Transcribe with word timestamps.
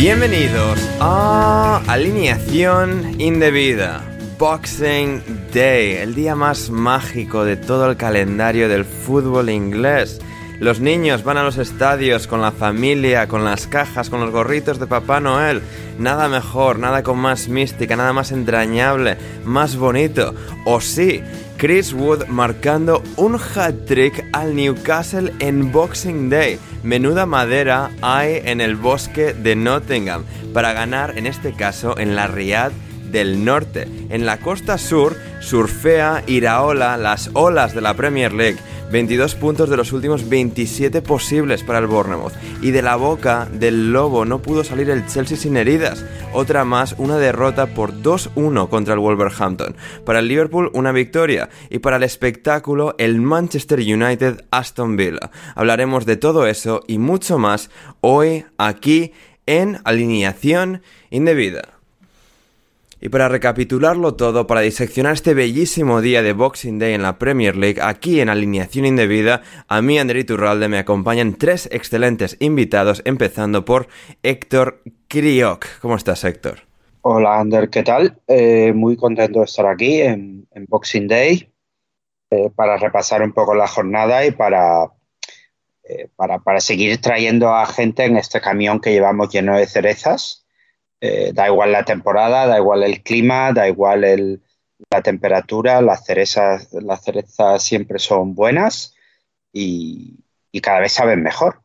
Bienvenidos 0.00 0.80
a 0.98 1.82
Alineación 1.86 3.20
Indebida. 3.20 4.02
Boxing 4.38 5.22
Day, 5.52 5.96
el 5.96 6.14
día 6.14 6.34
más 6.34 6.70
mágico 6.70 7.44
de 7.44 7.58
todo 7.58 7.90
el 7.90 7.98
calendario 7.98 8.70
del 8.70 8.86
fútbol 8.86 9.50
inglés. 9.50 10.18
Los 10.58 10.80
niños 10.80 11.22
van 11.22 11.36
a 11.36 11.42
los 11.42 11.58
estadios 11.58 12.26
con 12.26 12.40
la 12.40 12.50
familia, 12.50 13.28
con 13.28 13.44
las 13.44 13.66
cajas, 13.66 14.08
con 14.08 14.20
los 14.20 14.30
gorritos 14.30 14.80
de 14.80 14.86
Papá 14.86 15.20
Noel. 15.20 15.60
Nada 15.98 16.28
mejor, 16.28 16.78
nada 16.78 17.02
con 17.02 17.18
más 17.18 17.48
mística, 17.48 17.94
nada 17.94 18.14
más 18.14 18.32
entrañable, 18.32 19.18
más 19.44 19.76
bonito. 19.76 20.34
O 20.64 20.80
sí, 20.80 21.22
Chris 21.60 21.92
Wood 21.92 22.26
marcando 22.28 23.02
un 23.16 23.34
hat-trick 23.34 24.24
al 24.32 24.56
Newcastle 24.56 25.30
en 25.40 25.70
Boxing 25.70 26.30
Day. 26.30 26.58
Menuda 26.82 27.26
madera 27.26 27.90
hay 28.00 28.40
en 28.46 28.62
el 28.62 28.76
bosque 28.76 29.34
de 29.34 29.56
Nottingham 29.56 30.24
para 30.54 30.72
ganar, 30.72 31.18
en 31.18 31.26
este 31.26 31.52
caso, 31.52 31.98
en 31.98 32.16
la 32.16 32.28
Riad 32.28 32.72
del 33.10 33.44
Norte. 33.44 33.86
En 34.08 34.26
la 34.26 34.38
costa 34.38 34.78
sur 34.78 35.16
surfea 35.40 36.22
Iraola 36.26 36.96
las 36.96 37.30
olas 37.34 37.74
de 37.74 37.80
la 37.80 37.94
Premier 37.94 38.32
League. 38.32 38.58
22 38.90 39.36
puntos 39.36 39.70
de 39.70 39.76
los 39.76 39.92
últimos 39.92 40.28
27 40.28 41.00
posibles 41.02 41.62
para 41.62 41.78
el 41.78 41.86
Bournemouth. 41.86 42.32
Y 42.60 42.72
de 42.72 42.82
la 42.82 42.96
boca 42.96 43.48
del 43.52 43.92
lobo 43.92 44.24
no 44.24 44.42
pudo 44.42 44.64
salir 44.64 44.90
el 44.90 45.06
Chelsea 45.06 45.36
sin 45.36 45.56
heridas. 45.56 46.04
Otra 46.32 46.64
más, 46.64 46.94
una 46.98 47.16
derrota 47.16 47.66
por 47.66 47.92
2-1 47.92 48.68
contra 48.68 48.94
el 48.94 49.00
Wolverhampton. 49.00 49.76
Para 50.04 50.18
el 50.18 50.28
Liverpool, 50.28 50.70
una 50.74 50.92
victoria. 50.92 51.50
Y 51.70 51.78
para 51.78 51.96
el 51.96 52.02
espectáculo, 52.02 52.94
el 52.98 53.20
Manchester 53.20 53.78
United 53.78 54.44
Aston 54.50 54.96
Villa. 54.96 55.30
Hablaremos 55.54 56.04
de 56.04 56.16
todo 56.16 56.46
eso 56.46 56.82
y 56.88 56.98
mucho 56.98 57.38
más 57.38 57.70
hoy 58.00 58.44
aquí 58.58 59.12
en 59.46 59.78
Alineación 59.84 60.82
Indebida. 61.10 61.79
Y 63.02 63.08
para 63.08 63.30
recapitularlo 63.30 64.14
todo, 64.14 64.46
para 64.46 64.60
diseccionar 64.60 65.14
este 65.14 65.32
bellísimo 65.32 66.02
día 66.02 66.22
de 66.22 66.34
Boxing 66.34 66.78
Day 66.78 66.92
en 66.92 67.00
la 67.00 67.16
Premier 67.18 67.56
League, 67.56 67.80
aquí 67.80 68.20
en 68.20 68.28
Alineación 68.28 68.84
Indebida, 68.84 69.40
a 69.68 69.80
mí, 69.80 69.98
André 69.98 70.22
Turralde, 70.24 70.68
me 70.68 70.78
acompañan 70.78 71.36
tres 71.36 71.66
excelentes 71.72 72.36
invitados, 72.40 73.00
empezando 73.06 73.64
por 73.64 73.88
Héctor 74.22 74.82
Crioc. 75.08 75.66
¿Cómo 75.80 75.96
estás, 75.96 76.24
Héctor? 76.24 76.58
Hola, 77.00 77.40
Ander, 77.40 77.70
¿qué 77.70 77.82
tal? 77.82 78.20
Eh, 78.28 78.74
muy 78.74 78.98
contento 78.98 79.38
de 79.38 79.46
estar 79.46 79.64
aquí 79.64 80.02
en, 80.02 80.46
Boxing 80.68 81.08
Day 81.08 81.50
eh, 82.28 82.50
para 82.54 82.76
repasar 82.76 83.22
un 83.22 83.32
poco 83.32 83.54
la 83.54 83.66
jornada 83.66 84.26
y 84.26 84.32
para, 84.32 84.92
eh, 85.84 86.08
para, 86.16 86.40
para 86.40 86.60
seguir 86.60 87.00
trayendo 87.00 87.48
a 87.48 87.64
gente 87.64 88.04
en 88.04 88.18
este 88.18 88.42
camión 88.42 88.78
que 88.78 88.92
llevamos 88.92 89.32
lleno 89.32 89.56
de 89.56 89.66
cerezas 89.66 90.40
eh, 91.00 91.32
da 91.32 91.48
igual 91.48 91.72
la 91.72 91.84
temporada, 91.84 92.46
da 92.46 92.58
igual 92.58 92.82
el 92.82 93.02
clima, 93.02 93.52
da 93.52 93.68
igual 93.68 94.04
el, 94.04 94.42
la 94.90 95.02
temperatura, 95.02 95.80
las 95.80 96.04
cerezas, 96.04 96.68
las 96.72 97.02
cerezas 97.02 97.62
siempre 97.62 97.98
son 97.98 98.34
buenas 98.34 98.94
y, 99.52 100.16
cada 100.62 100.80
vez 100.80 100.92
saben 100.92 101.22
mejor. 101.22 101.60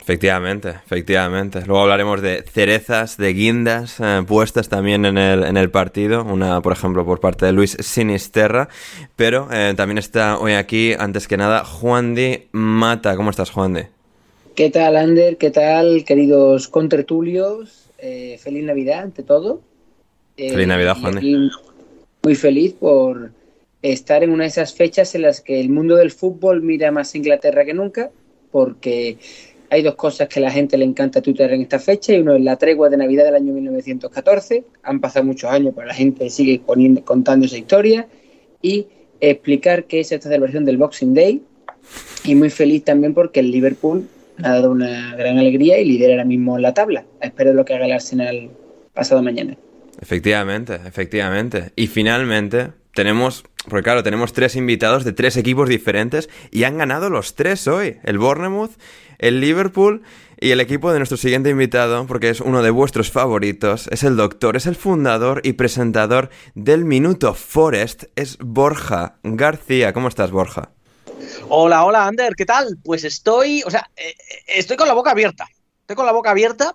Efectivamente, 0.00 0.68
efectivamente. 0.84 1.62
Luego 1.64 1.82
hablaremos 1.82 2.20
de 2.20 2.42
cerezas, 2.42 3.16
de 3.16 3.32
guindas 3.32 4.00
eh, 4.00 4.22
puestas 4.26 4.68
también 4.68 5.06
en 5.06 5.16
el, 5.16 5.44
en 5.44 5.56
el, 5.56 5.70
partido. 5.70 6.24
Una, 6.24 6.60
por 6.60 6.72
ejemplo, 6.72 7.06
por 7.06 7.20
parte 7.20 7.46
de 7.46 7.52
Luis 7.52 7.74
Sinisterra. 7.80 8.68
Pero 9.16 9.48
eh, 9.50 9.72
también 9.76 9.96
está 9.96 10.38
hoy 10.38 10.52
aquí, 10.52 10.92
antes 10.98 11.26
que 11.26 11.38
nada, 11.38 11.64
Juan 11.64 12.14
Di 12.14 12.48
Mata. 12.52 13.16
¿Cómo 13.16 13.30
estás, 13.30 13.50
Juan 13.50 13.72
Di? 13.72 13.82
¿Qué 14.54 14.68
tal, 14.68 14.96
Ander? 14.96 15.38
¿Qué 15.38 15.50
tal, 15.50 16.04
queridos 16.04 16.68
contertulios? 16.68 17.83
Eh, 18.06 18.36
feliz 18.36 18.62
Navidad 18.62 19.04
ante 19.04 19.22
todo. 19.22 19.62
Eh, 20.36 20.50
feliz 20.50 20.68
Navidad, 20.68 20.94
Juan. 21.00 21.50
Muy 22.22 22.34
feliz 22.34 22.74
por 22.74 23.30
estar 23.80 24.22
en 24.22 24.28
una 24.28 24.44
de 24.44 24.48
esas 24.48 24.74
fechas 24.74 25.14
en 25.14 25.22
las 25.22 25.40
que 25.40 25.58
el 25.58 25.70
mundo 25.70 25.96
del 25.96 26.10
fútbol 26.10 26.60
mira 26.60 26.90
más 26.90 27.14
a 27.14 27.16
Inglaterra 27.16 27.64
que 27.64 27.72
nunca, 27.72 28.10
porque 28.50 29.16
hay 29.70 29.80
dos 29.80 29.94
cosas 29.94 30.28
que 30.28 30.38
a 30.38 30.42
la 30.42 30.50
gente 30.50 30.76
le 30.76 30.84
encanta 30.84 31.22
Twitter 31.22 31.50
en 31.54 31.62
esta 31.62 31.78
fecha, 31.78 32.12
y 32.12 32.20
uno 32.20 32.34
es 32.34 32.42
la 32.42 32.56
tregua 32.56 32.90
de 32.90 32.98
Navidad 32.98 33.24
del 33.24 33.36
año 33.36 33.54
1914, 33.54 34.64
han 34.82 35.00
pasado 35.00 35.24
muchos 35.24 35.50
años, 35.50 35.72
pero 35.74 35.86
la 35.86 35.94
gente 35.94 36.28
sigue 36.28 36.60
poniendo, 36.64 37.02
contando 37.06 37.46
esa 37.46 37.56
historia, 37.56 38.06
y 38.60 38.86
explicar 39.18 39.84
qué 39.84 40.00
es 40.00 40.12
esta 40.12 40.28
celebración 40.28 40.66
del 40.66 40.76
Boxing 40.76 41.14
Day, 41.14 41.42
y 42.22 42.34
muy 42.34 42.50
feliz 42.50 42.84
también 42.84 43.14
porque 43.14 43.40
el 43.40 43.50
Liverpool 43.50 44.06
ha 44.42 44.50
dado 44.50 44.70
una 44.70 45.14
gran 45.16 45.38
alegría 45.38 45.78
y 45.78 45.84
lidera 45.84 46.14
ahora 46.14 46.24
mismo 46.24 46.58
la 46.58 46.74
tabla. 46.74 47.04
Espero 47.20 47.52
lo 47.52 47.64
que 47.64 47.74
haga 47.74 47.86
el 47.86 47.92
Arsenal 47.92 48.50
pasado 48.92 49.22
mañana. 49.22 49.56
Efectivamente, 50.00 50.74
efectivamente. 50.86 51.72
Y 51.76 51.86
finalmente 51.86 52.72
tenemos, 52.94 53.44
porque 53.68 53.84
claro, 53.84 54.02
tenemos 54.02 54.32
tres 54.32 54.56
invitados 54.56 55.04
de 55.04 55.12
tres 55.12 55.36
equipos 55.36 55.68
diferentes 55.68 56.28
y 56.50 56.64
han 56.64 56.78
ganado 56.78 57.10
los 57.10 57.34
tres 57.34 57.66
hoy. 57.68 57.96
El 58.04 58.18
Bournemouth, 58.18 58.72
el 59.18 59.40
Liverpool 59.40 60.02
y 60.40 60.50
el 60.50 60.60
equipo 60.60 60.92
de 60.92 60.98
nuestro 60.98 61.16
siguiente 61.16 61.50
invitado, 61.50 62.06
porque 62.06 62.28
es 62.28 62.40
uno 62.40 62.62
de 62.62 62.70
vuestros 62.70 63.10
favoritos, 63.10 63.88
es 63.88 64.02
el 64.02 64.16
doctor, 64.16 64.56
es 64.56 64.66
el 64.66 64.74
fundador 64.74 65.40
y 65.44 65.54
presentador 65.54 66.30
del 66.54 66.84
Minuto 66.84 67.34
Forest, 67.34 68.04
es 68.16 68.38
Borja 68.38 69.16
García. 69.22 69.92
¿Cómo 69.92 70.08
estás, 70.08 70.30
Borja? 70.30 70.70
Hola, 71.48 71.84
hola, 71.84 72.06
Ander, 72.06 72.34
¿qué 72.34 72.46
tal? 72.46 72.78
Pues 72.82 73.04
estoy, 73.04 73.62
o 73.64 73.70
sea, 73.70 73.90
eh, 73.96 74.14
estoy 74.46 74.76
con 74.76 74.88
la 74.88 74.94
boca 74.94 75.10
abierta. 75.10 75.46
Estoy 75.80 75.96
con 75.96 76.06
la 76.06 76.12
boca 76.12 76.30
abierta 76.30 76.74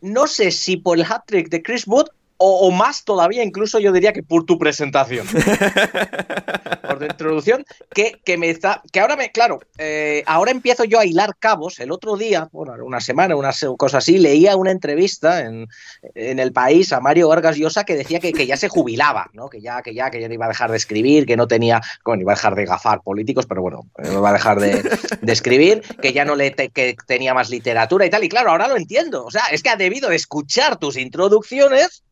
no 0.00 0.26
sé 0.26 0.50
si 0.50 0.76
por 0.76 0.98
el 0.98 1.04
hat-trick 1.04 1.48
de 1.48 1.62
Chris 1.62 1.86
Wood 1.86 2.06
o, 2.38 2.70
más 2.70 3.04
todavía, 3.04 3.42
incluso 3.42 3.78
yo 3.78 3.92
diría 3.92 4.12
que 4.12 4.22
por 4.22 4.44
tu 4.44 4.58
presentación. 4.58 5.26
por 6.86 6.98
tu 6.98 7.04
introducción, 7.04 7.64
que, 7.94 8.20
que, 8.24 8.36
me 8.36 8.50
está. 8.50 8.82
Que 8.92 9.00
ahora 9.00 9.16
me. 9.16 9.30
Claro, 9.30 9.60
eh, 9.78 10.22
ahora 10.26 10.50
empiezo 10.50 10.84
yo 10.84 10.98
a 10.98 11.06
hilar 11.06 11.36
cabos. 11.38 11.80
El 11.80 11.90
otro 11.90 12.16
día, 12.16 12.48
bueno, 12.52 12.74
una 12.84 13.00
semana, 13.00 13.36
una 13.36 13.52
cosa 13.76 13.98
así, 13.98 14.18
leía 14.18 14.56
una 14.56 14.70
entrevista 14.70 15.40
en, 15.40 15.66
en 16.14 16.38
el 16.38 16.52
país 16.52 16.92
a 16.92 17.00
Mario 17.00 17.28
Vargas 17.28 17.56
Llosa 17.56 17.84
que 17.84 17.96
decía 17.96 18.20
que, 18.20 18.32
que, 18.32 18.46
ya 18.46 18.56
se 18.56 18.68
jubilaba, 18.68 19.30
¿no? 19.32 19.48
Que 19.48 19.60
ya, 19.60 19.82
que 19.82 19.94
ya, 19.94 20.10
que 20.10 20.20
ya 20.20 20.28
no 20.28 20.34
iba 20.34 20.46
a 20.46 20.48
dejar 20.48 20.70
de 20.70 20.76
escribir, 20.76 21.26
que 21.26 21.36
no 21.36 21.48
tenía. 21.48 21.80
Bueno, 22.04 22.22
iba 22.22 22.32
a 22.32 22.36
dejar 22.36 22.54
de 22.54 22.66
gafar 22.66 23.02
políticos, 23.02 23.46
pero 23.46 23.62
bueno, 23.62 23.88
no 23.98 24.12
iba 24.12 24.30
a 24.30 24.32
dejar 24.32 24.60
de, 24.60 24.82
de 25.20 25.32
escribir, 25.32 25.82
que 26.00 26.12
ya 26.12 26.24
no 26.24 26.34
le 26.34 26.54
que 26.54 26.96
tenía 27.06 27.34
más 27.34 27.50
literatura 27.50 28.06
y 28.06 28.10
tal. 28.10 28.24
Y 28.24 28.28
claro, 28.28 28.50
ahora 28.50 28.68
lo 28.68 28.76
entiendo. 28.76 29.24
O 29.24 29.30
sea, 29.30 29.46
es 29.50 29.62
que 29.62 29.70
ha 29.70 29.76
debido 29.76 30.08
de 30.08 30.16
escuchar 30.16 30.76
tus 30.78 30.96
introducciones 30.96 32.02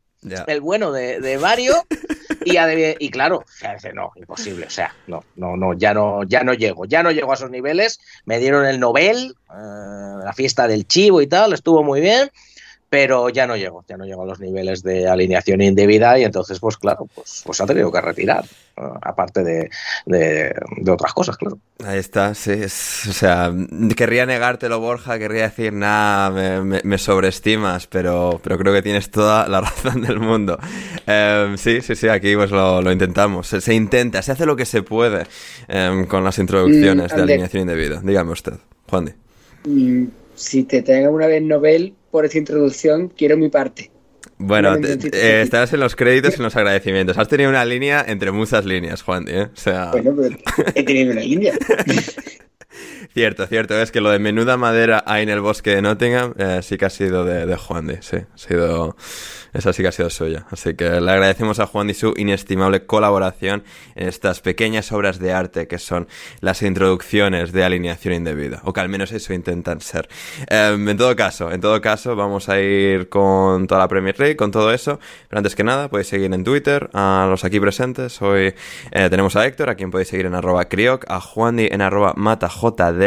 el 0.46 0.60
bueno 0.60 0.92
de, 0.92 1.38
Mario 1.38 1.74
y, 2.44 2.56
y 2.98 3.10
claro, 3.10 3.44
no, 3.94 4.12
imposible, 4.16 4.66
o 4.66 4.70
sea, 4.70 4.94
no, 5.06 5.24
no, 5.36 5.56
no, 5.56 5.74
ya 5.74 5.94
no, 5.94 6.24
ya 6.24 6.42
no 6.42 6.54
llego, 6.54 6.84
ya 6.84 7.02
no 7.02 7.10
llego 7.10 7.30
a 7.30 7.34
esos 7.34 7.50
niveles, 7.50 8.00
me 8.24 8.38
dieron 8.38 8.66
el 8.66 8.80
Nobel, 8.80 9.34
eh, 9.50 10.24
la 10.24 10.32
fiesta 10.34 10.66
del 10.66 10.86
chivo 10.86 11.20
y 11.20 11.26
tal, 11.26 11.52
estuvo 11.52 11.82
muy 11.82 12.00
bien, 12.00 12.30
pero 12.94 13.28
ya 13.28 13.44
no 13.44 13.56
llego, 13.56 13.84
ya 13.88 13.96
no 13.96 14.04
llego 14.04 14.22
a 14.22 14.26
los 14.26 14.38
niveles 14.38 14.84
de 14.84 15.08
alineación 15.08 15.60
indebida 15.60 16.16
y 16.16 16.22
entonces, 16.22 16.60
pues 16.60 16.76
claro, 16.76 17.08
pues, 17.12 17.42
pues 17.44 17.60
ha 17.60 17.66
tenido 17.66 17.90
que 17.90 18.00
retirar, 18.00 18.44
aparte 18.76 19.42
de, 19.42 19.68
de, 20.06 20.54
otras 20.88 21.12
cosas, 21.12 21.36
claro. 21.36 21.58
Ahí 21.84 21.98
está, 21.98 22.36
sí, 22.36 22.52
o 22.52 22.68
sea, 22.68 23.52
querría 23.96 24.26
negártelo, 24.26 24.78
Borja, 24.78 25.18
querría 25.18 25.42
decir, 25.42 25.72
nada, 25.72 26.30
me, 26.30 26.98
sobreestimas, 26.98 27.88
pero, 27.88 28.40
pero 28.44 28.58
creo 28.58 28.72
que 28.72 28.82
tienes 28.82 29.10
toda 29.10 29.48
la 29.48 29.60
razón 29.62 30.02
del 30.02 30.20
mundo. 30.20 30.56
Em, 31.04 31.56
sí, 31.58 31.80
sí, 31.80 31.96
sí, 31.96 32.06
aquí 32.06 32.36
pues 32.36 32.52
lo, 32.52 32.92
intentamos, 32.92 33.48
se, 33.48 33.74
intenta, 33.74 34.22
se 34.22 34.30
hace 34.30 34.46
lo 34.46 34.54
que 34.54 34.66
se 34.66 34.84
puede 34.84 35.26
em, 35.66 36.06
con 36.06 36.22
las 36.22 36.38
introducciones 36.38 37.12
mm, 37.12 37.16
de 37.16 37.22
alineación 37.22 37.62
indebida. 37.62 38.00
Dígame 38.04 38.30
usted, 38.30 38.54
Juan 38.88 39.06
Di. 39.06 39.12
Mm, 39.68 40.23
si 40.34 40.64
te 40.64 40.82
tenga 40.82 41.10
una 41.10 41.26
vez 41.26 41.42
Nobel, 41.42 41.94
por 42.10 42.24
esa 42.24 42.38
introducción, 42.38 43.08
quiero 43.08 43.36
mi 43.36 43.48
parte. 43.48 43.90
Bueno, 44.38 44.76
eh, 44.76 45.42
estás 45.42 45.72
en 45.72 45.80
los 45.80 45.96
créditos 45.96 46.34
y 46.34 46.36
en 46.36 46.42
los 46.42 46.56
agradecimientos. 46.56 47.18
Has 47.18 47.28
tenido 47.28 47.50
una 47.50 47.64
línea 47.64 48.04
entre 48.06 48.30
muchas 48.32 48.64
líneas, 48.64 49.02
Juan. 49.02 49.26
¿eh? 49.28 49.48
O 49.52 49.56
sea... 49.56 49.90
Bueno, 49.92 50.14
pero 50.16 50.36
he 50.74 50.82
tenido 50.82 51.12
una 51.12 51.22
línea. 51.22 51.54
cierto, 53.14 53.46
cierto. 53.46 53.80
Es 53.80 53.92
que 53.92 54.00
lo 54.00 54.10
de 54.10 54.18
menuda 54.18 54.56
madera 54.56 55.02
ahí 55.06 55.22
en 55.22 55.28
el 55.30 55.40
bosque 55.40 55.70
de 55.70 55.82
Nottingham 55.82 56.34
eh, 56.36 56.60
sí 56.62 56.76
que 56.76 56.84
ha 56.84 56.90
sido 56.90 57.24
de, 57.24 57.46
de 57.46 57.56
Juan 57.56 57.86
de. 57.86 58.02
Sí, 58.02 58.16
ha 58.16 58.38
sido 58.38 58.96
esa 59.54 59.72
sí 59.72 59.82
que 59.82 59.88
ha 59.88 59.92
sido 59.92 60.10
suya. 60.10 60.46
Así 60.50 60.74
que 60.74 61.00
le 61.00 61.10
agradecemos 61.10 61.60
a 61.60 61.66
Juan 61.66 61.88
y 61.88 61.94
su 61.94 62.12
inestimable 62.16 62.86
colaboración 62.86 63.62
en 63.94 64.08
estas 64.08 64.40
pequeñas 64.40 64.90
obras 64.90 65.20
de 65.20 65.32
arte 65.32 65.68
que 65.68 65.78
son 65.78 66.08
las 66.40 66.62
introducciones 66.62 67.52
de 67.52 67.64
alineación 67.64 68.14
indebida. 68.14 68.60
O 68.64 68.72
que 68.72 68.80
al 68.80 68.88
menos 68.88 69.12
eso 69.12 69.32
intentan 69.32 69.80
ser. 69.80 70.08
Em, 70.48 70.88
en 70.88 70.96
todo 70.96 71.14
caso, 71.14 71.52
en 71.52 71.60
todo 71.60 71.80
caso, 71.80 72.16
vamos 72.16 72.48
a 72.48 72.60
ir 72.60 73.08
con 73.08 73.68
toda 73.68 73.80
la 73.80 73.88
Premier 73.88 74.18
League, 74.18 74.36
con 74.36 74.50
todo 74.50 74.72
eso. 74.72 74.98
Pero 75.28 75.38
antes 75.38 75.54
que 75.54 75.62
nada, 75.62 75.88
podéis 75.88 76.08
seguir 76.08 76.34
en 76.34 76.42
Twitter 76.42 76.90
a 76.92 77.28
los 77.30 77.44
aquí 77.44 77.60
presentes. 77.60 78.20
Hoy 78.20 78.54
eh, 78.90 79.08
tenemos 79.08 79.36
a 79.36 79.46
Héctor, 79.46 79.70
a 79.70 79.76
quien 79.76 79.92
podéis 79.92 80.08
seguir 80.08 80.26
en 80.26 80.34
arroba 80.34 80.64
crioc, 80.64 81.04
a 81.08 81.20
Juandi 81.20 81.68
en 81.70 81.80
arroba 81.80 82.12
matajd 82.16 83.03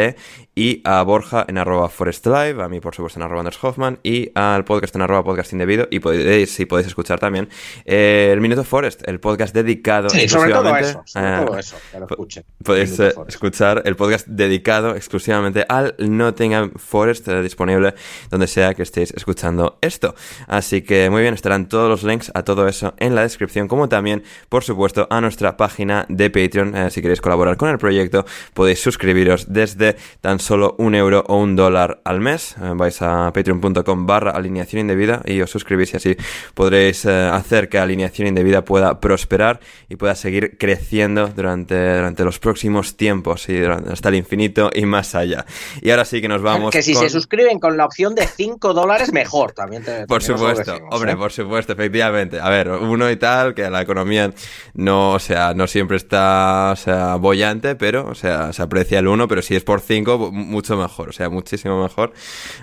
y 0.58 0.80
a 0.82 1.02
Borja 1.02 1.44
en 1.46 1.56
arroba 1.56 1.88
forestlive, 1.88 2.60
a 2.64 2.68
mí 2.68 2.80
por 2.80 2.92
supuesto 2.92 3.20
en 3.20 3.22
arroba 3.22 3.42
Anders 3.42 3.62
Hoffman 3.62 4.00
y 4.02 4.32
al 4.34 4.64
podcast 4.64 4.92
en 4.96 5.02
arroba 5.02 5.22
podcast 5.22 5.52
indebido 5.52 5.86
y 5.88 6.00
podéis, 6.00 6.52
si 6.52 6.66
podéis 6.66 6.88
escuchar 6.88 7.20
también 7.20 7.48
eh, 7.84 8.30
el 8.32 8.40
Minuto 8.40 8.64
Forest, 8.64 9.06
el 9.06 9.20
podcast 9.20 9.54
dedicado 9.54 10.10
sí, 10.10 10.22
exclusivamente 10.22 10.94
sobre 11.06 11.46
todo 11.46 11.58
eso, 11.58 11.76
que 11.92 12.00
lo 12.00 12.06
escuchen. 12.06 12.44
Podéis 12.64 12.98
eh, 12.98 13.14
escuchar 13.28 13.82
el 13.84 13.94
podcast 13.94 14.26
dedicado 14.26 14.96
exclusivamente 14.96 15.64
al 15.68 15.94
Nottingham 15.98 16.72
Forest 16.74 17.28
eh, 17.28 17.40
disponible 17.40 17.94
donde 18.28 18.48
sea 18.48 18.74
que 18.74 18.82
estéis 18.82 19.12
escuchando 19.12 19.78
esto. 19.80 20.16
Así 20.48 20.82
que 20.82 21.08
muy 21.08 21.22
bien, 21.22 21.34
estarán 21.34 21.68
todos 21.68 21.88
los 21.88 22.02
links 22.02 22.32
a 22.34 22.42
todo 22.42 22.66
eso 22.66 22.94
en 22.96 23.14
la 23.14 23.22
descripción, 23.22 23.68
como 23.68 23.88
también, 23.88 24.24
por 24.48 24.64
supuesto, 24.64 25.06
a 25.08 25.20
nuestra 25.20 25.56
página 25.56 26.04
de 26.08 26.30
Patreon. 26.30 26.90
si 26.90 27.00
queréis 27.00 27.20
colaborar 27.20 27.56
con 27.56 27.68
el 27.68 27.78
proyecto, 27.78 28.26
podéis 28.54 28.82
suscribiros 28.82 29.52
desde 29.52 29.87
tan 30.20 30.38
solo 30.38 30.74
un 30.78 30.94
euro 30.94 31.24
o 31.28 31.36
un 31.36 31.56
dólar 31.56 32.00
al 32.04 32.20
mes. 32.20 32.56
Eh, 32.62 32.72
vais 32.74 33.00
a 33.02 33.32
patreon.com 33.32 34.06
barra 34.06 34.32
alineación 34.32 34.80
indebida 34.80 35.22
y 35.24 35.40
os 35.40 35.50
suscribís 35.50 35.94
y 35.94 35.96
así 35.96 36.16
podréis 36.54 37.04
eh, 37.04 37.10
hacer 37.10 37.68
que 37.68 37.78
alineación 37.78 38.28
indebida 38.28 38.64
pueda 38.64 39.00
prosperar 39.00 39.60
y 39.88 39.96
pueda 39.96 40.14
seguir 40.14 40.56
creciendo 40.58 41.28
durante, 41.28 41.96
durante 41.96 42.24
los 42.24 42.38
próximos 42.38 42.96
tiempos 42.96 43.48
y 43.48 43.62
hasta 43.64 44.08
el 44.08 44.16
infinito 44.16 44.70
y 44.74 44.86
más 44.86 45.14
allá. 45.14 45.44
Y 45.80 45.90
ahora 45.90 46.04
sí 46.04 46.20
que 46.20 46.28
nos 46.28 46.42
vamos. 46.42 46.70
Que 46.72 46.82
si 46.82 46.94
se 46.94 47.08
suscriben 47.08 47.58
con 47.58 47.76
la 47.76 47.84
opción 47.84 48.14
de 48.14 48.26
5 48.26 48.74
dólares, 48.74 49.12
mejor 49.12 49.52
también. 49.52 49.84
por 50.06 50.22
supuesto, 50.22 50.78
hombre, 50.90 51.12
¿eh? 51.12 51.16
por 51.16 51.32
supuesto, 51.32 51.72
efectivamente. 51.72 52.40
A 52.40 52.48
ver, 52.48 52.68
uno 52.68 53.10
y 53.10 53.16
tal, 53.16 53.54
que 53.54 53.68
la 53.70 53.82
economía 53.82 54.32
no, 54.74 55.12
o 55.12 55.18
sea, 55.18 55.54
no 55.54 55.66
siempre 55.66 55.96
está, 55.96 56.70
o 56.72 56.76
sea, 56.76 57.16
bollante, 57.16 57.74
pero, 57.74 58.06
o 58.08 58.14
sea, 58.14 58.52
se 58.52 58.62
aprecia 58.62 58.98
el 58.98 59.08
uno, 59.08 59.28
pero 59.28 59.42
si 59.42 59.56
es 59.56 59.64
por 59.64 59.77
5, 59.80 60.30
mucho 60.32 60.76
mejor, 60.76 61.10
o 61.10 61.12
sea, 61.12 61.28
muchísimo 61.28 61.82
mejor. 61.82 62.12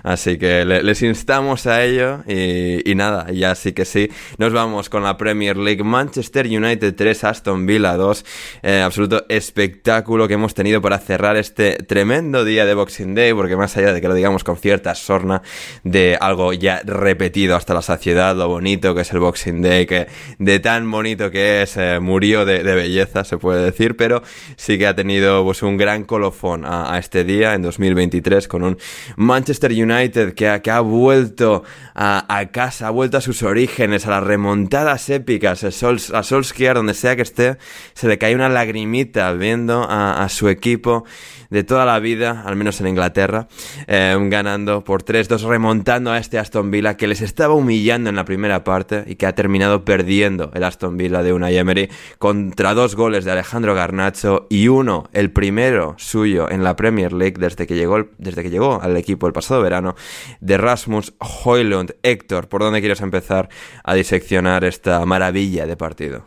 Así 0.02 0.38
que 0.38 0.64
les 0.64 1.02
instamos 1.02 1.66
a 1.66 1.84
ello 1.84 2.22
y, 2.26 2.94
nada, 2.94 3.30
ya 3.32 3.54
sí 3.54 3.72
que 3.72 3.84
sí. 3.84 4.10
Nos 4.38 4.52
vamos 4.52 4.88
con 4.88 5.02
la 5.02 5.16
Premier 5.16 5.56
League. 5.56 5.82
Manchester 5.82 6.46
United 6.46 6.94
3, 6.94 7.24
Aston 7.24 7.66
Villa 7.66 7.96
2. 7.96 8.24
Eh, 8.62 8.80
absoluto 8.80 9.24
espectáculo 9.28 10.28
que 10.28 10.34
hemos 10.34 10.54
tenido 10.54 10.80
para 10.80 10.98
cerrar 10.98 11.36
este 11.36 11.74
tremendo 11.74 12.44
día 12.44 12.64
de 12.64 12.74
Boxing 12.74 13.14
Day, 13.14 13.32
porque 13.34 13.56
más 13.56 13.76
allá 13.76 13.92
de 13.92 14.00
que 14.00 14.08
lo 14.08 14.14
digamos 14.14 14.44
con 14.44 14.56
cierta 14.56 14.94
sorna 14.94 15.42
de 15.84 16.16
algo 16.20 16.52
ya 16.52 16.82
repetido 16.84 17.56
hasta 17.56 17.74
la 17.74 17.82
saciedad, 17.82 18.36
lo 18.36 18.48
bonito 18.48 18.94
que 18.94 19.02
es 19.02 19.12
el 19.12 19.20
Boxing 19.20 19.62
Day, 19.62 19.86
que 19.86 20.06
de 20.38 20.60
tan 20.60 20.90
bonito 20.90 21.30
que 21.30 21.62
es, 21.62 21.76
eh, 21.76 21.98
murió 22.00 22.44
de, 22.44 22.62
belleza, 22.62 23.24
se 23.24 23.38
puede 23.38 23.64
decir, 23.64 23.96
pero 23.96 24.22
sí 24.56 24.78
que 24.78 24.86
ha 24.86 24.94
tenido 24.94 25.44
pues, 25.44 25.62
un 25.62 25.76
gran 25.76 26.04
colofón 26.04 26.64
a 26.66 26.98
este 26.98 27.05
día 27.10 27.54
en 27.54 27.62
2023 27.62 28.48
con 28.48 28.62
un 28.62 28.78
Manchester 29.16 29.72
United 29.72 30.34
que 30.34 30.48
ha, 30.48 30.60
que 30.60 30.70
ha 30.70 30.80
vuelto 30.80 31.64
a, 31.94 32.48
casa, 32.52 32.88
ha 32.88 32.90
vuelto 32.90 33.16
a 33.16 33.20
sus 33.20 33.42
orígenes, 33.42 34.06
a 34.06 34.10
las 34.10 34.24
remontadas 34.24 35.08
épicas, 35.08 35.64
a, 35.64 35.70
Solskjaer, 35.70 36.74
donde 36.74 36.94
sea 36.94 37.16
que 37.16 37.22
esté, 37.22 37.58
se 37.94 38.08
le 38.08 38.18
cae 38.18 38.34
una 38.34 38.48
lagrimita 38.48 39.32
viendo 39.32 39.82
a, 39.82 40.22
a 40.22 40.28
su 40.28 40.48
equipo 40.48 41.04
de 41.50 41.64
toda 41.64 41.84
la 41.84 41.98
vida, 41.98 42.42
al 42.44 42.56
menos 42.56 42.80
en 42.80 42.88
Inglaterra, 42.88 43.48
eh, 43.86 44.16
ganando 44.28 44.84
por 44.84 45.02
3-2, 45.02 45.42
remontando 45.42 46.12
a 46.12 46.18
este 46.18 46.38
Aston 46.38 46.70
Villa 46.70 46.96
que 46.96 47.06
les 47.06 47.20
estaba 47.20 47.54
humillando 47.54 48.10
en 48.10 48.16
la 48.16 48.24
primera 48.24 48.64
parte 48.64 49.04
y 49.06 49.16
que 49.16 49.26
ha 49.26 49.34
terminado 49.34 49.84
perdiendo 49.84 50.50
el 50.54 50.64
Aston 50.64 50.96
Villa 50.96 51.22
de 51.22 51.32
Unai 51.32 51.56
Emery 51.56 51.90
contra 52.18 52.74
dos 52.74 52.96
goles 52.96 53.24
de 53.24 53.32
Alejandro 53.32 53.74
Garnacho 53.74 54.46
y 54.50 54.68
uno, 54.68 55.08
el 55.12 55.30
primero 55.30 55.94
suyo 55.98 56.50
en 56.50 56.64
la 56.64 56.76
Premier 56.76 57.12
League 57.12 57.36
desde 57.38 57.66
que 57.66 57.74
llegó, 57.74 58.08
desde 58.18 58.42
que 58.42 58.50
llegó 58.50 58.80
al 58.82 58.96
equipo 58.96 59.26
el 59.26 59.32
pasado 59.32 59.62
verano, 59.62 59.94
de 60.40 60.58
Rasmus 60.58 61.14
Hoylund. 61.18 61.94
Héctor, 62.02 62.48
¿por 62.48 62.62
dónde 62.62 62.80
quieres 62.80 63.00
empezar 63.00 63.48
a 63.84 63.94
diseccionar 63.94 64.64
esta 64.64 65.04
maravilla 65.04 65.66
de 65.66 65.76
partido? 65.76 66.24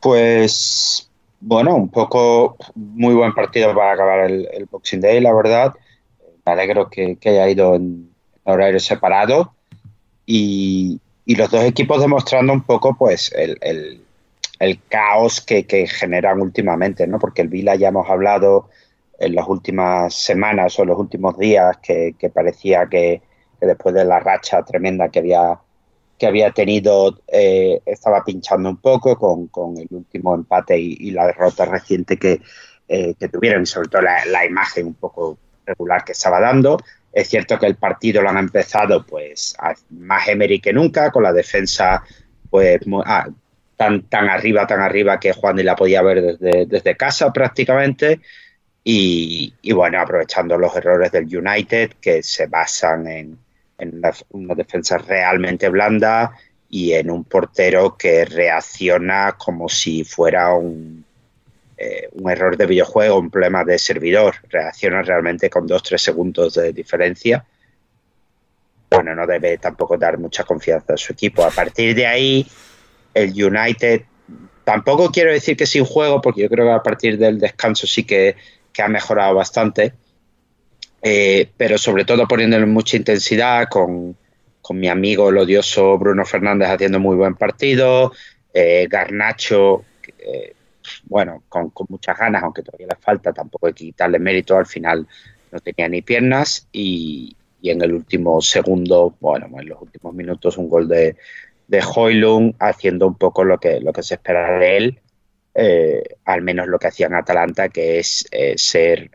Pues 0.00 1.11
bueno, 1.44 1.74
un 1.74 1.88
poco 1.88 2.56
muy 2.76 3.14
buen 3.14 3.34
partido 3.34 3.74
para 3.74 3.92
acabar 3.92 4.30
el, 4.30 4.68
Boxing 4.70 5.00
Day, 5.00 5.20
la 5.20 5.34
verdad. 5.34 5.74
Me 6.46 6.52
alegro 6.52 6.88
que, 6.88 7.18
haya 7.24 7.48
ido 7.50 7.74
en 7.74 8.10
horario 8.44 8.78
separado 8.78 9.52
y, 10.24 11.00
los 11.26 11.50
dos 11.50 11.64
equipos 11.64 12.00
demostrando 12.00 12.52
un 12.52 12.62
poco 12.62 12.94
pues 12.96 13.32
el, 13.34 14.00
caos 14.88 15.40
que, 15.40 15.64
generan 15.88 16.40
últimamente, 16.40 17.08
¿no? 17.08 17.18
Porque 17.18 17.42
el 17.42 17.48
Vila 17.48 17.74
ya 17.74 17.88
hemos 17.88 18.08
hablado 18.08 18.68
en 19.18 19.34
las 19.34 19.48
últimas 19.48 20.14
semanas 20.14 20.78
o 20.78 20.82
en 20.82 20.88
los 20.88 20.98
últimos 20.98 21.36
días 21.38 21.76
que, 21.82 22.14
parecía 22.32 22.86
que, 22.86 23.20
después 23.60 23.96
de 23.96 24.04
la 24.04 24.20
racha 24.20 24.62
tremenda 24.62 25.08
que 25.08 25.18
había 25.18 25.58
que 26.22 26.28
había 26.28 26.52
tenido 26.52 27.20
eh, 27.26 27.80
estaba 27.84 28.22
pinchando 28.24 28.68
un 28.68 28.76
poco 28.76 29.18
con, 29.18 29.76
el 29.76 29.88
último 29.90 30.36
empate 30.36 30.78
y, 30.78 31.10
la 31.10 31.26
derrota 31.26 31.64
reciente 31.64 32.16
que, 32.16 32.40
eh, 32.86 33.14
que 33.18 33.28
tuvieron, 33.28 33.64
y 33.64 33.66
sobre 33.66 33.88
todo 33.88 34.02
la, 34.02 34.46
imagen 34.46 34.86
un 34.86 34.94
poco 34.94 35.36
regular 35.66 36.04
que 36.04 36.12
estaba 36.12 36.38
dando. 36.38 36.78
Es 37.12 37.28
cierto 37.28 37.58
que 37.58 37.66
el 37.66 37.74
partido 37.74 38.22
lo 38.22 38.28
han 38.28 38.38
empezado 38.38 39.04
pues 39.04 39.56
más 39.90 40.28
Emery 40.28 40.60
que 40.60 40.72
nunca, 40.72 41.10
con 41.10 41.24
la 41.24 41.32
defensa 41.32 42.04
pues 42.48 42.78
ah, 43.04 43.26
tan, 43.76 44.02
tan 44.02 44.28
arriba, 44.28 44.64
tan 44.64 44.80
arriba 44.80 45.18
que 45.18 45.32
Juan 45.32 45.56
ni 45.56 45.64
la 45.64 45.74
podía 45.74 46.02
ver 46.02 46.22
desde, 46.38 46.66
desde 46.66 46.96
casa 46.96 47.32
prácticamente. 47.32 48.20
Y, 48.84 49.54
y, 49.60 49.72
bueno, 49.72 50.00
aprovechando 50.00 50.56
los 50.56 50.76
errores 50.76 51.10
del 51.10 51.24
United 51.24 51.94
que 52.00 52.22
se 52.22 52.46
basan 52.46 53.08
en, 53.08 53.38
en 53.82 54.00
una, 54.30 54.54
defensa 54.54 54.98
realmente 54.98 55.68
blanda 55.68 56.32
y 56.68 56.92
en 56.92 57.10
un 57.10 57.24
portero 57.24 57.96
que 57.96 58.24
reacciona 58.24 59.36
como 59.36 59.68
si 59.68 60.04
fuera 60.04 60.54
un, 60.54 61.04
eh, 61.76 62.08
un 62.12 62.30
error 62.30 62.56
de 62.56 62.66
videojuego, 62.66 63.18
un 63.18 63.30
problema 63.30 63.64
de 63.64 63.78
servidor. 63.78 64.36
Reacciona 64.48 65.02
realmente 65.02 65.50
con 65.50 65.66
dos, 65.66 65.82
tres 65.82 66.00
segundos 66.00 66.54
de 66.54 66.72
diferencia. 66.72 67.44
Bueno, 68.90 69.14
no 69.14 69.26
debe 69.26 69.58
tampoco 69.58 69.96
dar 69.96 70.18
mucha 70.18 70.44
confianza 70.44 70.94
a 70.94 70.96
su 70.96 71.12
equipo. 71.12 71.44
A 71.44 71.50
partir 71.50 71.94
de 71.94 72.06
ahí, 72.06 72.46
el 73.14 73.30
United, 73.30 74.02
tampoco 74.64 75.10
quiero 75.10 75.32
decir 75.32 75.56
que 75.56 75.66
sin 75.66 75.84
juego, 75.84 76.20
porque 76.20 76.42
yo 76.42 76.48
creo 76.48 76.66
que 76.66 76.72
a 76.72 76.82
partir 76.82 77.18
del 77.18 77.38
descanso 77.38 77.86
sí 77.86 78.04
que, 78.04 78.36
ha 78.78 78.88
mejorado 78.88 79.34
bastante, 79.34 79.92
eh, 81.04 81.50
pero 81.56 81.78
sobre 81.78 82.04
todo 82.04 82.28
poniéndole 82.28 82.64
mucha 82.64 82.96
intensidad 82.96 83.66
con, 83.68 84.16
mi 84.70 84.88
amigo 84.88 85.28
el 85.28 85.36
odioso 85.36 85.98
Bruno 85.98 86.24
Fernández 86.24 86.70
haciendo 86.70 86.98
muy 86.98 87.14
buen 87.14 87.34
partido, 87.34 88.12
eh, 88.54 88.86
Garnacho, 88.88 89.84
eh, 90.18 90.54
bueno, 91.04 91.42
con, 91.48 91.70
muchas 91.90 92.16
ganas, 92.16 92.42
aunque 92.42 92.62
todavía 92.62 92.86
le 92.86 92.96
falta, 92.96 93.34
tampoco 93.34 93.66
hay 93.66 93.74
que 93.74 93.84
quitarle 93.84 94.18
mérito, 94.18 94.56
al 94.56 94.64
final 94.64 95.06
no 95.50 95.60
tenía 95.60 95.88
ni 95.88 96.00
piernas 96.00 96.68
y, 96.72 97.36
en 97.62 97.82
el 97.82 97.92
último 97.92 98.40
segundo, 98.40 99.14
bueno, 99.20 99.46
en 99.60 99.68
los 99.68 99.82
últimos 99.82 100.14
minutos 100.14 100.56
un 100.56 100.70
gol 100.70 100.88
de, 100.88 101.16
de 101.68 101.82
Hoylund 101.94 102.54
haciendo 102.58 103.06
un 103.06 103.16
poco 103.16 103.44
lo 103.44 103.58
que, 103.58 103.78
lo 103.80 103.92
que 103.92 104.02
se 104.02 104.14
espera 104.14 104.58
de 104.58 104.76
él, 104.78 105.00
al 106.24 106.40
menos 106.40 106.66
lo 106.66 106.78
que 106.78 106.86
hacía 106.86 107.08
en 107.08 107.14
Atalanta, 107.14 107.68
que 107.68 107.98
es 107.98 108.26
ser 108.56 109.10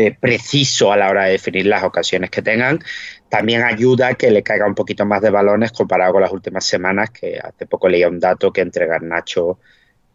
eh, 0.00 0.16
preciso 0.18 0.92
a 0.92 0.96
la 0.96 1.10
hora 1.10 1.24
de 1.24 1.32
definir 1.32 1.66
las 1.66 1.82
ocasiones 1.82 2.30
que 2.30 2.42
tengan. 2.42 2.80
También 3.28 3.62
ayuda 3.62 4.08
a 4.08 4.14
que 4.14 4.30
le 4.30 4.42
caiga 4.42 4.66
un 4.66 4.74
poquito 4.74 5.04
más 5.06 5.22
de 5.22 5.30
balones 5.30 5.72
comparado 5.72 6.12
con 6.12 6.22
las 6.22 6.32
últimas 6.32 6.64
semanas, 6.64 7.10
que 7.10 7.38
hace 7.38 7.66
poco 7.66 7.88
leía 7.88 8.08
un 8.08 8.18
dato 8.18 8.52
que 8.52 8.60
entre 8.62 8.86
Garnacho 8.86 9.58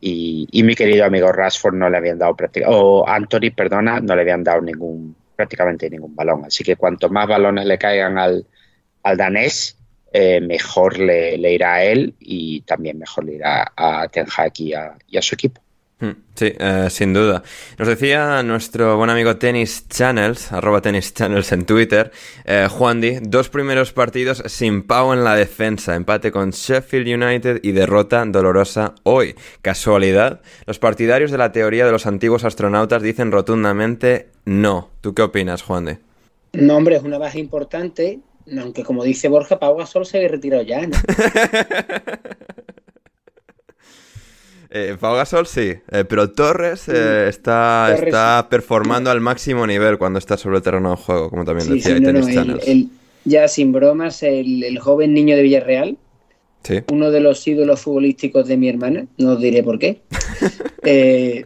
y, 0.01 0.48
mi 0.63 0.75
querido 0.75 1.06
amigo 1.06 1.32
Rashford 1.32 1.75
no 1.75 1.89
le 1.89 1.98
habían 1.98 2.20
dado 2.20 2.36
prácticamente, 2.36 2.77
o 2.80 3.08
Anthony, 3.08 3.51
perdona, 3.56 4.00
no 4.00 4.15
le 4.15 4.22
habían 4.22 4.44
dado 4.44 4.62
ningún 4.62 5.15
prácticamente 5.36 5.89
ningún 5.89 6.15
balón. 6.15 6.46
Así 6.46 6.63
que 6.63 6.75
cuanto 6.75 7.10
más 7.10 7.27
balones 7.27 7.65
le 7.65 7.77
caigan 7.77 8.18
al, 8.18 8.46
al 9.04 9.18
danés, 9.18 9.77
eh, 10.13 10.39
mejor 10.39 10.98
le, 10.98 11.36
irá 11.51 11.75
a 11.75 11.84
él 11.84 12.15
y 12.20 12.62
también 12.62 12.98
mejor 12.98 13.25
le 13.25 13.36
irá 13.36 13.74
a 13.75 14.08
Ten 14.08 14.25
Hag 14.36 14.54
y 14.60 14.74
a, 14.74 15.22
su 15.22 15.36
equipo. 15.36 15.62
Hmm, 16.00 16.12
sí, 16.36 16.54
eh, 16.60 16.88
sin 16.90 17.14
duda. 17.14 17.42
Nos 17.78 17.88
decía 17.88 18.44
nuestro 18.44 18.98
buen 18.98 19.10
amigo 19.10 19.38
Tennis 19.38 19.88
Channels, 19.88 20.52
arroba 20.52 20.82
Tennis 20.82 21.14
Channels 21.14 21.52
en 21.54 21.66
Twitter, 21.66 22.12
eh, 22.44 22.68
Juan 22.70 23.00
Di, 23.00 23.20
dos 23.22 23.50
primeros 23.50 23.94
partidos 23.94 24.44
sin 24.48 24.84
Pau 24.84 25.14
en 25.14 25.24
la 25.24 25.36
defensa, 25.36 25.96
empate 25.96 26.32
con 26.32 26.52
Sheffield 26.52 27.08
United 27.08 27.62
y 27.64 27.72
derrota 27.72 28.25
dolorosa 28.25 28.96
hoy. 29.04 29.36
¿Casualidad? 29.62 30.42
Los 30.66 30.80
partidarios 30.80 31.32
de 31.32 31.38
la 31.38 31.52
teoría 31.52 31.86
de 31.86 31.92
los 31.92 32.06
antiguos 32.06 32.44
astronautas 32.44 33.02
dicen 33.02 33.32
rotundamente 33.32 34.30
no. 34.44 34.90
¿Tú 35.00 35.14
qué 35.14 35.22
opinas, 35.22 35.62
Juan 35.62 35.86
Di? 35.86 35.98
No, 36.54 36.75
hombre, 36.75 36.98
es 36.98 37.04
una 37.04 37.18
baja 37.18 37.40
importante 37.40 38.20
aunque 38.60 38.84
como 38.84 39.04
dice 39.04 39.28
Borja, 39.28 39.60
Pau 39.60 39.75
Gasol 39.78 40.06
se 40.06 40.18
había 40.18 40.30
retirado 40.30 40.64
ya, 40.64 40.86
¿no? 40.86 40.96
eh, 44.75 44.98
Pau 45.00 45.15
Gasol 45.15 45.48
sí, 45.48 45.74
eh, 45.91 46.03
pero 46.08 46.32
Torres, 46.32 46.89
eh, 46.89 47.27
está, 47.29 47.96
está 47.96 48.48
performando 48.50 49.10
al 49.10 49.22
máximo 49.22 49.65
nivel 49.65 49.98
cuando 49.98 50.20
está 50.20 50.36
sobre 50.36 50.58
el 50.58 50.63
terreno 50.63 50.91
de 50.91 50.98
juego, 50.98 51.29
como 51.29 51.46
también 51.46 51.70
decía 51.70 51.96
sí, 52.62 52.89
Ya 53.24 53.48
sin 53.48 53.72
bromas, 53.72 54.22
el, 54.22 54.77
joven 54.79 55.13
niño 55.13 55.38
de 55.38 55.44
Villarreal, 55.44 55.98
uno 56.91 57.12
de 57.12 57.20
los 57.22 57.48
ídolos 57.48 57.82
futbolísticos 57.82 58.48
de 58.48 58.58
mi 58.58 58.67
hermana, 58.67 59.08
no 59.17 59.32
os 59.32 59.39
diré 59.39 59.63
por 59.63 59.79
qué. 59.79 60.01
eh, 60.84 61.46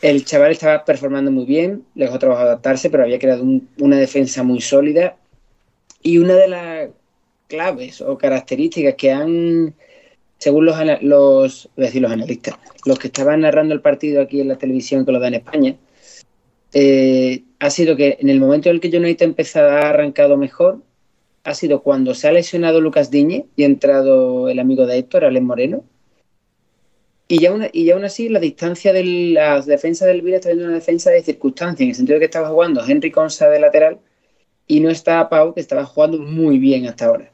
el 0.00 0.24
chaval 0.24 0.52
estaba 0.52 0.84
performando 0.84 1.30
muy 1.30 1.44
bien, 1.44 1.84
le 1.94 2.06
dejó 2.06 2.18
trabajo 2.18 2.40
adaptarse, 2.40 2.88
pero 2.88 3.02
había 3.02 3.18
creado 3.18 3.44
una 3.78 3.98
defensa 3.98 4.42
muy 4.42 4.62
sólida. 4.62 5.16
Y 6.02 6.16
una 6.16 6.34
de 6.34 6.48
las 6.48 6.88
claves 7.48 8.00
o 8.00 8.16
características 8.16 8.94
que 8.94 9.12
han, 9.12 9.74
según 10.40 10.64
los, 10.64 10.76
los, 11.02 11.68
decir 11.76 12.02
los 12.02 12.10
analistas, 12.10 12.56
los 12.86 12.98
que 12.98 13.08
estaban 13.08 13.42
narrando 13.42 13.74
el 13.74 13.82
partido 13.82 14.22
aquí 14.22 14.40
en 14.40 14.48
la 14.48 14.56
televisión 14.56 15.04
que 15.04 15.12
lo 15.12 15.20
da 15.20 15.28
en 15.28 15.34
España, 15.34 15.76
eh, 16.72 17.44
ha 17.58 17.70
sido 17.70 17.94
que 17.94 18.16
en 18.20 18.30
el 18.30 18.40
momento 18.40 18.68
en 18.68 18.76
el 18.76 18.80
que 18.80 18.96
United 18.96 19.26
empezado 19.26 19.70
ha 19.70 19.90
arrancado 19.90 20.38
mejor, 20.38 20.82
ha 21.44 21.54
sido 21.54 21.82
cuando 21.82 22.14
se 22.14 22.26
ha 22.26 22.32
lesionado 22.32 22.80
Lucas 22.80 23.10
Diñe 23.10 23.46
y 23.54 23.64
ha 23.64 23.66
entrado 23.66 24.48
el 24.48 24.58
amigo 24.58 24.86
de 24.86 24.98
Héctor, 24.98 25.26
Alex 25.26 25.44
Moreno, 25.44 25.84
y 27.28 27.38
ya, 27.38 27.54
y 27.72 27.90
aún 27.90 28.04
así, 28.04 28.28
la 28.28 28.40
distancia 28.40 28.92
de 28.92 29.04
la 29.04 29.60
defensa 29.60 30.06
del 30.06 30.22
Vila 30.22 30.36
está 30.36 30.48
viendo 30.48 30.64
una 30.64 30.74
defensa 30.74 31.10
de 31.10 31.22
circunstancia, 31.22 31.84
en 31.84 31.90
el 31.90 31.94
sentido 31.94 32.14
de 32.14 32.20
que 32.20 32.24
estaba 32.24 32.48
jugando 32.48 32.82
Henry 32.84 33.12
Consa 33.12 33.48
de 33.48 33.60
lateral 33.60 34.00
y 34.66 34.80
no 34.80 34.90
estaba 34.90 35.28
Pau, 35.28 35.54
que 35.54 35.60
estaba 35.60 35.84
jugando 35.84 36.18
muy 36.18 36.58
bien 36.58 36.86
hasta 36.86 37.06
ahora. 37.06 37.29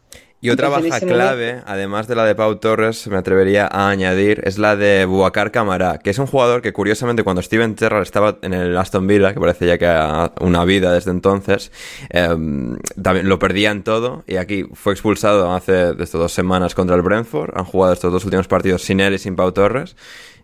Y 0.47 0.50
otra 0.50 0.69
baja 0.69 1.00
clave, 1.00 1.61
además 1.67 2.07
de 2.07 2.15
la 2.15 2.25
de 2.25 2.37
Pau 2.37 2.55
Torres, 2.55 3.09
me 3.09 3.17
atrevería 3.17 3.67
a 3.67 3.88
añadir, 3.88 4.43
es 4.45 4.59
la 4.59 4.76
de 4.76 5.05
Buacar 5.05 5.50
Camará, 5.50 5.99
que 5.99 6.11
es 6.11 6.21
un 6.21 6.29
jugador 6.29 6.62
que 6.62 6.73
curiosamente 6.73 7.25
cuando 7.25 7.43
Steven 7.43 7.75
Terrell 7.75 8.03
estaba 8.03 8.38
en 8.43 8.55
el 8.55 8.76
Aston 8.76 9.09
Villa, 9.09 9.35
que 9.35 9.41
parece 9.41 9.67
ya 9.67 9.76
que 9.76 10.45
una 10.45 10.65
vida 10.65 10.93
desde 10.93 11.11
entonces, 11.11 11.73
em, 12.11 12.79
también 13.03 13.29
lo 13.29 13.41
perdían 13.41 13.83
todo 13.83 14.23
y 14.29 14.37
aquí 14.37 14.69
fue 14.73 14.93
expulsado 14.93 15.53
hace 15.53 15.95
desde 15.95 16.17
dos 16.17 16.33
semanas 16.33 16.76
contra 16.76 16.95
el 16.95 17.03
Brentford, 17.03 17.50
han 17.57 17.65
jugado 17.65 17.93
estos 17.95 18.12
dos 18.12 18.25
últimos 18.25 18.47
partidos 18.47 18.83
sin 18.83 19.00
él 19.00 19.15
y 19.15 19.19
sin 19.19 19.35
Pau 19.35 19.50
Torres 19.50 19.97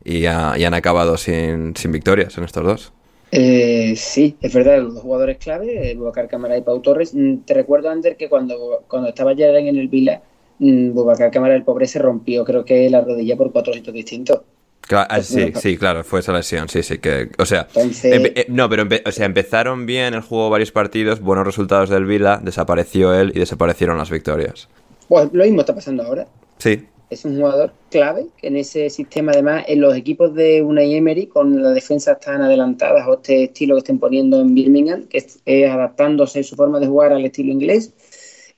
y, 0.02 0.26
han 0.26 0.74
acabado 0.74 1.16
sin, 1.16 1.76
sin 1.76 1.92
victorias 1.92 2.36
en 2.38 2.42
estos 2.42 2.64
dos. 2.64 2.92
Eh, 3.34 3.94
sí, 3.96 4.36
es 4.42 4.52
verdad, 4.52 4.78
los 4.82 4.92
dos 4.92 5.02
jugadores 5.02 5.38
clave, 5.38 5.90
eh, 5.90 5.94
Bubacar 5.94 6.28
Cámara 6.28 6.58
y 6.58 6.60
Pau 6.60 6.82
Torres. 6.82 7.14
Mm, 7.14 7.38
te 7.46 7.54
recuerdo, 7.54 7.88
Ander, 7.88 8.16
que 8.16 8.28
cuando, 8.28 8.84
cuando 8.86 9.08
estaba 9.08 9.32
ya 9.32 9.46
en 9.46 9.78
el 9.78 9.88
Vila, 9.88 10.20
mm, 10.58 10.92
Bubacar 10.92 11.30
Cámara, 11.30 11.54
el 11.56 11.64
pobre, 11.64 11.86
se 11.86 11.98
rompió, 11.98 12.44
creo 12.44 12.62
que 12.66 12.90
la 12.90 13.00
rodilla 13.00 13.34
por 13.36 13.50
cuatro 13.50 13.72
sitios 13.72 13.94
distintos. 13.94 14.42
Ah, 14.90 15.22
sí, 15.22 15.52
sí, 15.54 15.78
claro, 15.78 16.04
fue 16.04 16.20
esa 16.20 16.32
lesión, 16.32 16.68
sí, 16.68 16.82
sí, 16.82 16.98
que, 16.98 17.30
o 17.38 17.46
sea, 17.46 17.68
eh, 18.02 18.44
no, 18.48 18.68
pero 18.68 18.84
o 19.06 19.12
sea, 19.12 19.24
empezaron 19.24 19.86
bien, 19.86 20.12
el 20.12 20.20
juego 20.20 20.50
varios 20.50 20.72
partidos, 20.72 21.20
buenos 21.20 21.46
resultados 21.46 21.88
del 21.88 22.04
Vila, 22.04 22.40
desapareció 22.42 23.14
él 23.14 23.32
y 23.34 23.38
desaparecieron 23.38 23.96
las 23.96 24.10
victorias. 24.10 24.68
Pues 25.08 25.32
lo 25.32 25.44
mismo 25.44 25.60
está 25.60 25.74
pasando 25.74 26.02
ahora. 26.02 26.26
Sí, 26.58 26.86
es 27.12 27.24
un 27.24 27.36
jugador 27.36 27.72
clave 27.90 28.26
que 28.36 28.48
en 28.48 28.56
ese 28.56 28.90
sistema, 28.90 29.32
además, 29.32 29.64
en 29.68 29.80
los 29.80 29.94
equipos 29.96 30.34
de 30.34 30.62
Unai 30.62 30.94
Emery, 30.94 31.26
con 31.26 31.62
las 31.62 31.74
defensas 31.74 32.18
tan 32.20 32.42
adelantadas 32.42 33.06
o 33.06 33.14
este 33.14 33.44
estilo 33.44 33.74
que 33.74 33.80
estén 33.80 33.98
poniendo 33.98 34.40
en 34.40 34.54
Birmingham, 34.54 35.06
que 35.08 35.18
es 35.18 35.40
adaptándose 35.68 36.42
su 36.42 36.56
forma 36.56 36.80
de 36.80 36.86
jugar 36.86 37.12
al 37.12 37.24
estilo 37.24 37.52
inglés, 37.52 37.92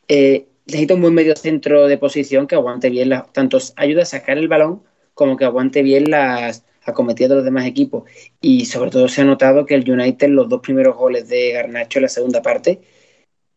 eh, 0.09 0.47
necesita 0.67 0.95
un 0.95 1.03
buen 1.03 1.15
medio 1.15 1.37
centro 1.37 1.87
de 1.89 1.99
posición 1.99 2.47
que 2.47 2.55
aguante 2.55 2.91
bien, 2.91 3.09
las, 3.11 3.33
tanto 3.33 3.59
ayuda 3.77 4.03
a 4.03 4.07
sacar 4.07 4.39
el 4.39 4.49
balón 4.49 4.83
como 5.15 5.37
que 5.37 5.45
aguante 5.45 5.83
bien 5.83 6.11
las 6.11 6.65
acometidas 6.85 7.31
de 7.31 7.37
los 7.37 7.45
demás 7.45 7.67
equipos. 7.67 8.05
Y 8.41 8.67
sobre 8.67 8.91
todo 8.91 9.09
se 9.09 9.23
ha 9.23 9.25
notado 9.25 9.67
que 9.67 9.75
el 9.75 9.91
United, 9.91 10.29
los 10.29 10.49
dos 10.49 10.61
primeros 10.61 10.97
goles 10.97 11.29
de 11.29 11.53
Garnacho 11.53 11.99
en 11.99 12.05
la 12.05 12.09
segunda 12.09 12.43
parte, 12.43 12.81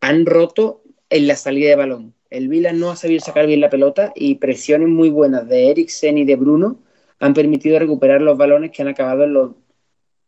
han 0.01 0.25
roto 0.25 0.81
en 1.09 1.27
la 1.27 1.35
salida 1.35 1.69
de 1.69 1.75
balón 1.75 2.16
el 2.29 2.47
Vila 2.47 2.73
no 2.73 2.91
ha 2.91 2.95
sabido 2.95 3.21
sacar 3.21 3.47
bien 3.47 3.61
la 3.61 3.69
pelota 3.69 4.11
y 4.15 4.35
presiones 4.35 4.89
muy 4.89 5.09
buenas 5.09 5.47
de 5.47 5.69
Eriksen 5.69 6.17
y 6.17 6.25
de 6.25 6.35
Bruno 6.35 6.79
han 7.19 7.33
permitido 7.33 7.79
recuperar 7.79 8.21
los 8.21 8.37
balones 8.37 8.71
que 8.71 8.81
han 8.81 8.87
acabado 8.87 9.23
en 9.23 9.33
los. 9.33 9.51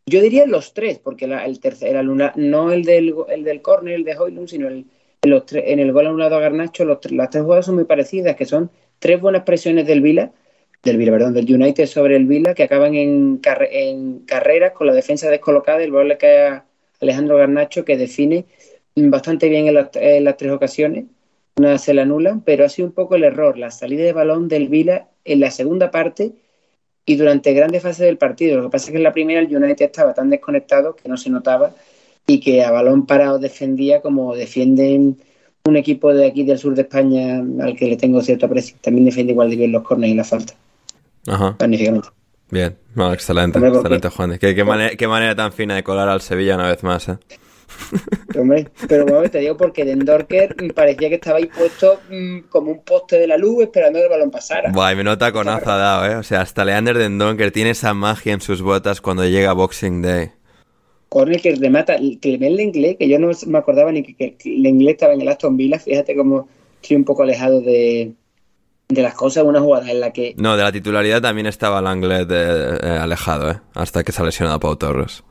Yo 0.06 0.22
diría 0.22 0.46
los 0.48 0.74
tres, 0.74 0.98
porque 1.00 1.26
el 1.26 1.60
tercer, 1.60 1.96
el 1.96 2.32
no 2.36 2.72
el 2.72 2.84
del, 2.84 3.14
el 3.30 3.44
del 3.44 3.62
córner, 3.62 3.96
el 3.96 4.04
de 4.04 4.18
Hoylund, 4.18 4.48
sino 4.48 4.68
el, 4.68 4.86
los 5.24 5.44
en 5.54 5.80
el 5.80 5.92
gol 5.92 6.08
anulado 6.08 6.36
a 6.36 6.40
Garnacho, 6.40 6.86
los, 6.86 7.12
las 7.12 7.30
tres 7.30 7.44
jugadas 7.44 7.66
son 7.68 7.76
muy 7.76 7.84
parecidas, 7.84 8.36
que 8.36 8.46
son 8.46 8.72
tres 8.98 9.22
buenas 9.22 9.44
presiones 9.44 9.86
del 9.86 10.02
Vila, 10.02 10.32
del 10.82 10.98
Vila, 10.98 11.12
perdón, 11.12 11.34
del 11.34 11.54
United 11.54 11.86
sobre 11.86 12.16
el 12.16 12.26
Vila, 12.26 12.56
que 12.56 12.64
acaban 12.64 12.96
en, 12.96 13.40
en 13.72 14.20
carreras 14.20 14.72
con 14.72 14.88
la 14.88 14.94
defensa 14.94 15.30
descolocada 15.30 15.84
el 15.84 15.92
balón 15.92 16.08
le 16.08 16.18
cae 16.18 16.48
a 16.48 16.66
Alejandro 17.02 17.38
Garnacho, 17.38 17.86
que 17.86 17.98
define 17.98 18.46
bastante 18.96 19.48
bien 19.48 19.68
en 19.68 20.24
las 20.24 20.38
tres 20.38 20.52
ocasiones 20.52 21.06
se 21.78 21.94
la 21.94 22.04
anulan, 22.04 22.42
pero 22.42 22.66
ha 22.66 22.70
sido 22.70 22.88
un 22.88 22.94
poco 22.94 23.16
el 23.16 23.24
error, 23.24 23.58
la 23.58 23.72
salida 23.72 24.04
de 24.04 24.14
balón 24.14 24.48
del 24.48 24.70
Vila 24.70 25.10
en 25.26 25.40
la 25.40 25.52
segunda 25.52 25.92
parte 25.92 26.34
y 27.06 27.16
durante 27.16 27.54
grandes 27.54 27.84
fases 27.84 28.06
del 28.06 28.18
partido. 28.18 28.58
Lo 28.58 28.64
que 28.64 28.70
pasa 28.70 28.86
es 28.86 28.92
que 28.92 28.98
en 28.98 29.04
la 29.04 29.14
primera 29.14 29.40
el 29.40 29.56
United 29.56 29.86
estaba 29.86 30.14
tan 30.14 30.30
desconectado 30.30 30.96
que 30.96 31.10
no 31.10 31.18
se 31.18 31.30
notaba 31.30 31.74
y 32.28 32.40
que 32.40 32.64
a 32.64 32.72
balón 32.72 33.06
parado 33.06 33.40
defendía 33.40 34.02
como 34.02 34.36
defienden 34.36 35.18
un 35.66 35.78
equipo 35.78 36.14
de 36.14 36.28
aquí 36.28 36.44
del 36.44 36.58
sur 36.58 36.76
de 36.76 36.84
España 36.84 37.44
al 37.62 37.76
que 37.76 37.88
le 37.88 37.98
tengo 37.98 38.22
cierto 38.22 38.46
aprecio. 38.46 38.78
También 38.82 39.06
defiende 39.06 39.34
igual 39.34 39.50
de 39.50 39.56
bien 39.56 39.72
los 39.72 39.84
corners 39.84 40.14
y 40.14 40.16
la 40.16 40.24
falta. 40.24 40.54
Ajá. 41.28 41.56
Magníficamente. 41.60 42.10
Bien, 42.52 42.76
excelente, 43.12 43.60
excelente, 43.60 44.10
Juan. 44.10 44.38
¿Qué, 44.40 44.64
manera, 44.64 44.96
qué, 44.96 45.08
manera, 45.08 45.36
tan 45.36 45.52
fina 45.52 45.76
de 45.76 45.84
colar 45.84 46.10
al 46.10 46.22
Sevilla 46.22 46.56
una 46.56 46.68
vez 46.68 46.84
más, 46.84 47.10
¿eh? 47.10 47.18
Hombre, 48.38 48.68
pero 48.88 49.06
bueno, 49.06 49.30
te 49.30 49.40
digo 49.40 49.58
porque 49.58 49.86
Dendorker 49.86 50.56
parecía 50.74 51.10
que 51.10 51.16
estaba 51.16 51.38
ahí 51.38 51.48
puesto 51.48 52.00
mm, 52.10 52.50
como 52.50 52.72
un 52.72 52.84
poste 52.84 53.18
de 53.18 53.28
la 53.28 53.38
luz 53.38 53.64
esperando 53.64 54.00
que 54.00 54.06
el 54.06 54.10
balón 54.10 54.32
pasara. 54.32 54.72
Buah, 54.72 54.94
y 54.94 54.96
me 54.96 55.04
nota 55.04 55.32
con 55.32 55.48
ha 55.50 55.60
dado, 55.60 56.06
¿eh? 56.06 56.16
O 56.16 56.24
sea, 56.24 56.42
hasta 56.42 56.66
Leander 56.66 56.98
Dendonker 56.98 57.52
tiene 57.52 57.72
esa 57.72 57.94
magia 57.94 58.34
en 58.34 58.42
sus 58.42 58.62
botas 58.62 59.02
cuando 59.02 59.26
llega 59.26 59.54
Boxing 59.54 60.02
Day. 60.02 60.32
Que 61.42 61.56
remata, 61.56 61.98
que 61.98 62.30
le 62.30 62.38
ve 62.38 62.48
el 62.48 62.60
inglés, 62.60 62.98
que 63.00 63.10
yo 63.10 63.18
no 63.18 63.32
me 63.48 63.58
acordaba 63.58 63.92
ni 63.92 64.04
que, 64.04 64.36
que 64.36 64.56
el 64.56 64.66
inglés 64.68 64.94
estaba 64.94 65.14
en 65.14 65.22
el 65.22 65.28
Aston 65.28 65.58
Villa, 65.58 65.80
fíjate 65.80 66.16
cómo 66.16 66.48
estoy 66.82 66.98
un 66.98 67.04
poco 67.04 67.24
alejado 67.24 67.62
de, 67.62 68.14
de 68.90 69.02
las 69.02 69.16
cosas, 69.16 69.44
una 69.44 69.60
jugada 69.60 69.90
en 69.90 70.00
la 70.00 70.12
que... 70.12 70.36
No, 70.38 70.56
de 70.56 70.64
la 70.64 70.72
titularidad 70.72 71.22
también 71.22 71.48
estaba 71.48 71.80
el 71.80 71.98
inglés 71.98 72.28
eh, 72.30 72.98
alejado, 73.02 73.52
¿eh? 73.52 73.60
Hasta 73.74 74.04
que 74.04 74.12
se 74.12 74.22
ha 74.22 74.26
lesionado 74.26 74.60
Pau 74.60 74.76
Torres. 74.76 75.24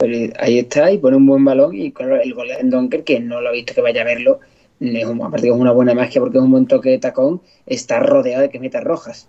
Pero 0.00 0.32
ahí 0.38 0.58
está 0.58 0.90
y 0.90 0.96
pone 0.96 1.18
un 1.18 1.26
buen 1.26 1.44
balón 1.44 1.74
y 1.74 1.92
claro, 1.92 2.18
el 2.18 2.32
gol 2.32 2.48
de 2.48 2.58
Donker, 2.62 3.04
que 3.04 3.20
no 3.20 3.42
lo 3.42 3.50
he 3.50 3.52
visto 3.52 3.74
que 3.74 3.82
vaya 3.82 4.00
a 4.00 4.04
verlo, 4.04 4.40
es 4.80 5.04
un, 5.04 5.22
aparte 5.22 5.46
que 5.46 5.52
es 5.52 5.58
una 5.58 5.72
buena 5.72 5.92
magia 5.94 6.22
porque 6.22 6.38
es 6.38 6.42
un 6.42 6.50
buen 6.50 6.66
toque 6.66 6.88
de 6.88 6.98
tacón, 6.98 7.42
está 7.66 8.00
rodeado 8.00 8.40
de 8.40 8.48
que 8.48 8.58
meta 8.58 8.80
rojas. 8.80 9.28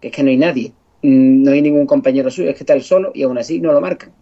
Que 0.00 0.08
es 0.08 0.14
que 0.14 0.22
no 0.22 0.30
hay 0.30 0.36
nadie, 0.36 0.72
mm, 1.02 1.42
no 1.42 1.50
hay 1.50 1.60
ningún 1.60 1.86
compañero 1.86 2.30
suyo, 2.30 2.50
es 2.50 2.54
que 2.54 2.62
está 2.62 2.74
él 2.74 2.84
solo 2.84 3.10
y 3.14 3.24
aún 3.24 3.36
así 3.36 3.60
no 3.60 3.72
lo 3.72 3.80
marcan. 3.80 4.12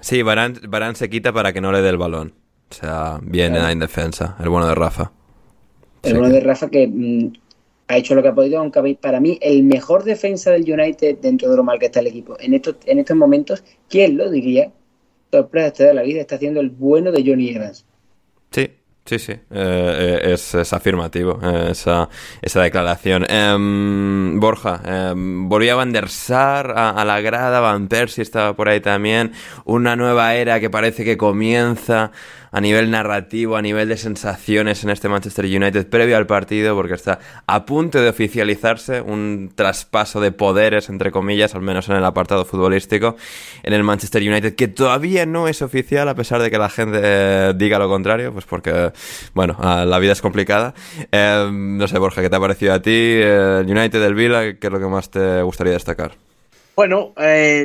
Sí, 0.00 0.22
Barán, 0.22 0.54
Barán 0.68 0.94
se 0.94 1.10
quita 1.10 1.32
para 1.32 1.52
que 1.52 1.60
no 1.60 1.72
le 1.72 1.82
dé 1.82 1.88
el 1.88 1.98
balón. 1.98 2.34
O 2.70 2.74
sea, 2.74 3.18
viene 3.20 3.58
en 3.72 3.80
defensa, 3.80 4.36
el 4.38 4.50
bueno 4.50 4.68
de 4.68 4.76
Rafa. 4.76 5.10
El 6.04 6.18
bueno 6.18 6.32
de 6.32 6.40
Rafa 6.40 6.70
que 6.70 6.86
mm, 6.86 7.32
ha 7.88 7.96
hecho 7.96 8.14
lo 8.14 8.22
que 8.22 8.28
ha 8.28 8.34
podido, 8.34 8.60
aunque 8.60 8.96
para 9.00 9.18
mí 9.18 9.36
el 9.42 9.64
mejor 9.64 10.04
defensa 10.04 10.52
del 10.52 10.62
United 10.62 11.18
dentro 11.20 11.50
de 11.50 11.56
lo 11.56 11.64
mal 11.64 11.80
que 11.80 11.86
está 11.86 11.98
el 11.98 12.06
equipo. 12.06 12.36
En 12.38 12.54
estos, 12.54 12.76
en 12.86 13.00
estos 13.00 13.16
momentos, 13.16 13.64
¿quién 13.88 14.16
lo 14.16 14.30
diría? 14.30 14.70
Sorpresa 15.38 15.84
de 15.84 15.94
la 15.94 16.02
vida 16.02 16.20
está 16.20 16.36
haciendo 16.36 16.60
el 16.60 16.70
bueno 16.70 17.10
de 17.12 17.22
Johnny 17.26 17.50
Evans. 17.50 17.84
Sí, 18.50 18.70
Sí, 19.06 19.18
sí, 19.18 19.34
eh, 19.50 20.20
es, 20.32 20.54
afirmativo 20.72 21.38
eh, 21.42 21.72
esa, 21.72 22.08
esa, 22.40 22.62
declaración. 22.62 23.26
Em, 23.28 24.40
Borja, 24.40 24.80
em, 24.82 25.46
volvió 25.46 25.74
a 25.74 25.76
Van 25.76 25.92
der 25.92 26.08
Sar 26.08 26.72
a, 26.74 27.04
la 27.04 27.20
grada, 27.20 27.60
Van 27.60 27.88
Persie 27.88 28.22
estaba 28.22 28.56
por 28.56 28.70
ahí 28.70 28.80
también. 28.80 29.32
Una 29.66 29.94
nueva 29.94 30.34
era 30.36 30.58
que 30.58 30.70
parece 30.70 31.04
que 31.04 31.18
comienza 31.18 32.12
a 32.54 32.60
nivel 32.60 32.88
narrativo, 32.88 33.56
a 33.56 33.62
nivel 33.62 33.88
de 33.88 33.96
sensaciones 33.96 34.84
en 34.84 34.90
este 34.90 35.08
Manchester 35.08 35.44
United 35.44 35.88
previo 35.88 36.16
al 36.16 36.28
partido, 36.28 36.76
porque 36.76 36.94
está 36.94 37.18
a 37.48 37.66
punto 37.66 38.00
de 38.00 38.08
oficializarse 38.08 39.00
un 39.00 39.50
traspaso 39.52 40.20
de 40.20 40.30
poderes, 40.30 40.88
entre 40.88 41.10
comillas, 41.10 41.56
al 41.56 41.62
menos 41.62 41.88
en 41.88 41.96
el 41.96 42.04
apartado 42.04 42.44
futbolístico, 42.44 43.16
en 43.64 43.72
el 43.72 43.82
Manchester 43.82 44.22
United, 44.22 44.54
que 44.54 44.68
todavía 44.68 45.26
no 45.26 45.48
es 45.48 45.62
oficial, 45.62 46.08
a 46.08 46.14
pesar 46.14 46.40
de 46.40 46.50
que 46.52 46.58
la 46.58 46.70
gente 46.70 47.00
eh, 47.02 47.54
diga 47.56 47.80
lo 47.80 47.88
contrario, 47.88 48.32
pues 48.32 48.44
porque, 48.44 48.92
bueno, 49.34 49.56
ah, 49.58 49.84
la 49.84 49.98
vida 49.98 50.12
es 50.12 50.22
complicada. 50.22 50.74
Eh, 51.10 51.48
no 51.52 51.88
sé, 51.88 51.98
Borja, 51.98 52.22
¿qué 52.22 52.30
te 52.30 52.36
ha 52.36 52.40
parecido 52.40 52.72
a 52.72 52.80
ti? 52.80 53.18
El 53.20 53.66
United 53.68 54.00
del 54.00 54.14
Vila, 54.14 54.54
¿qué 54.60 54.68
es 54.68 54.72
lo 54.72 54.78
que 54.78 54.86
más 54.86 55.10
te 55.10 55.42
gustaría 55.42 55.72
destacar? 55.72 56.23
Bueno, 56.76 57.12
eh, 57.18 57.64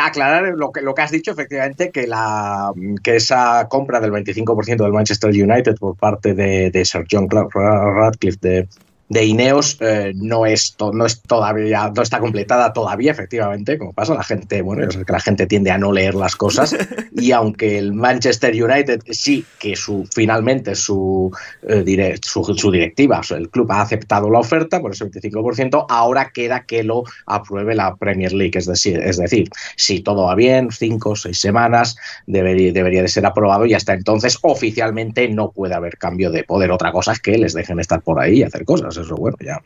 aclarar 0.00 0.54
lo 0.56 0.72
que, 0.72 0.80
lo 0.80 0.94
que 0.94 1.02
has 1.02 1.10
dicho, 1.10 1.32
efectivamente, 1.32 1.90
que, 1.90 2.06
la, 2.06 2.72
que 3.02 3.16
esa 3.16 3.68
compra 3.68 4.00
del 4.00 4.12
25% 4.12 4.76
del 4.76 4.92
Manchester 4.92 5.30
United 5.30 5.76
por 5.76 5.96
parte 5.96 6.34
de, 6.34 6.70
de 6.70 6.84
Sir 6.84 7.04
John 7.10 7.28
Radcliffe 7.28 8.38
de, 8.40 8.68
de 9.14 9.24
Ineos 9.24 9.78
eh, 9.80 10.12
no, 10.16 10.44
es 10.44 10.76
no 10.92 11.06
es 11.06 11.22
todavía, 11.22 11.92
no 11.94 12.02
está 12.02 12.18
completada 12.18 12.72
todavía, 12.72 13.12
efectivamente, 13.12 13.78
como 13.78 13.92
pasa, 13.92 14.12
la 14.12 14.24
gente, 14.24 14.60
bueno, 14.60 14.88
es 14.88 14.96
que 14.96 15.12
la 15.12 15.20
gente 15.20 15.46
tiende 15.46 15.70
a 15.70 15.78
no 15.78 15.92
leer 15.92 16.16
las 16.16 16.34
cosas, 16.34 16.76
y 17.16 17.30
aunque 17.30 17.78
el 17.78 17.94
Manchester 17.94 18.52
United 18.52 19.02
sí 19.10 19.44
que 19.60 19.76
su 19.76 20.04
finalmente 20.12 20.74
su, 20.74 21.30
eh, 21.62 22.18
su, 22.22 22.70
directiva, 22.72 23.20
el 23.30 23.48
club 23.50 23.70
ha 23.70 23.82
aceptado 23.82 24.28
la 24.30 24.40
oferta 24.40 24.80
por 24.80 24.90
ese 24.90 25.04
25%, 25.04 25.86
ahora 25.88 26.32
queda 26.34 26.64
que 26.64 26.82
lo 26.82 27.04
apruebe 27.26 27.76
la 27.76 27.94
Premier 27.94 28.32
League, 28.32 28.58
es 28.58 28.66
decir, 28.66 28.98
es 28.98 29.16
decir, 29.16 29.48
si 29.76 30.00
todo 30.00 30.24
va 30.24 30.34
bien, 30.34 30.70
cinco 30.72 31.10
o 31.10 31.16
seis 31.16 31.38
semanas, 31.38 31.96
debería, 32.26 32.72
debería 32.72 33.02
de 33.02 33.08
ser 33.08 33.24
aprobado 33.26 33.64
y 33.64 33.74
hasta 33.74 33.94
entonces 33.94 34.38
oficialmente 34.42 35.28
no 35.28 35.52
puede 35.52 35.74
haber 35.74 35.98
cambio 35.98 36.32
de 36.32 36.42
poder. 36.42 36.72
Otra 36.72 36.90
cosa 36.90 37.12
es 37.12 37.20
que 37.20 37.38
les 37.38 37.54
dejen 37.54 37.78
estar 37.78 38.02
por 38.02 38.18
ahí 38.18 38.38
y 38.38 38.42
hacer 38.42 38.64
cosas 38.64 39.03
eso 39.04 39.16
bueno, 39.16 39.36
ya, 39.40 39.60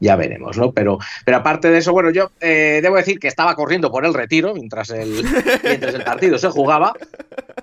ya 0.00 0.16
veremos, 0.16 0.56
¿no? 0.56 0.72
Pero, 0.72 0.98
pero 1.24 1.38
aparte 1.38 1.70
de 1.70 1.78
eso, 1.78 1.92
bueno, 1.92 2.10
yo 2.10 2.30
eh, 2.40 2.80
debo 2.82 2.96
decir 2.96 3.18
que 3.18 3.28
estaba 3.28 3.54
corriendo 3.54 3.90
por 3.90 4.04
el 4.04 4.14
retiro 4.14 4.54
mientras 4.54 4.90
el, 4.90 5.24
mientras 5.64 5.94
el 5.94 6.04
partido 6.04 6.38
se 6.38 6.48
jugaba. 6.48 6.92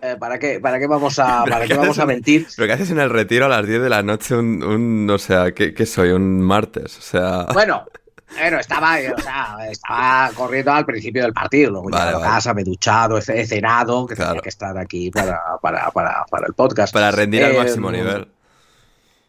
Eh, 0.01 0.15
¿para, 0.19 0.39
qué, 0.39 0.59
¿Para 0.59 0.79
qué 0.79 0.87
vamos 0.87 1.19
a, 1.19 1.43
para 1.45 1.65
qué 1.65 1.73
vamos 1.73 1.99
a 1.99 2.05
mentir? 2.05 2.47
¿Pero 2.55 2.67
qué 2.67 2.73
haces 2.73 2.91
en 2.91 2.99
el 2.99 3.09
retiro 3.09 3.45
a 3.45 3.49
las 3.49 3.65
10 3.65 3.81
de 3.81 3.89
la 3.89 4.03
noche 4.03 4.35
un, 4.35 4.63
un 4.63 5.09
o 5.09 5.17
sea, 5.17 5.51
¿qué, 5.51 5.85
soy? 5.85 6.11
¿Un 6.11 6.41
martes? 6.41 6.97
O 6.97 7.01
sea... 7.01 7.45
Bueno, 7.59 7.83
bueno, 8.37 8.59
estaba, 8.59 8.95
o 8.95 9.21
sea, 9.21 9.57
estaba 9.69 10.31
corriendo 10.33 10.71
al 10.71 10.85
principio 10.85 11.23
del 11.23 11.33
partido. 11.33 11.71
Luego 11.71 11.89
vale, 11.89 12.15
a 12.15 12.21
casa, 12.21 12.53
me 12.53 12.61
he 12.61 12.63
duchado, 12.63 13.17
he 13.17 13.45
cenado, 13.45 14.05
que 14.05 14.15
tenía 14.15 14.39
que 14.39 14.49
estar 14.49 14.77
aquí 14.77 15.11
para, 15.11 15.41
para, 15.61 15.89
para, 15.91 16.25
para 16.29 16.47
el 16.47 16.53
podcast. 16.53 16.93
Para 16.93 17.11
rendir 17.11 17.43
al 17.43 17.57
máximo 17.57 17.89
eh, 17.89 17.97
nivel. 17.97 18.27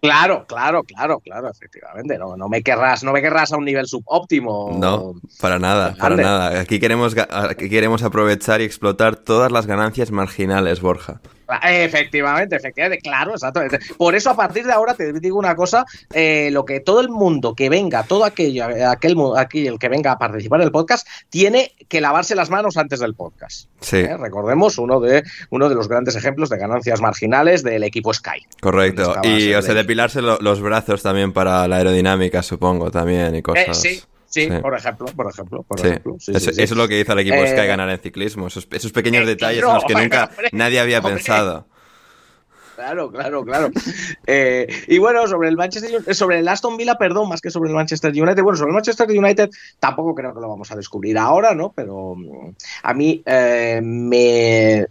Claro, 0.00 0.46
claro, 0.46 0.82
claro, 0.82 1.20
claro, 1.20 1.50
efectivamente. 1.50 2.16
No, 2.16 2.36
no 2.36 2.48
me 2.48 2.62
querrás, 2.62 3.04
no 3.04 3.12
me 3.12 3.20
querrás 3.20 3.52
a 3.52 3.58
un 3.58 3.64
nivel 3.64 3.86
subóptimo. 3.86 4.76
No, 4.78 5.14
para 5.40 5.58
nada, 5.58 5.94
para 5.98 6.16
nada. 6.16 6.60
Aquí 6.60 6.80
queremos, 6.80 7.14
aquí 7.18 7.68
queremos 7.68 8.02
aprovechar 8.02 8.62
y 8.62 8.64
explotar 8.64 9.16
todas 9.16 9.52
las 9.52 9.66
ganancias 9.66 10.10
marginales, 10.10 10.80
Borja. 10.80 11.20
Efectivamente, 11.62 12.56
efectivamente, 12.56 13.02
claro, 13.02 13.32
exacto. 13.32 13.60
Por 13.96 14.14
eso, 14.14 14.30
a 14.30 14.36
partir 14.36 14.64
de 14.66 14.72
ahora, 14.72 14.94
te 14.94 15.12
digo 15.12 15.38
una 15.38 15.54
cosa: 15.54 15.84
eh, 16.12 16.50
lo 16.52 16.64
que 16.64 16.80
todo 16.80 17.00
el 17.00 17.08
mundo 17.08 17.54
que 17.54 17.68
venga, 17.68 18.02
todo 18.04 18.24
aquello, 18.24 18.66
aquel, 18.88 19.16
aquí, 19.36 19.66
el 19.66 19.78
que 19.78 19.88
venga 19.88 20.12
a 20.12 20.18
participar 20.18 20.60
en 20.60 20.66
el 20.66 20.72
podcast, 20.72 21.06
tiene 21.28 21.72
que 21.88 22.00
lavarse 22.00 22.34
las 22.34 22.50
manos 22.50 22.76
antes 22.76 23.00
del 23.00 23.14
podcast. 23.14 23.68
Sí. 23.80 23.98
¿Eh? 23.98 24.16
Recordemos 24.16 24.78
uno 24.78 25.00
de, 25.00 25.22
uno 25.50 25.68
de 25.68 25.74
los 25.74 25.88
grandes 25.88 26.16
ejemplos 26.16 26.48
de 26.48 26.58
ganancias 26.58 27.00
marginales 27.00 27.62
del 27.62 27.84
equipo 27.84 28.12
Sky. 28.12 28.46
Correcto. 28.60 29.14
Y, 29.22 29.52
o 29.54 29.62
sea, 29.62 29.74
depilarse 29.74 30.20
los 30.22 30.60
brazos 30.60 31.02
también 31.02 31.32
para 31.32 31.66
la 31.68 31.76
aerodinámica, 31.76 32.42
supongo, 32.42 32.90
también, 32.90 33.34
y 33.34 33.38
eh, 33.38 33.42
cosas. 33.42 34.06
Sí. 34.30 34.44
Sí, 34.44 34.48
por 34.62 34.74
ejemplo, 34.74 35.06
por 35.06 35.30
ejemplo, 35.30 35.62
por 35.64 35.80
ejemplo. 35.80 36.16
eso, 36.16 36.50
es 36.50 36.70
lo 36.70 36.88
que 36.88 37.00
hizo 37.00 37.12
el 37.12 37.18
equipo 37.18 37.36
Sky 37.36 37.60
eh, 37.60 37.66
ganar 37.66 37.90
en 37.90 37.98
ciclismo, 37.98 38.46
esos, 38.46 38.66
pequeños 38.66 39.24
eh, 39.24 39.26
detalles 39.26 39.62
en 39.62 39.74
los 39.74 39.84
que 39.84 39.94
nunca 39.94 40.30
nadie 40.52 40.80
había 40.80 41.02
pensado. 41.02 41.66
Claro, 42.76 43.10
claro, 43.10 43.44
claro. 43.44 43.70
Eh, 44.26 44.66
y 44.88 44.96
bueno, 44.96 45.26
sobre 45.26 45.50
el 45.50 45.56
Manchester 45.56 46.14
sobre 46.14 46.38
el 46.38 46.48
Aston 46.48 46.78
Villa, 46.78 46.94
perdón, 46.94 47.28
más 47.28 47.42
que 47.42 47.50
sobre 47.50 47.68
el 47.68 47.76
Manchester 47.76 48.10
United. 48.10 48.42
Bueno, 48.42 48.56
sobre 48.56 48.70
el 48.70 48.74
Manchester 48.74 49.06
United 49.10 49.50
tampoco 49.78 50.14
creo 50.14 50.32
que 50.32 50.40
lo 50.40 50.48
vamos 50.48 50.72
a 50.72 50.76
descubrir 50.76 51.18
ahora, 51.18 51.54
¿no? 51.54 51.72
Pero 51.76 52.14
mm, 52.14 52.54
a 52.84 52.94
mí 52.94 53.22
me 53.26 54.86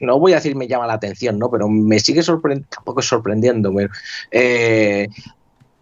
no 0.00 0.18
voy 0.18 0.32
a 0.32 0.36
decir 0.36 0.56
me 0.56 0.68
llama 0.68 0.86
la 0.86 0.94
atención, 0.94 1.38
¿no? 1.38 1.50
Pero 1.50 1.68
me 1.68 1.98
sigue 2.00 2.22
sorprendiendo, 2.22 2.68
tampoco 2.70 3.00
es 3.00 3.06
sorprendiendo. 3.06 3.72
Eh, 4.30 5.08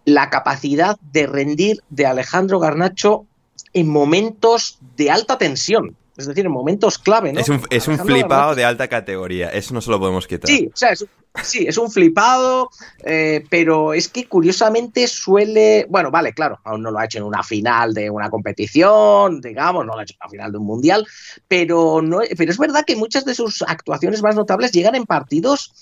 la 0.04 0.30
capacidad 0.30 0.98
de 1.12 1.26
rendir 1.26 1.82
de 1.90 2.06
Alejandro 2.06 2.58
Garnacho 2.58 3.26
en 3.72 3.88
momentos 3.88 4.78
de 4.96 5.10
alta 5.10 5.38
tensión. 5.38 5.96
Es 6.16 6.26
decir, 6.26 6.46
en 6.46 6.52
momentos 6.52 6.98
clave, 6.98 7.32
¿no? 7.32 7.40
Es 7.40 7.48
un, 7.48 7.60
es 7.70 7.88
un 7.88 7.98
flipado 7.98 8.54
de 8.54 8.64
alta 8.64 8.86
categoría, 8.86 9.48
eso 9.48 9.74
no 9.74 9.80
se 9.80 9.90
lo 9.90 9.98
podemos 9.98 10.28
quitar. 10.28 10.48
Sí, 10.48 10.70
o 10.72 10.76
sea, 10.76 10.90
es, 10.90 11.04
sí, 11.42 11.66
es 11.66 11.76
un 11.76 11.90
flipado, 11.90 12.70
eh, 13.04 13.44
pero 13.50 13.92
es 13.92 14.06
que 14.08 14.28
curiosamente 14.28 15.08
suele. 15.08 15.86
Bueno, 15.88 16.12
vale, 16.12 16.32
claro, 16.32 16.60
aún 16.62 16.82
no 16.82 16.92
lo 16.92 17.00
ha 17.00 17.06
hecho 17.06 17.18
en 17.18 17.24
una 17.24 17.42
final 17.42 17.94
de 17.94 18.10
una 18.10 18.30
competición, 18.30 19.40
digamos, 19.40 19.84
no 19.84 19.94
lo 19.94 19.98
ha 19.98 20.02
hecho 20.04 20.14
en 20.14 20.24
una 20.24 20.30
final 20.30 20.52
de 20.52 20.58
un 20.58 20.66
mundial, 20.66 21.04
pero, 21.48 22.00
no, 22.00 22.20
pero 22.38 22.52
es 22.52 22.58
verdad 22.58 22.84
que 22.86 22.94
muchas 22.94 23.24
de 23.24 23.34
sus 23.34 23.62
actuaciones 23.62 24.22
más 24.22 24.36
notables 24.36 24.70
llegan 24.70 24.94
en 24.94 25.06
partidos 25.06 25.72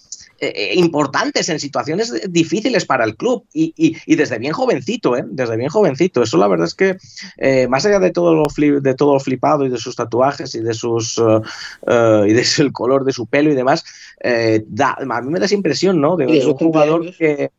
eh, 0.43 0.53
eh, 0.57 0.75
importantes, 0.75 1.49
en 1.51 1.61
situaciones 1.61 2.13
difíciles 2.29 2.85
para 2.85 3.05
el 3.05 3.15
club 3.15 3.47
y, 3.55 4.17
desde 4.17 4.41
bien 4.41 4.53
jovencito, 4.53 5.17
¿eh? 5.17 5.23
Desde 5.25 5.57
bien 5.57 5.71
jovencito. 5.71 6.21
Eso 6.21 6.37
la 6.37 6.49
verdad 6.49 6.67
es 6.67 6.75
que, 6.75 6.97
eh, 7.37 7.69
más 7.69 7.87
allá 7.87 8.01
de 8.01 8.11
todo, 8.11 8.35
lo 8.35 8.43
de 8.81 8.95
todo 8.95 9.21
flipado 9.21 9.65
y 9.65 9.69
de 9.69 9.79
sus 9.79 9.95
tatuajes 9.95 10.53
y 10.57 10.59
de 10.59 10.75
sus 10.75 11.17
y 11.17 12.33
de 12.33 12.73
color 12.73 13.05
de 13.05 13.13
su 13.13 13.27
pelo 13.27 13.53
y 13.53 13.55
demás, 13.55 13.85
a 14.25 15.21
mí 15.21 15.31
me 15.31 15.39
da 15.39 15.47
esa 15.47 15.55
impresión, 15.55 16.01
¿no? 16.01 16.17
De, 16.17 16.27
un 16.27 16.55
jugador 16.55 17.15
que 17.17 17.53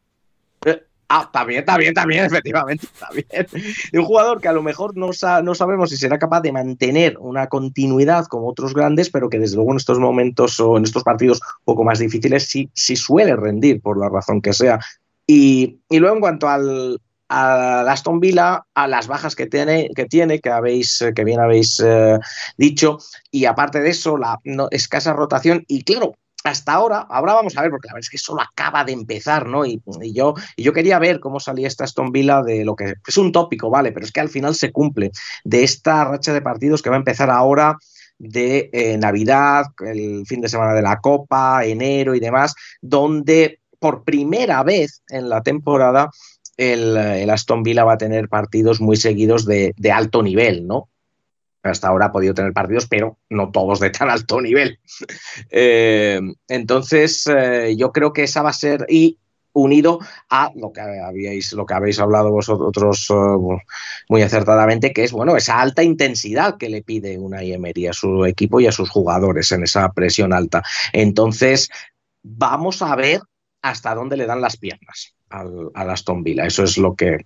Ah, 1.16 1.30
también, 1.32 1.64
también, 1.64 1.94
también, 1.94 2.26
efectivamente, 2.26 2.88
también. 3.00 3.28
De 3.92 4.00
un 4.00 4.06
jugador 4.06 4.42
que 4.42 4.48
a 4.48 4.52
lo 4.52 4.64
mejor 4.64 4.98
no, 4.98 5.14
sabemos 5.14 5.92
si 5.92 5.98
será 5.98 6.18
capaz 6.18 6.42
de 6.42 6.52
mantener 6.52 7.18
una 7.20 7.46
continuidad 7.46 8.26
como 8.26 8.48
otros 8.48 8.74
grandes, 8.74 9.12
pero 9.12 9.30
que 9.30 9.38
desde 9.38 9.58
luego 9.58 9.72
en 9.72 9.78
estos 9.78 10.00
momentos 10.00 10.60
o 10.60 10.76
en 10.76 10.86
estos 10.86 11.04
partidos 11.04 11.40
poco 11.66 11.84
más 11.84 12.00
difíciles 12.00 12.48
sí, 12.48 12.72
sí 12.74 12.96
suele 12.96 13.36
rendir 13.36 13.80
por 13.80 14.00
la 14.00 14.10
razón 14.10 14.42
que 14.42 14.54
sea. 14.54 14.80
Y, 15.28 15.82
luego 15.92 16.16
en 16.16 16.22
cuanto 16.22 16.50
al, 16.50 17.00
a 17.30 17.82
Aston 17.82 18.20
Villa, 18.20 18.66
a 18.74 18.88
las 18.88 19.06
bajas 19.06 19.36
que 19.36 19.46
tiene, 19.46 19.92
que, 19.96 20.06
tiene, 20.06 20.40
que, 20.40 20.50
habéis, 20.50 21.06
que 21.16 21.24
bien 21.24 21.40
habéis 21.40 21.80
eh, 21.80 22.18
dicho, 22.58 22.98
y 23.30 23.46
aparte 23.46 23.82
de 23.82 23.92
eso, 23.92 24.18
la 24.18 24.40
escasa 24.72 25.14
rotación, 25.14 25.64
y 25.68 25.84
claro, 25.84 26.16
hasta 26.44 26.74
ahora, 26.74 27.00
ahora 27.10 27.34
vamos 27.34 27.58
a 27.58 27.62
ver, 27.62 27.72
porque 27.72 27.88
la 27.88 27.94
verdad 27.94 28.06
es 28.06 28.10
que 28.10 28.18
solo 28.18 28.42
acaba 28.42 28.84
de 28.84 28.92
empezar, 28.92 29.48
¿no? 29.48 29.66
Y, 29.66 29.82
yo, 30.14 30.34
y 30.56 30.64
yo 30.64 30.74
quería 30.74 31.00
ver 31.00 31.20
cómo 31.20 31.40
salía 31.40 31.68
esta 31.68 31.86
Aston 31.86 32.12
Villa 32.12 32.42
de 32.42 32.66
lo 32.66 32.76
que 32.76 32.96
es 33.08 33.18
un 33.18 33.32
tópico, 33.32 33.70
¿vale? 33.70 33.92
Pero 33.92 34.06
es 34.06 34.12
que 34.12 34.20
al 34.20 34.30
final 34.30 34.56
se 34.56 34.72
cumple 34.72 35.12
de 35.44 35.64
esta 35.64 36.06
racha 36.06 36.34
de 36.34 36.42
partidos 36.42 36.82
que 36.82 36.90
va 36.90 36.96
a 36.96 37.00
empezar 37.00 37.30
ahora 37.30 37.78
de 38.18 38.70
eh, 38.74 38.98
Navidad, 38.98 39.66
el 39.86 40.26
fin 40.26 40.42
de 40.42 40.50
semana 40.50 40.74
de 40.74 40.82
la 40.82 41.00
Copa, 41.00 41.66
enero 41.66 42.16
y 42.16 42.20
demás, 42.20 42.56
donde 42.82 43.60
por 43.80 44.04
primera 44.04 44.64
vez 44.64 45.02
en 45.10 45.30
la 45.30 45.42
temporada 45.42 46.10
el, 46.58 47.30
Aston 47.30 47.64
Villa 47.64 47.84
va 47.84 47.94
a 47.94 47.98
tener 47.98 48.30
partidos 48.30 48.80
muy 48.80 48.96
seguidos 48.96 49.46
de, 49.46 49.74
de 49.78 49.92
alto 49.92 50.22
nivel, 50.22 50.68
¿no? 50.68 50.90
Hasta 51.64 51.88
ahora 51.88 52.08
ha 52.08 52.12
podido 52.12 52.34
tener 52.34 52.54
partidos, 52.54 52.88
pero 52.88 53.18
no 53.30 53.52
todos 53.52 53.80
de 53.80 53.90
tan 53.90 54.10
alto 54.10 54.42
nivel. 54.42 54.80
Eh, 55.56 56.20
entonces, 56.48 57.28
eh, 57.28 57.76
yo 57.78 57.92
creo 57.92 58.12
que 58.12 58.24
esa 58.24 58.42
va 58.42 58.50
a 58.50 58.54
ser, 58.54 58.86
y 58.90 59.20
unido 59.54 60.00
a 60.30 60.52
lo 60.56 60.74
que 60.74 60.82
habíais, 60.82 61.54
lo 61.54 61.66
que 61.66 61.74
habéis 61.74 62.00
hablado 62.00 62.32
vosotros 62.32 63.10
uh, 63.12 63.58
muy 64.10 64.22
acertadamente, 64.22 64.94
que 64.94 65.04
es 65.04 65.12
bueno, 65.12 65.36
esa 65.38 65.62
alta 65.62 65.84
intensidad 65.84 66.58
que 66.58 66.70
le 66.70 66.82
pide 66.82 67.20
una 67.20 67.44
Emery 67.44 67.88
a 67.88 67.94
su 67.94 68.26
equipo 68.26 68.60
y 68.60 68.68
a 68.68 68.72
sus 68.72 68.90
jugadores 68.90 69.52
en 69.52 69.64
esa 69.64 69.92
presión 69.92 70.34
alta. 70.34 70.64
Entonces, 70.92 71.70
vamos 72.24 72.82
a 72.82 72.96
ver 72.96 73.22
hasta 73.62 73.96
dónde 73.96 74.18
le 74.18 74.26
dan 74.26 74.42
las 74.42 74.58
piernas 74.58 75.16
al, 75.30 75.72
Aston 75.76 76.24
Villa. 76.24 76.46
Eso 76.46 76.64
es 76.64 76.78
lo 76.78 76.96
que 76.96 77.26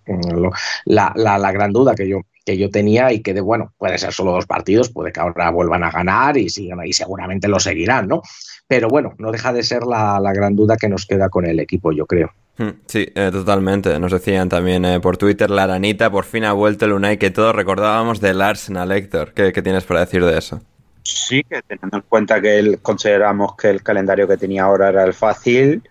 la, 0.86 1.14
la, 1.16 1.52
gran 1.52 1.72
duda 1.72 1.96
que 1.96 2.08
yo, 2.08 2.22
que 2.48 2.58
yo 2.58 2.70
tenía 2.70 3.12
y 3.12 3.20
que 3.20 3.34
de 3.34 3.42
bueno, 3.42 3.74
puede 3.78 3.98
ser 3.98 4.14
solo 4.14 4.32
dos 4.32 4.46
partidos, 4.46 4.88
puede 4.88 5.12
que 5.12 5.20
ahora 5.20 5.52
vuelvan 5.52 5.84
a 5.84 5.92
ganar 5.92 6.38
y 6.38 6.48
sigan 6.48 6.80
ahí, 6.80 6.94
seguramente 6.94 7.50
lo 7.50 7.60
seguirán, 7.60 8.08
¿no? 8.08 8.22
Pero 8.70 8.88
bueno, 8.88 9.14
no 9.18 9.34
deja 9.34 9.52
de 9.52 9.64
ser 9.64 9.84
la, 9.84 10.18
gran 10.34 10.56
duda 10.56 10.78
que 10.78 10.88
nos 10.88 11.06
queda 11.06 11.28
con 11.28 11.46
el 11.46 11.60
equipo, 11.60 11.92
yo 11.92 12.06
creo. 12.06 12.32
Hmm, 12.58 12.70
sí, 12.86 13.06
eh, 13.14 13.32
totalmente. 13.34 14.00
Nos 14.00 14.14
decían 14.14 14.48
también 14.48 14.86
eh, 14.86 15.02
por 15.02 15.18
Twitter, 15.18 15.50
la 15.50 15.64
aranita, 15.64 16.10
por 16.10 16.24
fin 16.24 16.46
ha 16.46 16.54
vuelto 16.54 16.86
el 16.86 16.94
Unai, 16.94 17.18
que 17.18 17.32
todos 17.32 17.54
recordábamos 17.54 18.22
del 18.22 18.42
Arsenal, 18.42 18.94
Héctor. 18.94 19.34
¿Qué, 19.34 19.52
¿Qué, 19.52 19.62
tienes 19.62 19.84
para 19.84 20.00
decir 20.00 20.24
de 20.24 20.38
eso? 20.38 20.62
Sí, 21.04 21.44
que 21.44 21.62
teniendo 21.64 21.98
en 21.98 22.04
cuenta 22.08 22.40
que 22.40 22.80
consideramos 22.82 23.58
que 23.58 23.70
el 23.72 23.84
calendario 23.84 24.26
que 24.26 24.38
tenía 24.38 24.64
ahora 24.64 24.88
era 24.88 25.04
el 25.04 25.14
fácil, 25.14 25.82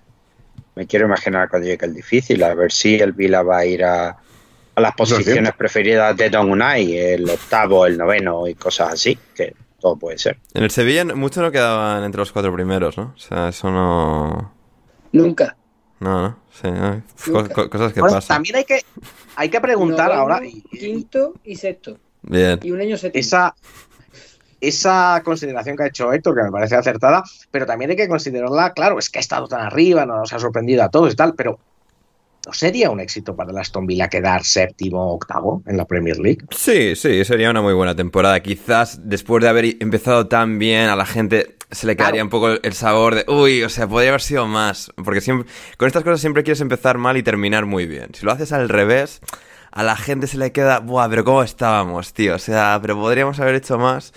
me 0.75 0.87
quiero 0.87 1.05
imaginar 1.05 1.51
cuando 1.51 1.69
llegue 1.69 1.85
el 1.85 1.95
difícil, 1.95 2.43
a 2.43 2.55
ver 2.55 2.73
si 2.73 2.95
el 2.95 3.13
Vila 3.13 3.43
va 3.43 3.59
a 3.59 3.67
ir 3.67 3.85
a, 3.85 4.17
las 4.81 4.95
posiciones 4.95 5.55
preferidas 5.55 6.17
de 6.17 6.31
Don 6.31 6.51
Unai, 6.51 6.97
el 6.97 7.29
octavo, 7.29 7.87
el 7.87 7.97
noveno 7.97 8.47
y 8.47 8.55
cosas 8.55 8.93
así, 8.93 9.19
que 9.35 9.55
todo 9.81 9.97
puede 9.97 10.19
ser. 10.19 10.39
En 10.55 10.65
el 10.65 10.71
Sevilla 10.71 11.05
muchos 11.05 11.43
no 11.43 11.51
quedaban 11.51 12.05
entre 12.05 12.19
los 12.19 12.33
cuatro 12.33 12.53
primeros, 12.53 12.97
¿no? 12.97 13.15
O 13.15 13.19
sea, 13.19 13.49
eso 13.49 13.71
no... 13.71 14.53
Nunca. 15.13 15.57
No, 15.99 16.21
no, 16.21 16.39
sí, 16.53 16.69
cosas 17.33 17.93
que 17.95 18.01
pasan. 18.03 18.23
También 18.29 18.57
hay 18.57 18.65
que, 18.65 18.81
hay 19.37 19.49
que 19.49 19.61
preguntar 19.61 20.13
ahora... 20.13 20.41
Quinto 20.71 21.35
y 21.43 21.57
sexto. 21.57 21.99
Bien. 22.23 22.61
Y 22.63 22.71
un 22.71 22.81
año 22.81 22.99
séptimo. 22.99 23.21
Esa, 23.21 23.55
esa 24.61 25.23
consideración 25.25 25.77
que 25.77 25.85
ha 25.85 25.87
hecho 25.87 26.13
Héctor, 26.13 26.37
que 26.37 26.43
me 26.43 26.51
parece 26.51 26.77
acertada, 26.77 27.25
pero 27.51 27.65
también 27.65 27.91
hay 27.91 27.97
que 27.97 28.09
considerarla, 28.09 28.75
claro, 28.75 28.99
es 28.99 29.09
que 29.09 29.19
ha 29.19 29.21
estado 29.21 29.49
tan 29.49 29.61
arriba, 29.61 30.05
nos 30.05 30.33
ha 30.35 30.39
sorprendido 30.39 30.83
a 30.83 30.91
todos 30.91 31.15
y 31.15 31.17
tal, 31.17 31.35
pero 31.35 31.59
¿no 32.47 32.53
sería 32.53 32.91
un 32.91 33.01
éxito 33.01 33.35
para 33.35 33.51
el 33.51 33.59
Aston 33.59 33.87
Villa 33.87 34.09
quedar 34.09 34.45
séptimo 34.45 35.11
o 35.11 35.15
octavo 35.17 35.63
en 35.67 35.77
la 35.77 35.85
Premier 35.85 36.17
League? 36.19 36.39
Sí, 36.51 36.95
sí, 36.95 37.25
sería 37.25 37.51
una 37.51 37.61
muy 37.61 37.75
buena 37.75 37.97
temporada. 37.97 38.39
Quizás 38.41 39.01
después 39.03 39.43
de 39.43 39.49
haber 39.49 39.77
empezado 39.81 40.29
tan 40.29 40.61
bien, 40.61 40.89
a 40.89 40.95
la 40.95 41.07
gente 41.07 41.57
se 41.73 41.89
le 41.89 41.97
quedaría 41.97 42.23
un 42.23 42.31
poco 42.31 42.51
el 42.51 42.73
sabor 42.73 43.17
de, 43.17 43.25
uy, 43.27 43.65
o 43.65 43.69
sea, 43.69 43.89
podría 43.89 44.11
haber 44.11 44.21
sido 44.21 44.47
más. 44.47 44.93
Porque 44.95 45.21
siempre, 45.21 45.51
con 45.77 45.89
estas 45.89 46.05
cosas 46.05 46.21
siempre 46.21 46.45
quieres 46.45 46.61
empezar 46.61 46.99
mal 46.99 47.17
y 47.17 47.25
terminar 47.25 47.67
muy 47.67 47.87
bien. 47.87 48.11
Si 48.15 48.25
lo 48.25 48.31
haces 48.31 48.53
al 48.53 48.69
revés, 48.69 49.21
a 49.73 49.83
la 49.83 49.97
gente 49.97 50.29
se 50.29 50.39
le 50.39 50.53
queda, 50.53 50.79
buah, 50.79 51.09
pero 51.09 51.25
¿cómo 51.25 51.43
estábamos, 51.43 52.15
tío? 52.15 52.37
O 52.37 52.39
sea, 52.39 52.79
pero 52.81 52.95
podríamos 52.95 53.41
haber 53.41 53.57
hecho 53.57 53.77
más. 53.77 54.13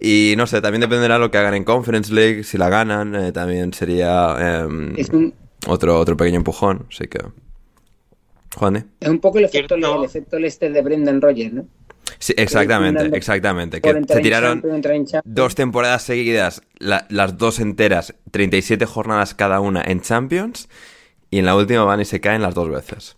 Y 0.00 0.32
no 0.38 0.46
sé, 0.46 0.62
también 0.62 0.80
dependerá 0.80 1.18
lo 1.18 1.30
que 1.30 1.36
hagan 1.36 1.52
en 1.52 1.64
Conference 1.64 2.10
League. 2.10 2.42
Si 2.42 2.56
la 2.56 2.70
ganan, 2.70 3.14
eh, 3.14 3.32
también 3.32 3.74
sería 3.74 4.34
em, 4.64 4.94
otro, 5.66 6.00
otro 6.00 6.16
pequeño 6.16 6.38
empujón. 6.38 6.86
Así 6.90 7.06
que. 7.06 7.20
Juan. 8.54 8.90
Es 9.00 9.08
un 9.08 9.18
poco 9.18 9.38
el 9.38 9.44
efecto, 9.44 9.74
el 9.74 10.04
efecto 10.04 10.36
este 10.38 10.70
de 10.70 10.82
Brendan 10.82 11.20
Rogers, 11.20 11.52
¿no? 11.52 11.66
Sí, 12.18 12.34
exactamente, 12.36 13.16
exactamente. 13.16 13.80
Que 13.80 14.02
se 14.06 14.20
tiraron 14.20 14.62
dos 15.24 15.54
temporadas 15.54 16.02
seguidas, 16.02 16.62
las 16.78 17.36
dos 17.36 17.58
enteras, 17.58 18.14
37 18.30 18.86
jornadas 18.86 19.34
cada 19.34 19.60
una 19.60 19.82
en 19.82 20.00
Champions, 20.00 20.68
y 21.30 21.38
en 21.38 21.46
la 21.46 21.56
última 21.56 21.84
van 21.84 22.00
y 22.00 22.04
se 22.04 22.20
caen 22.20 22.42
las 22.42 22.54
dos 22.54 22.70
veces. 22.70 23.16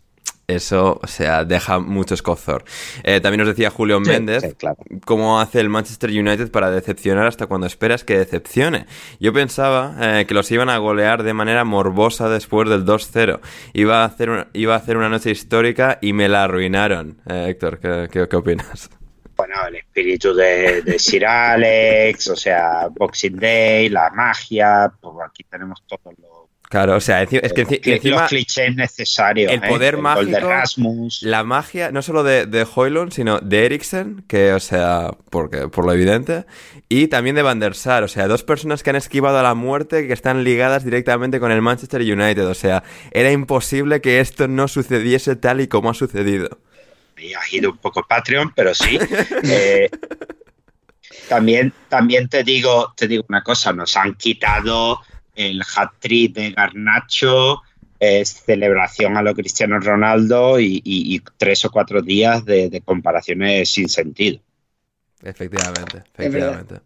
Eso, 0.48 0.98
o 1.02 1.06
sea, 1.06 1.44
deja 1.44 1.78
mucho 1.78 2.14
escozor. 2.14 2.64
Eh, 3.02 3.20
también 3.20 3.40
nos 3.40 3.48
decía 3.48 3.68
Julio 3.68 4.00
Méndez 4.00 4.56
cómo 5.04 5.40
hace 5.40 5.60
el 5.60 5.68
Manchester 5.68 6.08
United 6.08 6.50
para 6.50 6.70
decepcionar 6.70 7.26
hasta 7.26 7.46
cuando 7.46 7.66
esperas 7.66 8.02
que 8.02 8.16
decepcione. 8.16 8.86
Yo 9.20 9.34
pensaba 9.34 9.94
eh, 10.00 10.24
que 10.26 10.32
los 10.32 10.50
iban 10.50 10.70
a 10.70 10.78
golear 10.78 11.22
de 11.22 11.34
manera 11.34 11.64
morbosa 11.64 12.30
después 12.30 12.66
del 12.70 12.86
2-0. 12.86 13.40
Iba, 13.74 14.00
a 14.00 14.04
hacer 14.06 14.30
una, 14.30 14.48
iba 14.54 14.72
a 14.72 14.78
hacer 14.78 14.96
una 14.96 15.10
noche 15.10 15.32
histórica 15.32 15.98
y 16.00 16.14
me 16.14 16.30
la 16.30 16.44
arruinaron. 16.44 17.20
Eh, 17.28 17.48
Héctor, 17.50 17.78
¿qué, 17.78 18.26
¿qué, 18.26 18.36
opinas? 18.36 18.88
Bueno, 19.36 19.54
el 19.68 19.76
espíritu 19.76 20.34
de, 20.34 20.80
de 20.80 20.98
Sir 20.98 21.26
Alex, 21.26 22.26
o 22.28 22.36
sea, 22.36 22.88
Boxing 22.90 23.36
Day, 23.36 23.90
la 23.90 24.08
magia, 24.14 24.90
pues 24.98 25.14
aquí 25.26 25.44
tenemos 25.44 25.84
todos 25.86 26.14
los 26.18 26.37
Claro, 26.68 26.96
o 26.96 27.00
sea, 27.00 27.22
es 27.22 27.30
que 27.30 27.80
encima. 27.94 28.20
Los 28.20 28.28
clichés 28.28 28.76
necesarios. 28.76 29.50
El 29.50 29.64
¿eh? 29.64 29.68
poder 29.68 29.96
mágico. 29.96 30.38
La 31.22 31.42
magia, 31.42 31.90
no 31.92 32.02
solo 32.02 32.22
de, 32.22 32.44
de 32.44 32.66
Hoylund, 32.74 33.10
sino 33.12 33.38
de 33.40 33.64
Eriksen, 33.64 34.24
que, 34.28 34.52
o 34.52 34.60
sea, 34.60 35.12
porque, 35.30 35.68
por 35.68 35.86
lo 35.86 35.94
evidente. 35.94 36.44
Y 36.90 37.08
también 37.08 37.36
de 37.36 37.42
Van 37.42 37.58
der 37.58 37.74
Sar, 37.74 38.02
o 38.02 38.08
sea, 38.08 38.28
dos 38.28 38.44
personas 38.44 38.82
que 38.82 38.90
han 38.90 38.96
esquivado 38.96 39.38
a 39.38 39.42
la 39.42 39.54
muerte 39.54 40.06
que 40.06 40.12
están 40.12 40.44
ligadas 40.44 40.84
directamente 40.84 41.40
con 41.40 41.52
el 41.52 41.62
Manchester 41.62 42.02
United. 42.02 42.46
O 42.46 42.54
sea, 42.54 42.82
era 43.12 43.32
imposible 43.32 44.02
que 44.02 44.20
esto 44.20 44.46
no 44.46 44.68
sucediese 44.68 45.36
tal 45.36 45.62
y 45.62 45.68
como 45.68 45.88
ha 45.88 45.94
sucedido. 45.94 46.58
Y 47.16 47.32
ha 47.32 47.40
ido 47.50 47.70
un 47.70 47.78
poco 47.78 48.06
Patreon, 48.06 48.52
pero 48.54 48.74
sí. 48.74 48.98
Eh, 49.44 49.88
también, 51.28 51.72
también 51.88 52.28
te 52.28 52.42
digo, 52.42 52.92
te 52.96 53.06
digo 53.06 53.24
una 53.28 53.42
cosa, 53.42 53.72
nos 53.72 53.96
han 53.96 54.14
quitado 54.14 55.00
el 55.38 55.62
hat-trick 55.62 56.34
de 56.34 56.50
Garnacho, 56.50 57.62
es 58.00 58.28
celebración 58.44 59.16
a 59.16 59.22
lo 59.22 59.34
Cristiano 59.34 59.80
Ronaldo 59.80 60.60
y, 60.60 61.22
tres 61.36 61.64
o 61.64 61.70
cuatro 61.70 62.02
días 62.02 62.44
de, 62.44 62.82
comparaciones 62.84 63.70
sin 63.70 63.88
sentido. 63.88 64.40
Efectivamente, 65.22 66.04
efectivamente. 66.14 66.80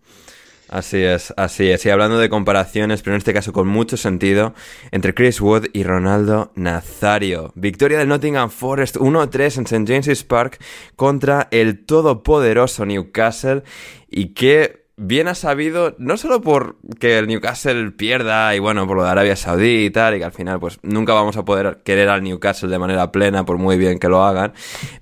Así 0.69 1.03
es, 1.03 1.35
así 1.37 1.69
es. 1.69 1.85
Y 1.85 1.91
hablando 1.91 2.19
de 2.19 2.31
comparaciones, 2.31 3.03
pero 3.03 3.15
en 3.15 3.19
este 3.19 3.35
caso 3.35 3.53
con 3.53 3.69
mucho 3.69 3.99
sentido, 3.99 4.55
entre 4.91 5.13
Chris 5.13 5.39
Wood 5.39 5.67
y 5.75 5.83
Ronaldo 5.83 6.51
Nazario. 6.55 7.53
Victoria 7.57 7.99
del 7.99 8.09
Nottingham 8.09 8.49
Forest 8.49 8.97
1-3 8.97 9.59
en 9.59 9.65
St. 9.65 9.85
James's 9.87 10.25
Park 10.25 10.59
contra 10.97 11.49
el 11.51 11.85
todopoderoso 11.85 12.87
Newcastle. 12.87 13.65
Y 14.09 14.29
qué 14.29 14.82
bien 14.97 15.27
ha 15.27 15.35
sabido, 15.35 15.95
no 15.99 16.17
solo 16.17 16.43
por 16.43 16.77
que 17.01 17.19
el 17.19 17.27
Newcastle 17.27 17.93
pierda 17.93 18.55
y 18.55 18.59
bueno, 18.59 18.87
por 18.87 18.97
lo 18.97 19.05
de 19.05 19.11
Arabia 19.11 19.37
Saudí 19.37 19.87
y 19.87 19.91
tal, 19.91 20.15
y 20.15 20.19
que 20.19 20.25
al 20.25 20.33
final 20.33 20.61
pues 20.61 20.79
nunca 20.83 21.15
vamos 21.15 21.37
a 21.37 21.45
poder 21.45 21.81
querer 21.83 22.09
al 22.09 22.23
Newcastle 22.23 22.69
de 22.69 22.79
manera 22.79 23.11
plena 23.11 23.45
por 23.45 23.59
muy 23.59 23.79
bien 23.79 23.99
que 23.99 24.09
lo 24.09 24.23
hagan, 24.23 24.53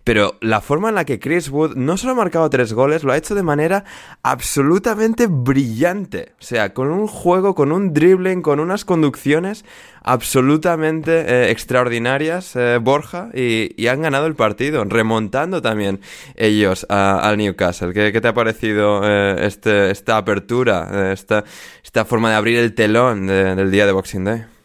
pero 0.05 0.37
la 0.41 0.61
forma 0.61 0.91
en 0.91 0.95
la 0.95 1.05
que 1.05 1.19
Chris 1.19 1.51
Wood 1.51 1.75
no 1.75 1.97
solo 1.97 2.13
ha 2.13 2.17
marcado 2.17 2.49
tres 2.51 2.73
goles, 2.73 3.03
lo 3.03 3.13
ha 3.13 3.17
hecho 3.17 3.35
de 3.35 3.43
manera 3.43 3.85
absolutamente 4.23 5.27
brillante, 5.29 6.33
o 6.39 6.43
sea, 6.43 6.73
con 6.73 6.91
un 6.91 7.07
juego, 7.07 7.55
con 7.55 7.73
un 7.73 7.93
dribbling, 7.93 8.43
con 8.43 8.61
unas 8.61 8.85
conducciones 8.85 9.65
absolutamente 10.03 11.13
eh, 11.21 11.51
extraordinarias, 11.51 12.57
eh, 12.57 12.79
Borja, 12.81 13.31
y, 13.35 13.87
han 13.87 14.03
ganado 14.03 14.27
el 14.27 14.37
partido, 14.37 14.85
remontando 14.85 15.61
también 15.61 16.01
ellos 16.37 16.87
al 16.89 17.37
Newcastle. 17.39 17.93
¿Qué, 17.93 18.21
te 18.21 18.29
ha 18.29 18.35
parecido 18.35 19.03
eh, 19.05 19.47
este, 19.47 19.91
esta 19.91 20.17
apertura, 20.17 21.13
esta, 21.13 21.45
esta 21.83 22.05
forma 22.05 22.31
de 22.31 22.37
abrir 22.37 22.59
el 22.59 22.75
telón 22.75 23.27
del 23.27 23.71
día 23.71 23.87
de 23.87 23.93
Boxing 23.93 24.25
Day? 24.25 24.60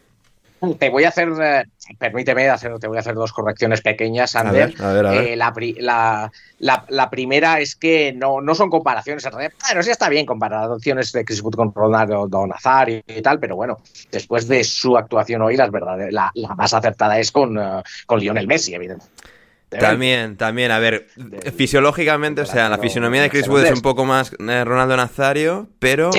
Te 0.78 0.88
voy 0.88 1.04
a 1.04 1.08
hacer, 1.08 1.28
eh, 1.40 1.64
permíteme, 1.98 2.48
hacer, 2.48 2.78
te 2.78 2.88
voy 2.88 2.96
a 2.96 3.00
hacer 3.00 3.14
dos 3.14 3.32
correcciones 3.32 3.82
pequeñas, 3.82 4.34
Ander. 4.36 4.74
Eh, 4.80 5.36
la, 5.36 7.10
primera 7.10 7.60
es 7.60 7.76
que 7.76 8.12
no, 8.14 8.40
no 8.40 8.54
son 8.54 8.70
comparaciones. 8.70 9.28
Bueno, 9.30 9.82
sí 9.82 9.90
está 9.90 10.08
bien 10.08 10.24
comparaciones 10.24 11.12
de 11.12 11.24
Chris 11.24 11.42
Wood 11.42 11.56
con 11.56 11.74
Ronaldo 11.74 12.26
Donazar 12.26 12.88
y, 12.88 13.02
tal, 13.22 13.38
pero 13.38 13.56
bueno, 13.56 13.78
después 14.10 14.48
de 14.48 14.64
su 14.64 14.96
actuación 14.96 15.42
hoy, 15.42 15.56
la, 15.56 15.68
verdad, 15.68 15.98
la, 16.10 16.32
más 16.56 16.72
acertada 16.72 17.18
es 17.18 17.30
con, 17.30 17.58
uh, 17.58 17.82
con 18.06 18.18
Lionel 18.18 18.46
Messi, 18.46 18.74
evidentemente. 18.74 19.36
También, 19.68 20.36
también, 20.36 20.70
a 20.70 20.78
ver, 20.78 21.08
fisiológicamente, 21.54 22.40
o 22.40 22.46
sea, 22.46 22.68
la 22.68 22.78
fisionomía 22.78 23.22
de 23.22 23.30
Chris 23.30 23.48
Wood 23.48 23.64
es 23.64 23.72
un 23.72 23.82
poco 23.82 24.04
más 24.04 24.30
Ronaldo 24.38 24.96
Nazario, 24.96 25.68
pero 25.80 26.10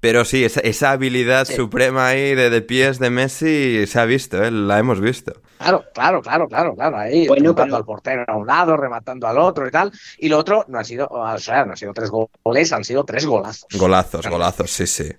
Pero 0.00 0.24
sí, 0.24 0.44
esa, 0.44 0.90
habilidad 0.92 1.44
suprema 1.46 2.08
ahí 2.08 2.34
de, 2.34 2.62
pies 2.62 2.98
de 2.98 3.10
Messi 3.10 3.86
se 3.86 3.98
ha 3.98 4.04
visto, 4.04 4.42
¿eh? 4.42 4.50
la 4.50 4.78
hemos 4.78 5.00
visto. 5.00 5.32
Claro, 5.58 5.84
claro, 5.92 6.22
claro, 6.22 6.48
claro, 6.48 6.74
claro. 6.76 6.96
Ahí 6.96 7.26
bueno, 7.26 7.50
rematando 7.50 7.76
al 7.76 7.84
portero 7.84 8.24
a 8.28 8.36
un 8.36 8.46
lado, 8.46 8.76
rematando 8.76 9.26
al 9.26 9.38
otro 9.38 9.66
y 9.66 9.70
tal. 9.72 9.92
Y 10.18 10.28
lo 10.28 10.38
otro 10.38 10.64
no 10.68 10.78
ha 10.78 10.84
sido, 10.84 11.08
o 11.10 11.38
sea, 11.38 11.64
no 11.64 11.72
han 11.72 11.76
sido 11.76 11.92
tres 11.92 12.10
goles, 12.10 12.72
han 12.72 12.84
sido 12.84 13.04
tres 13.04 13.26
golazos. 13.26 13.68
Golazos, 13.74 14.26
golazos, 14.28 14.70
sí, 14.70 14.86
sí. 14.86 15.10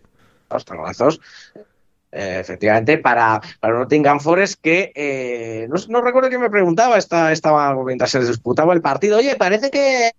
Los 0.49 0.63
tres 0.63 0.79
golazos. 0.79 1.19
Eh, 2.11 2.37
efectivamente, 2.39 2.97
para, 2.97 3.39
para 3.59 3.77
Nottingham 3.77 4.19
Forest, 4.19 4.59
que 4.61 4.91
eh, 4.95 5.67
no, 5.89 6.01
recuerdo 6.01 6.29
que 6.29 6.39
me 6.39 6.49
preguntaba, 6.49 6.97
esta, 6.97 7.31
estaba 7.31 7.75
mientras 7.83 8.09
se 8.11 8.19
disputaba 8.21 8.73
el 8.73 8.81
partido, 8.81 9.17
oye, 9.17 9.35
parece 9.35 9.69
que 9.69 10.11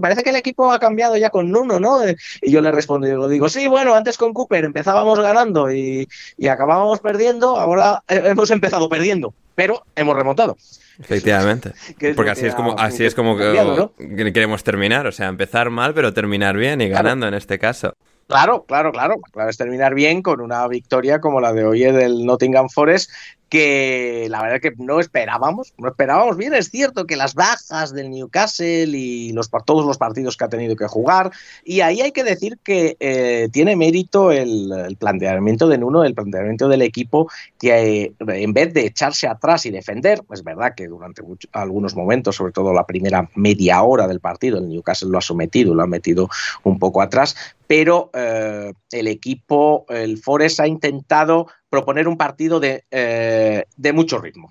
parece 0.00 0.22
que 0.22 0.30
el 0.30 0.36
equipo 0.36 0.72
ha 0.72 0.78
cambiado 0.78 1.16
ya 1.16 1.30
con 1.30 1.50
Nuno, 1.50 1.80
¿no? 1.80 2.00
Y 2.42 2.50
yo 2.50 2.60
le 2.60 2.72
respondo, 2.72 3.06
digo, 3.06 3.28
digo 3.28 3.48
sí, 3.48 3.66
bueno, 3.68 3.94
antes 3.94 4.18
con 4.18 4.32
Cooper 4.32 4.64
empezábamos 4.64 5.18
ganando 5.20 5.72
y, 5.72 6.08
acabábamos 6.48 7.00
perdiendo, 7.00 7.56
ahora 7.56 8.02
hemos 8.08 8.50
empezado 8.50 8.88
perdiendo, 8.88 9.34
pero 9.54 9.84
hemos 9.94 10.16
remontado. 10.16 10.56
Efectivamente. 10.98 11.72
Porque 12.16 12.30
así 12.30 12.46
es 12.46 12.54
como, 12.54 12.78
así 12.78 13.04
es 13.04 13.14
como 13.14 13.36
que 13.36 14.32
queremos 14.32 14.64
terminar, 14.64 15.06
o 15.06 15.12
sea, 15.12 15.28
empezar 15.28 15.70
mal, 15.70 15.94
pero 15.94 16.12
terminar 16.12 16.56
bien 16.56 16.80
y 16.80 16.88
ganando 16.88 17.28
en 17.28 17.34
este 17.34 17.58
caso. 17.58 17.94
Claro, 18.26 18.64
claro, 18.64 18.90
claro. 18.90 19.20
Claro, 19.32 19.50
es 19.50 19.56
terminar 19.56 19.94
bien 19.94 20.22
con 20.22 20.40
una 20.40 20.66
victoria 20.66 21.20
como 21.20 21.40
la 21.40 21.52
de 21.52 21.64
hoy 21.64 21.80
del 21.82 22.26
Nottingham 22.26 22.68
Forest, 22.68 23.10
que 23.48 24.26
la 24.28 24.42
verdad 24.42 24.60
que 24.60 24.72
no 24.76 24.98
esperábamos, 24.98 25.72
no 25.78 25.88
esperábamos 25.88 26.36
bien. 26.36 26.54
Es 26.54 26.70
cierto 26.70 27.06
que 27.06 27.16
las 27.16 27.34
bajas 27.34 27.92
del 27.92 28.10
Newcastle 28.10 28.86
y 28.86 29.32
los, 29.32 29.50
todos 29.64 29.86
los 29.86 29.98
partidos 29.98 30.36
que 30.36 30.44
ha 30.44 30.48
tenido 30.48 30.74
que 30.74 30.86
jugar, 30.86 31.30
y 31.64 31.80
ahí 31.80 32.00
hay 32.00 32.12
que 32.12 32.24
decir 32.24 32.58
que 32.62 32.96
eh, 32.98 33.48
tiene 33.52 33.76
mérito 33.76 34.32
el, 34.32 34.96
planteamiento 34.98 35.68
de 35.68 35.78
Nuno, 35.78 36.04
el 36.04 36.14
planteamiento 36.14 36.68
del 36.68 36.82
equipo, 36.82 37.30
que 37.58 38.02
eh, 38.02 38.14
en 38.18 38.52
vez 38.52 38.74
de 38.74 38.86
echarse 38.86 39.28
atrás 39.28 39.66
y 39.66 39.70
defender, 39.70 40.22
es 40.32 40.42
verdad 40.42 40.74
que 40.74 40.88
durante 40.88 41.22
algunos 41.52 41.94
momentos, 41.94 42.36
sobre 42.36 42.52
todo 42.52 42.72
la 42.72 42.86
primera 42.86 43.28
media 43.34 43.82
hora 43.82 44.08
del 44.08 44.20
partido, 44.20 44.58
el 44.58 44.68
Newcastle 44.68 45.10
lo 45.10 45.18
ha 45.18 45.22
sometido, 45.22 45.74
lo 45.74 45.82
ha 45.82 45.86
metido 45.86 46.28
un 46.64 46.78
poco 46.78 47.00
atrás, 47.00 47.36
pero 47.66 48.10
eh, 48.12 48.72
el 48.92 49.08
equipo, 49.08 49.86
el 49.88 50.18
Forest 50.18 50.60
ha 50.60 50.68
intentado 50.68 51.48
proponer 51.76 52.08
un 52.08 52.16
partido 52.16 52.58
de, 52.58 52.84
eh, 52.90 53.64
de 53.76 53.92
mucho 53.92 54.18
ritmo 54.18 54.48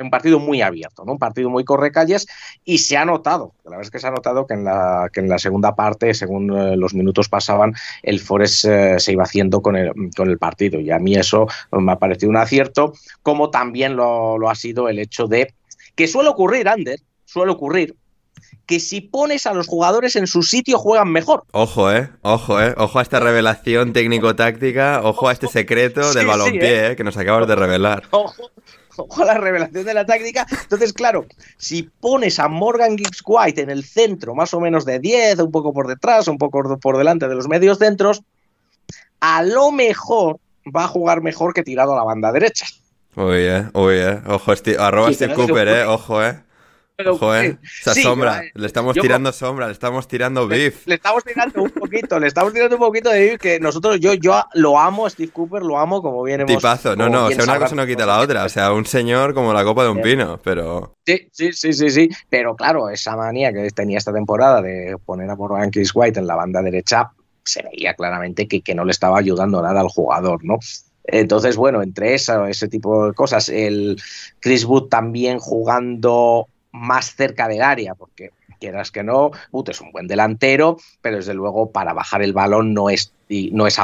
un 0.00 0.10
partido 0.10 0.38
muy 0.38 0.62
abierto, 0.62 1.04
¿no? 1.04 1.14
un 1.14 1.18
partido 1.18 1.50
muy 1.50 1.64
correcalles 1.64 2.28
y 2.64 2.78
se 2.78 2.96
ha 2.96 3.04
notado, 3.04 3.54
la 3.64 3.70
verdad 3.70 3.86
es 3.86 3.90
que 3.90 3.98
se 3.98 4.06
ha 4.06 4.12
notado 4.12 4.46
que 4.46 4.54
en 4.54 4.62
la, 4.62 5.10
que 5.12 5.18
en 5.18 5.28
la 5.28 5.40
segunda 5.40 5.74
parte, 5.74 6.14
según 6.14 6.56
eh, 6.56 6.76
los 6.76 6.94
minutos 6.94 7.28
pasaban, 7.28 7.74
el 8.04 8.20
Forest 8.20 8.66
se 8.98 9.12
iba 9.12 9.24
haciendo 9.24 9.60
con 9.60 9.74
el, 9.74 9.90
con 10.16 10.30
el 10.30 10.38
partido 10.38 10.78
y 10.78 10.92
a 10.92 11.00
mí 11.00 11.16
eso 11.16 11.48
me 11.72 11.90
ha 11.90 11.98
parecido 11.98 12.30
un 12.30 12.36
acierto, 12.36 12.92
como 13.24 13.50
también 13.50 13.96
lo, 13.96 14.38
lo 14.38 14.48
ha 14.48 14.54
sido 14.54 14.88
el 14.88 15.00
hecho 15.00 15.26
de 15.26 15.52
que 15.96 16.06
suele 16.06 16.28
ocurrir, 16.28 16.68
Ander, 16.68 17.00
suele 17.24 17.50
ocurrir 17.50 17.96
que 18.68 18.80
si 18.80 19.00
pones 19.00 19.46
a 19.46 19.54
los 19.54 19.66
jugadores 19.66 20.14
en 20.14 20.26
su 20.26 20.42
sitio 20.42 20.78
juegan 20.78 21.10
mejor. 21.10 21.44
Ojo, 21.52 21.90
eh, 21.90 22.10
ojo, 22.20 22.60
eh, 22.60 22.74
ojo 22.76 22.98
a 22.98 23.02
esta 23.02 23.18
revelación 23.18 23.94
técnico-táctica, 23.94 25.00
ojo 25.02 25.26
a 25.26 25.32
este 25.32 25.48
secreto 25.48 26.12
del 26.14 26.26
balompié 26.26 26.60
eh. 26.60 26.92
eh, 26.92 26.96
que 26.96 27.02
nos 27.02 27.16
acabas 27.16 27.48
de 27.48 27.56
revelar. 27.56 28.04
Ojo, 28.10 28.50
ojo 28.96 29.22
a 29.22 29.24
la 29.24 29.34
revelación 29.34 29.84
de 29.84 29.94
la 29.94 30.04
táctica. 30.04 30.46
Entonces, 30.50 30.92
claro, 30.92 31.24
si 31.56 31.84
pones 31.84 32.38
a 32.38 32.48
Morgan 32.48 32.98
Gibbs 32.98 33.22
White 33.24 33.62
en 33.62 33.70
el 33.70 33.84
centro, 33.84 34.34
más 34.34 34.52
o 34.52 34.60
menos 34.60 34.84
de 34.84 34.98
10, 34.98 35.38
un 35.38 35.50
poco 35.50 35.72
por 35.72 35.86
detrás, 35.86 36.28
un 36.28 36.36
poco 36.36 36.78
por 36.78 36.98
delante 36.98 37.26
de 37.26 37.34
los 37.34 37.48
medios 37.48 37.78
centros, 37.78 38.22
a 39.20 39.42
lo 39.44 39.72
mejor 39.72 40.40
va 40.76 40.84
a 40.84 40.88
jugar 40.88 41.22
mejor 41.22 41.54
que 41.54 41.62
tirado 41.62 41.94
a 41.94 41.96
la 41.96 42.04
banda 42.04 42.32
derecha. 42.32 42.66
Uy, 43.16 43.38
eh, 43.38 43.70
uy, 43.72 43.94
eh. 43.94 44.20
Ojo, 44.26 44.52
arroba 44.78 45.12
Steve 45.12 45.34
Cooper, 45.34 45.68
eh, 45.68 45.84
ojo, 45.84 46.22
eh. 46.22 46.38
Ojo, 47.06 47.32
eh. 47.36 47.56
Esa 47.80 47.94
sombra. 47.94 48.42
le 48.54 48.66
estamos 48.66 48.94
tirando 48.94 49.30
sombra, 49.32 49.66
le 49.66 49.72
estamos 49.72 50.08
tirando 50.08 50.48
beef. 50.48 50.84
Le, 50.86 50.96
estamos 50.96 51.22
tirando 51.22 51.62
un 51.62 51.70
poquito, 51.70 52.18
le 52.18 52.26
estamos 52.26 52.52
tirando 52.52 52.74
un 52.74 52.80
poquito 52.80 53.10
de 53.10 53.20
beef 53.20 53.40
que 53.40 53.60
nosotros, 53.60 54.00
yo, 54.00 54.14
yo 54.14 54.42
lo 54.54 54.76
amo, 54.76 55.08
Steve 55.08 55.30
Cooper, 55.30 55.62
lo 55.62 55.78
amo 55.78 56.02
como 56.02 56.24
viene. 56.24 56.44
Tipazo, 56.44 56.96
no, 56.96 57.08
no, 57.08 57.26
o 57.26 57.30
sea, 57.30 57.44
una 57.44 57.60
cosa 57.60 57.76
no 57.76 57.86
quita 57.86 58.04
la 58.04 58.18
otra. 58.18 58.44
O 58.44 58.48
sea, 58.48 58.72
un 58.72 58.84
señor 58.84 59.32
como 59.32 59.52
la 59.52 59.62
copa 59.62 59.84
de 59.84 59.90
un 59.90 60.02
pino, 60.02 60.40
pero. 60.42 60.96
Sí, 61.06 61.28
sí, 61.30 61.52
sí, 61.52 61.72
sí, 61.72 61.88
sí. 61.88 62.08
Pero 62.28 62.56
claro, 62.56 62.90
esa 62.90 63.14
manía 63.14 63.52
que 63.52 63.70
tenía 63.70 63.98
esta 63.98 64.12
temporada 64.12 64.60
de 64.60 64.96
poner 65.04 65.30
a 65.30 65.36
Morgan 65.36 65.70
Chris 65.70 65.92
White 65.94 66.18
en 66.18 66.26
la 66.26 66.34
banda 66.34 66.62
derecha, 66.62 67.12
se 67.44 67.62
veía 67.62 67.94
claramente 67.94 68.48
que, 68.48 68.60
que 68.60 68.74
no 68.74 68.84
le 68.84 68.90
estaba 68.90 69.18
ayudando 69.18 69.62
nada 69.62 69.80
al 69.80 69.88
jugador, 69.88 70.44
¿no? 70.44 70.58
Entonces, 71.04 71.56
bueno, 71.56 71.80
entre 71.80 72.14
eso, 72.14 72.44
ese 72.46 72.66
tipo 72.66 73.06
de 73.06 73.14
cosas, 73.14 73.48
el 73.48 74.02
Chris 74.40 74.64
Wood 74.64 74.88
también 74.88 75.38
jugando 75.38 76.48
más 76.78 77.14
cerca 77.14 77.48
del 77.48 77.62
área, 77.62 77.94
porque 77.94 78.30
quieras 78.58 78.90
que 78.90 79.02
no, 79.02 79.30
es 79.70 79.80
un 79.80 79.92
buen 79.92 80.06
delantero, 80.06 80.78
pero 81.00 81.16
desde 81.16 81.34
luego 81.34 81.70
para 81.70 81.92
bajar 81.92 82.22
el 82.22 82.32
balón 82.32 82.74
no 82.74 82.90
es 82.90 83.12
no 83.52 83.66
es 83.66 83.78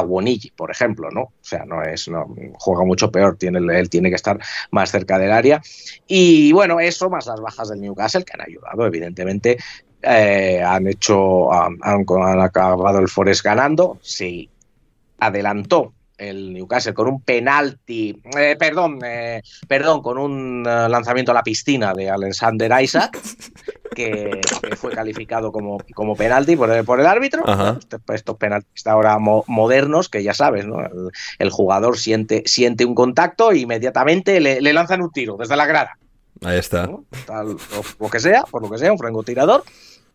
por 0.56 0.70
ejemplo, 0.70 1.10
¿no? 1.10 1.20
O 1.20 1.32
sea, 1.42 1.66
no 1.66 1.82
es, 1.82 2.08
no, 2.08 2.34
juega 2.54 2.84
mucho 2.84 3.10
peor, 3.10 3.36
tiene, 3.36 3.58
él 3.78 3.90
tiene 3.90 4.08
que 4.08 4.16
estar 4.16 4.38
más 4.70 4.90
cerca 4.90 5.18
del 5.18 5.32
área. 5.32 5.60
Y 6.06 6.50
bueno, 6.52 6.80
eso 6.80 7.10
más 7.10 7.26
las 7.26 7.40
bajas 7.40 7.68
del 7.68 7.82
Newcastle 7.82 8.24
que 8.24 8.32
han 8.32 8.40
ayudado, 8.40 8.86
evidentemente. 8.86 9.58
Eh, 10.00 10.62
han 10.62 10.86
hecho, 10.86 11.52
han, 11.52 11.78
han, 11.82 12.40
acabado 12.40 12.98
el 12.98 13.08
Forest 13.08 13.42
ganando, 13.42 13.98
sí, 14.00 14.48
adelantó 15.18 15.92
el 16.18 16.52
Newcastle 16.52 16.94
con 16.94 17.08
un 17.08 17.20
penalti, 17.22 18.20
eh, 18.36 18.56
perdón, 18.58 19.00
eh, 19.04 19.42
perdón, 19.66 20.02
con 20.02 20.18
un 20.18 20.64
eh, 20.66 20.88
lanzamiento 20.88 21.32
a 21.32 21.34
la 21.34 21.42
piscina 21.42 21.92
de 21.92 22.10
Alexander 22.10 22.70
Isaac, 22.80 23.18
que, 23.94 24.40
fue 24.76 24.92
calificado 24.92 25.52
como, 25.52 25.78
como 25.94 26.14
penalti 26.14 26.56
por 26.56 26.70
el, 26.70 26.84
por 26.84 27.00
el 27.00 27.06
árbitro. 27.06 27.44
Este, 27.78 27.98
pues, 27.98 28.20
estos 28.20 28.36
penaltis 28.36 28.86
ahora 28.86 29.18
modernos, 29.18 30.08
que 30.08 30.22
ya 30.22 30.34
sabes, 30.34 30.66
¿no? 30.66 30.78
El, 31.38 31.50
jugador 31.50 31.98
siente, 31.98 32.42
siente 32.46 32.84
un 32.84 32.94
contacto 32.94 33.52
e 33.52 33.58
inmediatamente 33.58 34.40
le, 34.40 34.72
lanzan 34.72 35.02
un 35.02 35.10
tiro 35.10 35.36
desde 35.36 35.56
la 35.56 35.66
grada. 35.66 35.98
Ahí 36.42 36.58
está. 36.58 36.90
Tal, 37.26 37.56
lo 38.00 38.10
que 38.10 38.20
sea, 38.20 38.42
por 38.42 38.62
lo 38.62 38.70
que 38.70 38.78
sea, 38.78 38.92
un 38.92 38.98
francotirador. 38.98 39.64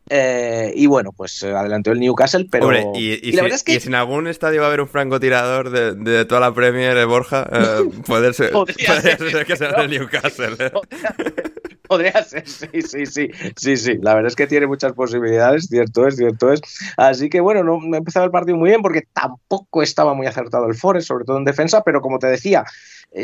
Eh, 0.09 0.73
y 0.75 0.87
bueno, 0.87 1.11
pues 1.11 1.43
eh, 1.43 1.51
adelantó 1.51 1.91
el 1.91 1.99
Newcastle, 1.99 2.47
pero. 2.49 2.71
y, 2.95 3.19
si, 3.21 3.73
es 3.73 3.85
en 3.85 3.93
algún 3.93 4.27
estadio 4.27 4.61
va 4.61 4.65
a 4.65 4.69
haber 4.69 4.81
un 4.81 4.87
francotirador 4.87 5.69
de, 5.69 5.93
de 5.93 6.25
toda 6.25 6.41
la 6.41 6.53
Premier 6.53 6.95
de 6.95 7.05
Borja, 7.05 7.47
eh, 7.51 7.89
puede, 8.07 8.33
ser, 8.33 8.51
ser, 8.75 9.45
que 9.45 9.55
sea 9.55 9.69
el 9.69 9.89
Newcastle. 9.91 10.55
Podría 10.57 11.48
ser, 11.97 12.47
sí, 12.47 12.81
sí, 12.81 13.05
sí, 13.05 13.29
sí, 13.55 13.77
sí. 13.77 13.97
La 14.01 14.13
verdad 14.13 14.29
es 14.29 14.35
que 14.35 14.47
tiene 14.47 14.67
muchas 14.67 14.93
posibilidades, 14.93 15.67
cierto 15.67 16.07
es, 16.07 16.15
cierto 16.15 16.51
es. 16.51 16.61
Así 16.97 17.29
que 17.29 17.41
bueno, 17.41 17.63
no 17.63 17.79
ha 17.93 17.97
empezado 17.97 18.25
el 18.25 18.31
partido 18.31 18.57
muy 18.57 18.69
bien 18.69 18.81
porque 18.81 19.03
tampoco 19.13 19.81
estaba 19.81 20.13
muy 20.13 20.27
acertado 20.27 20.67
el 20.67 20.75
Forest, 20.75 21.07
sobre 21.07 21.25
todo 21.25 21.37
en 21.37 21.45
defensa, 21.45 21.81
pero 21.83 22.01
como 22.01 22.19
te 22.19 22.27
decía, 22.27 22.63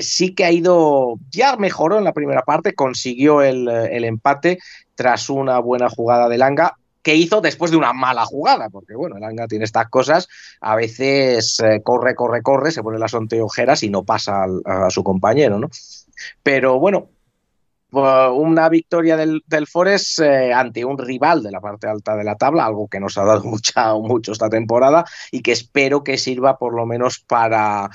sí 0.02 0.34
que 0.34 0.46
ha 0.46 0.52
ido, 0.52 1.16
ya 1.30 1.56
mejoró 1.58 1.98
en 1.98 2.04
la 2.04 2.14
primera 2.14 2.42
parte, 2.42 2.74
consiguió 2.74 3.42
el, 3.42 3.68
el 3.68 4.04
empate 4.04 4.60
tras 4.96 5.30
una 5.30 5.60
buena 5.60 5.90
jugada 5.90 6.30
de 6.30 6.38
Langa. 6.38 6.76
Que 7.06 7.14
hizo 7.14 7.40
después 7.40 7.70
de 7.70 7.78
una 7.78 7.94
mala 7.94 8.26
jugada, 8.26 8.70
porque 8.72 8.96
bueno, 8.96 9.20
Langa 9.20 9.46
tiene 9.46 9.64
estas 9.64 9.90
cosas, 9.90 10.28
a 10.60 10.76
veces 10.76 11.60
eh, 11.60 11.82
corre, 11.84 12.16
corre, 12.16 12.42
corre, 12.42 12.72
se 12.72 12.82
pone 12.82 12.98
las 12.98 13.14
anteojeras 13.14 13.84
y 13.84 13.92
no 13.92 14.04
pasa 14.04 14.48
a 14.66 14.90
su 14.90 15.04
compañero, 15.04 15.60
¿no? 15.60 15.70
Pero 16.42 16.80
bueno, 16.80 17.12
una 17.96 18.70
victoria 18.70 19.18
del, 19.18 19.44
del 19.46 19.68
Forest 19.68 20.20
eh, 20.20 20.54
ante 20.54 20.84
un 20.84 20.98
rival 20.98 21.44
de 21.44 21.52
la 21.52 21.62
parte 21.62 21.88
alta 21.88 22.16
de 22.16 22.24
la 22.24 22.36
tabla, 22.36 22.66
algo 22.66 22.88
que 22.88 23.00
nos 23.00 23.18
ha 23.18 23.24
dado 23.24 23.44
mucha, 23.46 23.94
mucho 23.96 24.32
esta 24.32 24.50
temporada 24.50 25.06
y 25.32 25.42
que 25.42 25.52
espero 25.52 26.04
que 26.04 26.18
sirva 26.18 26.58
por 26.58 26.74
lo 26.74 26.86
menos 26.86 27.20
para, 27.20 27.90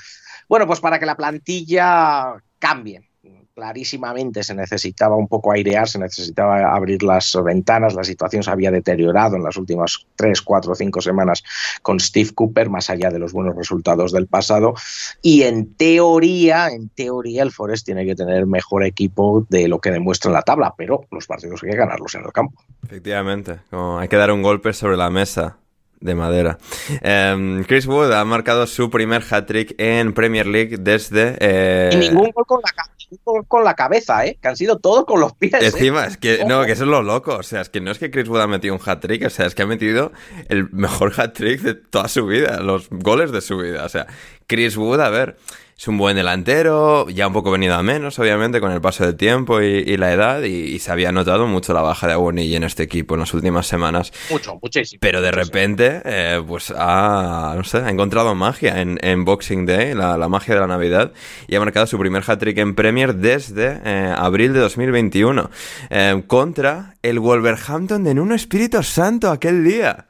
bueno, 0.47 0.67
pues 0.67 0.79
para 0.79 0.99
que 0.99 1.05
la 1.05 1.15
plantilla 1.15 2.35
cambie, 2.59 3.10
clarísimamente 3.53 4.43
se 4.43 4.55
necesitaba 4.55 5.15
un 5.15 5.27
poco 5.27 5.51
airear, 5.51 5.87
se 5.87 5.99
necesitaba 5.99 6.73
abrir 6.73 7.03
las 7.03 7.37
ventanas, 7.43 7.93
la 7.93 8.03
situación 8.03 8.43
se 8.43 8.51
había 8.51 8.71
deteriorado 8.71 9.35
en 9.35 9.43
las 9.43 9.57
últimas 9.57 10.05
tres, 10.15 10.41
cuatro, 10.41 10.75
cinco 10.75 11.01
semanas 11.01 11.43
con 11.81 11.99
Steve 11.99 12.31
Cooper, 12.33 12.69
más 12.69 12.89
allá 12.89 13.09
de 13.09 13.19
los 13.19 13.33
buenos 13.33 13.55
resultados 13.55 14.11
del 14.11 14.27
pasado, 14.27 14.73
y 15.21 15.43
en 15.43 15.73
teoría, 15.75 16.69
en 16.69 16.89
teoría 16.89 17.43
el 17.43 17.51
Forest 17.51 17.85
tiene 17.85 18.05
que 18.05 18.15
tener 18.15 18.45
mejor 18.45 18.83
equipo 18.83 19.45
de 19.49 19.67
lo 19.67 19.79
que 19.79 19.91
demuestra 19.91 20.29
en 20.29 20.33
la 20.33 20.41
tabla, 20.41 20.73
pero 20.77 21.05
los 21.11 21.27
partidos 21.27 21.63
hay 21.63 21.71
que 21.71 21.77
ganarlos 21.77 22.15
en 22.15 22.25
el 22.25 22.31
campo. 22.31 22.61
Efectivamente, 22.83 23.59
hay 23.71 24.07
que 24.07 24.15
dar 24.15 24.31
un 24.31 24.41
golpe 24.41 24.73
sobre 24.73 24.97
la 24.97 25.09
mesa 25.09 25.57
de 25.99 26.15
madera. 26.15 26.57
Em, 27.01 27.63
Chris 27.63 27.85
Wood 27.85 28.11
ha 28.11 28.25
marcado 28.25 28.65
su 28.67 28.89
primer 28.89 29.23
hat-trick 29.29 29.75
en 29.77 30.13
Premier 30.13 30.47
League 30.47 30.77
desde... 30.79 31.37
Eh... 31.39 31.91
Y 31.93 31.97
ningún 31.97 32.31
gol 32.31 32.45
con 32.45 32.59
la 32.61 32.71
todos 33.17 33.45
con 33.47 33.63
la 33.63 33.75
cabeza, 33.75 34.25
¿eh? 34.25 34.37
Que 34.41 34.47
han 34.47 34.55
sido 34.55 34.79
todos 34.79 35.05
con 35.05 35.19
los 35.19 35.33
pies. 35.33 35.53
¿eh? 35.53 35.65
Encima, 35.65 36.05
es 36.05 36.17
que, 36.17 36.43
no, 36.45 36.63
que 36.65 36.73
eso 36.73 36.83
es 36.83 36.89
lo 36.89 37.03
loco. 37.03 37.35
O 37.37 37.43
sea, 37.43 37.61
es 37.61 37.69
que 37.69 37.81
no 37.81 37.91
es 37.91 37.99
que 37.99 38.11
Chris 38.11 38.27
Wood 38.27 38.41
ha 38.41 38.47
metido 38.47 38.73
un 38.73 38.81
hat-trick, 38.83 39.25
o 39.25 39.29
sea, 39.29 39.45
es 39.45 39.55
que 39.55 39.63
ha 39.63 39.67
metido 39.67 40.11
el 40.49 40.69
mejor 40.71 41.13
hat-trick 41.17 41.61
de 41.61 41.73
toda 41.75 42.07
su 42.07 42.25
vida, 42.25 42.59
los 42.61 42.89
goles 42.89 43.31
de 43.31 43.41
su 43.41 43.57
vida. 43.57 43.85
O 43.85 43.89
sea, 43.89 44.07
Chris 44.47 44.77
Wood, 44.77 45.01
a 45.01 45.09
ver, 45.09 45.37
es 45.81 45.87
un 45.87 45.97
buen 45.97 46.15
delantero, 46.15 47.09
ya 47.09 47.25
un 47.25 47.33
poco 47.33 47.49
venido 47.49 47.73
a 47.73 47.81
menos, 47.81 48.19
obviamente, 48.19 48.61
con 48.61 48.71
el 48.71 48.79
paso 48.81 49.03
del 49.03 49.15
tiempo 49.15 49.61
y, 49.61 49.97
la 49.97 50.13
edad, 50.13 50.43
y, 50.43 50.77
se 50.77 50.91
había 50.91 51.11
notado 51.11 51.47
mucho 51.47 51.73
la 51.73 51.81
baja 51.81 52.05
de 52.05 52.13
Aguonilla 52.13 52.57
en 52.57 52.63
este 52.63 52.83
equipo 52.83 53.15
en 53.15 53.21
las 53.21 53.33
últimas 53.33 53.65
semanas. 53.65 54.13
Mucho, 54.29 54.59
muchísimo. 54.61 54.99
Pero 55.01 55.23
de 55.23 55.31
repente, 55.31 56.03
eh, 56.05 56.43
pues 56.47 56.71
ha, 56.77 57.55
no 57.57 57.63
sé, 57.63 57.79
ha 57.79 57.89
encontrado 57.89 58.35
magia 58.35 58.79
en, 58.79 59.25
Boxing 59.25 59.65
Day, 59.65 59.95
la, 59.95 60.29
magia 60.29 60.53
de 60.53 60.59
la 60.61 60.67
Navidad, 60.67 61.13
y 61.47 61.55
ha 61.55 61.59
marcado 61.59 61.87
su 61.87 61.97
primer 61.97 62.21
hat-trick 62.27 62.59
en 62.59 62.75
Premier 62.75 63.15
desde 63.15 63.81
eh, 63.83 64.13
abril 64.15 64.53
de 64.53 64.59
2021, 64.59 65.49
eh, 65.89 66.23
contra 66.27 66.93
el 67.01 67.19
Wolverhampton 67.19 68.03
de 68.03 68.13
Nuno 68.13 68.35
Espíritu 68.35 68.83
Santo 68.83 69.31
aquel 69.31 69.63
día. 69.63 70.05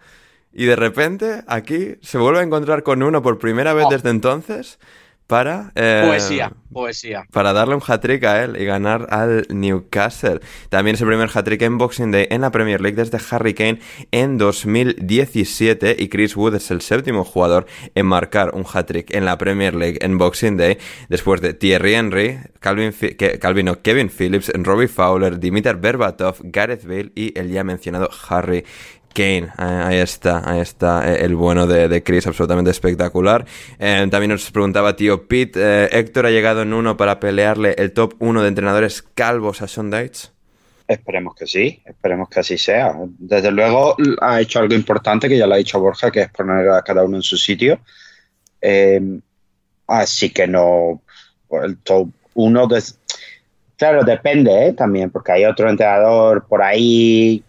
Y 0.52 0.66
de 0.66 0.76
repente, 0.76 1.44
aquí 1.48 1.96
se 2.02 2.18
vuelve 2.18 2.42
a 2.42 2.44
encontrar 2.44 2.84
con 2.84 3.02
uno 3.04 3.22
por 3.22 3.40
primera 3.40 3.74
vez 3.74 3.86
oh. 3.88 3.90
desde 3.90 4.10
entonces 4.10 4.78
para... 5.32 5.72
Eh, 5.76 6.04
poesía, 6.06 6.52
poesía. 6.74 7.26
Para 7.32 7.54
darle 7.54 7.76
un 7.76 7.82
hat-trick 7.88 8.22
a 8.26 8.44
él 8.44 8.58
y 8.60 8.66
ganar 8.66 9.08
al 9.12 9.48
Newcastle. 9.50 10.42
También 10.68 10.96
es 10.96 11.02
el 11.02 11.08
primer 11.08 11.30
hat-trick 11.34 11.62
en 11.62 11.78
Boxing 11.78 12.12
Day 12.12 12.28
en 12.30 12.42
la 12.42 12.52
Premier 12.52 12.82
League 12.82 12.98
desde 12.98 13.18
Harry 13.30 13.54
Kane 13.54 13.80
en 14.12 14.38
2017 14.38 15.96
y 15.98 16.10
Chris 16.10 16.36
Wood 16.36 16.56
es 16.56 16.70
el 16.70 16.82
séptimo 16.82 17.24
jugador 17.24 17.66
en 17.96 18.08
marcar 18.08 18.54
un 18.54 18.66
hat-trick 18.66 19.16
en 19.16 19.24
la 19.24 19.38
Premier 19.38 19.74
League 19.74 20.00
en 20.02 20.18
Boxing 20.18 20.58
Day 20.58 20.78
después 21.08 21.40
de 21.40 21.54
Thierry 21.54 21.94
Henry, 21.94 22.40
Calvin, 22.60 22.94
Calvin 23.40 23.74
Kevin 23.82 24.10
Phillips, 24.10 24.52
Robbie 24.54 24.90
Fowler, 24.90 25.40
Dimitar 25.40 25.80
Berbatov, 25.80 26.40
Gareth 26.42 26.84
Bale 26.84 27.14
y 27.16 27.40
el 27.40 27.50
ya 27.50 27.64
mencionado 27.64 28.10
Harry 28.28 28.66
Kane, 29.14 29.50
ahí 29.58 29.98
está, 29.98 30.50
ahí 30.50 30.60
está 30.60 31.12
eh, 31.12 31.26
el 31.26 31.36
bueno 31.36 31.68
de, 31.68 32.04
Chris, 32.04 32.28
absolutamente 32.28 32.72
espectacular. 32.72 33.46
Eh, 33.80 34.08
también 34.10 34.32
nos 34.32 34.50
preguntaba 34.52 34.96
tío 34.96 35.28
Pete, 35.28 35.60
eh, 35.62 35.90
¿Héctor 35.92 36.26
ha 36.26 36.32
llegado 36.32 36.62
en 36.62 36.74
uno 36.74 36.98
para 36.98 37.20
pelearle 37.20 37.76
el 37.78 37.94
top 37.94 38.16
1 38.20 38.42
de 38.42 38.48
entrenadores 38.48 39.02
calvos 39.02 39.62
a 39.62 39.68
Sean? 39.68 39.92
Esperemos 40.88 41.36
que 41.36 41.48
sí, 41.48 41.82
esperemos 41.86 42.30
que 42.30 42.40
así 42.40 42.58
sea. 42.58 42.94
Desde 43.18 43.52
luego 43.52 43.96
ha 44.20 44.42
hecho 44.42 44.60
algo 44.60 44.74
importante 44.74 45.30
que 45.30 45.38
ya 45.38 45.48
lo 45.48 45.54
ha 45.54 45.58
dicho 45.58 45.80
Borja, 45.80 46.12
que 46.12 46.22
es 46.22 46.30
poner 46.30 46.70
a 46.70 46.82
cada 46.82 47.04
uno 47.04 47.18
en 47.18 47.24
su 47.24 47.38
sitio. 47.38 47.80
así 49.88 50.30
que 50.32 50.48
no, 50.48 51.02
el 51.64 51.78
top 51.78 52.10
1, 52.34 52.68
claro, 53.78 54.04
depende 54.04 54.74
también, 54.74 55.10
porque 55.10 55.32
hay 55.32 55.46
otro 55.46 55.70
entrenador 55.70 56.46
por 56.48 56.62
ahí 56.62 57.44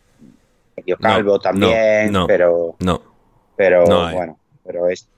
medio 0.77 0.97
calvo 0.99 1.39
también, 1.39 2.13
pero. 2.27 2.77
No. 2.81 3.03
Pero 3.57 3.85
bueno, 3.85 4.39
pero 4.65 4.89
es. 4.89 5.09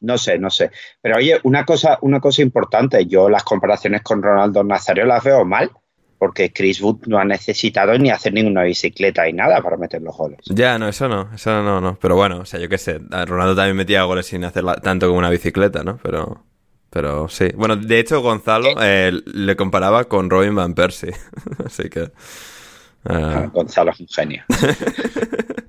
No 0.00 0.16
sé, 0.16 0.38
no 0.38 0.48
sé. 0.48 0.70
Pero 1.02 1.16
oye, 1.16 1.38
una 1.42 1.64
cosa, 1.64 1.98
una 2.00 2.20
cosa 2.20 2.40
importante, 2.40 3.04
yo 3.06 3.28
las 3.28 3.44
comparaciones 3.44 4.02
con 4.02 4.22
Ronaldo 4.22 4.64
Nazario 4.64 5.04
las 5.04 5.22
veo 5.22 5.44
mal, 5.44 5.70
porque 6.18 6.52
Chris 6.52 6.80
Wood 6.80 7.06
no 7.06 7.18
ha 7.18 7.24
necesitado 7.24 7.96
ni 7.98 8.10
hacer 8.10 8.32
ninguna 8.32 8.62
bicicleta 8.62 9.28
y 9.28 9.34
nada 9.34 9.60
para 9.62 9.76
meter 9.76 10.00
los 10.00 10.16
goles. 10.16 10.40
Ya, 10.46 10.78
no, 10.78 10.88
eso 10.88 11.06
no, 11.08 11.28
eso 11.34 11.62
no, 11.62 11.80
no. 11.80 11.98
Pero 12.00 12.16
bueno, 12.16 12.40
o 12.40 12.44
sea, 12.46 12.58
yo 12.60 12.68
qué 12.68 12.78
sé, 12.78 12.98
Ronaldo 12.98 13.54
también 13.54 13.76
metía 13.76 14.04
goles 14.04 14.26
sin 14.26 14.44
hacer 14.44 14.64
tanto 14.82 15.06
como 15.06 15.18
una 15.18 15.30
bicicleta, 15.30 15.82
¿no? 15.82 15.98
Pero. 16.02 16.44
Pero 16.90 17.28
sí. 17.28 17.48
Bueno, 17.54 17.76
de 17.76 18.00
hecho, 18.00 18.20
Gonzalo 18.20 18.68
eh, 18.82 19.12
le 19.24 19.54
comparaba 19.54 20.04
con 20.04 20.28
Robin 20.28 20.54
Van 20.56 20.74
Persie. 20.74 21.14
Así 21.64 21.88
que. 21.88 22.10
Ah. 23.04 23.48
Gonzalo 23.52 23.90
es 23.90 24.00
un 24.00 24.08
genio. 24.08 24.44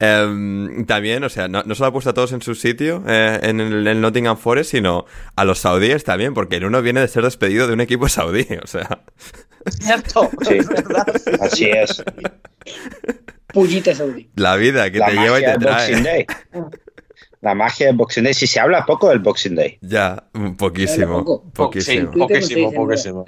Em, 0.00 0.84
también, 0.86 1.24
o 1.24 1.28
sea, 1.28 1.48
no, 1.48 1.62
no, 1.62 1.74
solo 1.74 1.88
ha 1.88 1.92
puesto 1.92 2.10
a 2.10 2.14
todos 2.14 2.32
en 2.32 2.42
su 2.42 2.54
sitio 2.54 3.02
eh, 3.06 3.38
en 3.42 3.60
el, 3.60 4.00
Nottingham 4.00 4.36
Forest, 4.36 4.72
sino 4.72 5.06
a 5.36 5.44
los 5.44 5.60
saudíes 5.60 6.04
también, 6.04 6.34
porque 6.34 6.56
en 6.56 6.64
uno 6.64 6.82
viene 6.82 7.00
de 7.00 7.08
ser 7.08 7.24
despedido 7.24 7.66
de 7.66 7.72
un 7.72 7.80
equipo 7.80 8.08
saudí, 8.08 8.46
o 8.62 8.66
sea. 8.66 9.02
cierto, 9.80 10.30
sí, 10.42 10.58
así 11.40 11.64
es. 11.66 12.02
Pullita 13.48 13.94
saudí. 13.94 14.28
La 14.36 14.56
vida 14.56 14.90
que 14.90 15.00
te 15.00 15.12
lleva 15.12 15.40
y 15.40 15.44
te 15.44 15.58
trae. 15.58 16.26
La 17.40 17.54
magia 17.54 17.86
del 17.86 17.96
Boxing 17.96 18.24
Day. 18.24 18.34
Si 18.34 18.46
se 18.46 18.58
habla 18.60 18.84
poco 18.84 19.08
del 19.08 19.20
Boxing 19.20 19.54
Day. 19.54 19.78
Ya, 19.80 20.24
poquísimo. 20.56 21.42
Poquísimo. 21.54 22.10
poquísimo, 22.12 22.72
poquísimo. 22.72 23.24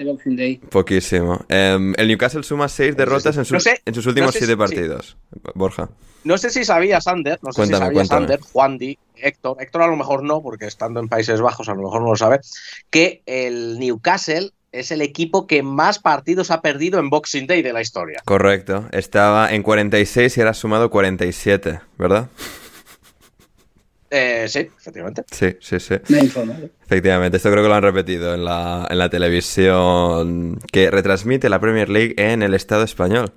Poquísimo. 0.70 1.44
Em, 1.48 1.94
el 1.96 2.08
Newcastle 2.08 2.42
suma 2.42 2.68
seis 2.68 2.96
derrotas 2.96 3.36
en, 3.36 3.44
sus, 3.44 3.64
en 3.66 3.94
sus 3.94 4.06
últimos 4.06 4.34
siete 4.34 4.56
partidos. 4.56 5.16
Borja. 5.54 5.88
No 6.24 6.36
sé 6.36 6.50
si 6.50 6.64
sabías, 6.64 7.06
Ander, 7.06 7.38
no 7.42 7.52
sé 7.52 7.66
si 7.66 7.72
sabías, 7.72 8.10
Ander, 8.10 8.40
Juan 8.40 8.76
Di, 8.78 8.98
Héctor, 9.16 9.56
Héctor 9.60 9.82
a 9.82 9.86
lo 9.86 9.96
mejor 9.96 10.22
no, 10.22 10.42
porque 10.42 10.66
estando 10.66 11.00
en 11.00 11.08
Países 11.08 11.40
Bajos 11.40 11.68
a 11.68 11.74
lo 11.74 11.82
mejor 11.82 12.02
no 12.02 12.08
lo 12.08 12.16
sabe, 12.16 12.40
que 12.90 13.22
el 13.26 13.78
Newcastle 13.78 14.50
es 14.72 14.90
el 14.90 15.02
equipo 15.02 15.46
que 15.46 15.62
más 15.62 15.98
partidos 15.98 16.50
ha 16.50 16.60
perdido 16.60 16.98
en 17.00 17.10
Boxing 17.10 17.46
Day 17.46 17.62
de 17.62 17.72
la 17.72 17.80
historia. 17.80 18.22
Correcto. 18.24 18.86
Estaba 18.92 19.52
en 19.52 19.62
46 19.62 20.36
y 20.36 20.40
ahora 20.40 20.50
ha 20.50 20.54
sumado 20.54 20.90
47, 20.90 21.80
¿verdad? 21.98 22.28
Eh, 24.10 24.46
sí, 24.48 24.68
efectivamente. 24.76 25.24
Sí, 25.30 25.56
sí, 25.60 25.78
sí. 25.78 25.94
Efectivamente, 26.84 27.36
esto 27.36 27.50
creo 27.50 27.62
que 27.62 27.68
lo 27.68 27.74
han 27.76 27.82
repetido 27.82 28.34
en 28.34 28.44
la, 28.44 28.86
en 28.90 28.98
la 28.98 29.08
televisión 29.08 30.58
que 30.72 30.90
retransmite 30.90 31.48
la 31.48 31.60
Premier 31.60 31.88
League 31.88 32.14
en 32.16 32.42
el 32.42 32.54
Estado 32.54 32.82
español. 32.82 33.32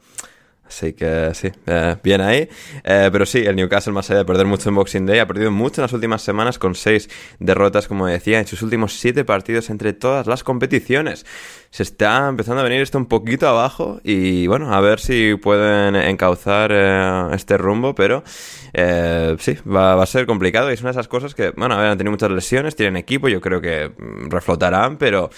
Así 0.73 0.93
que 0.93 1.29
sí, 1.35 1.51
eh, 1.67 1.97
bien 2.03 2.19
ahí. 2.19 2.49
Eh, 2.83 3.09
pero 3.11 3.27
sí, 3.27 3.39
el 3.39 3.55
Newcastle, 3.55 3.93
más 3.93 4.09
allá 4.09 4.19
de 4.19 4.25
perder 4.25 4.47
mucho 4.47 4.69
en 4.69 4.75
Boxing 4.75 5.05
Day, 5.05 5.19
ha 5.19 5.27
perdido 5.27 5.51
mucho 5.51 5.81
en 5.81 5.83
las 5.83 5.93
últimas 5.93 6.23
semanas 6.23 6.57
con 6.57 6.73
seis 6.73 7.09
derrotas, 7.37 7.87
como 7.87 8.07
decía, 8.07 8.39
en 8.39 8.47
sus 8.47 8.63
últimos 8.63 8.93
siete 8.93 9.23
partidos 9.23 9.69
entre 9.69 9.93
todas 9.93 10.25
las 10.25 10.43
competiciones. 10.43 11.27
Se 11.69 11.83
está 11.83 12.27
empezando 12.27 12.61
a 12.61 12.63
venir 12.63 12.81
esto 12.81 12.97
un 12.97 13.05
poquito 13.05 13.47
abajo 13.47 14.01
y 14.03 14.47
bueno, 14.47 14.73
a 14.73 14.81
ver 14.81 14.99
si 14.99 15.35
pueden 15.35 15.95
encauzar 15.95 16.71
eh, 16.73 17.27
este 17.33 17.55
rumbo, 17.59 17.93
pero 17.93 18.23
sí, 18.25 19.57
va, 19.67 19.93
va, 19.93 20.03
a 20.03 20.07
ser 20.07 20.25
complicado 20.25 20.71
y 20.71 20.73
es 20.73 20.81
una 20.81 20.89
de 20.89 20.93
esas 20.93 21.07
cosas 21.07 21.35
que, 21.35 21.51
bueno, 21.51 21.75
a 21.75 21.77
ver, 21.77 21.89
han 21.89 21.97
tenido 21.99 22.11
muchas 22.11 22.31
lesiones, 22.31 22.75
tienen 22.75 22.97
equipo, 22.97 23.27
yo 23.27 23.41
creo 23.41 23.61
que 23.61 23.91
mm, 23.95 24.29
reflotarán, 24.31 24.97
pero 24.97 25.29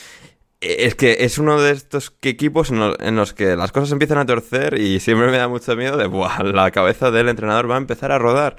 es 0.62 0.96
que 0.96 1.18
es 1.22 1.38
uno 1.38 1.62
de 1.62 1.72
estos 1.72 2.16
equipos 2.22 2.72
en 2.72 3.16
los 3.16 3.34
que 3.34 3.56
las 3.56 3.72
cosas 3.72 3.92
empiezan 3.92 4.18
a 4.18 4.26
torcer 4.26 4.80
y 4.80 5.00
siempre 5.00 5.30
me 5.30 5.38
da 5.38 5.48
mucho 5.48 5.76
miedo 5.76 5.98
de, 5.98 6.08
Buah, 6.08 6.44
la 6.44 6.72
cabeza 6.72 7.12
del 7.12 7.30
entrenador 7.30 7.70
va 7.70 7.76
a 7.76 7.80
empezar 7.80 8.12
a 8.12 8.20
rodar 8.20 8.56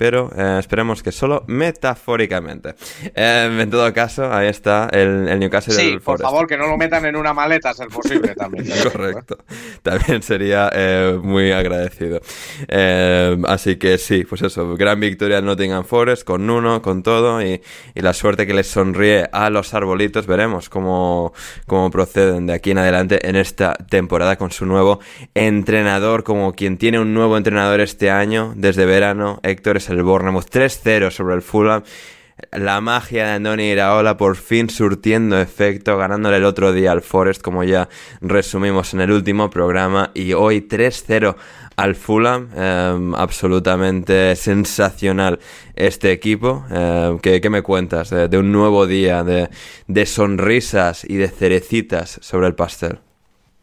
pero 0.00 0.30
eh, 0.34 0.56
esperemos 0.58 1.02
que 1.02 1.12
solo 1.12 1.44
metafóricamente. 1.46 2.74
Eh, 3.14 3.58
en 3.60 3.68
todo 3.68 3.92
caso, 3.92 4.32
ahí 4.32 4.48
está 4.48 4.88
el, 4.90 5.28
el 5.28 5.38
Newcastle 5.38 5.74
sí, 5.74 5.98
por 6.02 6.18
favor, 6.18 6.46
que 6.46 6.56
no 6.56 6.66
lo 6.68 6.78
metan 6.78 7.04
en 7.04 7.16
una 7.16 7.34
maleta, 7.34 7.68
a 7.68 7.74
ser 7.74 7.88
posible 7.88 8.34
también. 8.34 8.64
Correcto. 8.82 9.36
También 9.82 10.22
sería 10.22 10.70
eh, 10.72 11.20
muy 11.22 11.52
agradecido. 11.52 12.22
así 13.46 13.76
que 13.76 13.98
sí, 13.98 14.24
pues 14.24 14.40
eso, 14.40 14.74
gran 14.74 14.98
victoria 15.00 15.36
en 15.36 15.44
Nottingham 15.44 15.84
Forest, 15.84 16.24
con 16.24 16.48
uno, 16.48 16.80
con 16.80 17.02
todo, 17.02 17.42
y, 17.42 17.60
y, 17.94 18.00
la 18.00 18.14
suerte 18.14 18.46
que 18.46 18.54
les 18.54 18.68
sonríe 18.68 19.28
a 19.32 19.50
los 19.50 19.74
arbolitos. 19.74 20.26
Veremos 20.26 20.70
cómo, 20.70 21.34
cómo 21.66 21.90
proceden 21.90 22.46
de 22.46 22.54
aquí 22.54 22.70
en 22.70 22.78
adelante 22.78 23.28
en 23.28 23.36
esta 23.36 23.74
temporada 23.74 24.36
con 24.36 24.50
su 24.50 24.64
nuevo 24.64 25.00
entrenador, 25.34 26.24
como 26.24 26.54
quien 26.54 26.78
tiene 26.78 26.98
un 26.98 27.12
nuevo 27.12 27.36
entrenador 27.36 27.80
este 27.82 28.10
año, 28.10 28.54
desde 28.56 28.86
verano, 28.86 29.40
Héctor 29.42 29.76
es 29.76 29.89
el 29.90 30.02
Bournemouth 30.02 30.48
3-0 30.48 31.10
sobre 31.10 31.34
el 31.34 31.42
Fulham. 31.42 31.82
La 32.52 32.80
magia 32.80 33.26
de 33.26 33.32
Andoni 33.32 33.64
Iraola 33.64 34.16
por 34.16 34.36
fin 34.36 34.70
surtiendo 34.70 35.38
efecto, 35.38 35.98
ganándole 35.98 36.38
el 36.38 36.44
otro 36.44 36.72
día 36.72 36.92
al 36.92 37.02
Forest, 37.02 37.42
como 37.42 37.64
ya 37.64 37.88
resumimos 38.22 38.94
en 38.94 39.02
el 39.02 39.10
último 39.10 39.50
programa, 39.50 40.10
y 40.14 40.32
hoy 40.32 40.62
3-0 40.62 41.36
al 41.76 41.94
Fulham. 41.94 42.48
Em, 42.56 43.14
absolutamente 43.14 44.34
sensacional 44.36 45.38
este 45.76 46.12
equipo. 46.12 46.64
Em, 46.70 47.18
¿qué, 47.18 47.50
me 47.50 47.62
cuentas 47.62 48.10
de, 48.10 48.38
un 48.38 48.52
nuevo 48.52 48.86
día, 48.86 49.22
de, 49.22 50.06
sonrisas 50.06 51.04
y 51.04 51.16
de 51.16 51.28
cerecitas 51.28 52.18
sobre 52.22 52.46
el 52.46 52.54
pastel? 52.54 53.00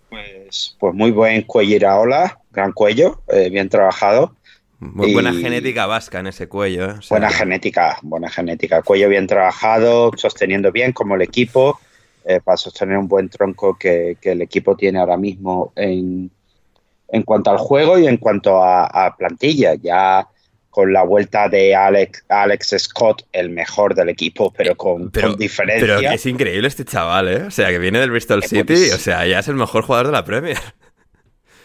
Pues, 0.10 0.78
pues 0.80 0.94
muy 0.94 1.12
buen 1.12 1.42
cuello 1.42 1.76
Iraola, 1.76 2.40
gran 2.52 2.72
cuello, 2.74 3.22
eh, 3.28 3.50
bien 3.50 3.70
trabajado 3.70 4.38
buena 4.80 5.34
genética 5.34 5.86
vasca 5.86 6.20
en 6.20 6.28
ese 6.28 6.48
cuello. 6.48 6.92
¿eh? 6.92 6.96
buena 7.10 7.30
genética, 7.30 7.98
buena 8.02 8.30
genética. 8.30 8.82
Cuello 8.82 9.10
bien 9.10 9.28
trabajado, 9.28 10.12
sosteniendo 10.16 10.72
bien 10.72 10.94
como 10.94 11.16
el 11.16 11.22
equipo, 11.22 11.80
eh, 12.26 12.40
para 12.44 12.58
sostener 12.58 12.98
un 12.98 13.08
buen 13.08 13.30
tronco 13.30 13.78
que, 13.78 14.18
el 14.22 14.42
equipo 14.42 14.76
tiene 14.76 15.00
ahora 15.00 15.18
mismo 15.18 15.72
en, 15.76 16.30
en, 17.10 17.24
cuanto 17.24 17.52
al 17.52 17.58
juego 17.58 17.98
y 17.98 18.08
en 18.08 18.18
cuanto 18.18 18.62
a, 18.64 19.16
plantilla. 19.18 19.76
Ya 19.76 20.28
con 20.70 20.94
la 20.94 21.02
vuelta 21.02 21.50
de 21.50 21.76
Alex, 21.76 22.26
Alex 22.30 22.76
Scott, 22.78 23.24
el 23.32 23.50
mejor 23.50 23.96
del 23.96 24.10
equipo, 24.10 24.54
pero 24.56 24.76
con, 24.76 25.10
Pero, 25.10 25.30
con 25.30 25.40
diferencia. 25.40 25.98
pero 25.98 26.12
es 26.12 26.26
increíble 26.28 26.68
este 26.68 26.86
chaval, 26.86 27.28
¿eh? 27.30 27.44
O 27.48 27.52
sea, 27.52 27.70
que 27.70 27.80
viene 27.80 28.00
del 28.00 28.12
Bristol 28.12 28.44
Es 28.44 28.50
City, 28.52 28.62
buenísimo. 28.64 28.96
o 28.96 29.00
sea, 29.00 29.26
ya 29.26 29.40
es 29.40 29.48
el 29.48 29.56
mejor 29.56 29.84
jugador 29.84 30.06
de 30.06 30.12
la 30.12 30.24
Premier. 30.24 30.58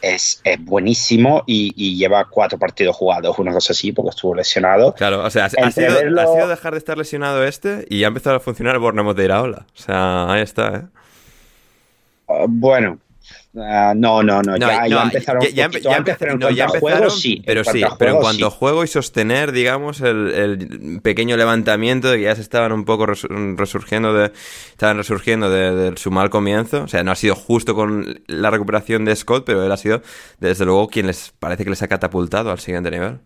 Es, 0.02 0.40
es 0.44 0.62
buenísimo 0.64 1.44
y, 1.46 1.72
y 1.76 1.96
lleva 1.96 2.26
cuatro 2.28 2.58
partidos 2.58 2.96
jugados, 2.96 3.38
una 3.38 3.52
cosa 3.52 3.72
así, 3.72 3.92
porque 3.92 4.10
estuvo 4.10 4.34
lesionado. 4.34 4.92
Claro, 4.94 5.24
o 5.24 5.30
sea, 5.30 5.46
ha 5.46 5.70
sido, 5.70 5.92
verlo- 5.94 6.20
ha 6.20 6.26
sido 6.26 6.48
dejar 6.48 6.72
de 6.72 6.78
estar 6.78 6.98
lesionado 6.98 7.44
este 7.44 7.86
y 7.88 8.00
ya 8.00 8.06
ha 8.06 8.08
empezado 8.08 8.36
a 8.36 8.40
funcionar 8.40 8.74
el 8.74 8.80
Bournemouth 8.80 9.16
de 9.16 9.24
Iraola. 9.24 9.66
O 9.74 9.80
sea, 9.80 10.30
ahí 10.30 10.42
está, 10.42 10.74
¿eh? 10.76 10.82
Ah, 12.28 12.44
bueno, 12.48 12.98
ah, 13.56 13.92
no, 13.96 14.22
no, 14.22 14.42
no, 14.42 14.56
ya, 14.56 14.86
ya 14.88 15.02
empezaron 15.02 15.42
ya- 15.54 15.68
ya 15.68 15.96
antes, 15.96 16.16
pero 16.18 16.32
en 16.32 16.38
no, 16.38 16.50
ya 16.50 16.68
sí. 17.10 17.42
Pero 17.46 17.64
sí, 17.64 17.84
pero 17.98 18.12
en 18.12 18.18
cuanto 18.18 18.46
a 18.46 18.50
juego 18.50 18.84
y 18.84 18.88
sostener, 18.88 19.52
digamos, 19.52 20.00
el, 20.00 20.30
el 20.30 21.00
pequeño 21.02 21.36
levantamiento 21.36 22.10
de 22.10 22.18
que 22.18 22.24
ya 22.24 22.34
se 22.34 22.40
estaban 22.40 22.72
un 22.72 22.84
poco 22.84 23.06
resu- 23.06 23.56
resurgiendo 23.56 24.12
de, 24.14 24.32
estaban 24.70 24.96
resurgiendo 24.96 25.50
de, 25.50 25.90
de 25.90 25.96
su 25.96 26.10
mal 26.10 26.30
comienzo. 26.30 26.82
O 26.84 26.88
sea, 26.88 27.02
no 27.04 27.10
ha 27.12 27.16
sido 27.16 27.34
justo 27.34 27.74
con 27.74 28.22
la 28.26 28.50
recuperación 28.50 29.04
de 29.04 29.14
Scott, 29.16 29.44
pero 29.46 29.64
él 29.64 29.72
ha 29.72 29.76
sido, 29.76 30.02
desde 30.40 30.64
luego, 30.64 30.88
quien 30.88 31.06
les 31.06 31.32
parece 31.38 31.64
que 31.64 31.70
les 31.70 31.82
ha 31.82 31.88
catapultado 31.88 32.50
al 32.50 32.58
siguiente 32.58 32.90
nivel. 32.90 33.18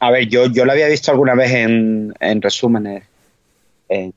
A 0.00 0.10
ver, 0.10 0.28
yo, 0.28 0.46
yo 0.46 0.64
lo 0.64 0.72
había 0.72 0.88
visto 0.88 1.10
alguna 1.10 1.34
vez 1.34 1.50
en, 1.52 2.12
en 2.20 2.42
resúmenes 2.42 3.04
en 3.88 4.12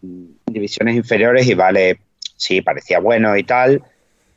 divisiones 0.46 0.96
inferiores 0.96 1.48
y 1.48 1.54
vale, 1.54 2.00
sí, 2.36 2.62
parecía 2.62 3.00
bueno 3.00 3.36
y 3.38 3.44
tal, 3.44 3.82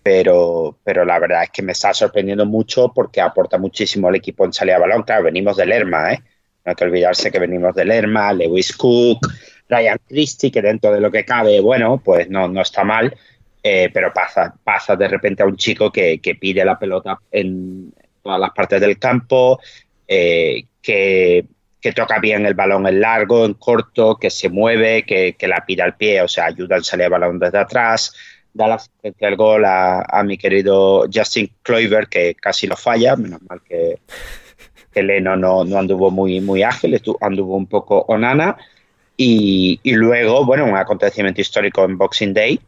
pero, 0.04 0.78
pero 0.84 1.06
la 1.06 1.18
verdad 1.18 1.44
es 1.44 1.50
que 1.50 1.62
me 1.62 1.72
está 1.72 1.94
sorprendiendo 1.94 2.44
mucho 2.44 2.92
porque 2.94 3.22
aporta 3.22 3.56
muchísimo 3.56 4.06
al 4.06 4.16
equipo 4.16 4.44
en 4.44 4.52
salida 4.52 4.74
de 4.74 4.82
balón. 4.82 5.02
Claro, 5.02 5.24
venimos 5.24 5.56
del 5.56 5.70
Lerma, 5.70 6.12
¿eh? 6.12 6.22
No 6.62 6.70
hay 6.70 6.74
que 6.76 6.84
olvidarse 6.84 7.32
que 7.32 7.38
venimos 7.38 7.74
del 7.74 7.88
Lerma, 7.88 8.30
Lewis 8.34 8.76
Cook, 8.76 9.26
Ryan 9.66 9.98
Christie, 10.06 10.52
que 10.52 10.60
dentro 10.60 10.92
de 10.92 11.00
lo 11.00 11.10
que 11.10 11.24
cabe, 11.24 11.58
bueno, 11.58 12.02
pues 12.04 12.28
no, 12.28 12.48
no 12.48 12.60
está 12.60 12.84
mal, 12.84 13.16
eh, 13.62 13.88
pero 13.94 14.12
pasa, 14.12 14.54
pasa 14.62 14.94
de 14.94 15.08
repente 15.08 15.42
a 15.42 15.46
un 15.46 15.56
chico 15.56 15.90
que, 15.90 16.20
pide 16.38 16.66
la 16.66 16.78
pelota 16.78 17.18
en 17.32 17.94
todas 18.22 18.38
las 18.38 18.50
partes 18.50 18.82
del 18.82 18.98
campo, 18.98 19.58
eh, 20.06 20.64
que, 20.82 21.46
toca 21.94 22.18
bien 22.18 22.44
el 22.44 22.52
balón 22.52 22.86
en 22.86 23.00
largo, 23.00 23.46
en 23.46 23.54
corto, 23.54 24.18
que 24.18 24.28
se 24.28 24.50
mueve, 24.50 25.04
que, 25.04 25.48
la 25.48 25.64
pide 25.64 25.80
al 25.80 25.96
pie, 25.96 26.20
o 26.20 26.28
sea, 26.28 26.44
ayuda 26.44 26.76
en 26.76 26.84
salir 26.84 27.04
el 27.04 27.10
balón 27.10 27.38
desde 27.38 27.58
atrás, 27.58 28.14
da 28.54 28.68
la 28.68 28.76
asistencia 28.76 29.28
al 29.28 29.36
gol 29.36 29.64
a, 29.64 30.00
a 30.00 30.22
mi 30.22 30.38
querido 30.38 31.06
Justin 31.12 31.50
Kluivert, 31.62 32.08
que 32.08 32.34
casi 32.34 32.66
lo 32.66 32.76
falla, 32.76 33.16
menos 33.16 33.42
mal 33.48 33.60
que, 33.68 33.98
que 34.92 35.02
Leno 35.02 35.36
no, 35.36 35.64
no 35.64 35.78
anduvo 35.78 36.10
muy, 36.10 36.40
muy 36.40 36.62
ágil, 36.62 37.00
anduvo 37.20 37.56
un 37.56 37.66
poco 37.66 38.04
onana. 38.08 38.56
Y, 39.16 39.78
y 39.82 39.92
luego, 39.92 40.44
bueno, 40.44 40.64
un 40.64 40.76
acontecimiento 40.76 41.40
histórico 41.40 41.84
en 41.84 41.98
Boxing 41.98 42.32
Day, 42.32 42.60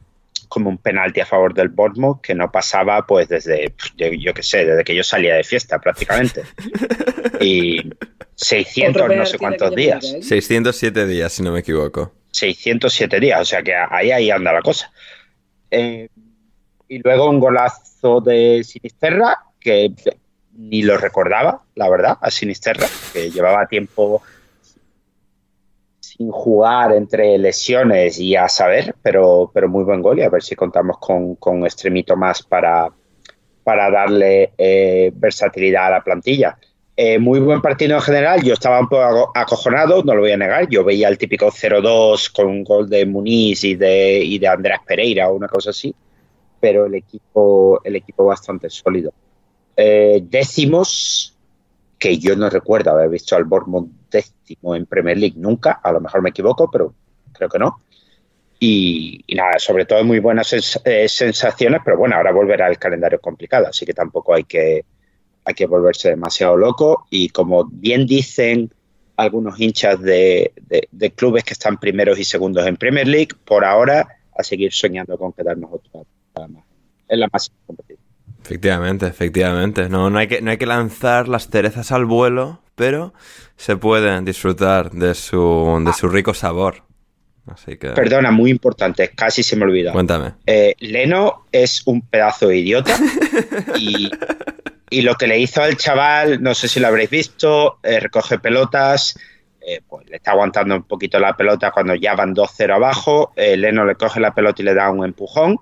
como 0.48 0.70
un 0.70 0.78
penalti 0.78 1.20
a 1.20 1.26
favor 1.26 1.54
del 1.54 1.68
Bournemouth 1.68 2.20
que 2.20 2.34
no 2.34 2.50
pasaba 2.50 3.04
pues 3.06 3.28
desde, 3.28 3.72
yo, 3.96 4.34
qué 4.34 4.42
sé, 4.42 4.64
desde 4.64 4.84
que 4.84 4.94
yo 4.94 5.02
salía 5.02 5.34
de 5.34 5.44
fiesta 5.44 5.78
prácticamente. 5.78 6.42
Y 7.40 7.90
600 8.36 9.02
Otro 9.02 9.16
no 9.16 9.26
sé 9.26 9.38
cuántos 9.38 9.74
días. 9.74 10.04
época, 10.04 10.18
¿eh? 10.18 10.22
607 10.22 11.06
días, 11.06 11.32
si 11.32 11.42
no 11.42 11.52
me 11.52 11.60
equivoco. 11.60 12.12
607 12.30 13.20
días, 13.20 13.40
o 13.40 13.44
sea 13.44 13.62
que 13.62 13.74
ahí, 13.74 14.10
ahí 14.10 14.30
anda 14.30 14.52
la 14.52 14.62
cosa. 14.62 14.90
Eh, 15.70 16.08
y 16.88 16.98
luego 16.98 17.28
un 17.28 17.40
golazo 17.40 18.20
de 18.20 18.62
Sinisterra, 18.64 19.38
que 19.58 19.92
ni 20.52 20.82
lo 20.82 20.96
recordaba, 20.96 21.62
la 21.74 21.88
verdad, 21.88 22.18
a 22.20 22.30
Sinisterra, 22.30 22.86
que 23.12 23.30
llevaba 23.30 23.66
tiempo 23.66 24.22
sin 26.00 26.30
jugar 26.30 26.92
entre 26.92 27.36
lesiones 27.36 28.18
y 28.18 28.36
a 28.36 28.48
saber, 28.48 28.94
pero, 29.02 29.50
pero 29.52 29.68
muy 29.68 29.84
buen 29.84 30.00
gol 30.00 30.18
y 30.18 30.22
a 30.22 30.30
ver 30.30 30.42
si 30.42 30.54
contamos 30.54 30.98
con, 30.98 31.34
con 31.36 31.58
un 31.58 31.64
extremito 31.64 32.16
más 32.16 32.42
para, 32.42 32.88
para 33.62 33.90
darle 33.90 34.52
eh, 34.56 35.10
versatilidad 35.14 35.86
a 35.86 35.90
la 35.90 36.04
plantilla. 36.04 36.56
Eh, 36.98 37.18
muy 37.18 37.40
buen 37.40 37.60
partido 37.60 37.94
en 37.96 38.00
general, 38.00 38.42
yo 38.42 38.54
estaba 38.54 38.80
un 38.80 38.88
poco 38.88 39.02
aco- 39.02 39.30
acojonado, 39.34 40.02
no 40.02 40.14
lo 40.14 40.22
voy 40.22 40.32
a 40.32 40.36
negar, 40.38 40.66
yo 40.70 40.82
veía 40.82 41.08
el 41.08 41.18
típico 41.18 41.50
0-2 41.50 42.30
con 42.30 42.46
un 42.46 42.64
gol 42.64 42.88
de 42.88 43.04
Muniz 43.04 43.64
y 43.64 43.74
de, 43.74 44.18
y 44.24 44.38
de 44.38 44.48
Andrés 44.48 44.78
Pereira 44.86 45.28
o 45.28 45.34
una 45.34 45.46
cosa 45.48 45.70
así, 45.70 45.94
pero 46.60 46.86
el 46.86 46.94
equipo, 46.94 47.80
el 47.84 47.96
equipo 47.96 48.24
bastante 48.26 48.70
sólido. 48.70 49.12
Eh, 49.76 50.20
décimos, 50.24 51.36
que 51.98 52.18
yo 52.18 52.36
no 52.36 52.50
recuerdo 52.50 52.90
haber 52.92 53.10
visto 53.10 53.36
al 53.36 53.44
Bournemouth 53.44 53.88
décimo 54.10 54.76
en 54.76 54.86
Premier 54.86 55.18
League 55.18 55.36
nunca, 55.38 55.80
a 55.82 55.92
lo 55.92 56.00
mejor 56.00 56.22
me 56.22 56.30
equivoco, 56.30 56.70
pero 56.70 56.94
creo 57.32 57.48
que 57.48 57.58
no. 57.58 57.82
Y, 58.58 59.22
y 59.26 59.34
nada, 59.34 59.58
sobre 59.58 59.84
todo 59.84 60.02
muy 60.04 60.18
buenas 60.20 60.52
sens- 60.52 60.80
eh, 60.84 61.08
sensaciones, 61.08 61.80
pero 61.84 61.98
bueno, 61.98 62.16
ahora 62.16 62.32
volverá 62.32 62.68
el 62.68 62.78
calendario 62.78 63.20
complicado, 63.20 63.66
así 63.68 63.84
que 63.84 63.92
tampoco 63.94 64.34
hay 64.34 64.44
que, 64.44 64.84
hay 65.46 65.54
que 65.54 65.64
volverse 65.66 66.10
demasiado 66.10 66.56
loco. 66.56 67.06
Y 67.10 67.30
como 67.30 67.64
bien 67.70 68.06
dicen 68.06 68.70
algunos 69.16 69.58
hinchas 69.58 70.00
de, 70.02 70.52
de- 70.68 70.88
de 70.92 71.10
clubes 71.12 71.44
que 71.44 71.54
están 71.54 71.78
primeros 71.78 72.18
y 72.18 72.24
segundos 72.24 72.66
en 72.66 72.76
Premier 72.76 73.08
League, 73.08 73.30
por 73.46 73.64
ahora 73.64 74.06
a 74.36 74.42
seguir 74.42 74.72
soñando 74.74 75.16
con 75.16 75.32
quedarnos 75.32 75.70
otra 75.72 76.02
más. 76.48 76.64
Es 77.08 77.18
la 77.18 77.28
más 77.32 77.50
competitiva. 77.66 78.02
Efectivamente, 78.42 79.06
efectivamente. 79.06 79.88
No, 79.88 80.10
no, 80.10 80.18
hay 80.18 80.26
que, 80.28 80.42
no 80.42 80.50
hay 80.50 80.58
que 80.58 80.66
lanzar 80.66 81.28
las 81.28 81.48
cerezas 81.48 81.90
al 81.92 82.04
vuelo, 82.04 82.60
pero 82.74 83.14
se 83.56 83.76
puede 83.76 84.20
disfrutar 84.22 84.90
de 84.90 85.14
su, 85.14 85.82
de 85.84 85.92
su 85.94 86.08
rico 86.08 86.34
sabor. 86.34 86.82
Así 87.46 87.76
que... 87.76 87.90
Perdona, 87.90 88.30
muy 88.32 88.50
importante, 88.50 89.10
casi 89.14 89.42
se 89.42 89.54
me 89.56 89.64
olvida. 89.64 89.92
Cuéntame. 89.92 90.34
Eh, 90.46 90.74
Leno 90.80 91.46
es 91.52 91.82
un 91.86 92.02
pedazo 92.02 92.48
de 92.48 92.58
idiota 92.58 92.94
y, 93.78 94.10
y 94.88 95.02
lo 95.02 95.14
que 95.16 95.26
le 95.26 95.38
hizo 95.38 95.62
al 95.62 95.76
chaval, 95.76 96.42
no 96.42 96.54
sé 96.54 96.68
si 96.68 96.80
lo 96.80 96.88
habréis 96.88 97.10
visto, 97.10 97.78
eh, 97.82 98.00
recoge 98.00 98.38
pelotas, 98.38 99.18
eh, 99.60 99.80
pues 99.86 100.08
le 100.08 100.16
está 100.16 100.30
aguantando 100.30 100.76
un 100.76 100.84
poquito 100.84 101.18
la 101.18 101.36
pelota 101.36 101.72
cuando 101.72 101.94
ya 101.94 102.14
van 102.14 102.34
2-0 102.34 102.74
abajo, 102.74 103.32
eh, 103.34 103.56
Leno 103.56 103.84
le 103.84 103.96
coge 103.96 104.20
la 104.20 104.32
pelota 104.32 104.62
y 104.62 104.64
le 104.64 104.74
da 104.74 104.90
un 104.90 105.04
empujón, 105.04 105.58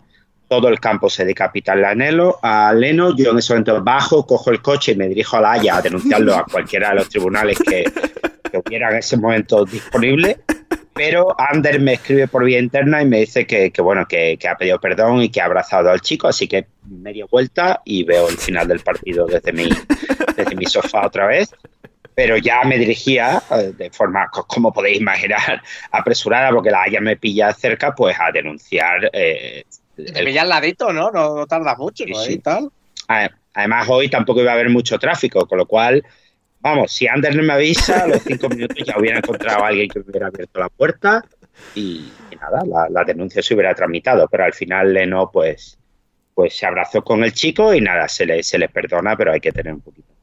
todo 0.47 0.68
el 0.68 0.79
campo 0.79 1.09
se 1.09 1.25
decapita 1.25 1.72
a 1.72 1.95
Leno, 1.95 2.37
a 2.43 2.72
Leno, 2.75 3.16
yo 3.16 3.31
en 3.31 3.39
ese 3.39 3.55
momento 3.55 3.83
bajo, 3.83 4.27
cojo 4.27 4.51
el 4.51 4.61
coche 4.61 4.93
y 4.93 4.97
me 4.97 5.09
dirijo 5.09 5.39
a 5.39 5.41
la 5.41 5.53
Haya 5.53 5.77
a 5.77 5.83
denunciarlo 5.83 6.35
a 6.35 6.45
cualquiera 6.45 6.91
de 6.91 6.97
los 6.97 7.09
tribunales 7.09 7.59
que, 7.59 7.85
que 8.51 8.59
hubiera 8.59 8.91
en 8.91 8.99
ese 8.99 9.16
momento 9.16 9.64
disponible. 9.64 10.39
Pero 10.95 11.34
Ander 11.40 11.80
me 11.80 11.95
escribe 11.95 12.28
por 12.28 12.45
vía 12.45 12.59
interna 12.61 13.03
y 13.03 13.07
me 13.07 13.20
dice 13.20 13.47
que, 13.47 13.70
que 13.72 13.82
bueno, 13.82 14.07
que, 14.07 14.36
que 14.38 14.47
ha 14.49 14.57
pedido 14.57 14.80
perdón 14.80 15.22
y 15.22 15.28
que 15.28 15.40
ha 15.40 15.47
abrazado 15.47 15.90
al 15.90 16.01
chico, 16.01 16.28
así 16.28 16.47
que 16.47 16.66
medio 16.88 17.26
vuelta 17.28 17.82
y 17.84 18.05
veo 18.05 18.28
el 18.28 18.38
final 18.38 18.68
del 18.68 18.80
partido 18.80 19.26
desde 19.26 19.53
mi, 19.53 19.68
desde 20.36 20.55
mi 20.55 20.66
sofá 20.66 21.07
otra 21.07 21.26
vez. 21.26 21.51
Pero 22.14 22.36
ya 22.36 22.62
me 22.62 22.78
dirigía 22.78 23.42
eh, 23.51 23.72
de 23.76 23.90
forma, 23.90 24.28
co- 24.30 24.47
como 24.47 24.72
podéis 24.72 25.01
imaginar, 25.01 25.61
apresurada, 25.90 26.51
porque 26.51 26.70
la 26.70 26.82
Haya 26.82 27.01
me 27.01 27.16
pilla 27.16 27.53
cerca, 27.53 27.92
pues 27.92 28.16
a 28.20 28.30
denunciar. 28.30 29.11
eh, 29.12 29.64
Te 29.97 30.24
pillas 30.24 30.45
al 30.45 30.49
ladito, 30.51 30.92
¿no? 30.92 31.11
No, 31.11 31.34
no 31.34 31.47
tardas 31.47 31.76
mucho, 31.76 32.05
¿no? 32.07 32.14
sí. 32.20 32.34
Y 32.34 32.38
tal. 32.38 32.70
Además, 33.57 33.88
hoy 33.88 34.09
tampoco 34.09 34.40
iba 34.40 34.51
a 34.53 34.55
haber 34.55 34.70
mucho 34.70 34.99
tráfico, 34.99 35.47
con 35.47 35.59
lo 35.59 35.66
cual, 35.66 36.05
vamos, 36.64 36.92
si 36.92 37.06
Ander 37.06 37.36
no 37.36 37.42
me 37.42 37.52
avisa, 37.52 38.04
a 38.04 38.06
los 38.06 38.22
cinco 38.22 38.48
minutos 38.48 38.78
ya 38.84 38.98
hubiera 38.98 39.18
encontrado 39.18 39.62
a 39.62 39.68
alguien 39.68 39.88
que 39.88 40.00
hubiera 40.00 40.28
abierto 40.28 40.58
la 40.58 40.70
puerta 40.70 41.22
y, 41.74 42.10
nada, 42.40 42.88
la, 42.90 43.04
denuncia 43.04 43.42
se 43.42 43.54
hubiera 43.54 43.74
tramitado, 43.74 44.26
pero 44.28 44.44
al 44.44 44.54
final 44.54 44.94
Leno, 44.94 45.30
pues, 45.30 45.78
pues 46.34 46.56
se 46.56 46.66
abrazó 46.66 47.04
con 47.04 47.22
el 47.22 47.34
chico 47.34 47.74
y 47.74 47.82
nada, 47.82 48.08
se 48.08 48.24
le, 48.24 48.42
se 48.42 48.58
le 48.58 48.68
perdona, 48.70 49.14
pero 49.14 49.32
hay 49.32 49.40
que 49.40 49.52
tener 49.52 49.74
un 49.74 49.82
poquito 49.82 50.13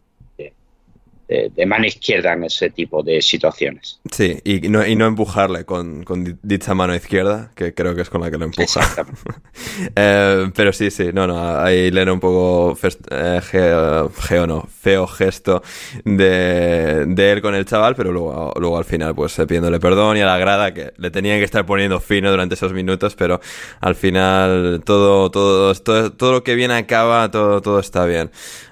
de- 1.32 1.50
de 1.56 1.66
mano 1.66 1.86
izquierda 1.86 2.34
en 2.34 2.44
ese 2.44 2.70
tipo 2.70 3.02
de 3.04 3.22
situaciones. 3.22 4.00
Sí, 4.12 4.38
y 4.44 4.60
no, 4.70 4.86
y 4.86 4.96
no 4.96 5.06
empujarle 5.08 5.64
con, 5.66 6.04
con 6.04 6.24
di- 6.26 6.36
dicha 6.44 6.74
mano 6.74 6.94
izquierda, 6.94 7.52
que 7.56 7.74
creo 7.74 7.96
que 7.96 8.02
es 8.02 8.10
con 8.10 8.22
la 8.22 8.30
que 8.30 8.38
lo 8.38 8.46
empuja. 8.46 8.82
Eh, 9.96 10.50
pero 10.56 10.74
sí, 10.74 10.90
sí, 10.92 11.10
no, 11.14 11.28
no, 11.28 11.58
ahí 11.60 11.92
leen 11.92 12.10
un 12.10 12.20
poco 12.20 12.76
fest- 12.76 13.06
eh, 13.12 13.42
geo, 13.42 14.10
geo 14.10 14.48
no, 14.48 14.68
feo 14.68 15.08
gesto 15.08 15.62
de, 16.06 17.06
de 17.08 17.32
él 17.32 17.42
con 17.42 17.56
el 17.56 17.66
chaval, 17.66 17.96
pero 17.96 18.12
luego, 18.12 18.54
luego 18.60 18.78
al 18.78 18.86
final 18.86 19.14
pues 19.16 19.38
eh, 19.40 19.46
pidiéndole 19.48 19.80
perdón 19.80 20.18
y 20.18 20.22
a 20.22 20.26
la 20.26 20.38
grada 20.38 20.74
que 20.74 20.94
le 20.98 21.12
tenían 21.12 21.40
que 21.40 21.46
estar 21.46 21.66
poniendo 21.66 22.00
fino 22.00 22.30
durante 22.32 22.56
esos 22.56 22.74
minutos, 22.74 23.16
pero 23.16 23.40
al 23.80 23.96
final 23.96 24.82
todo, 24.86 25.30
todo, 25.32 25.74
todo, 25.76 26.12
todo 26.12 26.32
lo 26.34 26.44
que 26.44 26.56
bien 26.56 26.72
acaba, 26.72 27.30
todo, 27.32 27.62
todo 27.62 27.80
está 27.80 28.06
bien. 28.06 28.32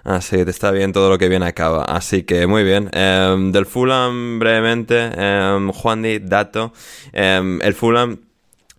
Así 0.09 0.43
que 0.43 0.49
está 0.49 0.71
bien 0.71 0.91
todo 0.91 1.07
lo 1.07 1.19
que 1.19 1.29
bien 1.29 1.43
acaba. 1.43 1.83
Así 1.83 2.23
que 2.23 2.47
muy 2.47 2.63
bien. 2.63 2.89
Em, 2.93 3.51
del 3.51 3.67
Fulham 3.67 4.39
brevemente, 4.39 5.11
em, 5.15 5.71
Juan 5.71 6.01
Di, 6.01 6.17
dato. 6.17 6.73
Em, 7.13 7.61
el 7.61 7.75
Fulham 7.75 8.17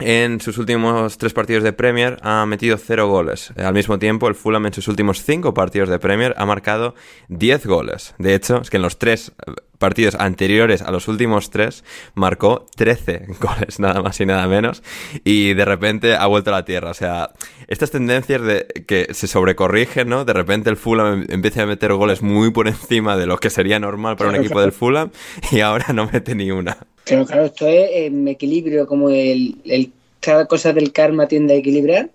en 0.00 0.40
sus 0.40 0.58
últimos 0.58 1.18
tres 1.18 1.32
partidos 1.32 1.62
de 1.62 1.72
Premier 1.72 2.16
ha 2.22 2.44
metido 2.46 2.76
cero 2.78 3.08
goles. 3.08 3.52
Eh, 3.56 3.62
Al 3.62 3.74
mismo 3.74 3.98
tiempo, 3.98 4.28
el 4.28 4.34
Fulham 4.34 4.66
en 4.66 4.72
sus 4.72 4.88
últimos 4.88 5.22
cinco 5.22 5.54
partidos 5.54 5.88
de 5.88 5.98
Premier 5.98 6.34
ha 6.36 6.46
marcado 6.46 6.94
10 7.28 7.66
goles. 7.66 8.14
De 8.18 8.34
hecho, 8.34 8.60
es 8.60 8.70
que 8.70 8.76
en 8.76 8.82
los 8.82 8.98
tres 8.98 9.32
eh, 9.46 9.52
partidos 9.78 10.14
anteriores 10.14 10.82
a 10.82 10.90
los 10.90 11.08
últimos 11.08 11.50
tres 11.50 11.84
marcó 12.14 12.66
13 12.76 13.26
goles, 13.40 13.80
nada 13.80 14.02
más 14.02 14.20
y 14.20 14.26
nada 14.26 14.46
menos, 14.46 14.82
y 15.24 15.54
de 15.54 15.64
repente 15.64 16.14
ha 16.14 16.26
vuelto 16.26 16.50
a 16.50 16.58
la 16.58 16.64
tierra. 16.64 16.90
O 16.90 16.94
sea, 16.94 17.30
estas 17.66 17.90
tendencias 17.90 18.42
de 18.42 18.66
que 18.86 19.08
se 19.14 19.26
sobrecorrigen, 19.26 20.08
¿no? 20.08 20.24
De 20.24 20.32
repente 20.32 20.70
el 20.70 20.76
Fulham 20.76 21.26
empieza 21.28 21.62
a 21.62 21.66
meter 21.66 21.92
goles 21.94 22.22
muy 22.22 22.50
por 22.50 22.68
encima 22.68 23.16
de 23.16 23.26
lo 23.26 23.38
que 23.38 23.50
sería 23.50 23.78
normal 23.80 24.16
para 24.16 24.30
un 24.30 24.36
equipo 24.36 24.60
del 24.60 24.72
Fulham 24.72 25.10
y 25.50 25.60
ahora 25.60 25.86
no 25.94 26.08
mete 26.12 26.34
ni 26.34 26.50
una. 26.50 26.76
Claro, 27.04 27.26
claro, 27.26 27.44
esto 27.44 27.66
es 27.66 27.90
en 27.92 28.28
equilibrio, 28.28 28.86
como 28.86 29.10
el, 29.10 29.56
el 29.64 29.92
cada 30.20 30.46
cosa 30.46 30.72
del 30.72 30.92
karma 30.92 31.26
tiende 31.26 31.54
a 31.54 31.56
equilibrar. 31.56 32.10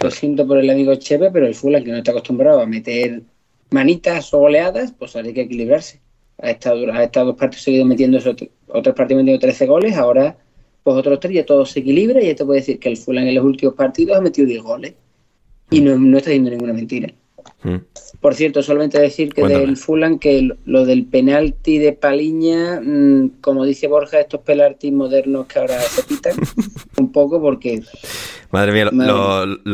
Lo 0.00 0.10
siento 0.10 0.46
por 0.46 0.58
el 0.58 0.70
amigo 0.70 0.94
Chepe, 0.94 1.30
pero 1.30 1.46
el 1.46 1.54
Fulham 1.54 1.84
que 1.84 1.90
no 1.90 1.98
está 1.98 2.12
acostumbrado 2.12 2.60
a 2.60 2.66
meter 2.66 3.22
manitas 3.70 4.32
o 4.32 4.38
goleadas, 4.38 4.92
pues 4.92 5.14
ahora 5.14 5.28
hay 5.28 5.34
que 5.34 5.42
equilibrarse. 5.42 6.00
Ha 6.38 6.50
estado, 6.50 6.92
ha 6.92 7.04
estado 7.04 7.26
dos 7.26 7.36
partidos 7.36 7.62
seguidos 7.62 7.86
metiendo 7.86 8.18
otros 8.18 8.94
partidos 8.94 9.22
metiendo 9.22 9.38
13 9.38 9.66
goles, 9.66 9.96
ahora 9.96 10.36
pues 10.82 10.96
otros 10.96 11.18
tres 11.18 11.34
ya 11.34 11.46
todo 11.46 11.64
se 11.64 11.80
equilibra 11.80 12.22
y 12.22 12.28
esto 12.28 12.44
puede 12.44 12.60
decir 12.60 12.78
que 12.78 12.90
el 12.90 12.96
Fulham 12.96 13.26
en 13.26 13.34
los 13.34 13.44
últimos 13.44 13.74
partidos 13.74 14.16
ha 14.16 14.20
metido 14.20 14.46
10 14.46 14.62
goles 14.62 14.94
y 15.70 15.80
no, 15.80 15.96
no 15.96 16.18
está 16.18 16.30
diciendo 16.30 16.50
ninguna 16.50 16.72
mentira. 16.72 17.12
Mm. 17.64 17.76
Por 18.20 18.34
cierto, 18.34 18.62
solamente 18.62 19.00
decir 19.00 19.32
que 19.32 19.42
del 19.42 19.76
Fulham 19.76 20.18
que 20.18 20.50
lo 20.66 20.84
del 20.84 21.06
penalti 21.06 21.78
de 21.78 21.92
Paliña, 21.92 22.80
mm, 22.80 23.40
como 23.40 23.64
dice 23.64 23.88
Borja, 23.88 24.20
estos 24.20 24.40
penaltis 24.42 24.92
modernos 24.92 25.46
que 25.46 25.58
ahora 25.58 25.80
se 25.80 26.02
pitan, 26.04 26.34
un 26.98 27.10
poco 27.10 27.40
porque... 27.40 27.82
Madre 28.50 28.72
mía, 28.72 28.90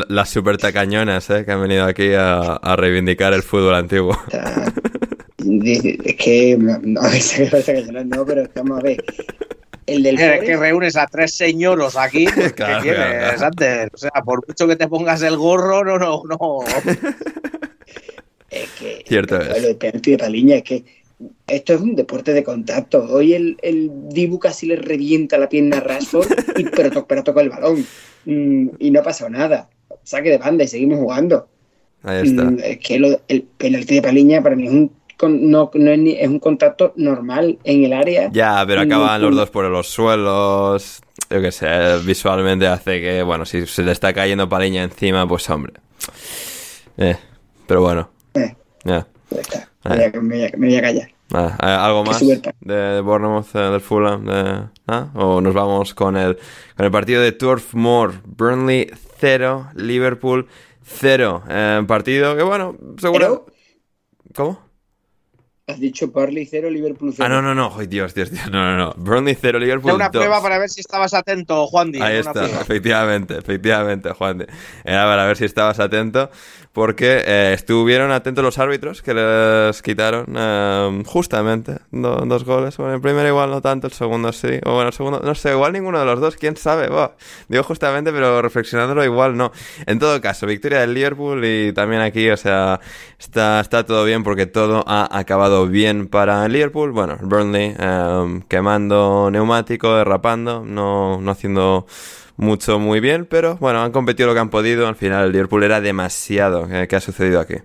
las 0.08 0.30
super 0.30 0.56
tacañonas 0.56 1.28
¿eh? 1.30 1.44
que 1.44 1.52
han 1.52 1.60
venido 1.60 1.84
aquí 1.84 2.12
a, 2.16 2.58
reivindicar 2.76 3.34
el 3.34 3.42
fútbol 3.42 3.74
antiguo. 3.74 4.16
Es 5.40 5.82
que, 6.16 6.56
no, 6.58 6.78
no, 8.04 8.26
pero 8.26 8.44
vamos 8.54 8.78
a 8.78 8.82
ver. 8.82 9.02
El 9.86 10.02
del 10.02 10.20
es 10.20 10.40
que 10.42 10.56
reúnes 10.56 10.96
a 10.96 11.06
tres 11.06 11.34
señoros 11.34 11.96
aquí, 11.96 12.26
pues, 12.32 12.52
¿qué 12.52 12.64
quieres, 12.82 13.42
O 13.92 13.96
sea, 13.96 14.10
por 14.24 14.46
mucho 14.46 14.68
que 14.68 14.76
te 14.76 14.86
pongas 14.86 15.22
el 15.22 15.36
gorro, 15.38 15.82
no, 15.82 15.98
no, 15.98 16.22
no. 16.28 16.58
Es 18.50 18.68
que 18.70 19.04
Cierto 19.06 19.40
es. 19.40 19.64
el 19.64 19.76
penalti 19.76 20.10
de 20.12 20.18
Paliña 20.18 20.56
es 20.56 20.62
que 20.62 20.84
esto 21.46 21.74
es 21.74 21.80
un 21.80 21.94
deporte 21.94 22.32
de 22.32 22.42
contacto. 22.42 23.04
Hoy 23.10 23.34
el, 23.34 23.56
el 23.62 23.90
Dibu 24.08 24.38
casi 24.38 24.66
le 24.66 24.76
revienta 24.76 25.38
la 25.38 25.48
pierna 25.48 25.78
a 25.78 25.80
Rashford, 25.80 26.28
y, 26.56 26.64
pero, 26.64 27.06
pero 27.06 27.22
tocó 27.22 27.40
el 27.40 27.50
balón. 27.50 27.84
Mm, 28.24 28.68
y 28.78 28.90
no 28.90 29.00
ha 29.00 29.02
pasado 29.02 29.30
nada. 29.30 29.68
Saque 30.02 30.30
de 30.30 30.38
banda 30.38 30.64
y 30.64 30.68
seguimos 30.68 30.98
jugando. 30.98 31.48
Ahí 32.02 32.26
está. 32.26 32.44
Mm, 32.44 32.58
es 32.64 32.78
que 32.78 32.98
lo, 32.98 33.20
el 33.28 33.42
penalti 33.42 33.96
de 33.96 34.02
Paliña 34.02 34.42
para 34.42 34.56
mí 34.56 34.66
es 34.66 34.72
un 34.72 34.90
no, 35.28 35.70
no 35.74 35.90
es, 35.90 36.00
es, 36.18 36.28
un 36.28 36.38
contacto 36.38 36.94
normal 36.96 37.58
en 37.64 37.84
el 37.84 37.92
área. 37.92 38.30
Ya, 38.32 38.64
pero 38.66 38.80
acaban 38.80 39.20
los 39.20 39.36
dos 39.36 39.50
por 39.50 39.66
los 39.66 39.86
suelos. 39.86 41.02
Yo 41.28 41.40
qué 41.42 41.52
sé, 41.52 41.68
visualmente 42.04 42.66
hace 42.66 43.00
que, 43.00 43.22
bueno, 43.22 43.44
si 43.44 43.66
se 43.66 43.82
le 43.82 43.92
está 43.92 44.12
cayendo 44.12 44.48
Paliña 44.48 44.82
encima, 44.82 45.28
pues 45.28 45.48
hombre. 45.50 45.74
Eh, 46.96 47.16
pero 47.66 47.82
bueno, 47.82 48.10
eh, 48.34 48.56
ya. 48.84 49.06
Me, 49.84 50.50
voy 50.56 50.76
a, 50.76 50.82
callar. 50.82 51.10
Ah, 51.32 51.86
¿Algo 51.86 52.04
más 52.04 52.20
de 52.20 53.00
Bournemouth, 53.00 53.54
eh, 53.54 53.58
del 53.58 53.80
Fulham? 53.80 54.26
¿ah? 54.86 55.08
¿O 55.14 55.40
nos 55.40 55.54
vamos 55.54 55.94
con 55.94 56.16
el, 56.16 56.36
con 56.76 56.86
el 56.86 56.92
partido 56.92 57.22
de 57.22 57.32
Turf 57.32 57.74
Moor? 57.74 58.14
Burnley 58.24 58.90
0, 59.20 59.70
Liverpool 59.74 60.48
0. 60.82 61.44
Eh, 61.48 61.84
partido 61.86 62.36
que, 62.36 62.42
bueno, 62.42 62.76
seguro... 62.98 63.46
¿Cómo? 64.34 64.69
Has 65.70 65.80
dicho 65.80 66.08
Burnley 66.08 66.46
0, 66.46 66.70
Liverpool 66.70 67.12
0. 67.14 67.24
Ah, 67.24 67.28
no, 67.28 67.40
no, 67.40 67.54
no. 67.54 67.76
Dios, 67.86 68.14
Dios, 68.14 68.30
Dios. 68.30 68.50
No, 68.50 68.64
no, 68.64 68.76
no. 68.76 68.94
Burnley 68.96 69.36
0, 69.40 69.58
Liverpool 69.58 69.92
2. 69.92 69.96
una 69.96 70.10
prueba 70.10 70.42
para 70.42 70.58
ver 70.58 70.68
si 70.68 70.80
estabas 70.80 71.14
atento, 71.14 71.66
Juan 71.66 71.92
Ahí 72.00 72.16
está, 72.16 72.44
efectivamente, 72.46 73.38
efectivamente, 73.38 74.10
Juan 74.12 74.46
Era 74.84 75.04
para 75.04 75.26
ver 75.26 75.36
si 75.36 75.44
estabas 75.44 75.78
atento 75.78 76.30
porque 76.72 77.24
eh, 77.26 77.52
estuvieron 77.52 78.12
atentos 78.12 78.44
los 78.44 78.58
árbitros 78.58 79.02
que 79.02 79.12
les 79.12 79.82
quitaron 79.82 80.26
eh, 80.36 81.02
justamente 81.04 81.78
dos 81.90 82.44
goles. 82.44 82.76
Bueno, 82.76 82.94
el 82.94 83.00
primero 83.00 83.26
igual 83.26 83.50
no 83.50 83.60
tanto, 83.60 83.88
el 83.88 83.92
segundo 83.92 84.32
sí. 84.32 84.60
O 84.64 84.74
bueno, 84.74 84.88
el 84.88 84.92
segundo, 84.92 85.20
no 85.20 85.34
sé, 85.34 85.50
igual 85.50 85.72
ninguno 85.72 85.98
de 85.98 86.04
los 86.04 86.20
dos, 86.20 86.36
quién 86.36 86.56
sabe. 86.56 86.88
digo 87.48 87.62
justamente, 87.64 88.12
pero 88.12 88.40
reflexionándolo 88.40 89.04
igual 89.04 89.36
no. 89.36 89.50
En 89.86 89.98
todo 89.98 90.20
caso, 90.20 90.46
victoria 90.46 90.80
del 90.80 90.94
Liverpool 90.94 91.44
y 91.44 91.72
también 91.72 92.02
aquí, 92.02 92.30
o 92.30 92.36
sea, 92.36 92.80
está, 93.18 93.60
está 93.60 93.84
todo 93.84 94.04
bien 94.04 94.22
porque 94.22 94.46
todo 94.46 94.84
ha 94.86 95.18
acabado 95.18 95.59
bien 95.66 96.08
para 96.08 96.48
Liverpool. 96.48 96.92
Bueno, 96.92 97.18
Burnley 97.22 97.74
eh, 97.78 98.40
quemando 98.48 99.30
neumático, 99.30 99.94
derrapando, 99.94 100.64
no, 100.64 101.20
no 101.20 101.30
haciendo 101.30 101.86
mucho 102.36 102.78
muy 102.78 103.00
bien, 103.00 103.26
pero 103.26 103.56
bueno, 103.60 103.82
han 103.82 103.92
competido 103.92 104.28
lo 104.28 104.34
que 104.34 104.40
han 104.40 104.50
podido. 104.50 104.88
Al 104.88 104.96
final 104.96 105.26
el 105.26 105.32
Liverpool 105.32 105.62
era 105.62 105.80
demasiado. 105.80 106.66
¿Qué, 106.88 106.96
ha 106.96 107.00
sucedido 107.00 107.40
aquí? 107.40 107.56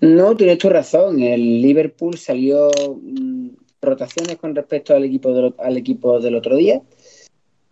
No, 0.00 0.36
tienes 0.36 0.58
tu 0.58 0.68
razón. 0.68 1.20
El 1.20 1.60
Liverpool 1.60 2.16
salió 2.16 2.70
mm, 3.02 3.48
rotaciones 3.82 4.36
con 4.36 4.54
respecto 4.54 4.94
al 4.94 5.04
equipo, 5.04 5.32
del, 5.32 5.54
al 5.58 5.76
equipo 5.76 6.20
del 6.20 6.36
otro 6.36 6.56
día. 6.56 6.80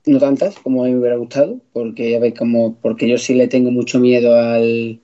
No 0.06 0.18
tantas 0.18 0.58
como 0.58 0.84
me 0.84 0.96
hubiera 0.96 1.16
gustado, 1.16 1.60
porque 1.72 2.10
ya 2.12 2.18
veis 2.18 2.34
como, 2.34 2.76
porque 2.76 3.08
yo 3.08 3.18
sí 3.18 3.34
le 3.34 3.46
tengo 3.46 3.70
mucho 3.70 4.00
miedo 4.00 4.34
al, 4.34 5.00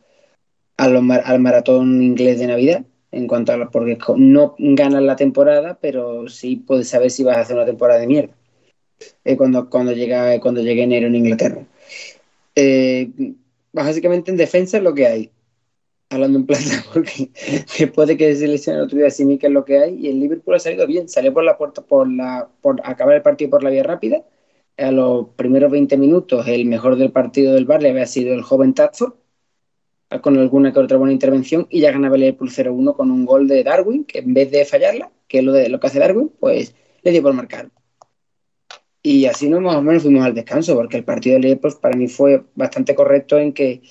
al, 0.77 1.11
al 1.25 1.41
maratón 1.41 2.03
inglés 2.03 2.39
de 2.39 2.47
Navidad 2.47 2.85
en 3.15 3.27
cuanto 3.29 3.53
a 3.53 3.71
porque 3.71 3.99
no 4.17 4.55
ganas 4.59 5.03
la 5.03 5.17
temporada, 5.17 5.79
pero 5.81 6.29
sí 6.29 6.57
puedes 6.57 6.89
saber 6.89 7.11
si 7.11 7.23
vas 7.23 7.37
a 7.37 7.41
hacer 7.41 7.57
una 7.57 7.67
temporada 7.67 8.01
de 8.01 8.07
mierda. 8.07 8.35
Eh, 9.25 9.37
cuando, 9.37 9.69
cuando, 9.71 9.93
llega, 9.93 10.39
cuando 10.41 10.63
llegue 10.63 10.83
enero 10.83 11.07
en 11.07 11.17
Inglaterra. 11.17 11.67
Eh, 12.55 13.11
básicamente 13.73 14.31
en 14.31 14.37
defensa 14.37 14.79
es 14.79 14.83
lo 14.83 14.95
que 14.95 15.07
hay. 15.07 15.31
Hablando 16.11 16.39
en 16.39 16.47
plata, 16.47 16.85
porque 16.93 17.31
después 17.79 18.09
de 18.09 18.17
que 18.17 18.35
se 18.37 18.47
lesione 18.47 18.87
día, 18.87 19.11
sí 19.11 19.39
que 19.39 19.47
es 19.47 19.53
lo 19.53 19.65
que 19.65 19.79
hay. 19.79 19.95
Y 19.99 20.09
el 20.09 20.21
Liverpool 20.21 20.55
ha 20.55 20.59
salido 20.59 20.87
bien. 20.87 21.09
Salió 21.09 21.33
por 21.33 21.45
la 21.45 21.57
puerta, 21.57 21.83
por 21.83 22.11
la, 22.11 22.49
por 22.61 22.81
acabar 22.85 23.17
el 23.17 23.23
partido 23.23 23.51
por 23.51 23.63
la 23.63 23.71
vía 23.71 23.83
rápida. 23.83 24.25
A 24.77 24.91
los 24.91 25.29
primeros 25.37 25.71
20 25.71 25.97
minutos, 25.97 26.47
el 26.49 26.67
mejor 26.67 26.97
del 26.97 27.13
partido 27.13 27.55
del 27.55 27.65
Barley 27.65 27.91
había 27.93 28.07
sido 28.07 28.35
el 28.35 28.43
joven 28.43 28.75
Tadford, 28.75 29.15
con 30.21 30.37
alguna 30.39 30.73
que 30.73 30.79
otra 30.79 30.97
buena 30.97 31.13
intervención, 31.13 31.67
y 31.71 31.81
ya 31.81 31.93
ganaba 31.93 32.17
el 32.17 32.23
Liverpool 32.23 32.51
0-1 32.51 32.97
con 32.97 33.11
un 33.11 33.25
gol 33.25 33.49
de 33.49 33.65
Darwin, 33.65 34.05
que 34.05 34.19
en 34.19 34.35
vez 34.35 34.51
de 34.51 34.65
fallarla, 34.65 35.11
que 35.29 35.39
es 35.39 35.45
lo, 35.45 35.53
de, 35.53 35.69
lo 35.69 35.81
que 35.81 35.87
hace 35.87 35.99
Darwin, 35.99 36.31
pues 36.39 36.75
le 37.03 37.11
dio 37.11 37.23
por 37.23 37.33
marcar. 37.33 37.71
Y 39.03 39.27
así 39.27 39.49
no 39.49 39.61
más 39.61 39.77
o 39.77 39.83
menos 39.83 40.03
fuimos 40.03 40.25
al 40.25 40.35
descanso, 40.35 40.75
porque 40.75 40.97
el 40.97 41.05
partido 41.05 41.35
de 41.35 41.43
Liverpool 41.43 41.75
para 41.81 41.97
mí 41.97 42.09
fue 42.09 42.45
bastante 42.55 42.95
correcto 42.95 43.39
en 43.39 43.53
que 43.53 43.83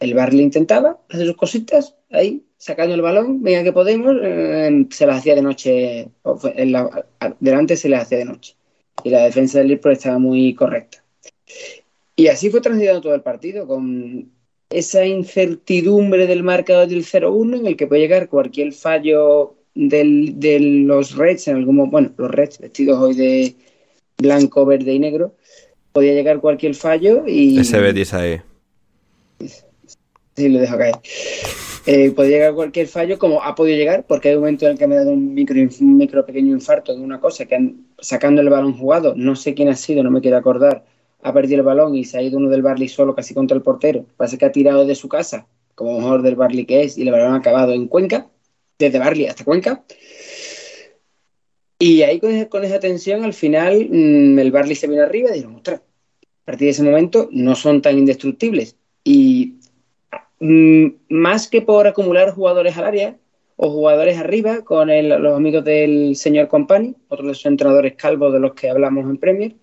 el 0.00 0.14
Barley 0.14 0.42
intentaba 0.42 0.98
hacer 1.08 1.26
sus 1.26 1.36
cositas 1.36 1.96
ahí, 2.10 2.44
sacando 2.56 2.94
el 2.94 3.02
balón, 3.02 3.42
venga 3.42 3.62
que 3.62 3.72
podemos, 3.72 4.16
eh, 4.22 4.86
se 4.90 5.06
las 5.06 5.18
hacía 5.18 5.34
de 5.34 5.42
noche, 5.42 6.08
delante 7.40 7.76
se 7.76 7.88
las 7.88 8.02
hacía 8.02 8.18
de 8.18 8.24
noche. 8.24 8.56
Y 9.04 9.10
la 9.10 9.24
defensa 9.24 9.58
del 9.58 9.68
Liverpool 9.68 9.92
estaba 9.92 10.18
muy 10.18 10.54
correcta. 10.54 11.04
Y 12.14 12.28
así 12.28 12.48
fue 12.50 12.62
transitando 12.62 13.02
todo 13.02 13.14
el 13.14 13.22
partido, 13.22 13.66
con 13.66 14.30
esa 14.70 15.04
incertidumbre 15.04 16.26
del 16.26 16.42
marcador 16.42 16.88
del 16.88 17.04
0-1 17.04 17.60
en 17.60 17.66
el 17.66 17.76
que 17.76 17.86
puede 17.86 18.02
llegar 18.02 18.28
cualquier 18.28 18.72
fallo 18.72 19.54
del, 19.74 20.38
de 20.40 20.58
los 20.60 21.16
Reds, 21.16 21.48
en 21.48 21.56
algún 21.56 21.90
bueno, 21.90 22.12
los 22.16 22.30
Reds 22.30 22.58
vestidos 22.58 23.00
hoy 23.00 23.14
de, 23.14 23.54
blanco, 24.18 24.64
verde 24.64 24.92
y 24.94 24.98
negro, 24.98 25.34
podía 25.92 26.12
llegar 26.12 26.40
cualquier 26.40 26.74
fallo 26.74 27.24
y... 27.26 27.58
Ese 27.58 27.80
Betis 27.80 28.14
ahí. 28.14 28.40
Sí, 30.36 30.48
lo 30.48 30.58
dejo 30.58 30.76
caer. 30.76 30.94
Eh, 31.86 32.10
podía 32.10 32.38
llegar 32.38 32.54
cualquier 32.54 32.88
fallo, 32.88 33.18
como 33.18 33.42
ha 33.42 33.54
podido 33.54 33.76
llegar, 33.76 34.04
porque 34.06 34.28
hay 34.28 34.34
un 34.34 34.40
momento 34.40 34.66
en 34.66 34.72
el 34.72 34.78
que 34.78 34.86
me 34.86 34.96
ha 34.96 34.98
dado 34.98 35.12
un 35.12 35.34
micro, 35.34 35.56
un 35.56 35.96
micro 35.96 36.26
pequeño 36.26 36.52
infarto 36.52 36.94
de 36.94 37.00
una 37.00 37.20
cosa, 37.20 37.46
que 37.46 37.54
han, 37.54 37.86
sacando 37.98 38.40
el 38.40 38.48
balón 38.48 38.76
jugado, 38.76 39.14
no 39.16 39.36
sé 39.36 39.54
quién 39.54 39.68
ha 39.68 39.76
sido, 39.76 40.02
no 40.02 40.10
me 40.10 40.20
quiero 40.20 40.36
acordar, 40.36 40.84
ha 41.22 41.32
perdido 41.32 41.60
el 41.60 41.66
balón 41.66 41.94
y 41.94 42.04
se 42.04 42.18
ha 42.18 42.22
ido 42.22 42.38
uno 42.38 42.48
del 42.48 42.62
Barley 42.62 42.88
solo 42.88 43.14
casi 43.14 43.34
contra 43.34 43.56
el 43.56 43.62
portero. 43.62 44.06
Parece 44.16 44.38
que 44.38 44.44
ha 44.44 44.52
tirado 44.52 44.86
de 44.86 44.94
su 44.94 45.08
casa, 45.08 45.46
como 45.74 45.98
mejor 45.98 46.22
del 46.22 46.36
Barley 46.36 46.66
que 46.66 46.82
es, 46.82 46.98
y 46.98 47.02
el 47.02 47.10
balón 47.10 47.34
ha 47.34 47.36
acabado 47.36 47.72
en 47.72 47.88
Cuenca, 47.88 48.28
desde 48.78 48.98
Barley 48.98 49.26
hasta 49.26 49.44
Cuenca. 49.44 49.84
Y 51.78 52.02
ahí 52.02 52.20
con, 52.20 52.64
esa 52.64 52.80
tensión, 52.80 53.24
al 53.24 53.34
final, 53.34 53.88
mm, 53.90 54.38
el 54.38 54.50
Barley 54.50 54.74
se 54.74 54.86
vino 54.86 55.02
arriba 55.02 55.30
y 55.30 55.34
dijeron, 55.34 55.56
ostras, 55.56 55.80
a 55.80 56.44
partir 56.44 56.66
de 56.66 56.70
ese 56.70 56.82
momento 56.82 57.28
no 57.32 57.54
son 57.54 57.82
tan 57.82 57.98
indestructibles. 57.98 58.76
Y 59.04 59.56
mm, 60.40 60.86
más 61.10 61.48
que 61.48 61.60
por 61.62 61.86
acumular 61.86 62.32
jugadores 62.32 62.76
al 62.76 62.84
área 62.84 63.16
o 63.56 63.70
jugadores 63.70 64.18
arriba, 64.18 64.62
con 64.62 64.88
los 64.88 65.36
amigos 65.36 65.64
del 65.64 66.16
señor 66.16 66.48
Company, 66.48 66.94
otros 67.08 67.28
de 67.28 67.34
sus 67.34 67.46
entrenadores 67.46 67.94
calvos 67.94 68.32
de 68.32 68.40
los 68.40 68.54
que 68.54 68.70
hablamos 68.70 69.04
en 69.04 69.16
Premier, 69.18 69.56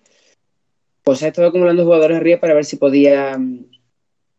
pues 1.04 1.22
ha 1.22 1.28
estado 1.28 1.48
acumulando 1.48 1.84
jugadores 1.84 2.16
arriba 2.16 2.40
para 2.40 2.54
ver 2.54 2.64
si 2.64 2.76
podía 2.76 3.38
mm, 3.38 3.66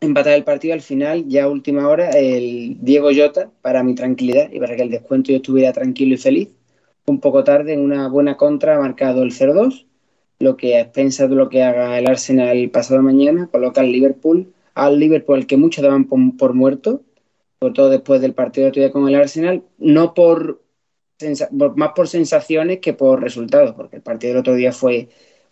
empatar 0.01 0.33
el 0.33 0.43
partido 0.43 0.73
al 0.73 0.81
final, 0.81 1.27
ya 1.27 1.45
a 1.45 1.49
última 1.49 1.87
hora, 1.87 2.09
el 2.09 2.77
Diego 2.81 3.09
Jota, 3.15 3.51
para 3.61 3.83
mi 3.83 3.95
tranquilidad 3.95 4.51
y 4.51 4.59
para 4.59 4.75
que 4.75 4.81
el 4.81 4.89
descuento 4.89 5.31
yo 5.31 5.37
estuviera 5.37 5.73
tranquilo 5.73 6.15
y 6.15 6.17
feliz, 6.17 6.49
un 7.05 7.19
poco 7.19 7.43
tarde 7.43 7.73
en 7.73 7.81
una 7.81 8.07
buena 8.09 8.35
contra 8.35 8.75
ha 8.75 8.79
marcado 8.79 9.23
el 9.23 9.31
0-2, 9.31 9.85
lo 10.39 10.57
que 10.57 10.75
a 10.75 10.81
expensas 10.81 11.29
de 11.29 11.35
lo 11.35 11.49
que 11.49 11.63
haga 11.63 11.97
el 11.99 12.07
Arsenal 12.07 12.57
el 12.57 12.71
pasado 12.71 13.01
mañana 13.01 13.47
coloca 13.51 13.81
al 13.81 13.91
Liverpool, 13.91 14.53
al 14.73 14.99
Liverpool 14.99 15.37
al 15.37 15.47
que 15.47 15.57
muchos 15.57 15.83
daban 15.83 16.05
por, 16.05 16.53
muerto, 16.53 17.03
sobre 17.59 17.73
todo 17.73 17.89
después 17.89 18.21
del 18.21 18.33
partido 18.33 18.65
de 18.65 18.69
otro 18.69 18.81
día 18.81 18.91
con 18.91 19.07
el 19.07 19.15
Arsenal, 19.15 19.63
no 19.77 20.13
por, 20.13 20.61
más 21.75 21.91
por 21.95 22.07
sensaciones 22.07 22.79
que 22.79 22.93
por 22.93 23.21
resultados, 23.21 23.73
porque 23.75 23.97
el 23.97 24.01
partido 24.01 24.33
del 24.33 24.39
otro 24.41 24.55
día 24.55 24.71
fue 24.71 25.09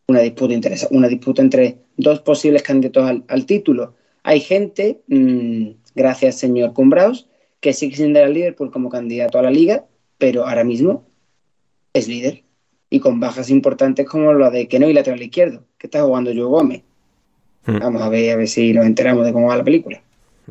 una 0.08 0.20
disputa 0.20 0.54
interesante, 0.54 0.96
una 0.96 1.08
disputa 1.08 1.42
entre 1.42 1.78
dos 1.98 2.20
posibles 2.20 2.64
candidatos 2.64 3.24
al, 3.28 3.46
título. 3.46 3.96
Hay 4.24 4.40
gente, 4.40 5.02
mm, 5.08 5.70
gracias 5.96 6.38
señor 6.38 6.74
Cumbraos, 6.74 7.28
que 7.60 7.74
sigue 7.74 7.96
siendo 7.96 8.20
el 8.20 8.34
Liverpool 8.34 8.72
como 8.72 8.90
candidato 8.90 9.40
a 9.40 9.44
la 9.44 9.52
liga, 9.52 9.86
pero 10.18 10.48
ahora 10.48 10.64
mismo 10.64 11.06
es 11.94 12.08
líder. 12.08 12.44
Y 12.90 13.00
con 13.00 13.20
bajas 13.20 13.50
importantes 13.50 14.08
como 14.08 14.34
la 14.34 14.52
de 14.52 14.68
que 14.68 14.80
no 14.80 14.90
y 14.90 14.94
lateral 14.94 15.22
izquierdo, 15.22 15.64
que 15.78 15.88
está 15.88 16.04
jugando 16.04 16.32
Joe 16.32 16.44
Gómez. 16.44 16.84
Hmm. 17.66 17.80
Vamos 17.80 18.02
a 18.02 18.10
ver, 18.10 18.32
a 18.32 18.36
ver 18.36 18.48
si 18.48 18.74
nos 18.74 18.86
enteramos 18.86 19.26
de 19.26 19.34
cómo 19.34 19.48
va 19.48 19.58
la 19.58 19.64
película. 19.64 20.02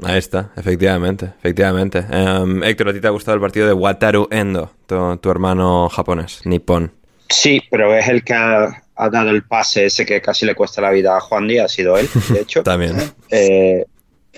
Ahí 0.03 0.19
está, 0.19 0.51
efectivamente, 0.57 1.27
efectivamente. 1.39 2.05
Em, 2.11 2.63
Héctor, 2.65 2.89
¿a 2.89 2.93
ti 2.95 3.01
te 3.01 3.07
ha 3.07 3.11
gustado 3.11 3.35
el 3.35 3.41
partido 3.41 3.67
de 3.67 3.75
Wataru 3.75 4.27
Endo, 4.31 4.71
tu, 4.87 5.31
hermano 5.31 5.89
japonés, 5.91 6.41
nipón? 6.47 6.93
Sí, 7.29 7.61
pero 7.71 7.95
es 7.95 8.09
el 8.09 8.25
que 8.25 8.33
ha, 8.33 8.83
dado 9.11 9.31
el 9.31 9.43
pase 9.43 9.87
ese 9.87 10.07
que 10.07 10.21
casi 10.21 10.47
le 10.47 10.55
cuesta 10.55 10.81
la 10.81 10.91
vida 10.91 11.17
a 11.17 11.21
Juan 11.21 11.49
Díaz, 11.49 11.67
ha 11.67 11.69
sido 11.69 11.97
él, 11.97 12.09
de 12.31 12.41
hecho. 12.41 12.63
También. 12.65 12.97
Eh, 13.31 13.85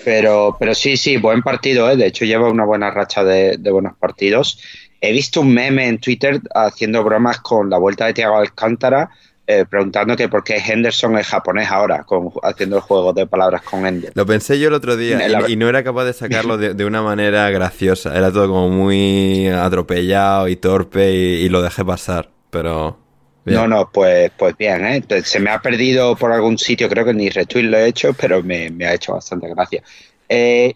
pero, 0.03 0.55
pero 0.59 0.75
sí, 0.75 0.97
sí, 0.97 1.17
buen 1.17 1.41
partido, 1.41 1.89
¿eh? 1.89 1.95
de 1.95 2.07
hecho 2.07 2.25
lleva 2.25 2.49
una 2.49 2.65
buena 2.65 2.91
racha 2.91 3.23
de, 3.23 3.57
de 3.57 3.71
buenos 3.71 3.95
partidos. 3.97 4.59
He 5.01 5.11
visto 5.11 5.41
un 5.41 5.53
meme 5.53 5.87
en 5.87 5.99
Twitter 5.99 6.41
haciendo 6.53 7.03
bromas 7.03 7.39
con 7.39 7.69
la 7.69 7.77
vuelta 7.77 8.05
de 8.05 8.13
Thiago 8.13 8.37
Alcántara, 8.37 9.09
eh, 9.47 9.63
preguntando 9.69 10.15
que 10.15 10.27
por 10.27 10.43
qué 10.43 10.57
Henderson 10.57 11.19
es 11.19 11.27
japonés 11.27 11.69
ahora, 11.69 12.03
con, 12.03 12.31
haciendo 12.41 12.77
el 12.77 12.81
juego 12.81 13.13
de 13.13 13.27
palabras 13.27 13.61
con 13.61 13.85
Ender. 13.85 14.11
Lo 14.15 14.25
pensé 14.25 14.57
yo 14.57 14.69
el 14.69 14.73
otro 14.73 14.97
día 14.97 15.19
y, 15.47 15.55
no 15.55 15.69
era 15.69 15.83
capaz 15.83 16.05
de 16.05 16.13
sacarlo 16.13 16.57
de, 16.57 16.85
una 16.85 17.03
manera 17.03 17.47
graciosa. 17.51 18.17
Era 18.17 18.31
todo 18.31 18.47
como 18.47 18.69
muy 18.69 19.47
atropellado 19.47 20.47
y 20.47 20.55
torpe 20.55 21.11
y, 21.11 21.49
lo 21.49 21.61
dejé 21.61 21.85
pasar, 21.85 22.31
pero... 22.49 23.04
No, 23.45 23.67
no, 23.67 23.91
pues, 23.91 24.31
pues 24.35 24.57
bien, 24.57 24.85
¿eh? 24.85 25.03
se 25.23 25.39
me 25.39 25.51
ha 25.51 25.61
perdido 25.61 26.15
por 26.15 26.31
algún 26.31 26.57
sitio, 26.57 26.89
creo 26.89 27.05
que 27.05 27.13
ni 27.13 27.29
retweet 27.29 27.63
lo 27.63 27.77
he 27.77 27.87
hecho, 27.87 28.13
pero 28.13 28.41
me, 28.41 28.71
me 28.71 28.85
ha 28.85 28.93
hecho 28.95 29.13
bastante 29.13 29.47
gracia. 29.49 29.83
Eh, 30.27 30.73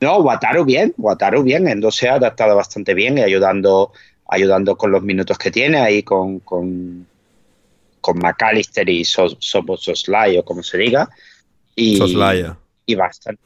no, 0.00 0.18
Wataru 0.18 0.64
bien, 0.64 0.94
Wataru 0.96 1.42
bien, 1.42 1.68
Endo 1.68 1.90
se 1.90 2.08
ha 2.08 2.14
adaptado 2.14 2.56
bastante 2.56 2.94
bien 2.94 3.18
y 3.18 3.22
ayudando, 3.22 3.92
ayudando 4.28 4.76
con 4.76 4.92
los 4.92 5.02
minutos 5.02 5.36
que 5.36 5.50
tiene 5.50 5.78
ahí 5.78 6.02
con, 6.02 6.40
con, 6.40 7.06
con 8.00 8.18
McAllister 8.18 8.88
y 8.88 9.04
Soslay 9.04 10.38
o 10.38 10.44
como 10.44 10.62
se 10.62 10.78
diga. 10.78 11.08
Y, 11.76 11.98
y 12.86 12.94
bastante, 12.94 13.42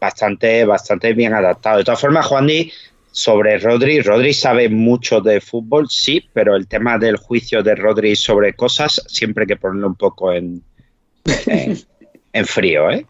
bastante, 0.00 0.64
bastante 0.64 1.12
bien 1.14 1.34
adaptado. 1.34 1.78
De 1.78 1.84
todas 1.84 2.00
formas, 2.00 2.26
Juan 2.26 2.46
Di, 2.46 2.72
sobre 3.16 3.56
Rodri, 3.56 4.02
Rodri 4.02 4.34
sabe 4.34 4.68
mucho 4.68 5.22
de 5.22 5.40
fútbol, 5.40 5.88
sí, 5.88 6.28
pero 6.34 6.54
el 6.54 6.68
tema 6.68 6.98
del 6.98 7.16
juicio 7.16 7.62
de 7.62 7.74
Rodri 7.74 8.14
sobre 8.14 8.52
cosas 8.52 9.02
siempre 9.06 9.44
hay 9.44 9.46
que 9.46 9.56
ponerlo 9.56 9.86
un 9.86 9.94
poco 9.94 10.34
en, 10.34 10.62
en, 11.46 11.78
en 12.34 12.44
frío, 12.44 12.90
¿eh? 12.90 13.06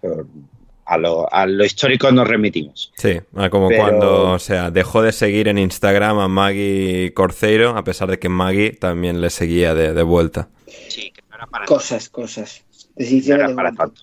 a 0.84 0.96
lo, 0.96 1.32
a 1.32 1.44
lo 1.44 1.64
histórico 1.64 2.12
nos 2.12 2.28
remitimos. 2.28 2.92
Sí, 2.96 3.18
como 3.50 3.68
cuando, 3.68 4.30
o 4.30 4.38
sea, 4.38 4.70
dejó 4.70 5.02
de 5.02 5.11
seguir 5.11 5.48
en 5.48 5.59
Instagram 5.59 6.20
a 6.20 6.28
Maggie 6.28 7.12
Corceiro, 7.12 7.70
a 7.70 7.82
pesar 7.82 8.09
de 8.09 8.20
que 8.20 8.28
Maggie 8.28 8.70
también 8.70 9.20
le 9.20 9.30
seguía 9.30 9.74
de, 9.74 10.02
vuelta. 10.04 10.48
Sí, 10.88 11.11
que 11.11 11.22
no 11.28 11.34
era 11.34 11.46
para 11.48 11.66
Cosas, 11.66 12.09
cosas. 12.09 12.62
no 12.96 13.34
era 13.34 13.52
para 13.57 13.72
tanto. 13.72 14.02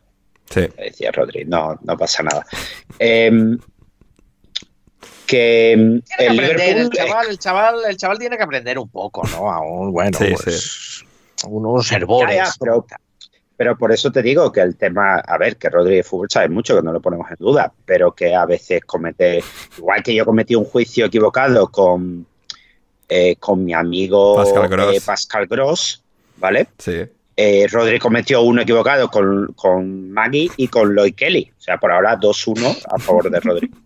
Sí. 0.50 0.68
Decía 0.78 1.14
Rodri, 1.14 1.46
no, 1.46 1.80
no 1.82 1.98
pasa 1.98 2.24
nada. 2.24 2.46
Em, 3.00 3.58
que 5.26 5.74
el, 5.74 6.04
el, 6.20 6.90
chaval, 6.90 7.28
el, 7.30 7.40
chaval, 7.40 7.76
el 7.88 7.98
chaval 7.98 8.20
tiene 8.20 8.38
que 8.38 8.44
aprender 8.44 8.78
un 8.80 8.90
poco, 8.90 9.26
¿no? 9.28 9.52
Aún, 9.52 9.92
bueno, 9.92 10.18
pues, 10.18 11.04
unos 11.48 11.92
herbores. 11.92 12.58
Pero 13.56 13.78
por 13.78 13.92
eso 13.92 14.12
te 14.12 14.24
digo 14.24 14.52
que 14.52 14.62
el 14.62 14.76
tema, 14.76 15.16
a 15.20 15.38
ver, 15.38 15.58
que 15.58 15.70
Rodríguez 15.70 16.08
Fútbol 16.08 16.28
sabe 16.30 16.50
mucho, 16.50 16.76
que 16.76 16.82
no 16.82 16.92
lo 16.92 17.02
ponemos 17.02 17.30
en 17.30 17.38
duda, 17.38 17.72
pero 17.86 18.12
que 18.14 18.34
a 18.34 18.46
veces 18.46 18.82
comete, 18.84 19.44
igual 19.78 20.02
que 20.02 20.16
yo 20.16 20.26
cometí 20.26 20.56
un 20.56 20.66
juicio 20.66 21.06
equivocado 21.06 21.70
con, 21.70 22.26
eh, 23.08 23.36
con 23.38 23.64
mi 23.64 23.74
amigo 23.74 24.36
Pascal 25.06 25.48
Gross, 25.48 26.02
eh, 26.04 26.34
¿vale? 26.38 26.68
Sí. 26.80 27.04
Eh, 27.36 27.68
Rodri 27.72 28.00
cometió 28.00 28.42
uno 28.42 28.62
equivocado 28.62 29.10
con, 29.10 29.54
con 29.56 30.12
Maggie 30.12 30.52
y 30.58 30.68
con 30.68 30.94
Lloyd 30.94 31.16
Kelly. 31.16 31.52
O 31.58 31.62
sea, 31.62 31.80
por 31.80 31.92
ahora 31.92 32.20
2-1 32.20 32.84
a 32.90 33.00
favor 33.00 33.30
de 33.30 33.40
Rodri. 33.40 33.72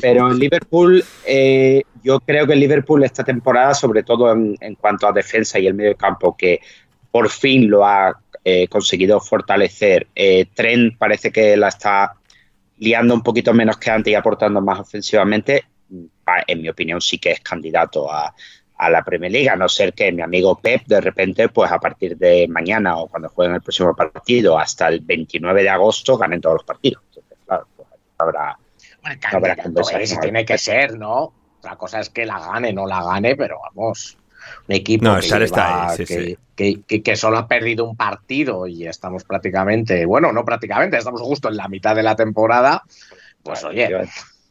Pero 0.00 0.30
en 0.30 0.38
Liverpool, 0.38 1.04
eh, 1.26 1.82
yo 2.02 2.20
creo 2.20 2.46
que 2.46 2.54
Liverpool 2.54 3.04
esta 3.04 3.24
temporada, 3.24 3.74
sobre 3.74 4.02
todo 4.02 4.32
en, 4.32 4.56
en, 4.60 4.74
cuanto 4.76 5.06
a 5.06 5.12
defensa 5.12 5.58
y 5.58 5.66
el 5.66 5.74
medio 5.74 5.96
campo, 5.96 6.36
que 6.36 6.60
por 7.10 7.28
fin 7.30 7.68
lo 7.68 7.84
ha 7.84 8.18
eh, 8.44 8.68
conseguido 8.68 9.20
fortalecer. 9.20 10.06
Eh, 10.14 10.46
Trent 10.54 10.96
parece 10.96 11.30
que 11.30 11.56
la 11.56 11.68
está 11.68 12.14
liando 12.78 13.12
un 13.12 13.22
poquito 13.22 13.52
menos 13.52 13.76
que 13.76 13.90
antes 13.90 14.10
y 14.10 14.14
aportando 14.14 14.60
más 14.60 14.80
ofensivamente. 14.80 15.64
En 16.46 16.62
mi 16.62 16.68
opinión, 16.68 17.00
sí 17.00 17.18
que 17.18 17.32
es 17.32 17.40
candidato 17.40 18.10
a, 18.10 18.34
la 18.90 19.02
Premier 19.02 19.32
League, 19.32 19.50
a 19.50 19.56
no 19.56 19.68
ser 19.68 19.92
que 19.92 20.12
mi 20.12 20.22
amigo 20.22 20.58
Pep 20.60 20.86
de 20.86 21.00
repente, 21.00 21.48
pues 21.48 21.70
a 21.72 21.80
partir 21.80 22.16
de 22.16 22.46
mañana 22.46 22.96
o 22.96 23.08
cuando 23.08 23.28
jueguen 23.28 23.56
el 23.56 23.60
próximo 23.60 23.94
partido 23.94 24.56
hasta 24.56 24.88
el 24.88 25.00
29 25.00 25.62
de 25.64 25.68
agosto, 25.68 26.16
ganen 26.16 26.40
todos 26.40 26.58
los 26.58 26.64
partidos. 26.64 27.02
Entonces, 27.08 27.38
claro, 27.44 27.66
pues 27.76 27.88
habrá, 28.18 28.56
tiene 30.20 30.44
que 30.44 30.58
ser, 30.58 30.98
¿no? 30.98 31.32
La 31.62 31.76
cosa 31.76 32.00
es 32.00 32.10
que 32.10 32.24
la 32.24 32.38
gane, 32.38 32.72
no 32.72 32.86
la 32.86 33.02
gane, 33.02 33.36
pero 33.36 33.58
vamos 33.74 34.16
un 34.68 34.74
equipo 34.74 35.04
que, 36.56 37.16
solo 37.16 37.38
ha 37.38 37.48
perdido 37.48 37.84
un 37.84 37.96
partido 37.96 38.66
y 38.66 38.86
estamos 38.86 39.24
prácticamente, 39.24 40.06
bueno, 40.06 40.32
no 40.32 40.44
prácticamente, 40.44 40.96
estamos 40.96 41.20
justo 41.20 41.48
en 41.48 41.56
la 41.56 41.68
mitad 41.68 41.94
de 41.94 42.02
la 42.02 42.16
temporada, 42.16 42.82
pues 43.42 43.64
oye, 43.64 43.88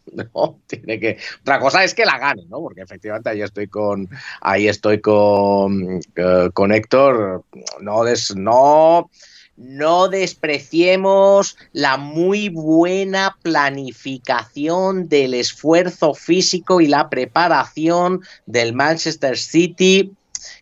no, 0.33 0.59
tiene 0.67 0.99
que. 0.99 1.17
Otra 1.41 1.59
cosa 1.59 1.83
es 1.83 1.93
que 1.93 2.05
la 2.05 2.17
gane, 2.17 2.45
¿no? 2.49 2.59
Porque 2.59 2.81
efectivamente 2.81 3.29
ahí 3.29 3.41
estoy 3.41 3.67
con. 3.67 4.09
Ahí 4.41 4.67
estoy 4.67 5.01
con. 5.01 5.99
Eh, 6.15 6.49
con 6.53 6.71
Héctor. 6.71 7.43
No 7.81 8.03
des, 8.03 8.35
no 8.35 9.09
no 9.57 10.07
despreciemos 10.07 11.57
la 11.73 11.97
muy 11.97 12.49
buena 12.49 13.35
planificación 13.41 15.09
del 15.09 15.33
esfuerzo 15.33 16.13
físico 16.13 16.79
y 16.79 16.87
la 16.87 17.09
preparación 17.09 18.21
del 18.45 18.73
Manchester 18.73 19.37
City 19.37 20.13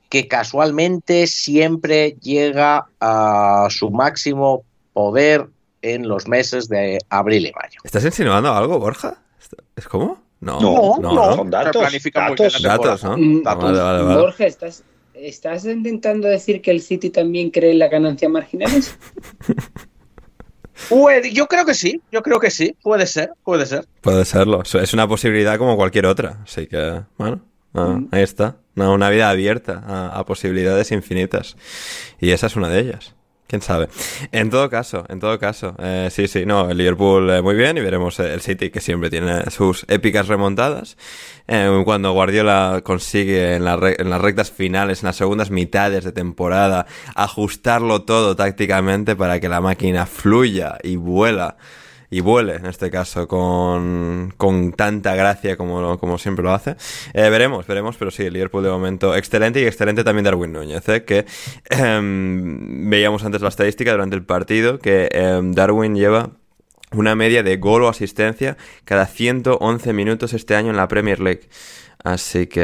que 0.10 0.28
casualmente 0.28 1.28
siempre 1.28 2.16
llega 2.22 2.88
a 3.02 3.68
su 3.70 3.92
máximo 3.92 4.64
poder 4.94 5.48
en 5.82 6.08
los 6.08 6.28
meses 6.28 6.70
de 6.70 7.00
abril 7.10 7.48
y 7.48 7.52
mayo. 7.52 7.80
¿Estás 7.84 8.06
insinuando 8.06 8.54
algo, 8.54 8.80
Borja? 8.80 9.18
¿Es 9.76 9.88
como? 9.88 10.24
No, 10.40 10.60
no, 10.62 10.98
no, 11.00 11.44
no. 11.44 11.46
datos, 11.50 11.82
datos, 12.62 12.62
datos, 12.62 13.04
¿no? 13.04 14.20
Borja, 14.20 14.46
estás, 14.46 14.84
¿Estás 15.18 15.66
intentando 15.66 16.28
decir 16.28 16.62
que 16.62 16.72
el 16.72 16.82
City 16.82 17.10
también 17.10 17.50
cree 17.50 17.72
en 17.72 17.80
las 17.80 17.90
ganancias 17.90 18.32
marginales? 18.32 18.98
yo 21.32 21.48
creo 21.48 21.66
que 21.66 21.74
sí, 21.74 22.02
yo 22.12 22.22
creo 22.22 22.40
que 22.40 22.52
sí, 22.52 22.76
puede 22.82 23.08
ser, 23.08 23.32
puede 23.44 23.66
ser. 23.66 23.86
Puede 24.02 24.26
serlo, 24.26 24.62
es 24.62 24.94
una 24.94 25.08
posibilidad 25.08 25.58
como 25.58 25.78
cualquier 25.78 26.06
otra, 26.06 26.42
así 26.44 26.68
que, 26.68 27.02
bueno, 27.18 27.42
ah, 27.74 28.02
ahí 28.12 28.24
está, 28.24 28.58
una, 28.76 29.10
vida 29.10 29.30
abierta 29.30 29.84
a 30.14 30.26
posibilidades 30.26 30.92
infinitas 30.92 31.56
y 32.20 32.32
esa 32.32 32.48
es 32.48 32.56
una 32.56 32.70
de 32.70 32.80
ellas. 32.80 33.16
Quién 33.56 33.62
sabe. 33.62 33.88
En 34.34 34.50
todo 34.50 34.70
caso, 34.70 35.06
en 35.08 35.22
todo 35.22 35.40
caso, 35.40 35.76
eh, 35.80 36.10
sí, 36.12 36.28
sí, 36.28 36.46
no, 36.46 36.70
el 36.70 36.78
Liverpool 36.78 37.30
eh, 37.30 37.42
muy 37.42 37.56
bien 37.56 37.78
y 37.78 37.80
veremos 37.80 38.20
el 38.20 38.42
City 38.42 38.70
que 38.70 38.82
siempre 38.82 39.10
tiene 39.10 39.50
sus 39.50 39.86
épicas 39.88 40.28
remontadas. 40.28 40.98
Eh, 41.48 41.82
cuando 41.86 42.12
Guardiola 42.12 42.82
consigue 42.84 43.56
en, 43.56 43.66
en 43.66 44.10
las 44.10 44.22
rectas 44.22 44.52
finales, 44.52 45.04
en 45.04 45.08
las 45.08 45.16
segundas 45.16 45.52
mitades 45.52 46.04
de 46.04 46.12
temporada, 46.12 46.86
ajustarlo 47.16 48.02
todo 48.02 48.36
tácticamente 48.36 49.16
para 49.16 49.40
que 49.40 49.48
la 49.48 49.62
máquina 49.62 50.06
fluya 50.06 50.78
y 50.84 50.98
vuela 50.98 51.56
y 52.10 52.22
vuele, 52.22 52.56
en 52.56 52.66
este 52.66 52.90
caso, 52.90 53.28
con, 53.28 54.34
con 54.38 54.74
tanta 54.74 55.16
gracia 55.16 55.58
como, 55.58 55.98
como 55.98 56.18
siempre 56.18 56.44
lo 56.44 56.54
hace. 56.54 56.76
Eh, 57.14 57.30
veremos, 57.30 57.68
veremos, 57.68 57.98
pero 57.98 58.12
sí, 58.12 58.24
el 58.24 58.34
Liverpool 58.34 58.64
de 58.64 58.70
momento 58.70 59.16
excelente 59.16 59.62
y 59.62 59.66
excelente 59.66 60.04
también 60.04 60.26
Darwin 60.26 60.52
Núñez, 60.52 60.88
eh, 60.90 61.04
que 61.04 61.26
em, 61.70 62.90
veíamos 62.90 63.24
antes 63.24 63.42
la 63.42 63.50
estadística 63.50 63.92
durante 63.92 64.16
el 64.16 64.24
partido, 64.24 64.80
que 64.80 65.10
em, 65.12 65.54
Darwin 65.54 65.96
lleva 65.96 66.32
una 66.92 67.16
media 67.16 67.44
de 67.44 67.58
gol 67.58 67.84
o 67.84 67.90
asistencia 67.90 68.58
cada 68.86 69.06
111 69.06 69.94
minutos 69.94 70.34
este 70.34 70.56
año 70.56 70.70
en 70.70 70.78
la 70.78 70.88
Premier 70.88 71.20
League. 71.20 71.50
Así 72.04 72.46
que 72.46 72.62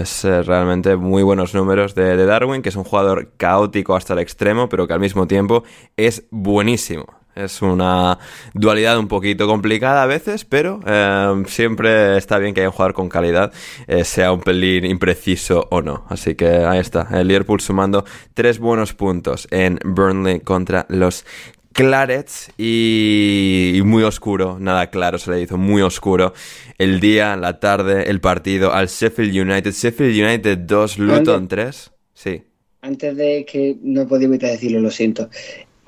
es 0.00 0.24
eh, 0.24 0.42
realmente 0.42 0.96
muy 0.96 1.22
buenos 1.22 1.54
números 1.54 1.94
de, 1.94 2.16
de 2.16 2.24
Darwin, 2.24 2.62
que 2.62 2.70
es 2.70 2.76
un 2.76 2.84
jugador 2.84 3.32
caótico 3.36 3.94
hasta 3.94 4.14
el 4.14 4.20
extremo, 4.20 4.70
pero 4.70 4.86
que 4.86 4.94
al 4.94 5.00
mismo 5.00 5.26
tiempo 5.26 5.62
es 5.98 6.24
buenísimo. 6.30 7.19
Es 7.34 7.62
una 7.62 8.18
dualidad 8.54 8.98
un 8.98 9.08
poquito 9.08 9.46
complicada 9.46 10.02
a 10.02 10.06
veces, 10.06 10.44
pero 10.44 10.80
eh, 10.86 11.42
siempre 11.46 12.16
está 12.16 12.38
bien 12.38 12.54
que 12.54 12.60
haya 12.60 12.68
un 12.68 12.74
jugador 12.74 12.94
con 12.94 13.08
calidad, 13.08 13.52
eh, 13.86 14.04
sea 14.04 14.32
un 14.32 14.40
pelín 14.40 14.84
impreciso 14.84 15.68
o 15.70 15.80
no. 15.80 16.04
Así 16.08 16.34
que 16.34 16.48
ahí 16.48 16.80
está, 16.80 17.08
el 17.12 17.28
Liverpool 17.28 17.60
sumando 17.60 18.04
tres 18.34 18.58
buenos 18.58 18.94
puntos 18.94 19.46
en 19.50 19.78
Burnley 19.84 20.40
contra 20.40 20.86
los 20.88 21.24
Clarets 21.72 22.50
y, 22.58 23.74
y 23.76 23.82
muy 23.82 24.02
oscuro, 24.02 24.58
nada 24.58 24.90
claro 24.90 25.18
se 25.18 25.30
le 25.30 25.40
hizo, 25.40 25.56
muy 25.56 25.82
oscuro. 25.82 26.34
El 26.78 26.98
día, 26.98 27.36
la 27.36 27.60
tarde, 27.60 28.10
el 28.10 28.20
partido 28.20 28.72
al 28.72 28.88
Sheffield 28.88 29.34
United. 29.34 29.72
Sheffield 29.72 30.20
United 30.20 30.58
2, 30.58 30.98
Luton 30.98 31.46
3. 31.46 31.92
Sí. 32.12 32.42
Antes 32.82 33.16
de 33.16 33.44
que 33.44 33.76
no 33.82 34.06
podía 34.08 34.26
evitar 34.26 34.50
decirlo, 34.50 34.80
lo 34.80 34.90
siento. 34.90 35.28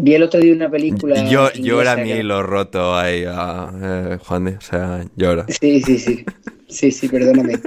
Vi 0.05 0.15
el 0.17 0.25
otro 0.25 0.41
día 0.41 0.53
una 0.53 0.69
película. 0.69 1.25
Yo, 1.31 1.53
llora 1.53 1.93
a 1.93 1.97
mí 1.97 2.09
que- 2.09 2.25
lo 2.25 2.43
roto 2.43 2.97
ahí, 2.97 3.23
a, 3.25 3.71
eh, 4.15 4.19
Juan 4.21 4.45
de, 4.47 4.57
o 4.57 4.61
sea, 4.61 5.07
llora. 5.15 5.47
Sí, 5.49 5.81
sí, 5.81 5.97
sí. 5.97 6.25
Sí, 6.67 6.91
sí, 6.91 7.09
perdóname. 7.09 7.61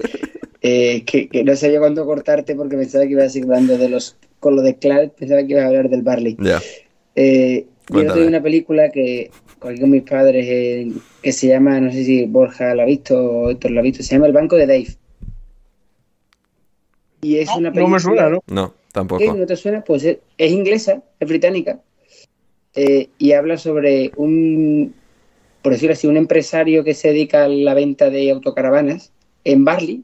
Eh, 0.61 1.03
que, 1.05 1.29
que 1.29 1.45
no 1.45 1.55
sabía 1.55 1.79
cuándo 1.79 2.05
cortarte 2.05 2.53
porque 2.55 2.75
pensaba 2.75 3.05
que 3.05 3.11
ibas 3.11 3.27
a 3.27 3.29
seguir 3.29 3.45
hablando 3.49 3.77
de 3.77 3.88
los. 3.88 4.17
Con 4.41 4.57
lo 4.57 4.63
de 4.63 4.75
Clark, 4.75 5.13
pensaba 5.15 5.41
que 5.43 5.53
ibas 5.53 5.63
a 5.63 5.67
hablar 5.67 5.89
del 5.89 6.01
Barley. 6.01 6.36
Ya. 6.38 6.59
Eh, 7.15 7.67
vi 7.89 7.99
el 8.01 8.09
otro 8.09 8.19
día 8.19 8.27
una 8.27 8.43
película 8.43 8.89
que 8.91 9.31
cogí 9.57 9.79
con 9.79 9.89
mis 9.91 10.01
padres 10.03 10.45
eh, 10.49 10.91
que 11.21 11.31
se 11.31 11.47
llama, 11.47 11.79
no 11.79 11.89
sé 11.89 12.03
si 12.03 12.25
Borja 12.25 12.75
la 12.75 12.83
ha 12.83 12.86
visto 12.86 13.17
o 13.17 13.49
Héctor 13.49 13.71
la 13.71 13.79
ha 13.79 13.83
visto, 13.83 14.03
se 14.03 14.13
llama 14.13 14.27
El 14.27 14.33
Banco 14.33 14.57
de 14.57 14.67
Dave. 14.67 14.88
Y 17.21 17.38
es 17.38 17.47
No, 17.47 17.57
una 17.59 17.69
no 17.69 17.73
película. 17.75 17.95
me 17.95 17.99
suena, 18.01 18.29
¿no? 18.29 18.43
No, 18.47 18.69
¿Qué? 18.71 18.75
tampoco. 18.91 19.33
¿No 19.36 19.45
te 19.45 19.55
suena? 19.55 19.83
Pues 19.83 20.03
es, 20.03 20.17
es 20.38 20.51
inglesa, 20.51 21.01
es 21.19 21.27
británica, 21.29 21.79
eh, 22.76 23.09
y 23.17 23.32
habla 23.32 23.57
sobre 23.57 24.11
un, 24.17 24.93
por 25.61 25.73
decirlo 25.73 25.93
así, 25.93 26.07
un 26.07 26.17
empresario 26.17 26.84
que 26.84 26.93
se 26.93 27.09
dedica 27.09 27.45
a 27.45 27.47
la 27.47 27.73
venta 27.73 28.09
de 28.09 28.30
autocaravanas 28.32 29.11
en 29.43 29.65
Barley 29.65 30.03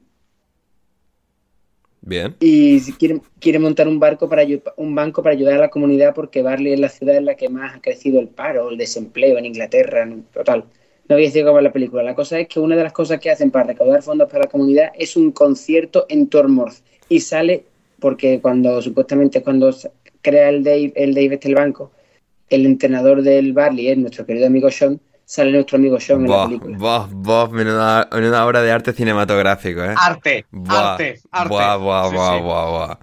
Bien. 2.01 2.35
y 2.39 2.79
quiere, 2.93 3.21
quiere 3.39 3.59
montar 3.59 3.87
un, 3.87 3.99
barco 3.99 4.27
para, 4.27 4.43
un 4.77 4.95
banco 4.95 5.21
para 5.21 5.35
ayudar 5.35 5.55
a 5.55 5.59
la 5.59 5.69
comunidad 5.69 6.15
porque 6.15 6.41
Barley 6.41 6.73
es 6.73 6.79
la 6.79 6.89
ciudad 6.89 7.15
en 7.15 7.25
la 7.25 7.35
que 7.35 7.49
más 7.49 7.75
ha 7.75 7.81
crecido 7.81 8.19
el 8.19 8.27
paro, 8.27 8.69
el 8.69 8.77
desempleo 8.77 9.37
en 9.37 9.45
Inglaterra, 9.45 10.03
en 10.03 10.23
total. 10.33 10.65
No 11.07 11.15
voy 11.15 11.25
a 11.25 11.27
decir 11.27 11.43
cómo 11.43 11.57
es 11.57 11.63
la 11.63 11.73
película. 11.73 12.03
La 12.03 12.15
cosa 12.15 12.39
es 12.39 12.47
que 12.47 12.59
una 12.59 12.75
de 12.75 12.83
las 12.83 12.93
cosas 12.93 13.19
que 13.19 13.29
hacen 13.29 13.51
para 13.51 13.65
recaudar 13.65 14.01
fondos 14.01 14.29
para 14.29 14.45
la 14.45 14.49
comunidad 14.49 14.91
es 14.97 15.15
un 15.17 15.31
concierto 15.31 16.05
en 16.09 16.27
Tormouth 16.27 16.75
y 17.09 17.19
sale 17.19 17.65
porque 17.99 18.39
cuando 18.41 18.81
supuestamente 18.81 19.43
cuando 19.43 19.75
crea 20.21 20.49
el 20.49 20.63
Dave, 20.63 20.93
el 20.95 21.13
Dave 21.13 21.35
este 21.35 21.49
el 21.49 21.55
banco, 21.55 21.91
el 22.51 22.65
entrenador 22.67 23.21
del 23.23 23.53
Barley 23.53 23.89
es 23.89 23.97
nuestro 23.97 24.25
querido 24.25 24.47
amigo 24.47 24.69
Sean, 24.71 25.01
sale 25.25 25.51
nuestro 25.51 25.77
amigo 25.77 25.99
Sean 25.99 26.25
en 26.25 26.31
la 26.31 26.39
película. 26.39 26.79
bof, 26.79 27.09
bof, 27.13 27.51
menuda, 27.51 28.07
menuda 28.13 28.45
obra 28.45 28.61
de 28.61 28.71
arte 28.71 28.93
cinematográfico, 28.93 29.83
¿eh? 29.83 29.93
Arte, 29.95 30.45
Buah, 30.51 30.93
arte, 30.93 31.21
arte. 31.31 31.49
Buah, 31.49 31.77
buah, 31.77 32.09
Sí, 32.09 32.15
buah, 32.15 32.37
sí. 32.37 32.41
buah, 32.41 32.69
buah. 32.71 32.93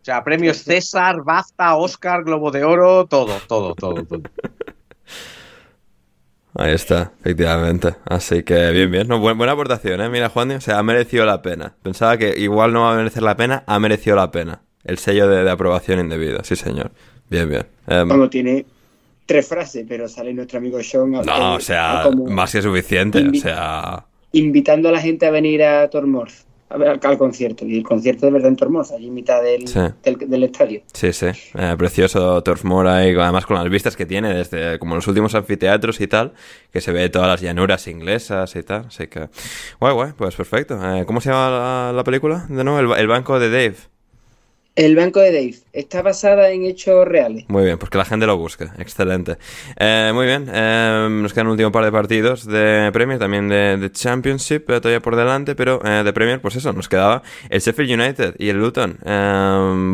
O 0.00 0.04
sea, 0.04 0.24
premios 0.24 0.58
César, 0.58 1.22
BAFTA, 1.24 1.76
Oscar, 1.76 2.24
Globo 2.24 2.50
de 2.50 2.64
Oro, 2.64 3.06
todo, 3.06 3.40
todo, 3.46 3.74
todo. 3.74 4.04
todo. 4.04 4.22
Ahí 6.54 6.72
está, 6.72 7.12
efectivamente. 7.20 7.94
Así 8.04 8.42
que 8.42 8.70
bien, 8.72 8.90
bien. 8.90 9.08
No, 9.08 9.18
buena, 9.20 9.38
buena 9.38 9.52
aportación, 9.54 10.00
¿eh? 10.02 10.08
Mira, 10.10 10.28
Juan, 10.28 10.50
o 10.50 10.60
sea, 10.60 10.78
ha 10.78 10.82
merecido 10.82 11.24
la 11.24 11.40
pena. 11.40 11.76
Pensaba 11.82 12.18
que 12.18 12.34
igual 12.38 12.72
no 12.72 12.82
va 12.82 12.92
a 12.92 12.96
merecer 12.96 13.22
la 13.22 13.36
pena, 13.36 13.64
ha 13.66 13.78
merecido 13.78 14.16
la 14.16 14.30
pena. 14.30 14.62
El 14.84 14.98
sello 14.98 15.28
de, 15.28 15.44
de 15.44 15.50
aprobación 15.50 16.00
indebida, 16.00 16.44
sí, 16.44 16.56
señor. 16.56 16.90
Bien, 17.32 17.48
bien. 17.48 17.66
Em, 17.86 18.08
Como 18.08 18.28
tiene 18.28 18.64
tres 19.26 19.46
frases, 19.48 19.84
pero 19.88 20.08
sale 20.08 20.32
nuestro 20.34 20.58
amigo 20.58 20.82
Sean 20.82 21.14
a- 21.16 21.22
no, 21.22 21.54
o 21.54 21.60
sea, 21.60 22.08
más 22.28 22.52
que 22.52 22.60
suficiente. 22.62 23.26
O 23.26 23.34
sea, 23.34 24.04
invitando 24.32 24.88
a 24.88 24.92
la 24.92 25.00
gente 25.00 25.26
a 25.26 25.30
venir 25.30 25.62
a 25.64 25.88
Tormouth 25.88 26.30
a 26.68 26.78
ver, 26.78 26.88
al, 26.88 27.00
al 27.02 27.18
concierto. 27.18 27.66
Y 27.66 27.76
el 27.76 27.82
concierto 27.82 28.24
de 28.26 28.32
verdad 28.32 28.48
en 28.48 28.56
Tormouth, 28.56 28.92
allí 28.92 29.08
en 29.08 29.14
mitad 29.14 29.42
del, 29.42 29.68
Sí. 29.68 29.78
del, 30.02 30.16
del 30.16 30.42
estadio. 30.44 30.80
sí, 30.94 31.12
sí. 31.12 31.26
Eh, 31.54 31.74
precioso 31.76 32.42
Turf 32.42 32.64
Moor 32.64 32.86
ahí, 32.86 33.14
además 33.14 33.44
con 33.44 33.56
las 33.56 33.68
vistas 33.68 33.94
que 33.94 34.06
tiene 34.06 34.32
desde 34.32 34.78
como 34.78 34.94
los 34.94 35.06
últimos 35.06 35.34
anfiteatros 35.34 36.00
y 36.00 36.06
tal, 36.06 36.32
que 36.72 36.80
se 36.80 36.92
ve 36.92 37.08
todas 37.10 37.28
las 37.28 37.40
llanuras 37.42 37.86
inglesas 37.88 38.56
y 38.56 38.62
tal. 38.62 38.86
Así 38.88 39.06
que, 39.06 39.28
guay, 39.80 39.92
guay, 39.94 40.12
pues 40.16 40.34
perfecto. 40.34 40.78
Eh, 40.96 41.04
¿Cómo 41.06 41.20
se 41.20 41.28
llama 41.30 41.50
la, 41.50 41.92
la 41.94 42.04
película? 42.04 42.46
De 42.48 42.64
nuevo, 42.64 42.96
el 42.96 43.06
banco 43.06 43.38
de 43.38 43.50
Dave. 43.50 43.76
El 44.74 44.96
Banco 44.96 45.20
de 45.20 45.32
Dave 45.32 45.54
está 45.74 46.00
basada 46.00 46.50
en 46.50 46.64
hechos 46.64 47.06
reales. 47.06 47.44
Muy 47.48 47.64
bien, 47.64 47.76
pues 47.76 47.90
que 47.90 47.98
la 47.98 48.06
gente 48.06 48.24
lo 48.26 48.38
busque. 48.38 48.68
Excelente. 48.78 49.36
Eh, 49.78 50.12
muy 50.14 50.24
bien, 50.24 50.48
eh, 50.50 51.08
nos 51.10 51.34
quedan 51.34 51.48
un 51.48 51.52
último 51.52 51.70
par 51.70 51.84
de 51.84 51.92
partidos 51.92 52.46
de 52.46 52.88
Premier, 52.90 53.18
también 53.18 53.50
de, 53.50 53.90
Championship, 53.92 54.70
eh, 54.70 54.80
todavía 54.80 55.00
por 55.00 55.14
delante, 55.14 55.54
pero 55.54 55.84
eh, 55.84 56.02
de 56.02 56.12
Premier, 56.14 56.40
pues 56.40 56.56
eso, 56.56 56.72
nos 56.72 56.88
quedaba 56.88 57.22
el 57.50 57.60
Sheffield 57.60 58.00
United 58.00 58.34
y 58.38 58.48
el 58.48 58.56
Luton. 58.56 58.98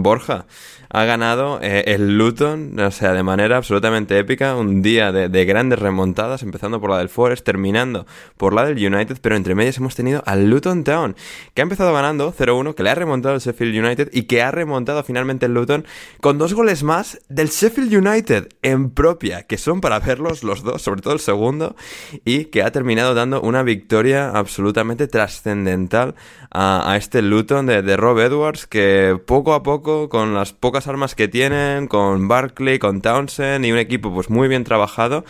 Borja 0.03 0.47
ha 0.91 1.05
ganado 1.05 1.59
eh, 1.63 1.85
el 1.87 2.17
Luton, 2.17 2.79
o 2.79 2.91
sea, 2.91 3.13
de 3.13 3.23
manera 3.23 3.57
absolutamente 3.57 4.19
épica, 4.19 4.57
un 4.57 4.83
día 4.83 5.13
de, 5.13 5.29
de 5.29 5.45
grandes 5.45 5.79
remontadas, 5.79 6.43
empezando 6.43 6.81
por 6.81 6.91
la 6.91 6.99
del 6.99 7.09
Forest, 7.09 7.45
terminando 7.45 8.07
por 8.37 8.55
la 8.55 8.65
del 8.65 8.79
United, 8.85 9.19
pero 9.21 9.37
entre 9.37 9.55
medias 9.55 9.79
hemos 9.79 9.95
tenido 9.95 10.23
al 10.27 10.49
Luton 10.49 10.85
Town, 10.85 11.17
que 11.55 11.63
ha 11.63 11.65
empezado 11.65 11.93
ganando 11.93 12.33
0-1, 12.33 12.75
que 12.75 12.83
le 12.83 12.91
ha 12.91 12.95
remontado 12.95 13.35
el 13.35 13.41
Sheffield 13.41 13.85
United 13.85 14.11
y 14.13 14.23
que 14.23 14.43
ha 14.43 14.51
remontado 14.51 15.03
finalmente 15.03 15.47
el 15.47 15.55
Luton 15.55 15.85
con 16.21 16.39
dos 16.39 16.55
goles 16.55 16.83
más 16.83 17.21
del 17.29 17.49
Sheffield 17.49 17.95
United 17.95 18.49
en 18.63 18.91
propia, 18.91 19.43
que 19.43 19.59
son 19.59 19.81
para 19.81 20.01
verlos 20.01 20.43
los 20.43 20.63
dos, 20.63 20.83
sobre 20.83 21.03
todo 21.03 21.15
el 21.15 21.21
segundo, 21.21 21.77
y 22.25 22.47
que 22.47 22.63
ha 22.63 22.73
terminado 22.73 23.15
dando 23.15 23.41
una 23.41 23.63
victoria 23.63 24.31
absolutamente 24.31 25.07
trascendental 25.07 26.15
a, 26.51 26.97
este 26.97 27.23
Luton 27.23 27.67
de, 27.67 27.83
de 27.83 27.97
Rob 27.97 28.19
Edwards, 28.19 28.67
que 28.67 29.19
poco 29.27 29.53
a 29.55 29.63
poco, 29.63 30.09
con 30.09 30.35
las 30.35 30.53
pocas 30.53 30.87
armas 30.89 31.15
que 31.15 31.29
tienen, 31.29 31.89
con 31.89 32.29
Barkley, 32.29 32.79
con 32.79 33.03
Townsend 33.03 33.65
y 33.65 33.73
un 33.73 33.79
equipo 33.79 34.13
pues 34.13 34.31
muy 34.31 34.49
bien 34.49 34.65
trabajado, 34.65 35.25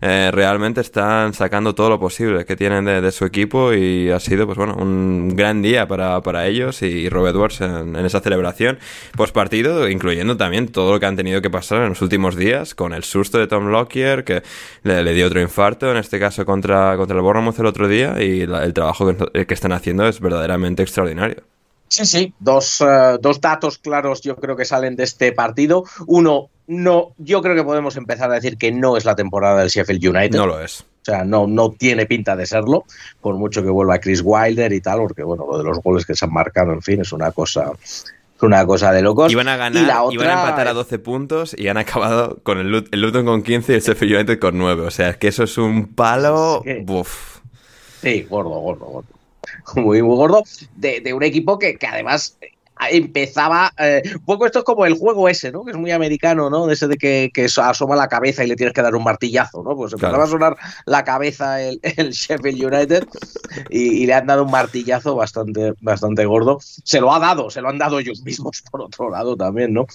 eh, 0.00 0.30
realmente 0.32 0.80
están 0.80 1.34
sacando 1.34 1.74
todo 1.74 1.90
lo 1.90 2.00
posible 2.00 2.44
que 2.44 2.56
tienen 2.56 2.84
de, 2.84 3.12
su 3.12 3.24
equipo 3.24 3.72
y 3.72 4.10
ha 4.10 4.18
sido 4.18 4.46
pues 4.46 4.58
bueno 4.58 4.74
un 4.74 5.36
gran 5.36 5.62
día 5.62 5.86
para, 5.86 6.20
para 6.22 6.46
ellos 6.46 6.82
y 6.82 7.08
Rob 7.08 7.28
Edwards 7.28 7.60
en, 7.60 7.94
esa 7.96 8.20
celebración 8.20 8.78
post 9.16 9.32
partido, 9.32 9.88
incluyendo 9.88 10.36
también 10.36 10.68
todo 10.68 10.92
lo 10.92 11.00
que 11.00 11.06
han 11.06 11.16
tenido 11.16 11.40
que 11.42 11.50
pasar 11.50 11.82
en 11.82 11.90
los 11.90 12.02
últimos 12.02 12.34
días 12.34 12.74
con 12.74 12.92
el 12.92 13.04
susto 13.04 13.38
de 13.38 13.46
Tom 13.46 13.68
Lockyer 13.68 14.24
que 14.24 14.42
le, 14.82 15.14
dio 15.14 15.26
otro 15.26 15.40
infarto 15.40 15.90
en 15.90 15.98
este 15.98 16.18
caso 16.18 16.44
contra, 16.44 16.96
contra 16.96 17.16
el 17.16 17.22
Bournemouth 17.22 17.58
el 17.60 17.66
otro 17.66 17.86
día 17.86 18.20
y 18.20 18.40
el 18.40 18.74
trabajo 18.74 19.14
que, 19.14 19.46
que 19.46 19.54
están 19.54 19.72
haciendo 19.72 20.08
es 20.08 20.18
verdaderamente 20.18 20.63
extraordinario. 20.72 21.42
Sí, 21.88 22.06
sí, 22.06 22.34
dos, 22.40 22.80
eh, 22.80 23.18
dos 23.20 23.40
datos 23.40 23.78
claros 23.78 24.20
yo 24.22 24.36
creo 24.36 24.56
que 24.56 24.64
salen 24.64 24.96
de 24.96 25.04
este 25.04 25.32
partido. 25.32 25.84
Uno, 26.06 26.48
no, 26.66 27.12
yo 27.18 27.40
creo 27.42 27.54
que 27.54 27.62
podemos 27.62 27.96
empezar 27.96 28.30
a 28.30 28.34
decir 28.34 28.56
que 28.56 28.72
no 28.72 28.96
es 28.96 29.04
la 29.04 29.14
temporada 29.14 29.60
del 29.60 29.68
Sheffield 29.68 30.04
United. 30.04 30.38
No 30.38 30.46
lo 30.46 30.60
es. 30.60 30.80
O 30.80 31.04
sea, 31.04 31.22
no, 31.24 31.46
no 31.46 31.70
tiene 31.70 32.06
pinta 32.06 32.34
de 32.34 32.46
serlo, 32.46 32.84
por 33.20 33.34
mucho 33.36 33.62
que 33.62 33.68
vuelva 33.68 33.98
Chris 33.98 34.22
Wilder 34.24 34.72
y 34.72 34.80
tal, 34.80 35.00
porque 35.00 35.22
bueno, 35.22 35.44
lo 35.48 35.58
de 35.58 35.64
los 35.64 35.78
goles 35.82 36.06
que 36.06 36.14
se 36.16 36.24
han 36.24 36.32
marcado, 36.32 36.72
en 36.72 36.80
fin, 36.80 37.02
es 37.02 37.12
una 37.12 37.30
cosa, 37.30 37.72
es 37.84 38.06
una 38.40 38.64
cosa 38.64 38.90
de 38.90 39.02
locos. 39.02 39.30
Iban 39.30 39.48
a 39.48 39.54
Y 39.56 39.58
ganar, 39.58 39.82
la 39.86 40.02
otra- 40.02 40.14
iban 40.14 40.28
a 40.30 40.40
empatar 40.44 40.68
a 40.68 40.72
12 40.72 40.98
puntos 40.98 41.54
y 41.56 41.68
han 41.68 41.76
acabado 41.76 42.38
con 42.42 42.58
el, 42.58 42.68
Lut- 42.72 42.88
el 42.90 43.02
Luton 43.02 43.26
con 43.26 43.42
15 43.42 43.72
y 43.72 43.74
el 43.76 43.82
Sheffield 43.82 44.14
United 44.14 44.38
con 44.40 44.56
9. 44.56 44.82
O 44.86 44.90
sea, 44.90 45.10
es 45.10 45.18
que 45.18 45.28
eso 45.28 45.44
es 45.44 45.58
un 45.58 45.94
palo. 45.94 46.62
Sí, 46.64 46.70
sí. 46.72 46.78
Buf. 46.84 47.38
Sí, 48.00 48.22
gordo, 48.28 48.50
gordo, 48.50 48.86
gordo. 48.86 49.08
Muy, 49.76 50.02
muy 50.02 50.16
gordo. 50.16 50.42
De, 50.76 51.00
de 51.00 51.12
un 51.14 51.22
equipo 51.22 51.58
que, 51.58 51.76
que 51.76 51.86
además 51.86 52.36
empezaba. 52.90 53.72
eh, 53.78 54.02
un 54.16 54.24
poco 54.24 54.46
esto 54.46 54.58
es 54.58 54.64
como 54.64 54.84
el 54.84 54.94
juego 54.94 55.28
ese, 55.28 55.50
¿no? 55.52 55.64
Que 55.64 55.70
es 55.70 55.76
muy 55.76 55.90
americano, 55.90 56.50
¿no? 56.50 56.66
De 56.66 56.74
ese 56.74 56.88
de 56.88 56.96
que, 56.96 57.30
que 57.32 57.44
asoma 57.46 57.96
la 57.96 58.08
cabeza 58.08 58.44
y 58.44 58.48
le 58.48 58.56
tienes 58.56 58.74
que 58.74 58.82
dar 58.82 58.94
un 58.94 59.04
martillazo, 59.04 59.62
¿no? 59.62 59.76
Pues 59.76 59.92
empezaba 59.92 60.14
Claro. 60.14 60.24
a 60.24 60.30
sonar 60.30 60.56
la 60.86 61.04
cabeza 61.04 61.62
el, 61.62 61.80
el 61.96 62.10
Sheffield 62.10 62.64
United 62.74 63.06
y, 63.70 64.02
y 64.02 64.06
le 64.06 64.14
han 64.14 64.26
dado 64.26 64.44
un 64.44 64.50
martillazo 64.50 65.14
bastante, 65.14 65.72
bastante 65.80 66.24
gordo. 66.26 66.58
Se 66.60 67.00
lo 67.00 67.12
ha 67.14 67.18
dado, 67.20 67.48
se 67.50 67.60
lo 67.60 67.68
han 67.68 67.78
dado 67.78 67.98
ellos 68.00 68.22
mismos 68.22 68.62
por 68.70 68.82
otro 68.82 69.08
lado 69.10 69.36
también, 69.36 69.72
¿no? 69.72 69.86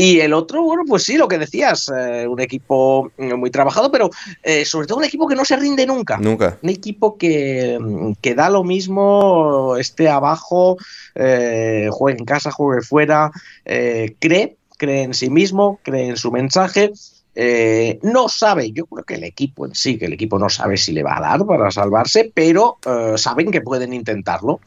Y 0.00 0.20
el 0.20 0.32
otro, 0.32 0.62
bueno, 0.62 0.84
pues 0.86 1.02
sí, 1.02 1.16
lo 1.16 1.26
que 1.26 1.38
decías, 1.38 1.90
eh, 1.92 2.24
un 2.28 2.38
equipo 2.38 3.10
muy 3.18 3.50
trabajado, 3.50 3.90
pero 3.90 4.10
eh, 4.44 4.64
sobre 4.64 4.86
todo 4.86 4.98
un 4.98 5.04
equipo 5.04 5.26
que 5.26 5.34
no 5.34 5.44
se 5.44 5.56
rinde 5.56 5.86
nunca 5.86 6.18
Nunca. 6.18 6.56
un 6.62 6.70
equipo 6.70 7.18
que, 7.18 7.76
que 8.20 8.36
da 8.36 8.48
lo 8.48 8.62
mismo, 8.62 9.74
esté 9.76 10.08
abajo, 10.08 10.76
eh, 11.16 11.88
juegue 11.90 12.16
en 12.20 12.24
casa, 12.24 12.52
juegue 12.52 12.82
fuera, 12.82 13.32
eh, 13.64 14.14
cree, 14.20 14.56
cree 14.76 15.02
en 15.02 15.14
sí 15.14 15.30
mismo, 15.30 15.80
cree 15.82 16.10
en 16.10 16.16
su 16.16 16.30
mensaje. 16.30 16.92
Eh, 17.40 18.00
no 18.02 18.28
sabe, 18.28 18.72
yo 18.72 18.86
creo 18.86 19.04
que 19.04 19.14
el 19.14 19.22
equipo 19.22 19.64
en 19.64 19.72
sí, 19.72 19.96
que 19.96 20.06
el 20.06 20.12
equipo 20.12 20.40
no 20.40 20.48
sabe 20.48 20.76
si 20.76 20.90
le 20.90 21.04
va 21.04 21.18
a 21.18 21.20
dar 21.20 21.46
para 21.46 21.70
salvarse, 21.70 22.32
pero 22.34 22.78
eh, 22.84 23.16
saben 23.16 23.52
que 23.52 23.60
pueden 23.60 23.92
intentarlo. 23.92 24.58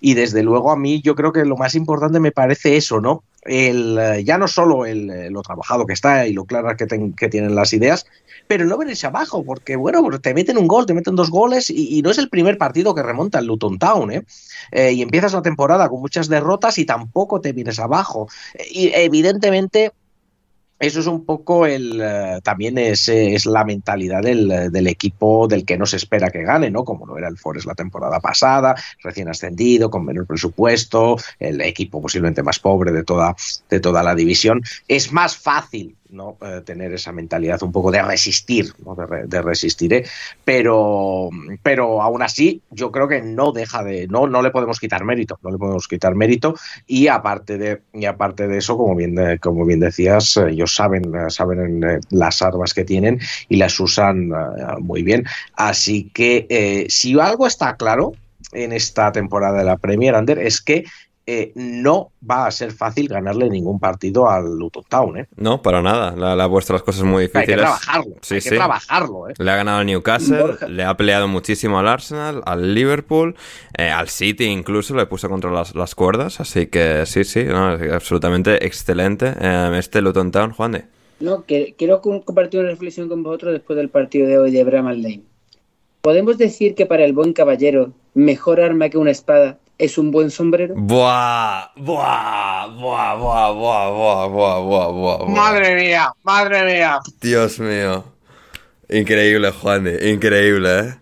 Y 0.00 0.14
desde 0.14 0.44
luego 0.44 0.70
a 0.70 0.76
mí 0.76 1.02
yo 1.02 1.16
creo 1.16 1.32
que 1.32 1.44
lo 1.44 1.56
más 1.56 1.74
importante 1.74 2.20
me 2.20 2.30
parece 2.30 2.76
eso, 2.76 3.00
¿no? 3.00 3.24
El, 3.42 3.98
eh, 3.98 4.22
ya 4.22 4.38
no 4.38 4.46
solo 4.46 4.86
el, 4.86 5.32
lo 5.32 5.42
trabajado 5.42 5.86
que 5.86 5.92
está 5.92 6.24
y 6.28 6.32
lo 6.32 6.44
claras 6.44 6.76
que, 6.76 6.86
que 7.16 7.28
tienen 7.28 7.56
las 7.56 7.72
ideas, 7.72 8.06
pero 8.46 8.64
no 8.64 8.78
venirse 8.78 9.08
abajo, 9.08 9.42
porque 9.42 9.74
bueno, 9.74 10.08
te 10.20 10.32
meten 10.32 10.56
un 10.56 10.68
gol, 10.68 10.86
te 10.86 10.94
meten 10.94 11.16
dos 11.16 11.30
goles 11.30 11.68
y, 11.68 12.00
no 12.02 12.12
es 12.12 12.18
el 12.18 12.28
primer 12.28 12.58
partido 12.58 12.94
que 12.94 13.02
remonta 13.02 13.40
el 13.40 13.46
Luton 13.46 13.76
Town. 13.80 14.12
¿eh? 14.12 14.22
y 14.92 15.02
empiezas 15.02 15.32
la 15.32 15.42
temporada 15.42 15.88
con 15.88 16.00
muchas 16.00 16.28
derrotas 16.28 16.78
y 16.78 16.84
tampoco 16.84 17.40
te 17.40 17.52
vienes 17.52 17.80
abajo. 17.80 18.28
Y 18.70 18.92
evidentemente 18.94 19.90
eso 20.80 21.00
es 21.00 21.06
un 21.06 21.26
poco 21.26 21.66
el 21.66 22.00
uh, 22.00 22.40
también 22.40 22.78
es, 22.78 23.08
es, 23.10 23.44
la 23.44 23.64
mentalidad 23.64 24.22
del, 24.22 24.72
del, 24.72 24.86
equipo 24.86 25.46
del 25.46 25.66
que 25.66 25.76
no 25.76 25.84
se 25.84 25.98
espera 25.98 26.30
que 26.30 26.42
gane, 26.42 26.70
¿no? 26.70 26.84
Como 26.84 27.04
lo 27.04 27.18
era 27.18 27.28
el 27.28 27.36
Forest 27.36 27.66
la 27.66 27.74
temporada 27.74 28.18
pasada, 28.18 28.74
recién 29.02 29.28
ascendido, 29.28 29.90
con 29.90 30.06
menor 30.06 30.26
presupuesto, 30.26 31.16
el 31.38 31.60
equipo 31.60 32.00
posiblemente 32.00 32.42
más 32.42 32.58
pobre 32.58 32.92
de 32.92 33.04
toda, 33.04 33.36
de 33.68 33.78
toda 33.78 34.02
la 34.02 34.14
división. 34.14 34.62
Es 34.88 35.12
más 35.12 35.36
fácil 35.36 35.96
¿no? 36.12 36.36
Eh, 36.40 36.62
tener 36.64 36.92
esa 36.92 37.12
mentalidad 37.12 37.62
un 37.62 37.72
poco 37.72 37.90
de 37.90 38.02
resistir, 38.02 38.72
de, 38.96 39.06
re, 39.06 39.26
de, 39.26 39.42
resistir, 39.42 39.92
¿eh? 39.94 40.04
pero, 40.44 41.30
pero 41.62 42.02
aún 42.02 42.22
así 42.22 42.62
yo 42.70 42.90
creo 42.90 43.08
que 43.08 43.22
no 43.22 43.52
deja 43.52 43.82
de, 43.82 44.06
no, 44.08 44.26
no 44.26 44.42
le 44.42 44.50
podemos 44.50 44.80
quitar 44.80 45.04
mérito, 45.04 45.38
no 45.42 45.50
le 45.50 45.58
podemos 45.58 45.86
quitar 45.88 46.14
mérito 46.14 46.54
y 46.86 47.08
aparte 47.08 47.58
de, 47.58 47.82
y 47.92 48.04
aparte 48.04 48.48
de 48.48 48.58
eso, 48.58 48.76
como 48.76 48.94
bien, 48.94 49.14
de, 49.14 49.38
como 49.38 49.64
bien 49.64 49.80
decías, 49.80 50.36
ellos 50.36 50.74
saben, 50.74 51.12
saben 51.28 51.82
eh, 51.84 52.00
las 52.10 52.42
armas 52.42 52.74
que 52.74 52.84
tienen 52.84 53.20
y 53.48 53.56
las 53.56 53.78
usan 53.80 54.30
muy 54.80 55.02
bien, 55.02 55.24
así 55.54 56.10
que 56.12 56.46
eh, 56.48 56.86
si 56.88 57.18
algo 57.18 57.46
está 57.46 57.76
claro 57.76 58.12
en 58.52 58.72
esta 58.72 59.12
temporada 59.12 59.58
de 59.58 59.64
la 59.64 59.76
Premier 59.76 60.14
Under 60.14 60.38
es 60.38 60.60
que 60.60 60.84
eh, 61.26 61.52
no 61.54 62.10
va 62.28 62.46
a 62.46 62.50
ser 62.50 62.72
fácil 62.72 63.06
ganarle 63.08 63.48
ningún 63.48 63.78
partido 63.78 64.28
al 64.28 64.58
Luton 64.58 64.84
Town. 64.88 65.18
¿eh? 65.18 65.28
No, 65.36 65.62
para 65.62 65.82
nada. 65.82 66.14
Ha 66.32 66.48
puesto 66.48 66.72
las 66.72 66.82
cosas 66.82 67.04
muy 67.04 67.24
difíciles. 67.24 67.48
Hay 67.48 67.54
que 67.54 67.60
trabajarlo. 67.60 68.14
Sí, 68.22 68.34
hay 68.34 68.40
que 68.40 68.50
trabajarlo 68.50 69.28
¿eh? 69.28 69.34
Le 69.38 69.50
ha 69.50 69.56
ganado 69.56 69.78
al 69.78 69.86
Newcastle, 69.86 70.38
Borja. 70.40 70.68
le 70.68 70.84
ha 70.84 70.96
peleado 70.96 71.28
muchísimo 71.28 71.78
al 71.78 71.88
Arsenal, 71.88 72.42
al 72.46 72.74
Liverpool, 72.74 73.36
eh, 73.76 73.90
al 73.90 74.08
City 74.08 74.44
incluso 74.44 74.94
le 74.94 75.06
puso 75.06 75.28
contra 75.28 75.50
las, 75.50 75.74
las 75.74 75.94
cuerdas. 75.94 76.40
Así 76.40 76.66
que 76.66 77.04
sí, 77.06 77.24
sí, 77.24 77.44
no, 77.44 77.68
absolutamente 77.68 78.66
excelente 78.66 79.32
eh, 79.40 79.72
este 79.78 80.00
Luton 80.00 80.30
Town, 80.30 80.52
Juan 80.52 80.72
de. 80.72 80.84
No, 81.20 81.44
que, 81.44 81.74
quiero 81.76 82.00
compartir 82.00 82.60
una 82.60 82.70
reflexión 82.70 83.08
con 83.08 83.22
vosotros 83.22 83.52
después 83.52 83.76
del 83.76 83.90
partido 83.90 84.26
de 84.26 84.38
hoy 84.38 84.50
de 84.50 84.64
Bramall 84.64 85.02
Lane. 85.02 85.22
¿Podemos 86.00 86.38
decir 86.38 86.74
que 86.74 86.86
para 86.86 87.04
el 87.04 87.12
buen 87.12 87.34
caballero, 87.34 87.92
mejor 88.14 88.60
arma 88.60 88.88
que 88.88 88.96
una 88.96 89.10
espada 89.10 89.58
es 89.80 89.96
un 89.96 90.10
buen 90.10 90.30
sombrero? 90.30 90.74
Buah, 90.76 91.72
buah, 91.74 92.66
buah, 92.68 93.14
buah, 93.16 93.52
buah, 93.52 93.88
buah, 93.90 94.28
buah, 94.28 94.60
buah, 94.60 94.88
buah. 94.92 95.28
Madre 95.28 95.74
mía, 95.74 96.12
madre 96.22 96.64
mía. 96.64 97.00
Dios 97.20 97.58
mío. 97.58 98.04
Increíble, 98.90 99.50
Juan, 99.52 99.88
increíble, 100.02 100.78
¿eh? 100.80 100.94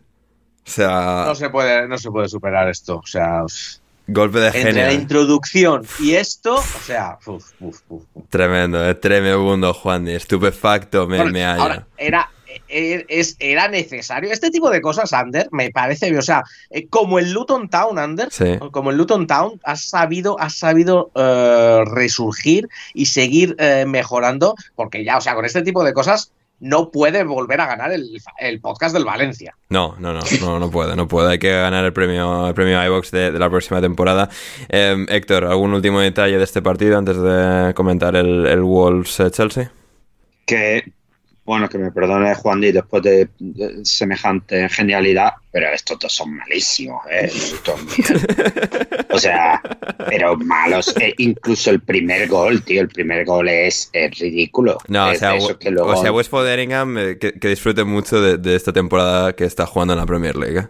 O 0.64 0.70
sea, 0.70 1.24
no 1.26 1.34
se 1.34 1.50
puede, 1.50 1.88
no 1.88 1.98
se 1.98 2.10
puede 2.10 2.28
superar 2.28 2.68
esto, 2.68 2.98
o 2.98 3.06
sea, 3.06 3.42
golpe 4.06 4.38
de 4.38 4.46
entre 4.48 4.62
genio. 4.62 4.84
la 4.84 4.92
introducción 4.92 5.84
y 5.98 6.14
esto, 6.14 6.56
o 6.56 6.62
sea, 6.62 7.18
uf, 7.26 7.50
uf, 7.58 7.80
uf, 7.88 8.04
tremendo, 8.28 8.84
es 8.86 9.00
tremendo, 9.00 9.72
Juan, 9.72 10.06
estupefacto 10.08 11.06
me, 11.08 11.16
Bueno, 11.16 11.32
me 11.32 11.46
ahora, 11.46 11.86
era 11.96 12.30
es, 12.68 13.36
era 13.38 13.68
necesario. 13.68 14.30
Este 14.32 14.50
tipo 14.50 14.70
de 14.70 14.80
cosas, 14.80 15.12
Ander, 15.12 15.48
me 15.52 15.70
parece, 15.70 16.16
o 16.16 16.22
sea, 16.22 16.42
eh, 16.70 16.86
como 16.88 17.18
el 17.18 17.32
Luton 17.32 17.68
Town, 17.68 17.98
Ander, 17.98 18.28
Sí. 18.30 18.58
como 18.70 18.90
el 18.90 18.96
Luton 18.96 19.26
Town, 19.26 19.60
has 19.64 19.82
sabido, 19.82 20.38
has 20.40 20.54
sabido 20.54 21.10
eh, 21.14 21.80
resurgir 21.86 22.68
y 22.94 23.06
seguir 23.06 23.56
eh, 23.58 23.84
mejorando, 23.86 24.54
porque 24.74 25.04
ya, 25.04 25.16
o 25.16 25.20
sea, 25.20 25.34
con 25.34 25.44
este 25.44 25.62
tipo 25.62 25.84
de 25.84 25.92
cosas 25.92 26.32
no 26.60 26.90
puede 26.90 27.22
volver 27.22 27.60
a 27.60 27.66
ganar 27.66 27.92
el, 27.92 28.20
el 28.40 28.60
podcast 28.60 28.92
del 28.92 29.04
Valencia. 29.04 29.54
No, 29.68 29.94
no, 30.00 30.12
no, 30.12 30.20
no, 30.40 30.58
no 30.58 30.70
puede, 30.72 30.96
no 30.96 31.06
puede. 31.06 31.30
Hay 31.32 31.38
que 31.38 31.52
ganar 31.52 31.84
el 31.84 31.92
premio, 31.92 32.48
el 32.48 32.54
premio 32.54 32.84
iVox 32.84 33.12
de, 33.12 33.30
de 33.30 33.38
la 33.38 33.48
próxima 33.48 33.80
temporada. 33.80 34.28
Eh, 34.68 35.06
Héctor, 35.08 35.44
¿algún 35.44 35.72
último 35.72 36.00
detalle 36.00 36.36
de 36.36 36.42
este 36.42 36.60
partido 36.60 36.98
antes 36.98 37.16
de 37.16 37.72
comentar 37.74 38.16
el, 38.16 38.44
el 38.46 38.60
Wolves-Chelsea? 38.62 39.70
Que, 40.46 40.92
bueno, 41.48 41.66
que 41.66 41.78
me 41.78 41.90
perdone 41.90 42.34
Juan 42.34 42.60
Di 42.60 42.72
después 42.72 43.02
de, 43.02 43.30
de, 43.38 43.82
semejante 43.82 44.68
genialidad, 44.68 45.32
pero 45.50 45.68
estos 45.72 45.98
dos 45.98 46.14
son 46.14 46.36
malísimos, 46.36 47.00
¿eh? 47.10 47.32
o 49.08 49.18
sea, 49.18 49.58
pero 50.10 50.36
malos. 50.36 50.94
Eh, 51.00 51.14
incluso 51.16 51.70
el 51.70 51.80
primer 51.80 52.28
gol, 52.28 52.62
tío, 52.62 52.82
el 52.82 52.90
primer 52.90 53.24
gol 53.24 53.48
es, 53.48 53.88
es 53.94 54.18
ridículo. 54.18 54.76
No, 54.88 55.10
es 55.10 55.22
o 55.22 55.40
sea, 55.40 55.54
que 55.58 55.70
luego... 55.70 55.92
o 55.92 56.02
sea, 56.02 56.12
West 56.12 56.30
Foderingham, 56.30 56.98
eh, 56.98 57.18
que, 57.18 57.32
que, 57.32 57.48
disfrute 57.48 57.82
mucho 57.82 58.20
de, 58.20 58.36
de, 58.36 58.54
esta 58.54 58.74
temporada 58.74 59.32
que 59.32 59.46
está 59.46 59.64
jugando 59.64 59.94
en 59.94 60.00
la 60.00 60.04
Premier 60.06 60.36
League. 60.36 60.58
¿eh? 60.58 60.68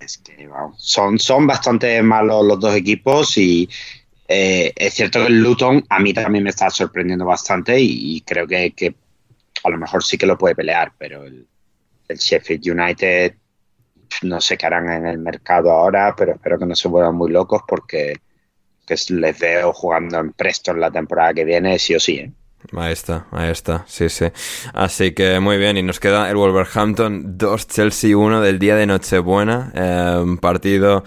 Es 0.00 0.18
que, 0.18 0.46
wow, 0.46 0.74
son, 0.76 1.18
son 1.18 1.46
bastante 1.46 2.02
malos 2.02 2.44
los 2.44 2.60
dos 2.60 2.74
equipos 2.74 3.38
y 3.38 3.66
eh, 4.28 4.74
es 4.76 4.92
cierto 4.92 5.20
que 5.20 5.28
el 5.28 5.40
Luton 5.40 5.86
a 5.88 5.98
mí 5.98 6.12
también 6.12 6.44
me 6.44 6.50
está 6.50 6.68
sorprendiendo 6.68 7.24
bastante 7.24 7.80
y, 7.80 8.16
y 8.16 8.20
creo 8.20 8.46
que, 8.46 8.72
que, 8.72 8.94
a 9.64 9.70
lo 9.70 9.78
mejor 9.78 10.04
sí 10.04 10.16
que 10.18 10.26
lo 10.26 10.38
puede 10.38 10.54
pelear, 10.54 10.92
pero 10.96 11.24
el, 11.24 11.46
el 12.08 12.16
Sheffield 12.16 12.70
United 12.70 13.34
no 14.22 14.40
sé 14.40 14.56
qué 14.56 14.66
harán 14.66 14.90
en 14.90 15.06
el 15.06 15.18
mercado 15.18 15.70
ahora, 15.70 16.14
pero 16.16 16.32
espero 16.32 16.58
que 16.58 16.66
no 16.66 16.74
se 16.74 16.88
vuelvan 16.88 17.14
muy 17.14 17.30
locos 17.30 17.62
porque 17.66 18.14
que 18.86 18.96
les 19.10 19.38
veo 19.38 19.72
jugando 19.74 20.18
en 20.18 20.32
Preston 20.32 20.80
la 20.80 20.90
temporada 20.90 21.34
que 21.34 21.44
viene, 21.44 21.78
sí 21.78 21.94
o 21.94 22.00
sí. 22.00 22.14
¿eh? 22.14 22.32
Ahí 22.76 22.92
está, 22.92 23.26
ahí 23.30 23.50
está, 23.50 23.84
sí, 23.86 24.08
sí. 24.08 24.26
Así 24.72 25.12
que 25.12 25.38
muy 25.40 25.58
bien, 25.58 25.76
y 25.76 25.82
nos 25.82 26.00
queda 26.00 26.28
el 26.30 26.36
Wolverhampton 26.36 27.36
2, 27.36 27.68
Chelsea 27.68 28.16
1 28.16 28.40
del 28.40 28.58
día 28.58 28.76
de 28.76 28.86
Nochebuena, 28.86 29.72
eh, 29.74 30.20
un 30.22 30.38
partido 30.38 31.04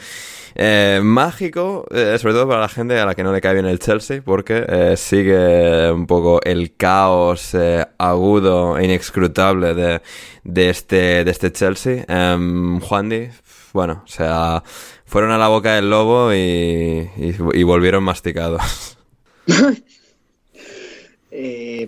eh, 0.56 1.00
mágico, 1.04 1.86
eh, 1.92 2.18
sobre 2.20 2.34
todo 2.34 2.48
para 2.48 2.62
la 2.62 2.70
gente 2.70 3.00
a 3.00 3.06
la 3.06 3.16
que 3.16 3.24
no 3.24 3.32
le 3.32 3.42
cae 3.42 3.54
bien 3.54 3.66
el 3.66 3.80
Chelsea, 3.80 4.22
porque 4.22 4.66
eh, 4.68 4.96
sigue 4.98 5.92
un 5.92 6.08
poco 6.08 6.42
el 6.44 6.76
caos 6.76 7.54
eh, 7.54 7.86
agudo 7.98 8.78
e 8.78 8.86
inescrutable 8.86 9.74
de, 9.74 10.02
de, 10.44 10.70
este, 10.70 11.24
de 11.24 11.32
este 11.32 11.52
Chelsea. 11.52 12.06
Juan 12.08 13.10
Di, 13.10 13.30
bueno, 13.74 14.04
o 14.04 14.08
sea, 14.08 14.64
fueron 15.06 15.32
a 15.32 15.38
la 15.38 15.48
boca 15.48 15.76
del 15.76 15.90
lobo 15.90 16.34
y, 16.34 16.38
y, 16.38 17.36
y 17.54 17.64
volvieron 17.64 18.04
masticados. 18.04 18.98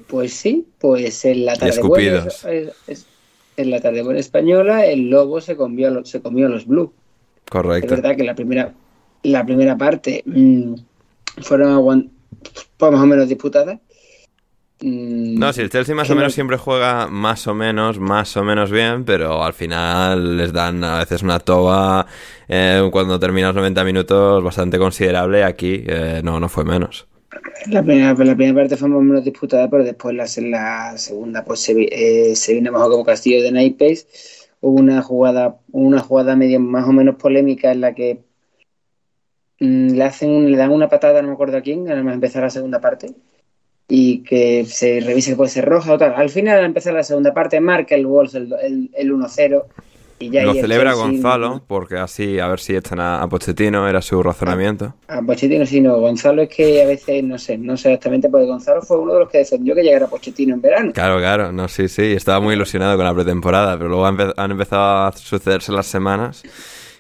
Pues 0.08 0.34
sí, 0.34 0.68
pues 0.80 1.26
en 1.26 1.46
la 1.46 1.56
tarde 1.56 1.82
buena, 1.82 2.28
en 3.58 3.72
la 3.72 3.82
tarde 3.82 4.02
buena 4.02 4.20
española 4.20 4.86
el 4.86 5.10
lobo 5.10 5.42
se 5.42 5.56
comió, 5.56 6.04
se 6.06 6.22
comió 6.22 6.48
a 6.48 6.50
los 6.50 6.66
blue. 6.66 6.94
Correcto. 7.54 7.94
Es 7.94 8.02
verdad 8.02 8.18
que 8.18 8.24
la 8.24 8.34
primera, 8.34 8.74
la 9.22 9.46
primera 9.46 9.78
parte 9.78 10.24
mmm, 10.26 10.74
fueron 11.44 12.10
pues 12.78 12.92
más 12.92 13.02
o 13.02 13.06
menos 13.06 13.30
disputadas. 13.30 13.78
Mm, 14.82 15.38
no, 15.38 15.54
si 15.54 15.62
el 15.62 15.70
Chelsea 15.70 15.94
más 15.94 16.10
o 16.10 16.16
menos 16.16 16.32
no... 16.32 16.34
siempre 16.34 16.58
juega 16.58 17.06
más 17.10 17.46
o 17.46 17.54
menos, 17.54 18.00
más 18.00 18.36
o 18.38 18.44
menos 18.44 18.72
bien, 18.72 19.06
pero 19.06 19.44
al 19.44 19.54
final 19.54 20.36
les 20.36 20.52
dan 20.52 20.84
a 20.84 20.98
veces 20.98 21.22
una 21.22 21.38
toba 21.38 22.08
eh, 22.48 22.90
cuando 22.92 23.20
terminan 23.20 23.50
los 23.50 23.58
90 23.58 23.84
minutos 23.84 24.44
bastante 24.44 24.80
considerable. 24.80 25.44
Aquí 25.44 25.84
eh, 25.86 26.22
no, 26.24 26.40
no 26.40 26.50
fue 26.50 26.66
menos. 26.66 27.06
La 27.68 27.84
primera, 27.84 28.16
la 28.16 28.36
primera 28.36 28.56
parte 28.56 28.78
fue 28.78 28.90
más 28.90 28.98
o 28.98 29.02
menos 29.04 29.24
disputada, 29.24 29.70
pero 29.70 29.84
después 29.84 30.16
la, 30.16 30.26
la 30.50 30.98
segunda 30.98 31.46
pues 31.46 31.60
se, 31.60 31.74
eh, 31.80 32.36
se 32.36 32.56
vino 32.56 32.72
mejor 32.72 32.90
como 32.90 33.06
Castillo 33.06 33.44
de 33.44 33.52
Naipes. 33.52 34.08
Hubo 34.66 34.80
una 34.80 35.02
jugada, 35.02 35.58
una 35.74 36.00
jugada 36.00 36.38
medio 36.38 36.58
más 36.62 36.88
o 36.88 36.94
menos 36.94 37.16
polémica 37.16 37.74
en 37.74 37.82
la 37.82 37.94
que 37.94 38.24
mmm, 39.60 39.90
le 39.90 40.04
hacen 40.06 40.50
le 40.50 40.56
dan 40.56 40.72
una 40.72 40.88
patada, 40.88 41.22
no 41.22 41.28
me 41.28 41.34
acuerdo 41.34 41.58
a 41.58 41.62
quién, 41.62 41.90
al 41.92 42.08
empezar 42.08 42.44
la 42.44 42.50
segunda 42.50 42.80
parte, 42.80 43.14
y 43.90 44.24
que 44.24 44.64
se 44.64 45.02
revise 45.02 45.32
que 45.32 45.36
puede 45.36 45.50
ser 45.50 45.66
roja 45.66 45.92
o 45.92 45.98
tal. 45.98 46.14
Al 46.16 46.30
final, 46.30 46.60
al 46.60 46.66
empezar 46.66 46.94
la 46.94 47.04
segunda 47.04 47.34
parte, 47.34 47.60
marca 47.60 47.94
el 47.96 48.08
Wolves 48.08 48.36
el, 48.36 48.54
el, 48.54 48.90
el 48.94 49.12
1-0. 49.12 49.66
Y 50.24 50.30
ya 50.30 50.44
Lo 50.44 50.54
celebra 50.54 50.92
Chelsea, 50.92 51.06
Gonzalo, 51.06 51.64
porque 51.68 51.98
así 51.98 52.40
a 52.40 52.48
ver 52.48 52.60
si 52.62 52.76
echan 52.76 53.00
a, 53.02 53.22
a 53.22 53.28
Pochettino, 53.28 53.90
era 53.90 54.02
su 54.02 54.24
razonamiento. 54.24 54.96
A, 55.08 55.18
a, 55.18 55.22
Pochettino 55.22 55.66
sí, 55.66 55.82
no. 55.82 56.00
Gonzalo 56.00 56.44
es 56.44 56.50
que 56.50 56.82
a 56.82 56.88
veces, 56.88 57.24
no 57.24 57.38
sé, 57.38 57.58
no 57.58 57.76
sé 57.76 57.90
exactamente, 57.90 58.30
porque 58.30 58.46
Gonzalo 58.46 58.82
fue 58.82 59.00
uno 59.00 59.14
de 59.16 59.20
los 59.20 59.30
que 59.30 59.40
defendió 59.40 59.76
que 59.76 59.84
llegara 59.84 60.08
Pochettino 60.08 60.54
en 60.56 60.62
verano. 60.62 60.94
Claro, 60.94 61.18
claro, 61.18 61.52
no, 61.52 61.68
sí, 61.68 61.90
sí, 61.90 62.04
estaba 62.04 62.40
muy 62.40 62.56
ilusionado 62.56 62.96
con 62.96 63.06
la 63.06 63.14
pretemporada, 63.14 63.78
pero 63.78 63.90
luego 63.90 64.06
han, 64.06 64.20
empe 64.20 64.34
han 64.38 64.52
empezado 64.52 65.08
a 65.08 65.12
sucederse 65.12 65.74
las 65.74 65.88
semanas 65.88 66.44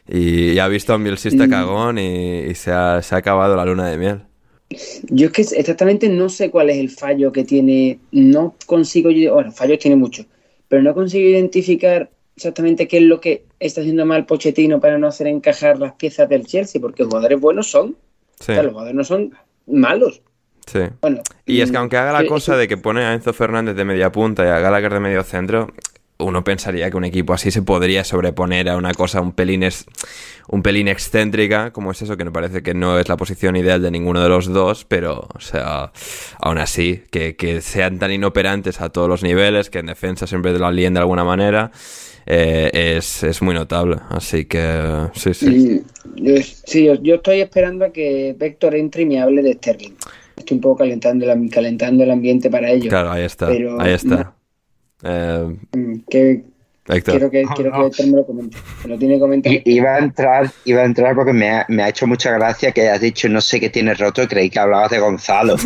y, 0.05 0.51
y 0.51 0.59
ha 0.59 0.67
visto 0.67 0.91
a 0.91 0.97
un 0.97 1.05
bielsista 1.05 1.47
cagón 1.47 1.97
y, 1.97 2.39
y 2.39 2.55
se, 2.55 2.71
ha, 2.71 3.01
se 3.01 3.15
ha 3.15 3.19
acabado 3.19 3.55
la 3.55 3.63
luna 3.63 3.87
de 3.87 3.97
miel. 3.97 4.21
Yo 5.03 5.27
es 5.27 5.31
que 5.31 5.41
exactamente 5.41 6.09
no 6.09 6.29
sé 6.29 6.49
cuál 6.49 6.69
es 6.69 6.77
el 6.77 6.89
fallo 6.89 7.31
que 7.31 7.43
tiene. 7.43 7.99
No 8.11 8.55
consigo. 8.65 9.09
Bueno, 9.33 9.51
fallos 9.51 9.79
tiene 9.79 9.95
muchos, 9.95 10.25
pero 10.67 10.81
no 10.81 10.93
consigo 10.93 11.29
identificar 11.29 12.09
exactamente 12.35 12.87
qué 12.87 12.97
es 12.97 13.03
lo 13.03 13.19
que 13.19 13.45
está 13.59 13.81
haciendo 13.81 14.05
mal 14.05 14.25
Pochettino 14.25 14.79
para 14.79 14.97
no 14.97 15.07
hacer 15.07 15.27
encajar 15.27 15.79
las 15.79 15.93
piezas 15.93 16.27
del 16.29 16.45
Chelsea, 16.45 16.81
porque 16.81 17.03
jugadores 17.03 17.39
buenos 17.39 17.69
son. 17.69 17.95
Sí. 18.39 18.53
los 18.55 18.67
jugadores 18.71 18.95
no 18.95 19.03
son 19.03 19.33
malos. 19.67 20.21
Sí. 20.65 20.79
Bueno, 21.01 21.21
Y 21.45 21.61
es 21.61 21.71
que 21.71 21.77
aunque 21.77 21.97
haga 21.97 22.11
la 22.13 22.23
eh, 22.23 22.27
cosa 22.27 22.53
eso- 22.53 22.59
de 22.59 22.67
que 22.67 22.77
pone 22.77 23.01
a 23.01 23.13
Enzo 23.13 23.33
Fernández 23.33 23.75
de 23.75 23.85
media 23.85 24.11
punta 24.11 24.43
y 24.45 24.47
a 24.47 24.59
Gallagher 24.59 24.93
de 24.93 24.99
medio 24.99 25.23
centro, 25.23 25.71
uno 26.19 26.43
pensaría 26.43 26.89
que 26.89 26.97
un 26.97 27.05
equipo 27.05 27.33
así 27.33 27.51
se 27.51 27.61
podría 27.61 28.03
sobreponer 28.03 28.69
a 28.69 28.77
una 28.77 28.93
cosa 28.93 29.19
un 29.21 29.33
pelín, 29.33 29.63
es, 29.63 29.85
un 30.47 30.61
pelín 30.61 30.87
excéntrica, 30.87 31.71
como 31.71 31.91
es 31.91 32.01
eso, 32.01 32.17
que 32.17 32.23
me 32.25 32.31
parece 32.31 32.63
que 32.63 32.73
no 32.73 32.97
es 32.99 33.09
la 33.09 33.17
posición 33.17 33.55
ideal 33.55 33.81
de 33.81 33.91
ninguno 33.91 34.21
de 34.21 34.29
los 34.29 34.47
dos, 34.47 34.85
pero, 34.85 35.27
o 35.33 35.39
sea, 35.39 35.91
aún 36.39 36.57
así, 36.59 37.03
que, 37.11 37.35
que 37.35 37.61
sean 37.61 37.99
tan 37.99 38.11
inoperantes 38.11 38.79
a 38.79 38.89
todos 38.89 39.09
los 39.09 39.23
niveles, 39.23 39.69
que 39.69 39.79
en 39.79 39.87
defensa 39.87 40.27
siempre 40.27 40.57
lo 40.57 40.65
alíen 40.65 40.93
de 40.93 41.01
alguna 41.01 41.23
manera, 41.23 41.71
eh, 42.25 42.69
es, 42.97 43.23
es 43.23 43.41
muy 43.41 43.53
notable. 43.55 43.97
Así 44.09 44.45
que, 44.45 45.09
sí, 45.13 45.33
sí. 45.33 45.81
Yo, 46.15 46.35
sí, 46.41 46.85
yo, 46.85 46.95
yo 46.95 47.15
estoy 47.15 47.41
esperando 47.41 47.85
a 47.85 47.91
que 47.91 48.35
Vector 48.37 48.75
entre 48.75 49.03
y 49.03 49.05
me 49.05 49.21
hable 49.21 49.41
de 49.41 49.53
Sterling. 49.53 49.93
Estoy 50.35 50.55
un 50.55 50.61
poco 50.61 50.77
calentando 50.79 51.31
el, 51.31 51.49
calentando 51.49 52.03
el 52.03 52.11
ambiente 52.11 52.49
para 52.49 52.71
ello. 52.71 52.89
Claro, 52.89 53.11
ahí 53.11 53.23
está, 53.23 53.47
Pero 53.47 53.79
ahí 53.79 53.93
está. 53.93 54.35
Eh, 55.03 55.57
Mm, 55.75 55.99
Que, 56.09 56.43
Héctor. 56.85 57.13
quiero 57.13 57.31
que, 57.31 57.43
quiero 57.55 57.71
que 57.71 57.87
Héctor 57.87 58.05
me 58.07 58.17
lo 58.17 58.25
comente. 58.25 58.57
Me 58.83 58.89
lo 58.89 58.99
tiene 58.99 59.13
que 59.13 59.19
comentar. 59.21 59.53
Iba 59.63 59.95
a 59.95 59.99
entrar, 59.99 60.51
iba 60.65 60.81
a 60.81 60.85
entrar 60.85 61.15
porque 61.15 61.31
me 61.31 61.49
ha, 61.49 61.65
me 61.69 61.81
ha 61.81 61.89
hecho 61.89 62.05
mucha 62.07 62.31
gracia 62.31 62.73
que 62.73 62.81
hayas 62.81 62.99
dicho 62.99 63.29
no 63.29 63.39
sé 63.39 63.59
qué 63.59 63.69
tienes 63.69 63.97
roto 63.99 64.21
y 64.21 64.27
creí 64.27 64.49
que 64.49 64.59
hablabas 64.59 64.91
de 64.91 64.99
Gonzalo. 64.99 65.55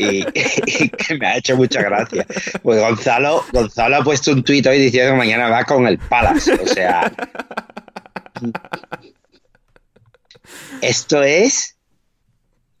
Y, 0.00 0.24
y 0.66 0.88
que 0.90 1.16
me 1.18 1.26
ha 1.26 1.36
hecho 1.38 1.56
mucha 1.56 1.82
gracia. 1.82 2.24
Pues 2.62 2.80
Gonzalo, 2.80 3.42
Gonzalo 3.52 3.96
ha 3.96 4.04
puesto 4.04 4.30
un 4.30 4.44
tuit 4.44 4.64
hoy 4.66 4.78
diciendo 4.78 5.12
que 5.12 5.18
mañana 5.18 5.48
va 5.48 5.64
con 5.64 5.88
el 5.88 5.98
Palace. 5.98 6.52
O 6.52 6.66
sea. 6.66 7.12
Esto 10.82 11.22
es. 11.22 11.76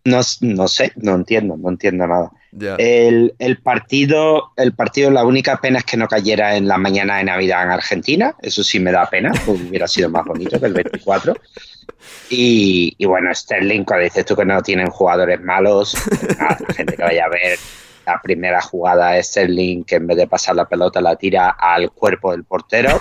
No, 0.04 0.20
no 0.42 0.68
sé, 0.68 0.92
no 0.96 1.16
entiendo, 1.16 1.56
no 1.56 1.70
entiendo 1.70 2.06
nada. 2.06 2.30
El, 2.78 3.34
el 3.38 3.58
partido, 3.58 4.52
el 4.56 4.72
partido, 4.72 5.10
la 5.10 5.24
única 5.24 5.58
pena 5.58 5.78
es 5.78 5.84
que 5.84 5.96
no 5.96 6.08
cayera 6.08 6.56
en 6.56 6.66
la 6.66 6.78
mañana 6.78 7.18
de 7.18 7.24
Navidad 7.24 7.62
en 7.64 7.70
Argentina. 7.70 8.34
Eso 8.40 8.64
sí 8.64 8.80
me 8.80 8.92
da 8.92 9.06
pena, 9.06 9.32
porque 9.44 9.62
hubiera 9.68 9.86
sido 9.86 10.08
más 10.08 10.24
bonito 10.24 10.58
que 10.58 10.66
el 10.66 10.72
24. 10.72 11.34
Y, 12.30 12.94
y 12.96 13.06
bueno, 13.06 13.34
Sterling, 13.34 13.84
cuando 13.84 14.04
dices 14.04 14.24
tú 14.24 14.36
que 14.36 14.44
no 14.44 14.62
tienen 14.62 14.88
jugadores 14.90 15.40
malos, 15.40 15.94
nada, 16.38 16.58
la 16.66 16.74
gente 16.74 16.96
que 16.96 17.02
vaya 17.02 17.24
a 17.24 17.28
ver 17.28 17.58
la 18.06 18.20
primera 18.22 18.60
jugada 18.62 19.12
de 19.12 19.22
Sterling, 19.22 19.84
que 19.84 19.96
en 19.96 20.06
vez 20.06 20.16
de 20.16 20.26
pasar 20.26 20.56
la 20.56 20.64
pelota 20.66 21.00
la 21.00 21.16
tira 21.16 21.50
al 21.50 21.90
cuerpo 21.90 22.32
del 22.32 22.44
portero. 22.44 23.00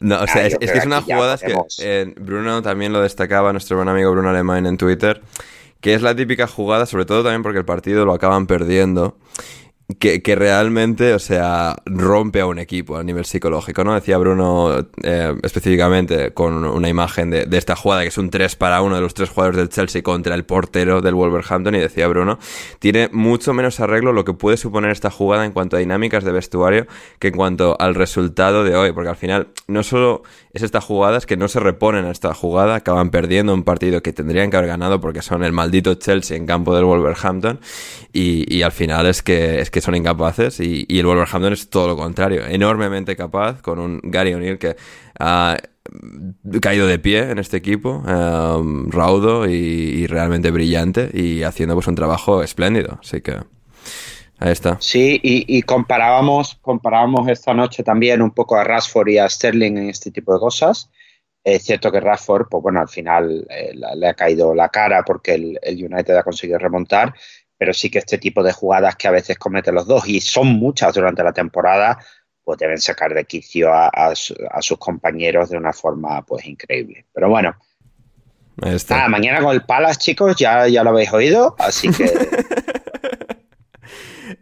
No, 0.00 0.22
o 0.22 0.26
sea, 0.26 0.42
Ah, 0.42 0.46
es, 0.46 0.56
es 0.60 0.72
que 0.72 0.78
es 0.78 0.86
una 0.86 1.02
jugada 1.02 1.34
es 1.34 1.42
que 1.42 1.54
eh, 1.80 2.14
Bruno 2.16 2.62
también 2.62 2.92
lo 2.92 3.00
destacaba, 3.00 3.52
nuestro 3.52 3.76
buen 3.76 3.88
amigo 3.88 4.10
Bruno 4.12 4.30
Alemán 4.30 4.66
en 4.66 4.76
Twitter, 4.76 5.22
que 5.80 5.94
es 5.94 6.02
la 6.02 6.14
típica 6.14 6.46
jugada, 6.46 6.86
sobre 6.86 7.04
todo 7.04 7.22
también 7.22 7.42
porque 7.42 7.58
el 7.58 7.64
partido 7.64 8.04
lo 8.04 8.12
acaban 8.12 8.46
perdiendo, 8.46 9.16
que, 10.00 10.20
que 10.20 10.34
realmente, 10.34 11.14
o 11.14 11.20
sea, 11.20 11.76
rompe 11.86 12.40
a 12.40 12.46
un 12.46 12.58
equipo 12.58 12.96
a 12.96 13.04
nivel 13.04 13.24
psicológico, 13.24 13.84
¿no? 13.84 13.94
Decía 13.94 14.18
Bruno 14.18 14.84
eh, 15.04 15.34
específicamente 15.44 16.32
con 16.32 16.64
una 16.64 16.88
imagen 16.88 17.30
de, 17.30 17.46
de 17.46 17.56
esta 17.56 17.76
jugada, 17.76 18.02
que 18.02 18.08
es 18.08 18.18
un 18.18 18.30
3 18.30 18.56
para 18.56 18.82
uno 18.82 18.96
de 18.96 19.00
los 19.00 19.14
tres 19.14 19.30
jugadores 19.30 19.58
del 19.58 19.68
Chelsea 19.68 20.02
contra 20.02 20.34
el 20.34 20.44
portero 20.44 21.02
del 21.02 21.14
Wolverhampton, 21.14 21.76
y 21.76 21.78
decía 21.78 22.08
Bruno, 22.08 22.40
tiene 22.80 23.08
mucho 23.12 23.52
menos 23.52 23.78
arreglo 23.78 24.12
lo 24.12 24.24
que 24.24 24.32
puede 24.32 24.56
suponer 24.56 24.90
esta 24.90 25.10
jugada 25.10 25.44
en 25.44 25.52
cuanto 25.52 25.76
a 25.76 25.78
dinámicas 25.78 26.24
de 26.24 26.32
vestuario 26.32 26.86
que 27.20 27.28
en 27.28 27.36
cuanto 27.36 27.76
al 27.80 27.94
resultado 27.94 28.64
de 28.64 28.74
hoy, 28.74 28.90
porque 28.90 29.10
al 29.10 29.16
final 29.16 29.48
no 29.68 29.84
solo 29.84 30.24
es 30.52 30.62
esta 30.62 30.80
jugada, 30.80 31.18
es 31.18 31.26
que 31.26 31.36
no 31.36 31.46
se 31.46 31.60
reponen 31.60 32.06
a 32.06 32.10
esta 32.10 32.34
jugada, 32.34 32.74
acaban 32.74 33.10
perdiendo 33.10 33.54
un 33.54 33.62
partido 33.62 34.02
que 34.02 34.12
tendrían 34.12 34.50
que 34.50 34.56
haber 34.56 34.68
ganado 34.68 35.00
porque 35.00 35.22
son 35.22 35.44
el 35.44 35.52
maldito 35.52 35.94
Chelsea 35.94 36.36
en 36.36 36.46
campo 36.46 36.74
del 36.74 36.86
Wolverhampton 36.86 37.60
y, 38.12 38.52
y 38.52 38.62
al 38.62 38.72
final 38.72 39.06
es 39.06 39.22
que 39.22 39.60
son 39.80 39.94
incapaces 39.94 40.60
y, 40.60 40.86
el 40.88 41.06
Wolverhampton 41.06 41.52
es 41.52 41.68
todo 41.70 41.88
lo 41.88 41.96
contrario, 41.96 42.46
enormemente 42.46 43.16
capaz 43.16 43.60
con 43.62 43.78
un 43.78 44.00
Gary 44.02 44.34
O'Neill 44.34 44.58
que 44.58 44.76
ha 45.18 45.56
caído 46.60 46.86
de 46.86 46.98
pie 46.98 47.30
en 47.30 47.38
este 47.38 47.56
equipo, 47.56 48.02
eh, 48.06 48.62
raudo 48.88 49.48
y, 49.48 50.06
realmente 50.06 50.50
brillante 50.50 51.10
y 51.12 51.42
haciendo 51.42 51.74
pues 51.74 51.86
un 51.86 51.94
trabajo 51.94 52.42
espléndido, 52.42 52.98
así 53.00 53.20
que 53.20 53.36
ahí 54.38 54.52
está. 54.52 54.76
Sí, 54.80 55.20
y, 55.22 55.62
comparábamos, 55.62 56.58
comparábamos 56.60 57.28
esta 57.28 57.54
noche 57.54 57.82
también 57.82 58.22
un 58.22 58.30
poco 58.30 58.56
a 58.56 58.64
Rashford 58.64 59.08
y 59.08 59.18
a 59.18 59.28
Sterling 59.28 59.76
en 59.78 59.90
este 59.90 60.10
tipo 60.10 60.32
de 60.32 60.40
cosas. 60.40 60.90
Es 61.44 61.62
cierto 61.62 61.92
que 61.92 62.00
Rashford, 62.00 62.48
pues 62.48 62.60
bueno, 62.60 62.80
al 62.80 62.88
final 62.88 63.46
eh, 63.48 63.72
le 63.72 64.08
ha 64.08 64.14
caído 64.14 64.52
la 64.52 64.68
cara 64.68 65.04
porque 65.04 65.34
el 65.34 65.84
United 65.84 66.16
ha 66.16 66.24
conseguido 66.24 66.58
remontar, 66.58 67.14
pero 67.58 67.72
sí 67.74 67.90
que 67.90 67.98
este 67.98 68.18
tipo 68.18 68.42
de 68.42 68.52
jugadas 68.52 68.96
que 68.96 69.08
a 69.08 69.12
veces 69.12 69.38
cometen 69.38 69.74
los 69.74 69.86
dos, 69.86 70.06
y 70.08 70.20
son 70.20 70.48
muchas 70.48 70.94
durante 70.94 71.22
la 71.22 71.32
temporada, 71.32 71.98
pues 72.44 72.58
deben 72.58 72.78
sacar 72.78 73.12
de 73.14 73.24
quicio 73.24 73.72
a, 73.72 73.88
a 73.88 74.14
su- 74.14 74.36
a 74.50 74.62
sus 74.62 74.78
compañeros 74.78 75.50
de 75.50 75.56
una 75.56 75.72
forma 75.72 76.22
pues 76.24 76.46
increíble. 76.46 77.04
Pero 77.12 77.28
bueno, 77.28 77.56
Ahí 78.62 78.74
está. 78.74 78.96
nada, 78.96 79.08
mañana 79.08 79.40
con 79.42 79.52
el 79.52 79.62
Palace, 79.62 79.98
chicos, 79.98 80.36
ya, 80.36 80.66
ya 80.68 80.82
lo 80.82 80.90
habéis 80.90 81.12
oído, 81.12 81.56
así 81.58 81.90
que 81.90 82.04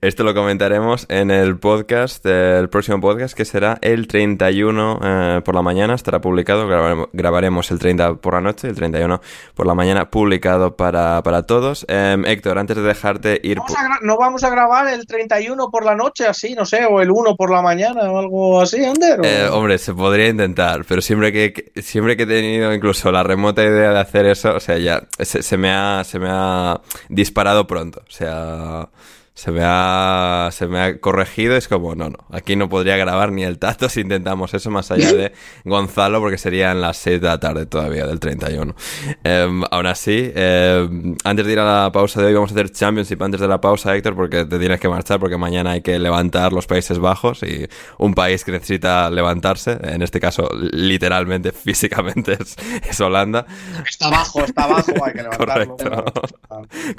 Esto 0.00 0.24
lo 0.24 0.34
comentaremos 0.34 1.06
en 1.08 1.30
el 1.30 1.58
podcast, 1.58 2.24
el 2.26 2.68
próximo 2.68 3.00
podcast, 3.00 3.34
que 3.36 3.44
será 3.44 3.78
el 3.82 4.06
31 4.06 5.00
eh, 5.02 5.40
por 5.44 5.54
la 5.54 5.62
mañana, 5.62 5.94
estará 5.94 6.20
publicado, 6.20 6.66
grabaremos, 6.66 7.08
grabaremos 7.12 7.70
el 7.70 7.78
30 7.78 8.14
por 8.16 8.34
la 8.34 8.40
noche, 8.40 8.68
el 8.68 8.74
31 8.76 9.20
por 9.54 9.66
la 9.66 9.74
mañana, 9.74 10.10
publicado 10.10 10.76
para, 10.76 11.22
para 11.22 11.42
todos. 11.42 11.84
Eh, 11.88 12.16
Héctor, 12.26 12.58
antes 12.58 12.76
de 12.76 12.82
dejarte 12.82 13.40
ir... 13.42 13.58
Vamos 13.58 13.74
no 14.02 14.16
vamos 14.16 14.44
a 14.44 14.50
grabar 14.50 14.88
el 14.88 15.06
31 15.06 15.68
por 15.70 15.84
la 15.84 15.94
noche, 15.94 16.26
así, 16.26 16.54
no 16.54 16.64
sé, 16.64 16.84
o 16.86 17.00
el 17.00 17.10
1 17.10 17.36
por 17.36 17.50
la 17.50 17.62
mañana 17.62 18.10
o 18.10 18.18
algo 18.18 18.60
así, 18.60 18.84
Ander. 18.84 19.20
Eh, 19.22 19.48
hombre, 19.50 19.78
se 19.78 19.92
podría 19.94 20.28
intentar, 20.28 20.84
pero 20.88 21.00
siempre 21.02 21.32
que, 21.32 21.52
que- 21.52 21.82
siempre 21.82 22.16
que 22.16 22.22
he 22.22 22.26
tenido 22.26 22.72
incluso 22.72 23.10
la 23.12 23.22
remota 23.22 23.62
idea 23.62 23.90
de 23.92 24.00
hacer 24.00 24.26
eso, 24.26 24.54
o 24.54 24.60
sea, 24.60 24.78
ya 24.78 25.02
se, 25.18 25.42
se 25.42 25.56
me 25.56 25.70
ha 25.70 26.02
se 26.04 26.18
me 26.18 26.28
ha 26.30 26.80
disparado 27.08 27.66
pronto, 27.66 28.00
o 28.06 28.10
sea, 28.10 28.88
se 29.34 29.50
me 29.50 29.62
ha 29.64 30.50
se 30.52 30.68
me 30.68 30.80
ha 30.80 31.00
corregido, 31.00 31.56
es 31.56 31.66
como, 31.66 31.96
no, 31.96 32.08
no, 32.08 32.18
aquí 32.30 32.54
no 32.54 32.68
podría 32.68 32.96
grabar 32.96 33.32
ni 33.32 33.42
el 33.42 33.58
tato 33.58 33.88
si 33.88 34.00
intentamos 34.00 34.54
eso 34.54 34.70
más 34.70 34.92
allá 34.92 35.12
de 35.12 35.32
Gonzalo 35.64 36.20
porque 36.20 36.38
serían 36.38 36.80
las 36.80 36.98
6 36.98 37.20
de 37.20 37.26
la 37.26 37.40
tarde 37.40 37.66
todavía 37.66 38.06
del 38.06 38.20
31. 38.20 38.76
Eh, 39.24 39.62
aún 39.72 39.86
así, 39.86 40.30
eh, 40.34 40.88
antes 41.24 41.46
de 41.46 41.52
ir 41.52 41.58
a 41.58 41.82
la 41.82 41.90
pausa 41.90 42.20
de 42.20 42.28
hoy 42.28 42.34
vamos 42.34 42.52
a 42.52 42.54
hacer 42.54 42.70
Championship 42.70 43.20
antes 43.22 43.40
de 43.40 43.48
la 43.48 43.60
pausa, 43.60 43.96
Héctor, 43.96 44.14
porque 44.14 44.44
te 44.44 44.58
tienes 44.60 44.78
que 44.78 44.88
marchar 44.88 45.18
porque 45.18 45.36
mañana 45.36 45.72
hay 45.72 45.82
que 45.82 45.98
levantar 45.98 46.52
los 46.52 46.68
Países 46.68 47.00
Bajos 47.00 47.42
y 47.42 47.68
un 47.98 48.14
país 48.14 48.44
que 48.44 48.52
necesita 48.52 49.10
levantarse, 49.10 49.78
en 49.82 50.02
este 50.02 50.20
caso 50.20 50.48
literalmente, 50.52 51.50
físicamente 51.52 52.38
es, 52.40 52.54
es 52.88 53.00
Holanda. 53.00 53.46
Está 53.84 54.06
abajo, 54.06 54.44
está 54.44 54.62
abajo, 54.62 54.92
hay 55.04 55.12
que 55.12 55.22
levantarlo. 55.24 55.76
Correcto. 55.76 56.22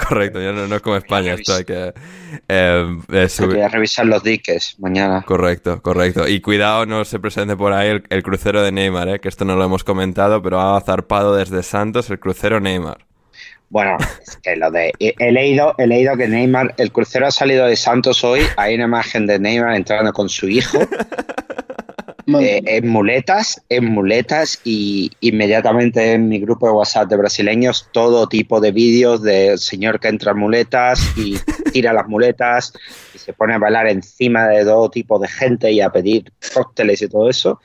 Correcto, 0.06 0.42
ya 0.42 0.52
no, 0.52 0.68
no 0.68 0.76
es 0.76 0.82
como 0.82 0.98
España, 0.98 1.34
esto 1.36 1.56
hay 1.56 1.64
que... 1.64 1.94
eh, 2.48 2.98
eh, 3.12 3.28
voy 3.40 3.62
a 3.62 3.68
revisar 3.68 4.06
los 4.06 4.24
diques 4.24 4.76
mañana. 4.80 5.24
Correcto, 5.24 5.82
correcto. 5.82 6.28
Y 6.28 6.42
cuidado, 6.42 6.86
no 6.86 7.06
se 7.06 7.20
presente 7.20 7.56
por 7.56 7.74
ahí 7.74 7.90
el, 7.90 8.04
el 8.10 8.24
crucero 8.24 8.62
de 8.62 8.72
Neymar, 8.72 9.10
¿eh? 9.10 9.20
que 9.20 9.30
esto 9.30 9.46
no 9.46 9.56
lo 9.56 9.64
hemos 9.66 9.84
comentado, 9.84 10.42
pero 10.42 10.60
ha 10.60 10.80
zarpado 10.82 11.36
desde 11.36 11.64
Santos 11.64 12.10
el 12.10 12.20
crucero 12.20 12.60
Neymar. 12.60 13.06
Bueno, 13.70 13.98
es 14.22 14.38
que 14.38 14.56
lo 14.56 14.72
de. 14.72 14.94
He, 15.00 15.32
leído, 15.32 15.74
he 15.78 15.88
leído 15.88 16.16
que 16.16 16.28
Neymar, 16.28 16.76
el 16.78 16.92
crucero 16.92 17.28
ha 17.28 17.32
salido 17.32 17.66
de 17.66 17.76
Santos 17.76 18.24
hoy. 18.24 18.42
Hay 18.58 18.76
una 18.76 18.86
imagen 18.86 19.26
de 19.28 19.40
Neymar 19.40 19.76
entrando 19.76 20.14
con 20.14 20.30
su 20.30 20.48
hijo 20.48 20.80
eh, 22.28 22.62
en 22.66 22.88
muletas, 22.88 23.64
en 23.70 23.86
muletas, 23.86 24.60
y 24.64 25.12
inmediatamente 25.20 26.14
en 26.14 26.28
mi 26.28 26.40
grupo 26.40 26.66
de 26.66 26.74
WhatsApp 26.74 27.10
de 27.10 27.18
brasileños, 27.18 27.90
todo 27.92 28.28
tipo 28.28 28.60
de 28.60 28.72
vídeos 28.72 29.22
del 29.22 29.60
señor 29.60 30.00
que 30.00 30.08
entra 30.08 30.32
en 30.32 30.40
muletas 30.40 31.00
y 31.18 31.36
tira 31.72 31.94
las 31.94 32.08
muletas 32.08 32.74
y 33.14 33.20
se 33.20 33.34
pone 33.34 33.54
a 33.54 33.60
bailar 33.60 33.88
encima 33.88 34.48
de 34.48 34.64
todo 34.64 34.90
tipo 34.90 35.20
de 35.20 35.28
gente 35.28 35.72
y 35.72 35.82
a 35.82 35.92
pedir 35.92 36.32
cócteles 36.54 37.02
y 37.02 37.10
todo 37.10 37.30
eso. 37.30 37.60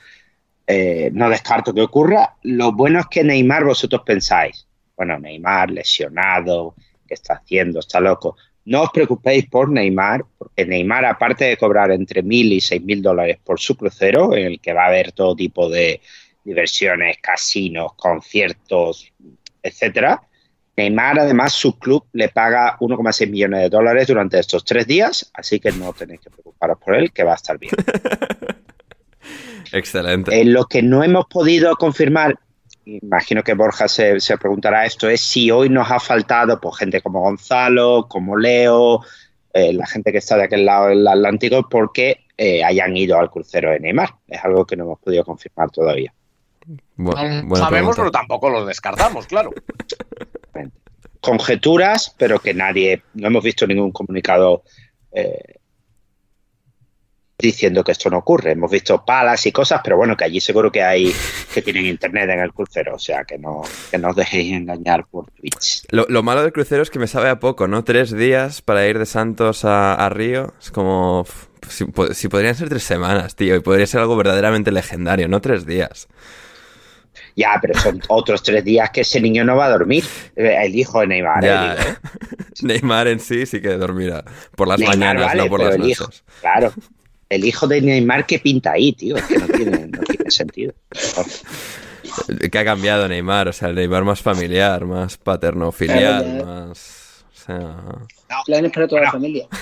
Eh, 0.67 1.09
no 1.13 1.29
descarto 1.29 1.73
que 1.73 1.81
ocurra. 1.81 2.35
Lo 2.43 2.71
bueno 2.71 2.99
es 2.99 3.07
que 3.07 3.23
Neymar, 3.23 3.65
vosotros 3.65 4.03
pensáis, 4.05 4.67
bueno, 4.95 5.17
Neymar 5.19 5.71
lesionado, 5.71 6.75
¿qué 7.07 7.15
está 7.15 7.35
haciendo? 7.35 7.79
Está 7.79 7.99
loco. 7.99 8.37
No 8.65 8.83
os 8.83 8.91
preocupéis 8.91 9.47
por 9.47 9.69
Neymar, 9.69 10.23
porque 10.37 10.65
Neymar, 10.65 11.05
aparte 11.05 11.45
de 11.45 11.57
cobrar 11.57 11.91
entre 11.91 12.21
mil 12.21 12.51
y 12.53 12.61
seis 12.61 12.81
mil 12.83 13.01
dólares 13.01 13.39
por 13.43 13.59
su 13.59 13.75
crucero, 13.75 14.35
en 14.35 14.45
el 14.45 14.59
que 14.59 14.73
va 14.73 14.85
a 14.85 14.87
haber 14.87 15.11
todo 15.11 15.35
tipo 15.35 15.69
de 15.69 16.01
diversiones, 16.43 17.17
casinos, 17.21 17.93
conciertos, 17.95 19.11
etcétera, 19.63 20.21
Neymar, 20.77 21.19
además, 21.19 21.53
su 21.53 21.77
club 21.77 22.05
le 22.13 22.29
paga 22.29 22.77
1,6 22.79 23.29
millones 23.29 23.61
de 23.61 23.69
dólares 23.69 24.07
durante 24.07 24.39
estos 24.39 24.63
tres 24.63 24.87
días, 24.87 25.29
así 25.33 25.59
que 25.59 25.71
no 25.71 25.93
tenéis 25.93 26.21
que 26.21 26.29
preocuparos 26.29 26.77
por 26.79 26.95
él, 26.95 27.11
que 27.11 27.23
va 27.23 27.33
a 27.33 27.35
estar 27.35 27.57
bien. 27.59 27.73
Excelente. 29.73 30.39
Eh, 30.39 30.45
lo 30.45 30.65
que 30.65 30.81
no 30.81 31.03
hemos 31.03 31.25
podido 31.27 31.75
confirmar, 31.75 32.39
imagino 33.01 33.43
que 33.43 33.53
Borja 33.53 33.87
se, 33.87 34.19
se, 34.19 34.37
preguntará 34.37 34.85
esto, 34.85 35.09
es 35.09 35.21
si 35.21 35.51
hoy 35.51 35.69
nos 35.69 35.89
ha 35.91 35.99
faltado 35.99 36.59
pues, 36.59 36.77
gente 36.77 37.01
como 37.01 37.21
Gonzalo, 37.21 38.07
como 38.09 38.37
Leo, 38.37 39.01
eh, 39.53 39.73
la 39.73 39.85
gente 39.85 40.11
que 40.11 40.19
está 40.19 40.37
de 40.37 40.43
aquel 40.43 40.65
lado 40.65 40.87
del 40.87 41.07
Atlántico, 41.07 41.67
porque 41.69 42.25
eh, 42.37 42.63
hayan 42.63 42.95
ido 42.95 43.19
al 43.19 43.29
crucero 43.29 43.71
de 43.71 43.79
Neymar. 43.79 44.15
Es 44.27 44.43
algo 44.43 44.65
que 44.65 44.75
no 44.75 44.85
hemos 44.85 44.99
podido 44.99 45.23
confirmar 45.23 45.69
todavía. 45.69 46.13
Bueno, 46.95 47.43
no 47.43 47.55
sabemos, 47.55 47.95
pero 47.95 48.11
tampoco 48.11 48.49
lo 48.49 48.65
descartamos, 48.65 49.27
claro. 49.27 49.51
Conjeturas, 51.19 52.15
pero 52.17 52.39
que 52.39 52.53
nadie, 52.53 53.03
no 53.13 53.27
hemos 53.27 53.43
visto 53.43 53.67
ningún 53.67 53.91
comunicado 53.91 54.63
eh, 55.11 55.59
diciendo 57.41 57.83
que 57.83 57.91
esto 57.91 58.09
no 58.09 58.19
ocurre. 58.19 58.51
Hemos 58.51 58.71
visto 58.71 59.03
palas 59.03 59.45
y 59.45 59.51
cosas, 59.51 59.81
pero 59.83 59.97
bueno, 59.97 60.15
que 60.15 60.23
allí 60.23 60.39
seguro 60.39 60.71
que 60.71 60.83
hay 60.83 61.13
que 61.53 61.61
tienen 61.61 61.85
internet 61.85 62.29
en 62.29 62.39
el 62.39 62.53
crucero, 62.53 62.95
o 62.95 62.99
sea, 62.99 63.23
que 63.23 63.37
no, 63.37 63.61
que 63.89 63.97
no 63.97 64.09
os 64.09 64.15
dejéis 64.15 64.53
engañar 64.53 65.05
por 65.07 65.29
Twitch. 65.31 65.83
Lo, 65.89 66.05
lo, 66.07 66.23
malo 66.23 66.41
del 66.41 66.53
crucero 66.53 66.83
es 66.83 66.89
que 66.89 66.99
me 66.99 67.07
sabe 67.07 67.29
a 67.29 67.39
poco, 67.39 67.67
¿no? 67.67 67.83
Tres 67.83 68.11
días 68.11 68.61
para 68.61 68.87
ir 68.87 68.99
de 68.99 69.05
Santos 69.05 69.65
a, 69.65 69.93
a 69.93 70.09
Río, 70.09 70.53
es 70.59 70.71
como... 70.71 71.25
Si, 71.69 71.85
si, 72.13 72.27
podrían 72.27 72.55
ser 72.55 72.69
tres 72.69 72.83
semanas, 72.83 73.35
tío, 73.35 73.55
y 73.55 73.59
podría 73.59 73.85
ser 73.85 74.01
algo 74.01 74.17
verdaderamente 74.17 74.71
legendario, 74.71 75.27
no 75.27 75.41
tres 75.41 75.65
días. 75.65 76.07
Ya, 77.35 77.57
pero 77.61 77.79
son 77.79 78.01
otros 78.07 78.43
tres 78.43 78.63
días 78.63 78.89
que 78.89 79.01
ese 79.01 79.21
niño 79.21 79.43
no 79.43 79.55
va 79.55 79.65
a 79.65 79.69
dormir. 79.69 80.03
El 80.35 80.75
hijo 80.75 81.01
de 81.01 81.07
Neymar. 81.07 81.43
Ya, 81.43 81.75
digo, 81.75 81.89
¿eh? 81.89 81.97
Neymar 82.61 83.07
en 83.07 83.19
sí 83.19 83.45
sí 83.45 83.61
que 83.61 83.69
dormirá. 83.77 84.23
Por 84.55 84.67
las 84.67 84.79
Neymar, 84.79 84.97
mañanas, 84.97 85.25
vale, 85.27 85.43
no 85.43 85.49
por 85.49 85.63
las 85.63 85.77
noches. 85.77 85.91
Hijo, 85.91 86.09
claro. 86.41 86.73
El 87.31 87.45
hijo 87.45 87.65
de 87.65 87.79
Neymar 87.81 88.25
que 88.25 88.39
pinta 88.39 88.73
ahí, 88.73 88.91
tío. 88.91 89.15
Es 89.15 89.23
que 89.23 89.37
no 89.37 89.47
tiene, 89.47 89.87
no 89.87 89.99
tiene 89.99 90.29
sentido. 90.29 90.73
Que 92.51 92.59
ha 92.59 92.65
cambiado 92.65 93.07
Neymar, 93.07 93.47
o 93.47 93.53
sea, 93.53 93.69
el 93.69 93.75
Neymar 93.75 94.03
más 94.03 94.21
familiar, 94.21 94.83
más 94.83 95.17
paterno 95.17 95.71
filial, 95.71 96.25
Claro, 96.25 96.45
más. 96.45 97.23
O 97.33 97.39
sea. 97.39 97.75
Planes 98.45 98.71
para 98.73 98.87
toda 98.87 99.03
la 99.03 99.11
familia. 99.11 99.47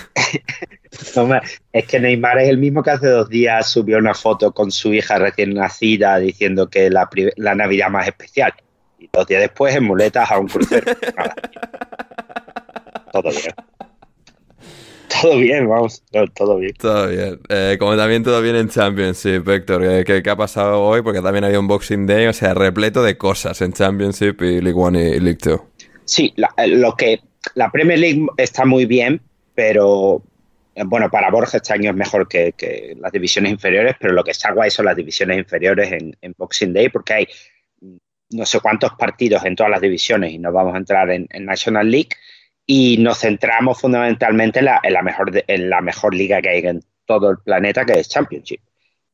Es 1.71 1.85
que 1.85 1.99
Neymar 1.99 2.39
es 2.39 2.49
el 2.49 2.57
mismo 2.57 2.81
que 2.81 2.89
hace 2.89 3.07
dos 3.07 3.29
días 3.29 3.69
subió 3.69 3.99
una 3.99 4.15
foto 4.15 4.51
con 4.51 4.71
su 4.71 4.91
hija 4.91 5.19
recién 5.19 5.53
nacida 5.53 6.17
diciendo 6.17 6.67
que 6.67 6.89
la, 6.89 7.07
la 7.35 7.53
Navidad 7.53 7.89
más 7.89 8.07
especial. 8.07 8.53
Y 8.97 9.07
dos 9.13 9.27
días 9.27 9.41
después 9.41 9.75
en 9.75 9.83
muletas 9.83 10.31
a 10.31 10.39
un 10.39 10.47
crucero. 10.47 10.91
Nada. 11.15 11.35
Todo 13.11 13.29
bien. 13.29 13.53
Todo 15.09 15.37
bien, 15.37 15.67
vamos. 15.67 16.03
no, 16.13 16.27
todo 16.27 16.57
bien. 16.57 16.73
Todo 16.73 17.07
bien. 17.07 17.39
Eh, 17.49 17.77
como 17.79 17.97
también 17.97 18.23
todo 18.23 18.41
bien 18.41 18.55
en 18.55 18.69
Championship, 18.69 19.47
Héctor. 19.47 19.81
¿Qué, 19.81 20.03
qué, 20.05 20.23
qué 20.23 20.29
ha 20.29 20.35
pasado 20.35 20.81
hoy? 20.81 21.01
Porque 21.01 21.21
también 21.21 21.43
había 21.43 21.59
un 21.59 21.67
Boxing 21.67 22.05
Day, 22.05 22.27
o 22.27 22.33
sea, 22.33 22.53
repleto 22.53 23.01
de 23.03 23.17
cosas 23.17 23.61
en 23.61 23.73
Championship 23.73 24.41
y 24.41 24.61
League 24.61 24.79
One 24.79 25.01
y 25.01 25.19
League 25.19 25.39
Two. 25.39 25.65
Sí, 26.05 26.33
la, 26.35 26.53
lo 26.67 26.95
que 26.95 27.21
la 27.55 27.71
Premier 27.71 27.99
League 27.99 28.25
está 28.37 28.65
muy 28.65 28.85
bien, 28.85 29.21
pero 29.55 30.21
eh, 30.75 30.83
bueno, 30.85 31.09
para 31.09 31.29
Borja 31.31 31.57
este 31.57 31.73
año 31.73 31.91
es 31.91 31.95
mejor 31.95 32.27
que, 32.27 32.53
que 32.53 32.95
las 32.99 33.11
divisiones 33.11 33.51
inferiores, 33.51 33.95
pero 33.99 34.13
lo 34.13 34.23
que 34.23 34.31
está 34.31 34.51
guay 34.53 34.71
son 34.71 34.85
las 34.85 34.95
divisiones 34.95 35.37
inferiores 35.37 35.91
en, 35.91 36.15
en 36.21 36.33
Boxing 36.37 36.73
Day, 36.73 36.89
porque 36.89 37.13
hay 37.13 37.27
mm, 37.81 37.97
no 38.31 38.45
sé 38.45 38.59
cuántos 38.59 38.93
partidos 38.93 39.43
en 39.45 39.55
todas 39.55 39.71
las 39.71 39.81
divisiones 39.81 40.31
y 40.31 40.37
no 40.37 40.51
vamos 40.51 40.75
a 40.75 40.77
entrar 40.77 41.09
en, 41.09 41.27
en 41.31 41.45
National 41.45 41.89
League 41.89 42.09
y 42.71 42.97
nos 42.99 43.17
centramos 43.21 43.81
fundamentalmente 43.81 44.59
en 44.59 44.65
la, 44.65 44.79
en 44.83 44.93
la 44.93 45.01
mejor, 45.01 45.31
en 45.47 45.69
la 45.71 45.81
mejor 45.81 46.13
liga 46.13 46.39
que 46.39 46.49
hay 46.49 46.59
en 46.67 46.83
todo 47.05 47.31
el 47.31 47.37
planeta, 47.39 47.83
que 47.83 47.93
es 47.99 48.07
Championship. 48.09 48.61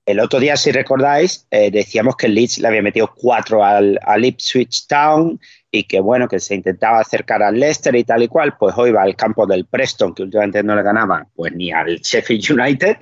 El 0.06 0.20
otro 0.20 0.42
día, 0.42 0.58
si 0.58 0.74
recordáis, 0.74 1.48
eh, 1.52 1.72
decíamos 1.72 2.18
que 2.18 2.26
el 2.26 2.36
Leeds 2.36 2.58
le 2.58 2.68
había 2.68 2.82
metido 2.82 3.14
cuatro 3.16 3.64
al, 3.64 3.98
al 4.04 4.26
Ipswich 4.26 4.88
Town 4.88 5.40
y 5.72 5.86
que 5.86 6.02
bueno, 6.02 6.28
que 6.28 6.42
se 6.42 6.54
intentaba 6.54 7.00
acercar 7.00 7.42
al 7.42 7.58
Leicester 7.58 7.96
y 7.96 8.04
tal 8.04 8.24
y 8.24 8.28
cual, 8.28 8.58
pues 8.58 8.76
hoy 8.78 8.92
va 8.92 9.04
al 9.04 9.16
campo 9.16 9.48
del 9.48 9.66
Preston, 9.68 10.14
que 10.14 10.24
últimamente 10.24 10.62
no 10.62 10.76
le 10.76 10.84
ganaban, 10.84 11.30
pues 11.34 11.54
ni 11.54 11.72
al 11.72 12.00
Sheffield 12.02 12.52
United, 12.60 12.98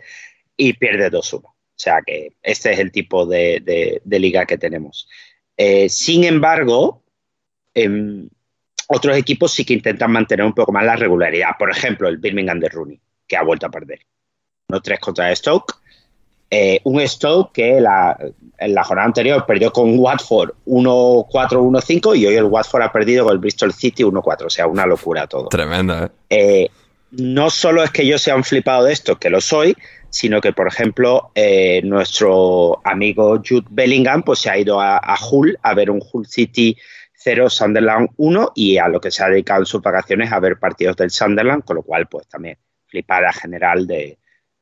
y 0.56 0.74
pierde 0.74 1.10
2-1. 1.10 1.46
O 1.46 1.56
sea 1.76 2.00
que 2.06 2.34
este 2.44 2.74
es 2.74 2.80
el 2.80 2.92
tipo 2.92 3.26
de, 3.26 4.00
de- 4.06 4.20
liga 4.20 4.46
que 4.46 4.60
tenemos. 4.60 5.10
Eh, 5.58 5.90
sin 5.90 6.24
embargo, 6.24 7.04
em, 7.74 8.30
otros 8.88 9.18
equipos 9.18 9.52
sí 9.52 9.66
que 9.66 9.74
intentan 9.74 10.12
mantener 10.12 10.46
un 10.46 10.54
poco 10.54 10.72
más 10.72 10.86
la 10.86 10.96
regularidad. 10.96 11.52
Por 11.58 11.70
ejemplo, 11.72 12.08
el 12.08 12.18
Birmingham 12.18 12.60
de 12.60 12.70
Rooney, 12.70 13.00
que 13.28 13.38
ha 13.38 13.44
vuelto 13.44 13.66
a 13.66 13.72
perder. 13.72 14.00
1-3 14.70 15.00
contra 15.00 15.36
Stoke. 15.36 15.76
Eh, 16.50 16.80
un 16.84 17.00
Stoke 17.08 17.52
que 17.52 17.82
la, 17.82 18.18
en 18.60 18.76
la 18.76 18.84
jornada 18.84 19.08
anterior 19.08 19.46
perdió 19.46 19.72
con 19.72 19.98
Watford 19.98 20.52
1-4-1-5 20.68 22.16
y 22.16 22.28
hoy 22.28 22.36
el 22.36 22.44
Watford 22.44 22.84
ha 22.84 22.92
perdido 22.92 23.26
con 23.26 23.34
el 23.34 23.40
Bristol 23.40 23.74
City 23.74 24.04
1-4. 24.04 24.46
O 24.46 24.50
sea, 24.50 24.68
una 24.68 24.86
locura 24.86 25.28
todo. 25.28 25.48
Tremendo, 25.48 26.06
¿eh? 26.06 26.10
Eh, 26.30 26.70
no 27.12 27.50
solo 27.50 27.84
es 27.84 27.92
que 27.92 28.06
yo 28.06 28.18
sea 28.18 28.36
un 28.36 28.44
flipado 28.44 28.86
de 28.86 28.94
esto, 28.94 29.18
que 29.18 29.30
lo 29.30 29.42
soy, 29.42 29.76
sino 30.10 30.42
que, 30.42 30.54
por 30.54 30.68
ejemplo, 30.68 31.32
eh, 31.36 31.82
nuestro 31.84 32.82
amigo 32.84 33.38
Jude 33.38 33.68
Bellingham 33.70 34.24
pues, 34.24 34.40
se 34.40 34.50
ha 34.50 34.58
ido 34.58 34.80
a, 34.80 34.98
a 34.98 35.18
Hull 35.30 35.58
a 35.62 35.74
ver 35.74 35.90
un 35.90 36.02
Hull 36.12 36.28
City 36.28 36.78
0, 37.24 37.50
Sunderland 37.50 38.10
1 38.18 38.52
y 38.56 38.78
a 38.78 38.88
lo 38.88 39.00
que 39.00 39.12
se 39.12 39.24
ha 39.24 39.30
dedicado 39.30 39.62
en 39.62 39.66
sus 39.66 39.82
vacaciones 39.82 40.32
a 40.32 40.40
ver 40.40 40.60
partidos 40.60 40.98
del 40.98 41.10
Sunderland, 41.10 41.64
con 41.64 41.78
lo 41.78 41.84
cual, 41.84 42.08
pues 42.08 42.28
también 42.28 42.58
flipada 42.88 43.32
general 43.32 43.88
de, 43.88 44.18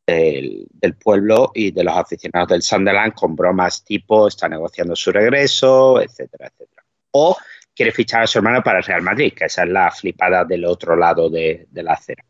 del, 0.05 0.95
pueblo 0.95 1.51
y 1.53 1.71
de 1.71 1.83
los 1.83 1.95
aficionados 1.95 2.49
del 2.49 2.61
Sunderland 2.61 3.13
con 3.13 3.35
bromas 3.35 3.83
tipo 3.83 4.27
está 4.27 4.47
negociando 4.47 4.95
su 4.95 5.11
regreso, 5.11 6.01
etcétera, 6.01 6.47
etcétera. 6.47 6.83
O 7.11 7.37
quiere 7.73 7.91
fichar 7.91 8.23
a 8.23 8.27
su 8.27 8.37
hermano 8.37 8.61
para 8.61 8.79
el 8.79 8.83
Real 8.83 9.01
Madrid, 9.01 9.33
que 9.35 9.45
esa 9.45 9.63
es 9.63 9.69
la 9.69 9.91
flipada 9.91 10.45
del 10.45 10.65
otro 10.65 10.95
lado 10.95 11.29
de, 11.29 11.67
la 11.73 11.93
acera. 11.93 12.23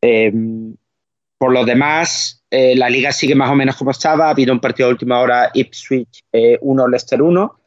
Eh, 0.00 0.32
por 1.38 1.52
lo 1.52 1.64
demás, 1.64 2.44
eh, 2.50 2.74
la 2.76 2.88
liga 2.88 3.12
sigue 3.12 3.34
más 3.34 3.50
o 3.50 3.54
menos 3.54 3.76
como 3.76 3.90
estaba. 3.90 4.26
Ha 4.26 4.30
habido 4.30 4.52
un 4.52 4.60
partido 4.60 4.88
de 4.88 4.94
última 4.94 5.20
hora, 5.20 5.50
Ipswich 5.52 6.24
eh, 6.32 6.58
1, 6.60 6.88
Leicester 6.88 7.20
1. 7.20 7.60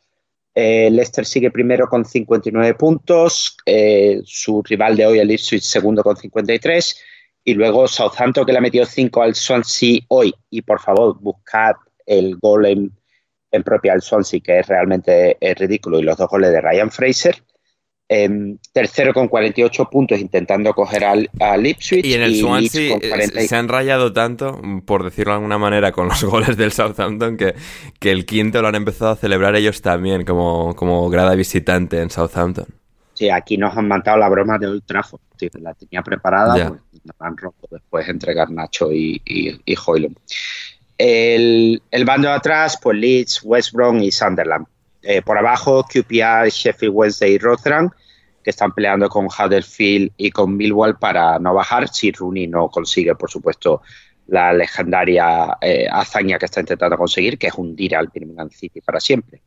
Eh, 0.54 0.90
Leicester 0.92 1.26
sigue 1.26 1.52
primero 1.52 1.88
con 1.88 2.06
59 2.06 2.74
puntos. 2.76 3.58
Eh, 3.66 4.22
su 4.24 4.62
rival 4.64 4.96
de 4.96 5.06
hoy, 5.06 5.20
el 5.20 5.32
Ipswich, 5.32 5.64
segundo 5.64 6.04
con 6.04 6.18
53. 6.18 7.02
Y 7.44 7.54
luego 7.54 7.88
Southampton, 7.88 8.46
que 8.46 8.52
le 8.52 8.58
ha 8.58 8.62
metido 8.62 8.86
5 8.86 9.22
al 9.22 9.36
Swansea 9.36 10.00
hoy. 10.10 10.34
Y 10.50 10.62
por 10.62 10.80
favor, 10.80 11.20
buscad 11.20 11.76
el 12.06 12.38
gol 12.38 12.66
en, 12.66 13.64
propia 13.64 13.94
al 13.94 14.02
Swansea, 14.02 14.40
que 14.42 14.60
es 14.60 14.68
realmente 14.68 15.38
es 15.40 15.58
ridículo. 15.58 16.00
Y 16.00 16.04
los 16.04 16.18
dos 16.18 16.30
goles 16.30 16.52
de 16.52 16.62
Ryan 16.62 16.92
Fraser. 16.92 17.36
Eh, 18.12 18.56
tercero 18.74 19.14
con 19.14 19.28
48 19.28 19.86
puntos, 19.90 20.20
intentando 20.20 20.74
coger 20.74 21.04
al, 21.04 21.30
al 21.40 21.68
Ipswich. 21.68 22.04
Y 22.04 22.14
en 22.16 22.24
el 22.24 22.32
Leeds 22.32 22.42
Swansea 22.42 22.90
con 22.96 23.06
eh, 23.06 23.10
40 23.10 23.42
y- 23.44 23.48
se 23.48 23.56
han 23.56 23.68
rayado 23.68 24.12
tanto, 24.14 24.60
por 24.86 25.04
decirlo 25.04 25.34
de 25.34 25.36
alguna 25.36 25.60
manera, 25.60 25.92
con 25.92 26.08
los 26.08 26.24
goles 26.26 26.58
del 26.58 26.72
Southampton, 26.72 27.38
que, 27.38 27.54
que 28.00 28.10
el 28.12 28.26
quinto 28.26 28.62
lo 28.64 28.68
han 28.68 28.74
empezado 28.76 29.12
a 29.12 29.16
celebrar 29.16 29.56
ellos 29.56 29.82
también, 29.84 30.26
como, 30.26 30.76
como 30.76 31.08
grada 31.12 31.36
visitante 31.36 32.02
en 32.02 32.10
Southampton. 32.10 32.66
Sí, 33.14 33.30
aquí 33.30 33.58
nos 33.58 33.78
han 33.78 33.88
mandado 33.88 34.18
la 34.18 34.28
broma 34.30 34.58
de 34.58 34.66
Old 34.68 34.84
Trafford. 34.88 35.20
Sí, 35.38 35.48
la 35.62 35.74
tenía 35.76 36.02
preparada, 36.02 36.58
Ya. 36.58 36.70
pues 36.70 36.82
nos 37.04 37.16
la 37.20 37.28
han 37.28 37.38
roto 37.38 37.68
después 37.70 38.10
entre 38.10 38.34
Garnacho 38.34 38.92
y, 38.92 39.22
y, 39.24 39.50
y 39.66 39.76
Hoylund. 39.86 40.16
El, 40.98 41.82
el 41.92 42.06
bando 42.06 42.28
de 42.28 42.34
atrás, 42.36 42.78
pues 42.82 42.98
Leeds, 42.98 43.42
West 43.44 43.72
Brom 43.74 44.00
y 44.00 44.12
Sunderland. 44.12 44.66
Eh, 45.02 45.22
por 45.22 45.38
abajo, 45.38 45.84
QPR, 45.84 46.50
Sheffield 46.50 46.94
Wednesday 46.94 47.34
y 47.34 47.38
Rotherham, 47.38 47.90
que 48.44 48.50
están 48.50 48.74
peleando 48.74 49.08
con 49.10 49.28
Huddersfield 49.28 50.12
y 50.18 50.32
con 50.32 50.56
Millwall 50.56 50.98
para 50.98 51.40
no 51.40 51.54
bajar 51.54 51.88
si 51.90 52.12
Rooney 52.12 52.48
no 52.48 52.70
consigue, 52.70 53.16
por 53.16 53.30
supuesto, 53.30 53.82
la 54.28 54.54
legendaria 54.54 55.58
eh, 55.62 55.88
hazaña 55.90 56.38
que 56.38 56.46
está 56.46 56.60
intentando 56.60 56.98
conseguir, 56.98 57.38
que 57.38 57.48
es 57.48 57.54
hundir 57.54 57.96
al 57.96 58.10
Birmingham 58.14 58.50
City 58.50 58.82
para 58.82 59.00
siempre. 59.00 59.42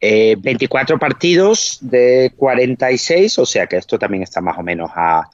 Eh, 0.00 0.36
24 0.38 0.98
partidos 0.98 1.78
de 1.80 2.32
46, 2.36 3.38
o 3.38 3.46
sea 3.46 3.66
que 3.66 3.76
esto 3.76 3.98
también 3.98 4.22
está 4.22 4.40
más 4.40 4.58
o 4.58 4.62
menos 4.62 4.90
a, 4.94 5.28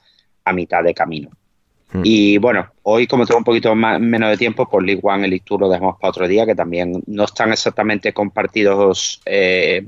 a 0.45 0.53
mitad 0.53 0.83
de 0.83 0.93
camino. 0.93 1.29
Hmm. 1.91 2.01
Y 2.03 2.37
bueno, 2.37 2.67
hoy 2.83 3.07
como 3.07 3.25
tengo 3.25 3.39
un 3.39 3.43
poquito 3.43 3.75
más, 3.75 3.99
menos 3.99 4.29
de 4.29 4.37
tiempo, 4.37 4.67
por 4.67 4.83
League 4.83 5.01
One, 5.03 5.25
el 5.25 5.31
League 5.31 5.45
Two 5.45 5.57
lo 5.57 5.69
dejamos 5.69 5.97
para 5.99 6.09
otro 6.09 6.27
día, 6.27 6.45
que 6.45 6.55
también 6.55 7.03
no 7.07 7.25
están 7.25 7.51
exactamente 7.51 8.13
compartidos 8.13 9.21
eh, 9.25 9.85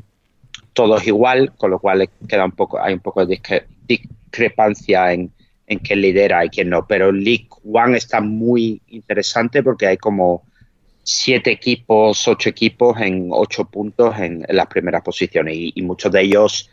todos 0.74 1.06
igual, 1.08 1.54
con 1.56 1.72
lo 1.72 1.80
cual 1.80 2.10
queda 2.28 2.46
un 2.46 2.52
poco, 2.52 2.82
hay 2.82 2.94
un 2.94 3.00
poco 3.00 3.26
de 3.26 3.38
discre- 3.38 3.66
discrepancia 3.88 5.14
en, 5.14 5.32
en 5.68 5.80
quién 5.80 6.02
lidera 6.02 6.44
y 6.44 6.50
quién 6.50 6.70
no. 6.70 6.86
Pero 6.86 7.12
League 7.12 7.48
One 7.64 7.98
está 7.98 8.20
muy 8.22 8.82
interesante 8.88 9.64
porque 9.64 9.88
hay 9.88 9.98
como 9.98 10.44
siete 11.04 11.52
equipos, 11.52 12.28
ocho 12.28 12.50
equipos 12.50 13.00
en 13.00 13.30
ocho 13.32 13.66
puntos 13.66 14.18
en, 14.20 14.46
las 14.50 14.68
primeras 14.68 15.04
posiciones 15.04 15.56
y 15.58 15.82
muchos 15.82 16.12
de 16.12 16.22
ellos 16.22 16.70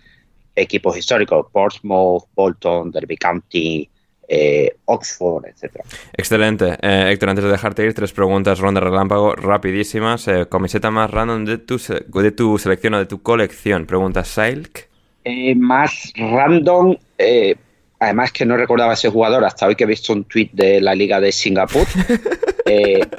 equipos 0.54 0.96
históricos, 0.96 1.46
Portsmouth, 1.52 2.24
Bolton, 2.34 2.90
Derby 2.90 3.16
County, 3.16 3.88
eh, 4.32 4.76
Oxford, 4.84 5.44
etcétera. 5.46 5.84
Excelente. 6.16 6.78
Eh, 6.80 7.10
Héctor, 7.10 7.30
antes 7.30 7.44
de 7.44 7.50
dejarte 7.50 7.84
ir, 7.84 7.94
tres 7.94 8.12
preguntas, 8.12 8.60
ronda 8.60 8.80
relámpago, 8.80 9.34
rapidísimas. 9.34 10.28
Eh, 10.28 10.46
camiseta 10.48 10.92
más 10.92 11.10
random 11.10 11.44
de 11.44 11.58
tu, 11.58 11.78
de 11.78 12.30
tu 12.30 12.56
selección 12.56 12.94
o 12.94 12.98
de 12.98 13.06
tu 13.06 13.22
colección. 13.22 13.86
Pregunta 13.86 14.24
Silk. 14.24 14.88
Eh, 15.24 15.56
más 15.56 16.12
random, 16.16 16.96
eh, 17.18 17.56
además 17.98 18.30
que 18.30 18.46
no 18.46 18.56
recordaba 18.56 18.92
ese 18.94 19.08
jugador 19.10 19.44
hasta 19.44 19.66
hoy 19.66 19.74
que 19.74 19.82
he 19.82 19.88
visto 19.88 20.12
un 20.12 20.22
tweet 20.24 20.50
de 20.52 20.80
la 20.80 20.94
Liga 20.94 21.20
de 21.20 21.32
Singapur. 21.32 21.86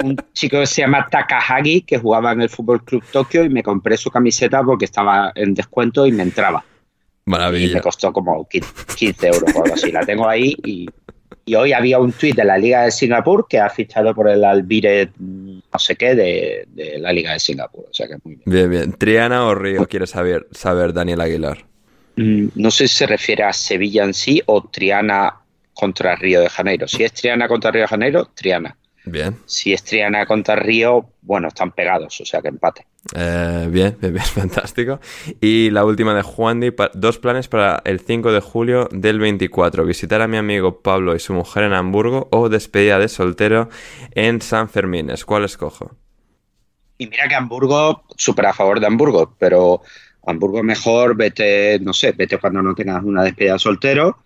Un 0.01 0.15
chico 0.31 0.61
que 0.61 0.65
se 0.65 0.81
llama 0.81 1.07
Takahagi, 1.11 1.81
que 1.81 1.97
jugaba 1.97 2.31
en 2.31 2.41
el 2.41 2.49
Fútbol 2.49 2.85
Club 2.85 3.03
Tokio 3.11 3.43
y 3.43 3.49
me 3.49 3.61
compré 3.61 3.97
su 3.97 4.09
camiseta 4.09 4.63
porque 4.63 4.85
estaba 4.85 5.33
en 5.35 5.53
descuento 5.53 6.07
y 6.07 6.13
me 6.13 6.23
entraba. 6.23 6.63
Y 7.25 7.29
me 7.29 7.37
Maravilla. 7.37 7.81
costó 7.81 8.11
como 8.11 8.47
15 8.47 9.27
euros 9.27 9.55
o 9.55 9.63
algo 9.63 9.75
así. 9.75 9.91
La 9.91 10.05
tengo 10.05 10.27
ahí 10.27 10.55
y, 10.63 10.87
y 11.45 11.55
hoy 11.55 11.73
había 11.73 11.99
un 11.99 12.11
tuit 12.11 12.35
de 12.35 12.43
la 12.45 12.57
Liga 12.57 12.83
de 12.83 12.91
Singapur 12.91 13.47
que 13.47 13.59
ha 13.59 13.69
fichado 13.69 14.13
por 14.13 14.29
el 14.29 14.43
Albire 14.43 15.11
mm, 15.17 15.59
no 15.73 15.79
sé 15.79 15.95
qué 15.95 16.15
de, 16.15 16.67
de 16.69 16.99
la 16.99 17.13
Liga 17.13 17.33
de 17.33 17.39
Singapur. 17.39 17.85
O 17.89 17.93
sea 17.93 18.07
que 18.07 18.15
muy 18.23 18.35
bien. 18.35 18.43
Bien, 18.45 18.69
bien. 18.69 18.93
¿Triana 18.93 19.45
o 19.45 19.55
Río? 19.55 19.87
Quiere 19.87 20.07
saber, 20.07 20.47
saber 20.51 20.93
Daniel 20.93 21.21
Aguilar. 21.21 21.65
Mm, 22.15 22.47
No 22.55 22.71
sé 22.71 22.87
si 22.87 22.95
se 22.95 23.07
refiere 23.07 23.43
a 23.43 23.53
Sevilla 23.53 24.03
en 24.03 24.13
sí 24.13 24.41
o 24.45 24.67
Triana 24.69 25.37
contra 25.73 26.15
Río 26.15 26.41
de 26.41 26.49
Janeiro. 26.49 26.87
Si 26.87 27.03
es 27.03 27.13
Triana 27.13 27.47
contra 27.47 27.71
Río 27.71 27.83
de 27.83 27.87
Janeiro, 27.87 28.29
Triana. 28.33 28.77
Bien. 29.05 29.37
Si 29.45 29.73
es 29.73 29.83
Triana 29.83 30.25
contra 30.25 30.55
Río, 30.55 31.09
bueno, 31.21 31.47
están 31.47 31.71
pegados, 31.71 32.21
o 32.21 32.25
sea 32.25 32.41
que 32.41 32.49
empate. 32.49 32.85
Eh, 33.15 33.67
bien, 33.71 33.97
bien, 33.99 34.17
fantástico. 34.19 34.99
Y 35.39 35.69
la 35.71 35.85
última 35.85 36.13
de 36.13 36.21
Juan 36.21 36.61
dos 36.93 37.17
planes 37.17 37.47
para 37.47 37.81
el 37.85 37.99
5 37.99 38.31
de 38.31 38.39
julio 38.39 38.87
del 38.91 39.19
24. 39.19 39.85
Visitar 39.85 40.21
a 40.21 40.27
mi 40.27 40.37
amigo 40.37 40.81
Pablo 40.81 41.15
y 41.15 41.19
su 41.19 41.33
mujer 41.33 41.63
en 41.63 41.73
Hamburgo 41.73 42.27
o 42.31 42.49
despedida 42.49 42.99
de 42.99 43.07
soltero 43.07 43.69
en 44.11 44.41
San 44.41 44.69
Fermines. 44.69 45.25
¿Cuál 45.25 45.45
escojo? 45.45 45.95
Y 46.97 47.07
mira 47.07 47.27
que 47.27 47.35
Hamburgo, 47.35 48.03
súper 48.15 48.45
a 48.45 48.53
favor 48.53 48.79
de 48.79 48.85
Hamburgo, 48.85 49.35
pero 49.39 49.81
Hamburgo 50.27 50.61
mejor 50.61 51.17
vete, 51.17 51.79
no 51.79 51.93
sé, 51.93 52.11
vete 52.11 52.37
cuando 52.37 52.61
no 52.61 52.75
tengas 52.75 53.03
una 53.03 53.23
despedida 53.23 53.53
de 53.53 53.59
soltero 53.59 54.19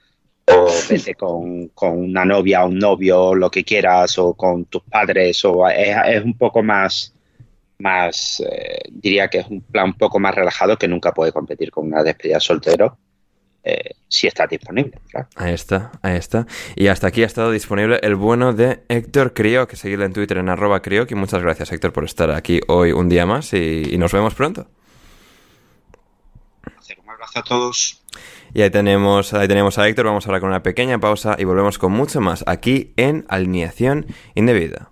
o 0.47 0.67
vete 0.89 1.15
con, 1.15 1.71
una 1.81 2.25
novia 2.25 2.63
o 2.63 2.67
un 2.67 2.77
novio, 2.77 3.33
lo 3.33 3.49
que 3.49 3.63
quieras, 3.63 4.17
o 4.19 4.33
con 4.33 4.65
tus 4.65 4.83
padres, 4.83 5.43
o 5.45 5.67
es 5.67 6.23
un 6.23 6.37
poco 6.37 6.61
más, 6.61 7.14
más 7.79 8.41
eh, 8.41 8.79
diría 8.89 9.27
que 9.27 9.39
es 9.39 9.47
un 9.47 9.61
plan 9.61 9.87
un 9.87 9.93
poco 9.93 10.19
más 10.19 10.33
relajado 10.33 10.77
que 10.77 10.87
nunca 10.87 11.11
puede 11.13 11.31
competir 11.31 11.71
con 11.71 11.87
una 11.87 12.03
despedida 12.03 12.35
de 12.35 12.41
soltero 12.41 12.97
eh, 13.67 13.95
si 14.07 14.27
está 14.27 14.45
disponible, 14.45 14.99
claro. 15.09 15.27
Ahí 15.35 15.51
está, 15.51 15.91
ahí 16.03 16.17
está. 16.17 16.45
Y 16.75 16.85
hasta 16.85 17.07
aquí 17.07 17.23
ha 17.23 17.25
estado 17.25 17.49
disponible 17.49 17.99
el 18.03 18.13
bueno 18.13 18.53
de 18.53 18.83
Héctor 18.89 19.33
Crio, 19.33 19.67
que 19.67 19.75
seguirle 19.75 20.05
en 20.05 20.13
Twitter 20.13 20.37
en 20.37 20.49
arroba 20.49 20.83
Crioc. 20.83 21.09
Y 21.09 21.15
muchas 21.15 21.41
gracias, 21.41 21.71
Héctor, 21.71 21.91
por 21.91 22.05
estar 22.05 22.29
aquí 22.29 22.61
hoy 22.67 22.91
un 22.91 23.09
día 23.09 23.25
más 23.25 23.53
y, 23.53 23.81
y 23.89 23.97
nos 23.97 24.13
vemos 24.13 24.35
pronto. 24.35 24.67
Un 27.03 27.09
abrazo 27.09 27.39
a 27.39 27.43
todos. 27.43 28.03
Y 28.53 28.61
ahí 28.61 28.69
tenemos, 28.69 29.33
ahí 29.33 29.47
tenemos 29.47 29.79
a 29.79 29.87
Héctor. 29.87 30.05
Vamos 30.05 30.27
ahora 30.27 30.39
con 30.39 30.49
una 30.49 30.61
pequeña 30.61 30.99
pausa 30.99 31.35
y 31.39 31.45
volvemos 31.45 31.79
con 31.79 31.91
mucho 31.91 32.21
más 32.21 32.43
aquí 32.45 32.93
en 32.97 33.25
Alineación 33.29 34.05
Indebida. 34.35 34.91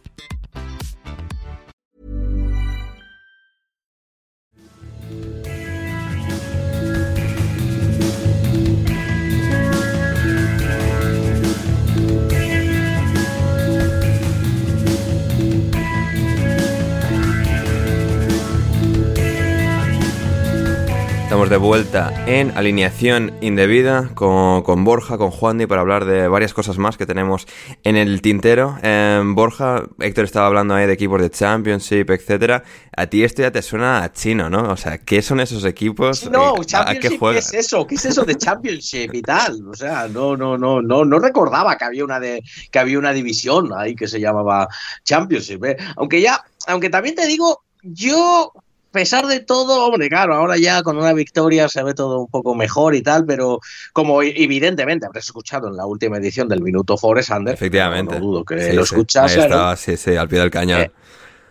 Estamos 21.41 21.59
de 21.59 21.67
vuelta 21.67 22.23
en 22.27 22.55
alineación 22.55 23.33
indebida 23.41 24.11
con, 24.13 24.61
con 24.61 24.83
Borja, 24.83 25.17
con 25.17 25.31
Juan 25.31 25.57
para 25.67 25.81
hablar 25.81 26.05
de 26.05 26.27
varias 26.27 26.53
cosas 26.53 26.77
más 26.77 26.97
que 26.97 27.07
tenemos 27.07 27.47
en 27.83 27.95
el 27.95 28.21
tintero. 28.21 28.77
Eh, 28.83 29.19
Borja, 29.25 29.85
Héctor 29.99 30.25
estaba 30.25 30.45
hablando 30.45 30.75
ahí 30.75 30.85
de 30.85 30.93
equipos 30.93 31.19
de 31.19 31.31
Championship, 31.31 32.11
etcétera. 32.11 32.63
A 32.95 33.07
ti 33.07 33.23
esto 33.23 33.41
ya 33.41 33.49
te 33.49 33.63
suena 33.63 34.03
a 34.03 34.13
chino, 34.13 34.51
¿no? 34.51 34.71
O 34.71 34.77
sea, 34.77 34.99
¿qué 34.99 35.23
son 35.23 35.39
esos 35.39 35.65
equipos? 35.65 36.29
No, 36.29 36.49
Eh, 36.49 36.51
¿A 36.51 36.59
qué 36.59 36.65
Championship, 36.67 37.09
¿qué 37.09 37.17
juegan? 37.17 37.39
es 37.39 37.53
eso? 37.55 37.87
¿Qué 37.87 37.95
es 37.95 38.05
eso 38.05 38.23
de 38.23 38.35
Championship 38.35 39.11
y 39.11 39.23
tal? 39.23 39.67
O 39.67 39.73
sea, 39.73 40.07
no, 40.07 40.37
no, 40.37 40.59
no, 40.59 40.83
no, 40.83 41.05
no 41.05 41.17
recordaba 41.17 41.75
que 41.75 41.85
había 41.85 42.05
una 42.05 42.19
de, 42.19 42.43
que 42.69 42.77
había 42.77 42.99
una 42.99 43.13
división 43.13 43.71
ahí 43.75 43.95
que 43.95 44.07
se 44.07 44.19
llamaba 44.19 44.67
Championship. 45.03 45.65
¿eh? 45.65 45.77
Aunque 45.95 46.21
ya, 46.21 46.43
aunque 46.67 46.91
también 46.91 47.15
te 47.15 47.25
digo, 47.25 47.63
yo, 47.81 48.53
pesar 48.91 49.25
de 49.27 49.39
todo, 49.39 49.85
hombre, 49.85 50.09
claro, 50.09 50.35
ahora 50.35 50.57
ya 50.57 50.83
con 50.83 50.97
una 50.97 51.13
victoria 51.13 51.67
se 51.69 51.81
ve 51.83 51.93
todo 51.93 52.19
un 52.19 52.27
poco 52.27 52.53
mejor 52.55 52.93
y 52.95 53.01
tal, 53.01 53.25
pero 53.25 53.59
como 53.93 54.21
evidentemente 54.21 55.05
habrás 55.05 55.25
escuchado 55.25 55.67
en 55.69 55.77
la 55.77 55.85
última 55.85 56.17
edición 56.17 56.47
del 56.47 56.61
Minuto 56.61 56.97
Forest 56.97 57.31
Under, 57.31 57.53
Efectivamente. 57.53 58.13
no, 58.15 58.19
no 58.19 58.25
dudo 58.25 58.45
que 58.45 58.61
Sí, 58.61 58.73
lo 58.73 58.83
escuchas. 58.83 59.31
Ahí 59.35 59.39
estaba, 59.41 59.75
sí, 59.75 59.97
sí, 59.97 60.15
al 60.15 60.27
pie 60.27 60.39
del 60.39 60.51
cañón. 60.51 60.81
Eh, 60.81 60.91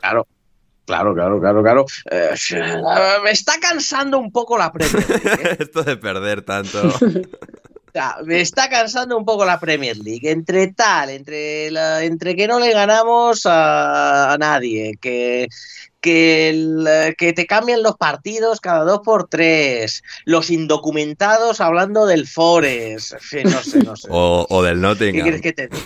Claro, 0.01 0.27
claro, 0.87 1.15
claro, 1.15 1.41
claro, 1.41 1.63
claro. 1.63 1.87
Eh, 2.11 2.31
me 3.23 3.31
está 3.31 3.61
cansando 3.61 4.19
un 4.19 4.33
poco 4.33 4.57
la 4.59 4.73
Premier 4.73 5.09
League, 5.09 5.43
¿eh? 5.43 5.57
Esto 5.61 5.83
de 5.83 5.97
perder 5.97 6.43
tanto. 6.43 6.79
Me 8.25 8.41
está 8.41 8.69
cansando 8.71 9.19
un 9.19 9.25
poco 9.25 9.45
la 9.45 9.59
Premier 9.59 9.97
League. 9.99 10.31
Entre 10.31 10.69
tal, 10.69 11.11
entre, 11.11 11.73
la- 11.73 12.05
entre 12.05 12.37
que 12.37 12.47
no 12.47 12.61
le 12.61 12.73
ganamos 12.73 13.45
a, 13.47 14.33
a 14.33 14.39
nadie, 14.39 14.95
que, 15.01 15.49
que, 16.01 16.49
el- 16.51 17.15
que 17.19 17.33
te 17.33 17.47
cambian 17.47 17.83
los 17.83 17.97
partidos 17.97 18.61
cada 18.61 18.85
dos 18.85 19.01
por 19.05 19.29
tres, 19.29 20.03
los 20.25 20.51
indocumentados 20.51 21.61
hablando 21.61 22.07
del 22.07 22.27
Forest, 22.27 23.13
no 23.45 23.63
sé, 23.63 23.79
no 23.81 23.97
sé. 23.97 24.09
O, 24.11 24.47
o 24.49 24.63
del 24.63 24.77
¿Qué 24.77 24.81
Nottingham. 24.81 25.23
quieres 25.23 25.41
que 25.43 25.53
te 25.53 25.69
diga? 25.69 25.83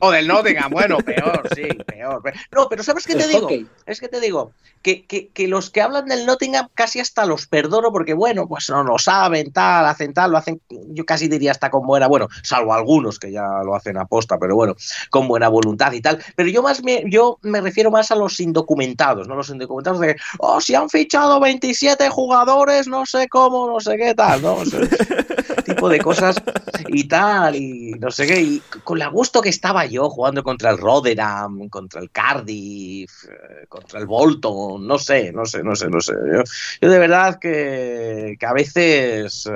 O 0.00 0.10
del 0.10 0.26
Nottingham, 0.26 0.70
bueno, 0.70 0.98
peor, 0.98 1.42
sí, 1.54 1.62
peor. 1.86 2.22
pe- 2.22 2.32
No, 2.52 2.68
pero 2.68 2.82
¿sabes 2.82 3.06
qué 3.06 3.14
te 3.14 3.28
digo? 3.28 3.48
Es 3.86 4.00
que 4.00 4.08
te 4.08 4.20
digo 4.20 4.52
que, 4.82 5.04
que, 5.06 5.28
que 5.28 5.46
los 5.46 5.70
que 5.70 5.82
hablan 5.82 6.06
del 6.06 6.24
Nottingham 6.26 6.68
casi 6.74 7.00
hasta 7.00 7.26
los 7.26 7.46
perdono 7.46 7.92
porque, 7.92 8.14
bueno, 8.14 8.48
pues 8.48 8.68
no 8.70 8.82
lo 8.82 8.98
saben, 8.98 9.52
tal, 9.52 9.84
hacen 9.86 10.14
tal, 10.14 10.30
lo 10.32 10.38
hacen, 10.38 10.60
yo 10.88 11.04
casi 11.04 11.28
diría 11.28 11.50
hasta 11.50 11.70
con 11.70 11.86
buena, 11.86 12.06
bueno, 12.08 12.28
salvo 12.42 12.72
algunos 12.72 13.18
que 13.18 13.30
ya 13.30 13.44
lo 13.64 13.74
hacen 13.74 13.98
aposta, 13.98 14.38
pero 14.38 14.54
bueno, 14.56 14.74
con 15.10 15.28
buena 15.28 15.48
voluntad 15.48 15.92
y 15.92 16.00
tal. 16.00 16.22
Pero 16.34 16.48
yo 16.48 16.62
más 16.62 16.82
me, 16.82 17.02
yo 17.10 17.38
me 17.42 17.60
refiero 17.60 17.90
más 17.90 18.10
a 18.10 18.14
los 18.16 18.40
indocumentados, 18.40 19.28
¿no? 19.28 19.34
Los 19.36 19.50
indocumentados 19.50 20.00
de 20.00 20.14
que, 20.14 20.20
oh, 20.38 20.60
si 20.60 20.74
han 20.74 20.88
fichado 20.88 21.40
27 21.40 22.08
jugadores, 22.08 22.88
no 22.88 23.04
sé 23.04 23.28
cómo, 23.28 23.66
no 23.70 23.80
sé 23.80 23.96
qué 23.98 24.14
tal, 24.14 24.40
¿no? 24.40 24.54
O 24.54 24.64
sea, 24.64 24.80
tipo 25.74 25.88
de 25.88 25.98
cosas 25.98 26.36
y 26.88 27.04
tal, 27.04 27.56
y 27.56 27.92
no 27.98 28.10
sé 28.10 28.26
qué, 28.26 28.40
y 28.40 28.62
con 28.84 28.98
la 28.98 29.08
gusto 29.08 29.40
que 29.40 29.48
estaba 29.48 29.86
yo 29.86 30.10
jugando 30.10 30.42
contra 30.42 30.70
el 30.70 30.78
Rotherham, 30.78 31.68
contra 31.68 32.00
el 32.00 32.10
Cardiff, 32.10 33.24
eh, 33.24 33.66
contra 33.68 33.98
el 34.00 34.06
Bolton, 34.06 34.86
no 34.86 34.98
sé, 34.98 35.32
no 35.32 35.44
sé, 35.44 35.62
no 35.62 35.74
sé, 35.74 35.88
no 35.88 36.00
sé. 36.00 36.12
Yo, 36.80 36.88
de 36.88 36.98
verdad 36.98 37.38
que, 37.38 38.36
que 38.38 38.46
a 38.46 38.52
veces... 38.52 39.48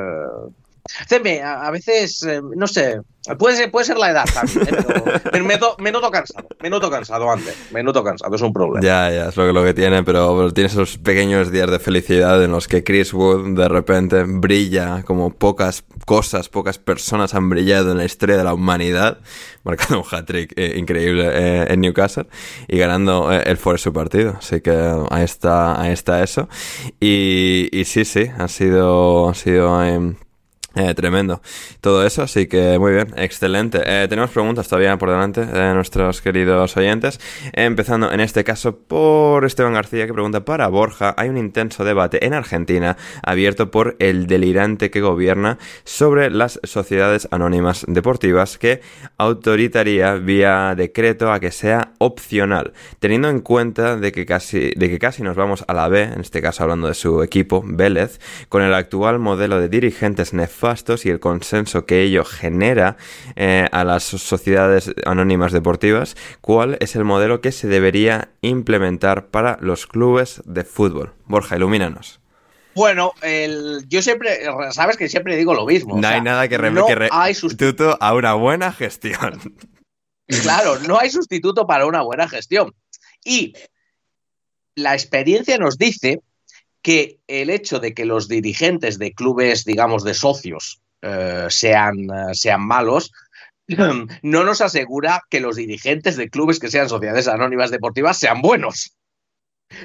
A, 1.42 1.70
veces, 1.70 2.22
eh, 2.24 2.42
no 2.42 2.66
sé, 2.66 3.00
puede 3.38 3.56
ser, 3.56 3.70
puede 3.70 3.86
ser 3.86 3.96
la 3.96 4.10
edad 4.10 4.26
también, 4.34 4.68
¿eh? 4.68 5.20
pero 5.32 5.42
me, 5.78 5.90
noto, 5.90 6.10
cansado, 6.10 6.46
me 6.62 6.68
noto 6.68 6.90
cansado 6.90 7.30
antes, 7.30 7.56
me 7.72 7.82
noto 7.82 8.04
cansado, 8.04 8.34
es 8.36 8.42
un 8.42 8.52
problema. 8.52 8.80
Ya, 8.84 9.10
ya, 9.10 9.28
es 9.30 9.36
lo 9.36 9.46
que, 9.46 9.52
lo 9.54 9.64
que 9.64 9.72
tiene, 9.72 10.02
pero, 10.02 10.52
tiene 10.52 10.68
esos 10.68 10.98
pequeños 10.98 11.50
días 11.50 11.70
de 11.70 11.78
felicidad 11.78 12.42
en 12.44 12.50
los 12.50 12.68
que 12.68 12.84
Chris 12.84 13.14
Wood 13.14 13.56
de 13.56 13.66
repente 13.66 14.24
brilla 14.24 15.02
como 15.04 15.32
pocas 15.32 15.84
cosas, 16.04 16.50
pocas 16.50 16.78
personas 16.78 17.34
han 17.34 17.48
brillado 17.48 17.92
en 17.92 17.98
la 17.98 18.04
historia 18.04 18.36
de 18.36 18.44
la 18.44 18.52
humanidad, 18.52 19.20
marcando 19.64 20.00
un 20.00 20.04
hat-trick 20.10 20.52
eh, 20.56 20.74
increíble 20.76 21.72
en 21.72 21.80
Newcastle 21.80 22.26
y 22.68 22.76
ganando 22.76 23.32
el 23.32 23.56
Forest 23.56 23.84
su 23.84 23.92
partido, 23.94 24.36
así 24.38 24.60
que 24.60 24.92
ahí 25.10 25.24
está, 25.24 25.80
ahí 25.80 25.92
está 25.92 26.22
eso. 26.22 26.46
Y, 27.00 27.70
y 27.72 27.86
sí, 27.86 28.04
sí, 28.04 28.30
ha 28.36 28.48
sido, 28.48 29.30
ha 29.30 29.34
sido 29.34 29.82
em, 29.82 30.16
eh, 30.76 30.92
tremendo. 30.94 31.40
Todo 31.80 32.04
eso, 32.04 32.22
así 32.22 32.48
que 32.48 32.78
muy 32.80 32.92
bien, 32.92 33.14
excelente. 33.16 33.80
Eh, 33.84 34.08
tenemos 34.08 34.30
preguntas 34.30 34.66
todavía 34.66 34.98
por 34.98 35.10
delante 35.10 35.46
de 35.46 35.72
nuestros 35.72 36.20
queridos 36.20 36.76
oyentes. 36.76 37.20
empezando 37.52 38.10
en 38.10 38.18
este 38.18 38.42
caso 38.42 38.76
por 38.78 39.44
Esteban 39.44 39.74
García 39.74 40.06
que 40.06 40.12
pregunta 40.12 40.44
para 40.44 40.66
Borja. 40.66 41.14
Hay 41.16 41.28
un 41.28 41.36
intenso 41.36 41.84
debate 41.84 42.26
en 42.26 42.34
Argentina 42.34 42.96
abierto 43.22 43.70
por 43.70 43.94
el 44.00 44.26
delirante 44.26 44.90
que 44.90 45.00
gobierna 45.00 45.58
sobre 45.84 46.30
las 46.30 46.58
sociedades 46.64 47.28
anónimas 47.30 47.84
deportivas 47.86 48.58
que 48.58 48.80
autoritaría 49.16 50.14
vía 50.14 50.74
decreto 50.76 51.32
a 51.32 51.38
que 51.38 51.52
sea 51.52 51.92
opcional, 51.98 52.72
teniendo 52.98 53.28
en 53.28 53.40
cuenta 53.40 53.96
de 53.96 54.10
que 54.10 54.26
casi, 54.26 54.72
de 54.74 54.90
que 54.90 54.98
casi 54.98 55.22
nos 55.22 55.36
vamos 55.36 55.64
a 55.68 55.72
la 55.72 55.88
B, 55.88 56.02
en 56.02 56.20
este 56.20 56.42
caso 56.42 56.64
hablando 56.64 56.88
de 56.88 56.94
su 56.94 57.22
equipo, 57.22 57.62
Vélez, 57.64 58.18
con 58.48 58.62
el 58.62 58.74
actual 58.74 59.20
modelo 59.20 59.60
de 59.60 59.68
dirigentes 59.68 60.34
nefastos 60.34 60.63
y 61.04 61.10
el 61.10 61.20
consenso 61.20 61.84
que 61.84 62.02
ello 62.02 62.24
genera 62.24 62.96
eh, 63.36 63.68
a 63.70 63.84
las 63.84 64.02
sociedades 64.04 64.94
anónimas 65.04 65.52
deportivas, 65.52 66.16
¿cuál 66.40 66.78
es 66.80 66.96
el 66.96 67.04
modelo 67.04 67.42
que 67.42 67.52
se 67.52 67.68
debería 67.68 68.30
implementar 68.40 69.26
para 69.26 69.58
los 69.60 69.86
clubes 69.86 70.42
de 70.46 70.64
fútbol? 70.64 71.12
Borja, 71.26 71.56
ilumínanos. 71.56 72.20
Bueno, 72.74 73.12
el, 73.20 73.84
yo 73.88 74.00
siempre, 74.00 74.40
sabes 74.70 74.96
que 74.96 75.10
siempre 75.10 75.36
digo 75.36 75.52
lo 75.52 75.66
mismo. 75.66 76.00
No 76.00 76.08
hay 76.08 76.22
nada 76.22 76.48
que, 76.48 76.56
no 76.58 76.86
hay 77.10 77.34
sustituto 77.34 77.98
a 78.00 78.14
una 78.14 78.32
buena 78.32 78.72
gestión. 78.72 79.40
Claro, 80.26 80.78
no 80.78 80.98
hay 80.98 81.10
sustituto 81.10 81.66
para 81.66 81.84
una 81.84 82.00
buena 82.00 82.26
gestión. 82.26 82.74
Y 83.22 83.52
la 84.74 84.94
experiencia 84.94 85.58
nos 85.58 85.76
dice 85.76 86.22
que 86.84 87.18
el 87.28 87.48
hecho 87.48 87.80
de 87.80 87.94
que 87.94 88.04
los 88.04 88.28
dirigentes 88.28 88.98
de 88.98 89.14
clubes, 89.14 89.64
digamos, 89.64 90.04
de 90.04 90.12
socios 90.12 90.82
eh, 91.00 91.46
sean, 91.48 91.98
eh, 91.98 92.34
sean 92.34 92.60
malos, 92.60 93.10
no 93.68 94.44
nos 94.44 94.60
asegura 94.60 95.22
que 95.30 95.40
los 95.40 95.56
dirigentes 95.56 96.16
de 96.16 96.28
clubes 96.28 96.60
que 96.60 96.70
sean 96.70 96.90
sociedades 96.90 97.26
anónimas 97.26 97.70
deportivas 97.70 98.18
sean 98.18 98.42
buenos. 98.42 98.98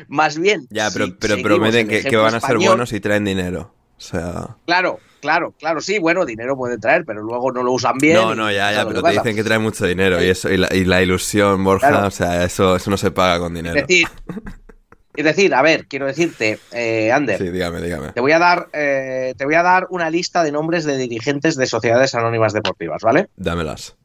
Más 0.09 0.37
bien. 0.37 0.67
Ya, 0.69 0.91
pero, 0.91 1.17
pero 1.17 1.41
prometen 1.41 1.87
que, 1.87 2.17
van 2.17 2.35
a 2.35 2.41
ser 2.41 2.57
buenos 2.57 2.91
y 2.91 2.99
traen 2.99 3.23
dinero. 3.23 3.73
O 3.97 4.01
sea. 4.01 4.57
Claro, 4.65 4.99
claro, 5.21 5.53
claro, 5.57 5.79
sí, 5.79 5.99
bueno, 5.99 6.25
dinero 6.25 6.57
puede 6.57 6.77
traer, 6.77 7.05
pero 7.05 7.23
luego 7.23 7.53
no 7.53 7.63
lo 7.63 7.71
usan 7.71 7.97
bien. 7.97 8.15
No, 8.15 8.35
no, 8.35 8.51
ya, 8.51 8.73
ya, 8.73 8.85
pero 8.85 9.01
te 9.01 9.11
dicen 9.11 9.37
que 9.37 9.43
trae 9.45 9.59
mucho 9.59 9.85
dinero 9.85 10.21
y 10.21 10.27
eso, 10.27 10.49
y 10.51 10.57
la, 10.57 11.01
ilusión, 11.01 11.63
Borja, 11.63 12.07
o 12.07 12.11
sea, 12.11 12.43
eso, 12.43 12.75
eso 12.75 12.89
no 12.91 12.97
se 12.97 13.11
paga 13.11 13.39
con 13.39 13.53
dinero. 13.53 13.77
Es 13.77 13.87
decir, 13.87 14.07
Es 15.15 15.25
decir, 15.25 15.53
a 15.55 15.61
ver, 15.61 15.87
quiero 15.87 16.05
decirte, 16.05 16.59
eh, 16.71 17.11
Ander. 17.11 17.37
Sí, 17.37 17.49
dígame, 17.49 17.81
dígame. 17.81 18.11
Te 18.13 18.21
voy, 18.21 18.31
a 18.31 18.39
dar, 18.39 18.69
eh, 18.73 19.33
te 19.37 19.45
voy 19.45 19.55
a 19.55 19.63
dar 19.63 19.87
una 19.89 20.09
lista 20.09 20.43
de 20.43 20.51
nombres 20.51 20.85
de 20.85 20.97
dirigentes 20.97 21.55
de 21.55 21.65
sociedades 21.65 22.15
anónimas 22.15 22.53
deportivas, 22.53 23.01
¿vale? 23.01 23.27
Dámelas. 23.35 23.95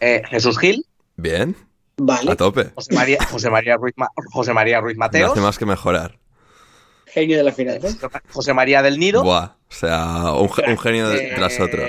Eh, 0.00 0.22
Jesús 0.28 0.58
Gil. 0.58 0.84
Bien. 1.16 1.56
Vale. 1.96 2.32
A 2.32 2.36
tope. 2.36 2.72
José 2.74 2.94
María, 2.94 3.18
José 3.30 3.48
María, 3.48 3.76
Ruiz, 3.76 3.94
José 4.32 4.52
María 4.52 4.80
Ruiz 4.80 4.98
Mateos. 4.98 5.28
No 5.28 5.32
hace 5.32 5.40
más 5.40 5.58
que 5.58 5.66
mejorar. 5.66 6.18
Genio 7.06 7.38
de 7.38 7.44
la 7.44 7.52
finanzas. 7.52 7.96
José 8.30 8.52
María 8.52 8.82
del 8.82 8.98
Nido. 8.98 9.22
Buah, 9.22 9.54
o 9.70 9.72
sea, 9.72 10.32
un, 10.32 10.78
genio 10.78 11.08
tras 11.34 11.58
otro. 11.60 11.88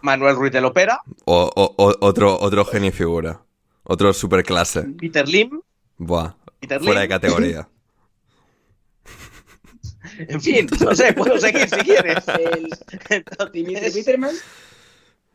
Manuel 0.00 0.34
Ruiz 0.34 0.52
de 0.52 0.60
Lopera. 0.60 1.00
O, 1.24 1.52
otro, 2.00 2.36
otro 2.40 2.64
genio 2.64 2.90
figura. 2.90 3.42
Otro 3.84 4.12
superclase. 4.12 4.82
Peter 4.98 5.28
Lim. 5.28 5.60
Buah, 5.98 6.34
Fuera 6.80 7.00
de 7.00 7.08
categoría. 7.08 7.68
en 10.18 10.40
fin, 10.40 10.68
no 10.80 10.94
sé, 10.94 11.12
puedo 11.12 11.38
seguir 11.38 11.68
si 11.68 11.76
quieres. 11.76 12.24
El... 12.28 12.70
Dimitri 13.52 13.90
Peterman. 13.90 14.34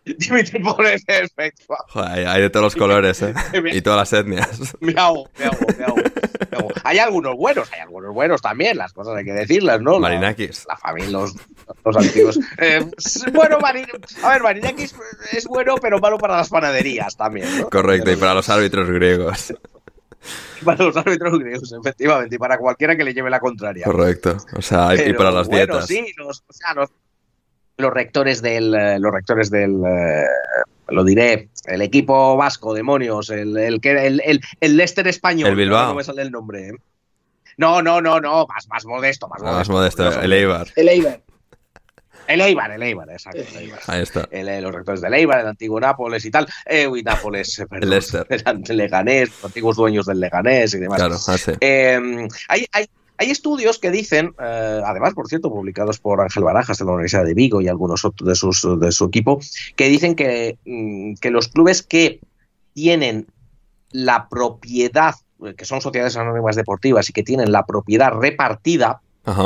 Dimitri 0.06 0.62
es 0.92 1.04
perfecto. 1.06 1.76
Joder, 1.90 2.28
hay 2.28 2.42
de 2.42 2.50
todos 2.50 2.64
los 2.66 2.76
colores, 2.76 3.22
¿eh? 3.22 3.34
y 3.72 3.82
todas 3.82 4.00
las 4.00 4.20
etnias. 4.20 4.76
Me 4.82 4.94
hago, 4.94 5.30
me 5.38 5.46
hago, 5.46 5.58
me 5.78 5.86
hago. 5.86 5.96
Hay 6.84 7.00
algunos 7.00 7.36
buenos, 7.36 7.72
hay 7.72 7.80
algunos 7.80 8.14
buenos 8.14 8.42
también, 8.42 8.78
las 8.78 8.92
cosas 8.92 9.16
hay 9.16 9.24
que 9.24 9.32
decirlas, 9.32 9.82
¿no? 9.82 10.00
Marinakis. 10.00 10.66
La, 10.68 10.78
familia, 10.78 11.12
los, 11.12 11.36
los 11.86 11.98
antiguos. 11.98 12.40
Eh, 12.58 12.86
bueno, 13.32 13.58
a 13.62 14.30
ver, 14.30 14.44
Marinakis 14.44 14.94
es 15.32 15.46
bueno, 15.46 15.76
pero 15.82 16.00
malo 16.00 16.18
para 16.18 16.38
las 16.38 16.50
panaderías 16.50 17.16
también, 17.16 17.62
¿no? 17.62 17.70
Correcto, 17.70 18.12
y 18.12 18.18
para 18.18 18.34
los 18.34 18.50
árbitros 18.50 18.90
griegos. 18.90 19.54
para 20.66 20.84
los 20.84 20.96
árbitros 20.98 21.40
griegos, 21.40 21.74
efectivamente, 21.74 22.36
y 22.36 22.40
para 22.40 22.58
cualquiera 22.58 22.96
que 22.96 23.04
le 23.04 23.14
lleve 23.14 23.30
la 23.30 23.40
contraria. 23.40 23.86
Correcto. 23.86 24.38
O 24.56 24.62
sea, 24.62 24.94
y 24.96 25.14
para 25.14 25.32
las 25.32 25.48
bueno, 25.48 25.66
dietas. 25.66 25.88
Sí, 25.88 26.14
los, 26.18 26.44
o 26.48 26.54
sea, 26.54 26.74
los, 26.74 26.90
rectores 27.94 28.42
del. 28.42 28.74
Eh, 28.74 29.00
los 29.00 29.12
rectores 29.12 29.50
del. 29.50 29.82
Eh, 29.86 30.26
lo 30.90 31.04
diré, 31.04 31.50
el 31.66 31.82
equipo 31.82 32.36
vasco, 32.38 32.74
demonios, 32.74 33.30
el, 33.30 33.58
el, 33.58 33.80
el, 33.84 34.42
el 34.60 34.78
Leicester 34.78 35.08
español. 35.08 35.50
El 35.50 35.56
Bilbao. 35.56 35.88
No 35.88 35.96
me 35.96 36.04
sale 36.04 36.22
el 36.22 36.32
nombre. 36.32 36.70
¿eh? 36.70 36.74
No, 37.58 37.82
no, 37.82 38.02
no, 38.02 38.20
no, 38.20 38.46
más, 38.48 38.68
más 38.68 38.86
modesto, 38.86 39.28
más 39.28 39.42
modesto. 39.42 39.58
Más 39.58 39.70
modesto, 39.70 40.22
el 40.22 40.34
Eibar. 40.34 40.68
El 40.76 40.90
Eibar. 40.90 41.22
El 42.28 42.42
Eibar, 42.42 42.72
el 42.72 42.84
Eibar, 42.84 43.10
exacto. 43.10 43.42
El 43.42 43.58
Eibar. 43.58 43.80
Ahí 43.88 44.02
está. 44.02 44.28
El, 44.32 44.64
los 44.64 44.74
rectores 44.74 45.02
del 45.02 45.14
Eibar, 45.14 45.40
el 45.42 45.48
antiguo 45.48 45.80
Nápoles 45.80 46.26
y 46.26 46.32
tal. 46.32 46.48
Eh, 46.66 46.88
uy, 46.88 47.04
Nápoles, 47.04 47.60
eh, 47.60 47.66
perdón. 47.68 47.84
El 47.84 47.90
Leicester. 47.90 48.28
El 48.30 48.78
Leganés, 48.78 49.30
los 49.30 49.46
antiguos 49.46 49.76
dueños 49.76 50.06
del 50.06 50.20
Leganés 50.20 50.74
y 50.74 50.80
demás. 50.80 50.98
Claro, 50.98 51.16
así. 51.16 51.52
Eh, 51.60 52.28
hay, 52.48 52.66
hay, 52.72 52.88
hay 53.18 53.32
estudios 53.32 53.80
que 53.80 53.92
dicen, 53.92 54.34
eh, 54.40 54.82
además, 54.86 55.14
por 55.14 55.28
cierto, 55.28 55.50
publicados 55.50 56.00
por 56.00 56.22
Ángel 56.22 56.44
Barajas 56.44 56.78
de 56.78 56.86
la 56.86 56.92
Universidad 56.92 57.26
de 57.26 57.34
Vigo 57.34 57.62
y 57.62 57.68
algunos 57.68 58.04
otros 58.06 58.28
de, 58.28 58.36
sus, 58.36 58.80
de 58.80 58.92
su 58.92 59.06
equipo, 59.06 59.40
que 59.76 59.88
dicen 59.88 60.16
que, 60.16 60.58
mm, 60.66 61.16
que 61.16 61.30
los 61.30 61.48
clubes 61.48 61.84
que 61.84 62.20
tienen 62.74 63.28
la 63.92 64.28
propiedad, 64.28 65.16
que 65.56 65.66
son 65.66 65.82
sociedades 65.82 66.18
anónimas 66.18 66.56
deportivas 66.56 67.10
y 67.10 67.14
que 67.14 67.24
tienen 67.24 67.52
la 67.52 67.66
propiedad 67.66 68.12
repartida, 68.12 69.02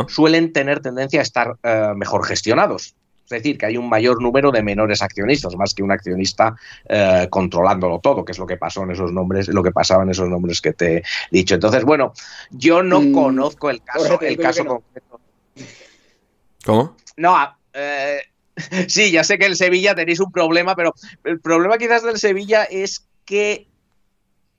suelen 0.08 0.54
tener 0.54 0.80
tendencia 0.80 1.20
a 1.20 1.24
estar 1.24 1.58
eh, 1.64 1.94
mejor 1.96 2.26
gestionados. 2.26 2.96
Es 3.26 3.30
decir, 3.30 3.58
que 3.58 3.66
hay 3.66 3.76
un 3.76 3.90
mayor 3.90 4.22
número 4.22 4.52
de 4.52 4.64
menores 4.64 5.02
accionistas, 5.02 5.54
más 5.58 5.74
que 5.74 5.84
un 5.84 5.92
accionista 5.92 6.56
eh, 6.88 7.28
controlándolo 7.30 8.00
todo, 8.00 8.24
que 8.24 8.32
es 8.32 8.40
lo 8.40 8.48
que 8.48 8.56
pasó 8.56 8.84
en 8.84 8.92
esos 8.92 9.12
nombres, 9.12 9.50
lo 9.50 9.62
que 9.62 9.74
pasaba 9.74 10.04
en 10.04 10.12
esos 10.12 10.30
nombres 10.30 10.62
que 10.62 10.72
te 10.72 10.98
he 10.98 11.04
dicho. 11.30 11.56
Entonces, 11.56 11.84
bueno, 11.84 12.14
yo 12.52 12.82
no 12.84 13.02
mm, 13.02 13.12
conozco 13.12 13.70
el 13.70 13.84
caso, 13.84 14.22
el 14.22 14.38
caso 14.38 14.64
concreto. 14.64 15.20
¿Cómo? 16.64 16.96
No, 17.18 17.36
eh, 17.74 18.22
sí, 18.88 19.12
ya 19.12 19.26
sé 19.26 19.38
que 19.38 19.48
en 19.48 19.58
Sevilla 19.58 19.94
tenéis 19.94 20.22
un 20.22 20.32
problema, 20.32 20.74
pero 20.76 20.94
el 21.26 21.42
problema 21.42 21.78
quizás 21.78 22.04
del 22.04 22.20
Sevilla 22.20 22.64
es 22.64 23.08
que 23.26 23.68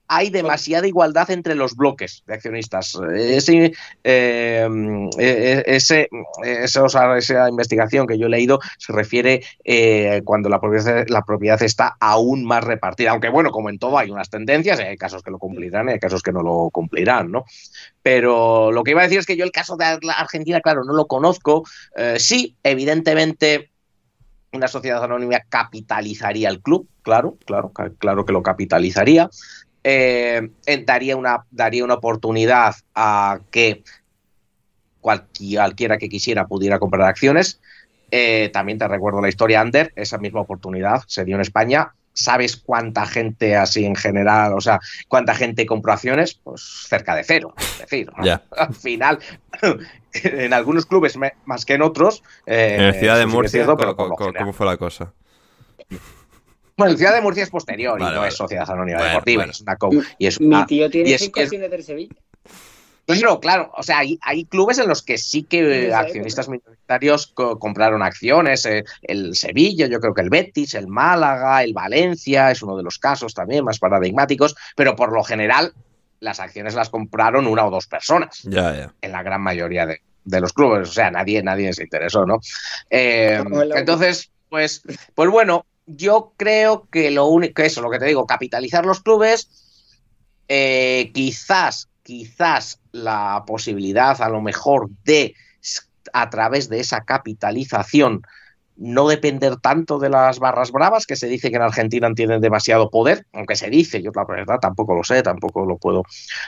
hay 0.09 0.31
demasiada 0.31 0.87
igualdad 0.87 1.31
entre 1.31 1.55
los 1.55 1.77
bloques 1.77 2.23
de 2.27 2.35
accionistas. 2.35 2.99
Ese, 3.15 3.73
eh, 4.03 4.69
e, 5.19 5.63
ese, 5.67 6.09
esa 6.43 7.49
investigación 7.49 8.07
que 8.07 8.19
yo 8.19 8.27
he 8.27 8.31
leído 8.31 8.59
se 8.79 8.93
refiere 8.93 9.43
eh, 9.65 10.23
cuando 10.25 10.49
la 10.49 10.61
propiedad, 10.61 11.05
la 11.09 11.23
propiedad 11.23 11.63
está 11.63 11.97
aún 12.01 12.45
más 12.45 12.65
repartida. 12.65 13.11
Aunque, 13.11 13.29
bueno, 13.29 13.51
como 13.51 13.69
en 13.69 13.79
todo, 13.79 13.99
hay 13.99 14.11
unas 14.11 14.31
tendencias, 14.31 14.81
hay 14.81 14.97
casos 14.97 15.23
que 15.23 15.31
lo 15.31 15.39
cumplirán 15.39 15.89
y 15.89 15.93
hay 15.93 16.01
casos 16.01 16.23
que 16.23 16.33
no 16.33 16.43
lo 16.43 16.71
cumplirán, 16.71 17.31
¿no? 17.31 17.45
Pero 18.03 18.73
lo 18.73 18.83
que 18.83 18.93
iba 18.93 19.01
a 19.01 19.05
decir 19.05 19.19
es 19.19 19.27
que 19.27 19.37
yo 19.37 19.45
el 19.45 19.53
caso 19.53 19.77
de 19.77 19.99
Argentina, 20.17 20.61
claro, 20.61 20.85
no 20.85 20.95
lo 20.95 21.07
conozco. 21.07 21.65
Eh, 21.95 22.17
sí, 22.19 22.57
evidentemente 22.63 23.71
una 24.53 24.69
sociedad 24.69 25.05
anónima 25.05 25.41
capitalizaría 25.47 26.49
el 26.49 26.63
club, 26.63 26.89
claro, 27.03 27.37
claro, 27.45 27.71
claro 27.99 28.25
que 28.25 28.33
lo 28.33 28.43
capitalizaría 28.43 29.29
eh, 29.91 30.51
daría, 30.85 31.17
una, 31.17 31.47
daría 31.51 31.83
una 31.83 31.95
oportunidad 31.95 32.75
a 32.95 33.41
que 33.51 33.83
cualquiera 35.01 35.97
que 35.97 36.11
quisiera 36.11 36.47
pudiera 36.47 36.79
comprar 36.79 37.09
acciones, 37.09 37.61
Eh, 38.11 38.49
también 38.55 38.79
te 38.79 38.89
recuerdo 38.89 39.21
la 39.21 39.29
historia 39.29 39.61
Ander, 39.61 39.93
esa 39.95 40.17
misma 40.17 40.41
oportunidad 40.41 41.03
se 41.07 41.27
dio 41.27 41.35
en 41.35 41.43
España. 41.43 41.93
¿Sabes 42.15 42.57
cuánta 42.57 43.05
gente 43.05 43.55
así 43.55 43.85
en 43.85 43.95
general, 43.95 44.55
o 44.55 44.61
sea, 44.63 44.81
cuánta 45.09 45.35
gente 45.35 45.67
compró 45.67 45.93
acciones? 45.93 46.35
Pues 46.35 46.63
cerca 46.89 47.15
de 47.15 47.23
cero. 47.23 47.55
Es 47.59 47.79
decir, 47.79 48.11
al 48.57 48.75
final, 48.75 49.19
en 50.13 50.53
algunos 50.55 50.87
clubes 50.87 51.19
más 51.45 51.65
que 51.67 51.75
en 51.75 51.83
otros. 51.83 52.23
Eh, 52.47 52.77
en 52.79 52.87
la 52.87 52.93
ciudad 52.95 53.19
de 53.19 53.27
Murcia, 53.27 53.67
¿cómo, 53.67 54.53
fue 54.53 54.67
la 54.67 54.77
cosa? 54.79 55.13
Bueno, 56.79 56.93
la 56.93 56.97
ciudad 56.97 57.15
de 57.15 57.21
Murcia 57.21 57.43
es 57.43 57.51
posterior 57.51 58.01
y 58.01 58.05
no 58.05 58.25
es 58.25 58.35
Sociedad 58.35 58.71
Anónima 58.71 59.03
Deportiva, 59.03 59.45
es 59.45 59.61
una 59.61 59.77
y 60.17 60.27
es 60.29 60.41
Mi 60.41 60.65
tío 60.67 60.89
tiene 60.89 61.19
cinco 61.19 61.41
acciones 61.41 61.71
del 61.73 61.83
Sevilla. 61.83 62.15
Claro, 63.05 63.41
claro. 63.41 63.73
O 63.75 63.83
sea, 63.83 63.99
hay, 63.99 64.19
hay, 64.23 64.45
clubes 64.45 64.79
en 64.79 64.87
los 64.87 65.03
que 65.03 65.19
sí 65.19 65.43
que 65.43 65.93
accionistas 65.93 66.49
minoritarios 66.49 67.27
compraron 67.35 68.03
acciones. 68.03 68.65
Eh, 68.67 68.85
el 69.03 69.35
Sevilla, 69.35 69.87
yo 69.87 69.99
creo 69.99 70.15
que 70.15 70.21
el 70.21 70.31
Betis, 70.31 70.75
el 70.75 70.87
Málaga, 70.87 71.65
el 71.65 71.73
Valencia, 71.73 72.51
es 72.51 72.63
uno 72.63 72.77
de 72.77 72.83
los 72.83 72.99
casos 72.99 73.35
también 73.35 73.65
más 73.65 73.79
paradigmáticos, 73.79 74.55
pero 74.77 74.95
por 74.95 75.13
lo 75.13 75.25
general 75.25 75.73
las 76.21 76.39
acciones 76.39 76.75
las 76.75 76.91
compraron 76.91 77.47
una 77.47 77.67
o 77.67 77.71
dos 77.71 77.89
personas. 77.89 78.43
Ya, 78.45 78.77
ya. 78.77 78.95
En 79.01 79.13
la 79.13 79.23
gran 79.23 79.41
mayoría 79.41 79.87
de, 79.87 80.41
los 80.41 80.53
clubes. 80.53 80.91
O 80.91 80.93
sea, 80.93 81.11
nadie, 81.11 81.43
nadie 81.43 81.73
se 81.73 81.85
interesó, 81.85 82.25
¿no? 82.25 82.41
Eh, 82.91 83.43
entonces, 83.75 84.31
pues, 84.49 84.83
pues 85.15 85.31
bueno, 85.31 85.65
yo 85.89 86.33
creo 86.37 86.87
que 86.91 87.11
lo 87.11 87.27
único, 87.27 87.63
eso, 87.63 87.83
lo 87.83 87.91
que 87.91 87.99
te 87.99 88.07
digo, 88.07 88.27
capitalizar 88.27 88.87
los 88.87 89.01
clubes, 89.01 89.51
eh, 90.49 91.11
quizás 91.13 91.89
quizás 92.09 92.81
la 92.91 93.45
posibilidad 93.47 94.23
a 94.23 94.31
lo 94.31 94.41
mejor 94.41 94.89
de, 95.05 95.35
a 96.15 96.31
través 96.31 96.71
de 96.71 96.81
esa 96.81 97.05
capitalización, 97.05 98.23
no 98.77 99.09
depender 99.09 99.57
tanto 99.57 99.99
de 99.99 100.09
las 100.09 100.39
barras 100.39 100.73
bravas, 100.73 101.05
que 101.05 101.17
se 101.17 101.27
dice 101.27 101.51
que 101.51 101.57
en 101.57 101.63
Argentina 101.63 102.11
tienen 102.15 102.41
demasiado 102.41 102.89
poder, 102.89 103.27
aunque 103.35 103.57
se 103.57 103.69
dice, 103.69 104.01
yo 104.01 104.11
la 104.15 104.25
verdad 104.25 104.59
tampoco 104.59 104.95
lo 104.95 105.05
sé, 105.05 105.23
tampoco 105.23 105.67
lo 105.67 105.77
puedo, 105.77 106.03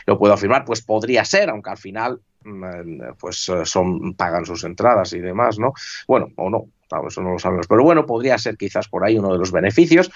lo 0.06 0.18
puedo 0.18 0.32
afirmar, 0.32 0.64
pues 0.64 0.80
podría 0.80 1.26
ser, 1.26 1.50
aunque 1.50 1.68
al 1.68 1.76
final 1.76 2.22
mm, 2.42 3.18
pues 3.18 3.46
eh, 3.50 3.66
son, 3.66 4.14
pagan 4.14 4.46
sus 4.46 4.64
entradas 4.64 5.12
y 5.12 5.18
demás, 5.18 5.58
¿no? 5.58 5.74
Bueno, 6.08 6.28
o 6.36 6.48
no, 6.48 6.68
eso 7.08 7.22
no 7.22 7.32
lo 7.32 7.38
sabemos, 7.38 7.66
pero 7.66 7.82
bueno, 7.82 8.06
podría 8.06 8.38
ser 8.38 8.56
quizás 8.56 8.88
por 8.88 9.04
ahí 9.04 9.18
uno 9.18 9.32
de 9.32 9.38
los 9.38 9.52
beneficios, 9.52 10.10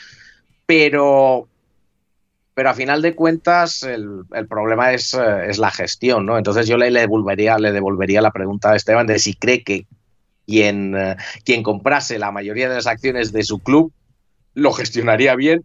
pero 0.66 1.48
pero 2.54 2.70
a 2.70 2.74
final 2.74 3.02
de 3.02 3.16
cuentas 3.16 3.82
el, 3.82 4.24
problema 4.48 4.92
es, 4.92 5.12
eh, 5.14 5.48
es, 5.48 5.58
la 5.58 5.72
gestión, 5.72 6.24
¿no? 6.24 6.38
Entonces 6.38 6.68
yo 6.68 6.76
le, 6.76 6.90
devolvería, 6.90 7.58
le 7.58 7.72
devolvería 7.72 8.22
la 8.22 8.30
pregunta 8.30 8.70
a 8.70 8.76
Esteban 8.76 9.08
de 9.08 9.18
si 9.18 9.34
cree 9.34 9.64
que 9.64 9.86
quien, 10.46 10.94
eh, 10.96 11.16
quien 11.44 11.64
comprase 11.64 12.18
la 12.18 12.30
mayoría 12.30 12.68
de 12.68 12.76
las 12.76 12.86
acciones 12.86 13.32
de 13.32 13.42
su 13.42 13.58
club 13.58 13.92
lo 14.54 14.72
gestionaría 14.72 15.34
bien 15.34 15.64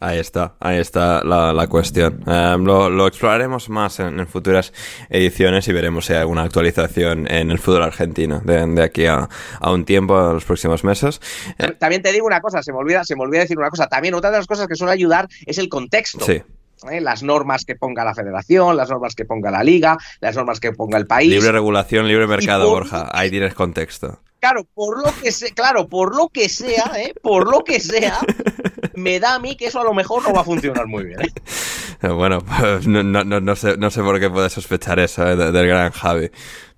Ahí 0.00 0.18
está, 0.18 0.54
ahí 0.60 0.78
está 0.78 1.22
la, 1.24 1.66
cuestión. 1.66 2.22
Em, 2.26 2.64
lo, 2.64 3.06
exploraremos 3.06 3.68
más 3.68 3.98
en, 3.98 4.26
futuras 4.28 4.72
ediciones 5.10 5.66
y 5.66 5.72
veremos 5.72 6.06
si 6.06 6.12
hay 6.12 6.20
alguna 6.20 6.42
actualización 6.42 7.30
en 7.30 7.50
el 7.50 7.58
fútbol 7.58 7.82
argentino 7.82 8.40
de, 8.40 8.82
aquí 8.82 9.06
a, 9.06 9.28
un 9.62 9.84
tiempo, 9.84 10.16
a 10.16 10.32
los 10.32 10.44
próximos 10.44 10.84
meses. 10.84 11.20
Eh, 11.58 11.72
también 11.72 12.02
te 12.02 12.12
digo 12.12 12.26
una 12.26 12.40
cosa, 12.40 12.62
se 12.62 12.72
me 12.72 12.78
olvida, 12.78 13.04
se 13.04 13.16
me 13.16 13.22
olvida 13.22 13.40
decir 13.40 13.58
una 13.58 13.70
cosa. 13.70 13.88
También 13.88 14.14
otra 14.14 14.30
de 14.30 14.38
las 14.38 14.46
cosas 14.46 14.68
que 14.68 14.76
suele 14.76 14.92
ayudar 14.92 15.28
es 15.44 15.58
el 15.58 15.68
contexto. 15.68 16.24
Sí. 16.24 16.42
¿eh? 16.90 17.00
las 17.00 17.22
normas 17.22 17.64
que 17.64 17.76
ponga 17.76 18.04
la 18.04 18.14
federación, 18.14 18.76
las 18.76 18.90
normas 18.90 19.14
que 19.14 19.24
ponga 19.24 19.50
la 19.50 19.62
liga, 19.62 19.98
las 20.20 20.36
normas 20.36 20.60
que 20.60 20.72
ponga 20.72 20.98
el 20.98 21.06
país. 21.06 21.30
Libre 21.30 21.52
regulación, 21.52 22.06
libre 22.08 22.26
mercado, 22.26 22.68
Borja. 22.68 23.08
Ahí 23.12 23.30
tienes 23.30 23.54
contexto. 23.54 24.20
Claro, 24.40 24.66
por 24.74 24.98
lo 24.98 25.12
que 25.22 25.30
sea, 25.30 25.50
claro, 25.54 25.88
por 25.88 26.16
lo 26.16 26.28
que 26.28 26.48
sea, 26.48 26.90
¿eh? 26.96 27.14
por 27.22 27.48
lo 27.48 27.62
que 27.62 27.78
sea, 27.78 28.18
me 28.94 29.20
da 29.20 29.34
a 29.34 29.38
mí 29.38 29.56
que 29.56 29.66
eso 29.66 29.80
a 29.80 29.84
lo 29.84 29.94
mejor 29.94 30.22
no 30.22 30.32
va 30.32 30.40
a 30.42 30.44
funcionar 30.44 30.86
muy 30.86 31.04
bien. 31.04 31.20
¿eh? 31.22 31.32
Bueno, 32.08 32.40
pues 32.40 32.88
no, 32.88 33.04
no, 33.04 33.22
no, 33.22 33.56
sé, 33.56 33.76
no 33.76 33.88
sé 33.90 34.02
por 34.02 34.18
qué 34.18 34.28
puedes 34.28 34.52
sospechar 34.52 34.98
eso 34.98 35.24
¿eh? 35.24 35.36
del 35.36 35.68
gran 35.68 35.92
Javi. 35.92 36.30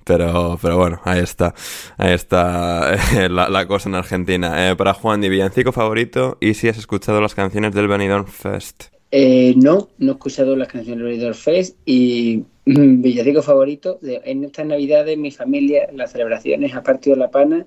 Pero, 0.04 0.58
pero 0.60 0.76
bueno, 0.76 1.00
ahí 1.04 1.20
está. 1.20 1.54
Ahí 1.96 2.12
está 2.12 2.94
la, 3.30 3.66
cosa 3.66 3.88
en 3.88 3.94
Argentina. 3.94 4.74
para 4.76 4.92
Juan, 4.92 5.24
¿y 5.24 5.30
villancico 5.30 5.72
favorito? 5.72 6.36
¿Y 6.42 6.52
si 6.52 6.68
has 6.68 6.76
escuchado 6.76 7.22
las 7.22 7.34
canciones 7.34 7.74
del 7.74 7.88
Benidorm 7.88 8.26
Fest? 8.26 8.94
Eh, 9.16 9.54
no, 9.56 9.90
no 9.98 10.10
he 10.10 10.14
escuchado 10.14 10.56
las 10.56 10.66
canciones 10.66 10.98
del 10.98 11.12
Benidorm 11.12 11.36
Fest 11.36 11.78
y 11.86 12.42
mm, 12.66 13.00
villancico 13.00 13.42
favorito. 13.42 13.98
en 14.02 14.42
estas 14.42 14.66
navidades 14.66 15.16
mi 15.16 15.30
familia, 15.30 15.88
las 15.92 16.12
celebraciones, 16.12 16.74
ha 16.74 16.82
partido 16.82 17.14
la 17.14 17.30
pana. 17.30 17.64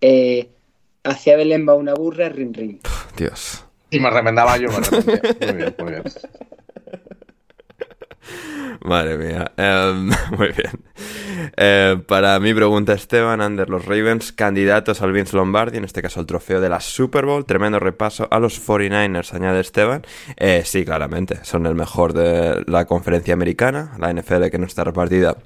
Eh, 0.00 0.48
hacia 1.02 1.36
Belén 1.36 1.66
va 1.66 1.74
una 1.74 1.94
burra, 1.94 2.28
rin 2.28 2.52
rin. 2.54 2.80
Dios. 3.16 3.64
Y 3.90 4.00
me 4.00 4.10
remendaba 4.10 4.56
yo, 4.56 4.68
me 4.70 5.46
Muy 5.46 5.56
bien, 5.56 5.74
muy 5.78 5.90
bien. 5.90 6.02
Madre 8.82 9.18
mía. 9.18 9.52
Em, 9.56 10.10
muy 10.38 10.48
bien. 10.48 10.84
Eh, 11.56 12.00
para 12.06 12.38
mi 12.40 12.54
pregunta, 12.54 12.92
Esteban, 12.92 13.40
Under 13.40 13.68
los 13.68 13.84
Ravens, 13.84 14.32
candidatos 14.32 15.02
al 15.02 15.12
Vince 15.12 15.36
Lombardi, 15.36 15.78
en 15.78 15.84
este 15.84 16.02
caso 16.02 16.20
el 16.20 16.26
trofeo 16.26 16.60
de 16.60 16.68
la 16.68 16.80
Super 16.80 17.26
Bowl. 17.26 17.44
Tremendo 17.44 17.78
repaso 17.78 18.28
a 18.30 18.38
los 18.38 18.66
49ers, 18.66 19.34
añade 19.34 19.60
Esteban. 19.60 20.02
Eh, 20.36 20.62
sí, 20.64 20.84
claramente, 20.84 21.44
son 21.44 21.66
el 21.66 21.74
mejor 21.74 22.12
de 22.12 22.64
la 22.66 22.86
conferencia 22.86 23.34
americana, 23.34 23.92
la 23.98 24.12
NFL 24.12 24.46
que 24.50 24.58
no 24.58 24.66
está 24.66 24.84
repartida 24.84 25.36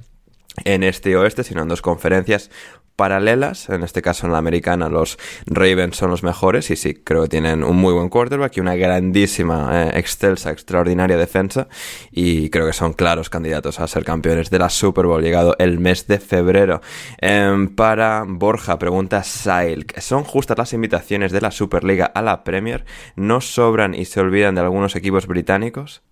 en 0.65 0.85
este 0.85 1.11
y 1.11 1.15
oeste, 1.15 1.43
sino 1.43 1.63
en 1.63 1.69
dos 1.69 1.83
conferencias 1.83 2.51
paralelas. 2.97 3.69
En 3.69 3.83
este 3.83 4.03
caso, 4.03 4.27
en 4.27 4.33
la 4.33 4.39
americana, 4.39 4.89
los 4.89 5.19
Ravens 5.47 5.97
son 5.97 6.11
los 6.11 6.23
mejores 6.23 6.71
y 6.71 6.77
sí, 6.77 6.95
creo 6.95 7.23
que 7.23 7.29
tienen 7.29 7.65
un 7.65 7.77
muy 7.77 7.93
buen 7.93 8.09
quarterback 8.09 8.57
y 8.57 8.61
una 8.61 8.77
grandísima, 8.77 9.71
eh, 9.73 9.99
excelsa, 9.99 10.51
extraordinaria 10.51 11.17
defensa. 11.17 11.69
Y 12.11 12.51
creo 12.51 12.67
que 12.67 12.73
son 12.73 12.93
claros 12.93 13.31
candidatos 13.31 13.81
a 13.81 13.89
ser 13.89 14.05
campeones 14.05 14.51
de 14.51 14.59
la 14.59 14.71
Super 14.71 15.07
Bowl, 15.07 15.23
llegado 15.23 15.57
el 15.59 15.81
mes 15.81 16.07
de 16.07 16.19
febrero. 16.19 16.81
Em, 17.19 17.69
para 17.75 18.25
Borja, 18.27 18.79
pregunta 18.79 19.23
Sail: 19.23 19.87
¿son 19.99 20.25
justas 20.25 20.59
las 20.59 20.73
invitaciones 20.73 21.33
de 21.33 21.41
la 21.41 21.51
Superliga 21.51 22.07
a 22.07 22.23
la 22.23 22.45
Premier? 22.45 22.85
¿No 23.17 23.41
sobran 23.41 23.95
y 23.95 24.05
se 24.05 24.21
olvidan 24.21 24.55
de 24.55 24.61
algunos 24.61 24.97
equipos 24.97 25.27
británicos? 25.27 26.03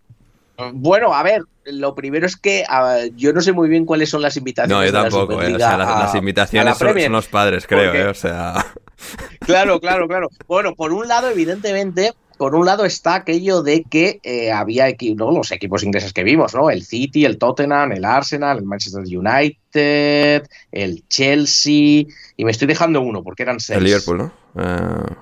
Bueno, 0.72 1.14
a 1.14 1.22
ver, 1.22 1.42
lo 1.64 1.94
primero 1.94 2.26
es 2.26 2.36
que 2.36 2.64
yo 3.16 3.32
no 3.32 3.40
sé 3.40 3.52
muy 3.52 3.68
bien 3.68 3.84
cuáles 3.84 4.10
son 4.10 4.22
las 4.22 4.36
invitaciones. 4.36 4.76
No, 4.76 4.84
yo 4.84 4.92
tampoco, 4.92 5.42
eh, 5.42 5.50
las, 5.50 6.14
invitaciones 6.14 6.76
son, 6.76 7.12
los 7.12 7.28
padres, 7.28 7.66
creo, 7.66 7.94
eh, 7.94 8.06
o 8.06 8.14
sea. 8.14 8.64
Claro, 9.40 9.80
claro, 9.80 10.06
claro. 10.06 10.28
Bueno, 10.46 10.76
por 10.76 10.92
un 10.92 11.08
lado, 11.08 11.28
evidentemente, 11.28 12.12
por 12.38 12.54
un 12.54 12.66
lado 12.66 12.84
está 12.84 13.16
aquello 13.16 13.62
de 13.62 13.82
que 13.82 14.20
eh, 14.22 14.52
había 14.52 14.86
¿no? 15.16 15.32
los 15.32 15.50
equipos 15.50 15.82
ingleses 15.82 16.12
que 16.12 16.22
vimos, 16.22 16.54
¿no? 16.54 16.70
El 16.70 16.84
City, 16.84 17.24
el 17.24 17.38
Tottenham, 17.38 17.92
el 17.92 18.04
Arsenal, 18.04 18.58
el 18.58 18.64
Manchester 18.64 19.02
United, 19.02 20.48
el 20.70 21.08
Chelsea, 21.08 22.04
y 22.36 22.44
me 22.44 22.52
estoy 22.52 22.68
dejando 22.68 23.00
uno 23.00 23.24
porque 23.24 23.42
eran 23.42 23.58
seis. 23.58 23.78
El 23.78 23.84
Liverpool, 23.84 24.18
¿no? 24.18 24.32
Eh, 24.56 25.14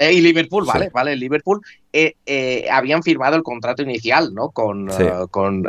eh, 0.00 0.14
y 0.14 0.22
Liverpool, 0.22 0.64
vale, 0.64 0.88
vale, 0.88 1.14
Liverpool 1.14 1.60
eh, 1.92 2.14
eh, 2.24 2.66
habían 2.72 3.02
firmado 3.02 3.36
el 3.36 3.42
contrato 3.42 3.82
inicial, 3.82 4.32
¿no? 4.32 4.48
Con, 4.48 4.88
con 5.30 5.64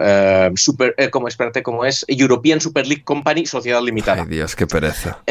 super, 0.55 0.95
como 1.11 1.27
espérate, 1.27 1.61
como 1.61 1.83
es 1.83 2.05
European 2.07 2.61
Super 2.61 2.87
League 2.87 3.03
Company, 3.03 3.45
Sociedad 3.45 3.81
Limitada. 3.81 4.21
Ay, 4.21 4.29
Dios, 4.29 4.55
qué 4.55 4.67
pereza. 4.67 5.19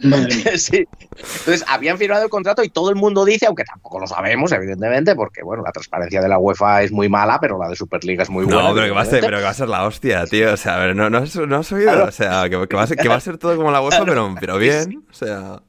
sí. 0.56 0.84
Entonces, 1.12 1.64
habían 1.68 1.96
firmado 1.96 2.24
el 2.24 2.30
contrato 2.30 2.64
y 2.64 2.70
todo 2.70 2.90
el 2.90 2.96
mundo 2.96 3.24
dice, 3.24 3.46
aunque 3.46 3.62
tampoco 3.62 4.00
lo 4.00 4.06
sabemos, 4.08 4.50
evidentemente, 4.50 5.14
porque 5.14 5.44
bueno, 5.44 5.62
la 5.62 5.70
transparencia 5.70 6.20
de 6.20 6.28
la 6.28 6.38
UEFA 6.38 6.82
es 6.82 6.90
muy 6.90 7.08
mala, 7.08 7.38
pero 7.40 7.56
la 7.56 7.68
de 7.68 7.76
Superliga 7.76 8.24
es 8.24 8.30
muy 8.30 8.46
buena. 8.46 8.62
No, 8.62 8.74
pero 8.74 8.86
que 8.86 8.92
va 8.92 9.02
a 9.02 9.04
ser, 9.04 9.20
pero 9.20 9.36
que 9.36 9.44
va 9.44 9.50
a 9.50 9.54
ser 9.54 9.68
la 9.68 9.86
hostia, 9.86 10.26
tío. 10.26 10.54
O 10.54 10.56
sea, 10.56 10.74
a 10.74 10.86
ver, 10.86 10.96
no, 10.96 11.08
no, 11.08 11.18
has, 11.18 11.36
oído. 11.72 12.04
O 12.04 12.10
sea, 12.10 12.48
que, 12.48 12.56
va 12.56 12.82
a 12.82 12.86
ser, 12.88 12.96
que 12.96 13.08
va 13.08 13.14
a 13.14 13.20
ser 13.20 13.38
todo 13.38 13.56
como 13.56 13.70
la 13.70 13.80
UEFA, 13.80 14.04
pero, 14.04 14.34
pero 14.40 14.58
bien. 14.58 15.04
O 15.08 15.14
sea. 15.14 15.60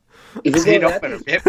Sí, 0.63 0.79
no, 0.79 0.89
pero 0.99 1.19
bien. 1.25 1.41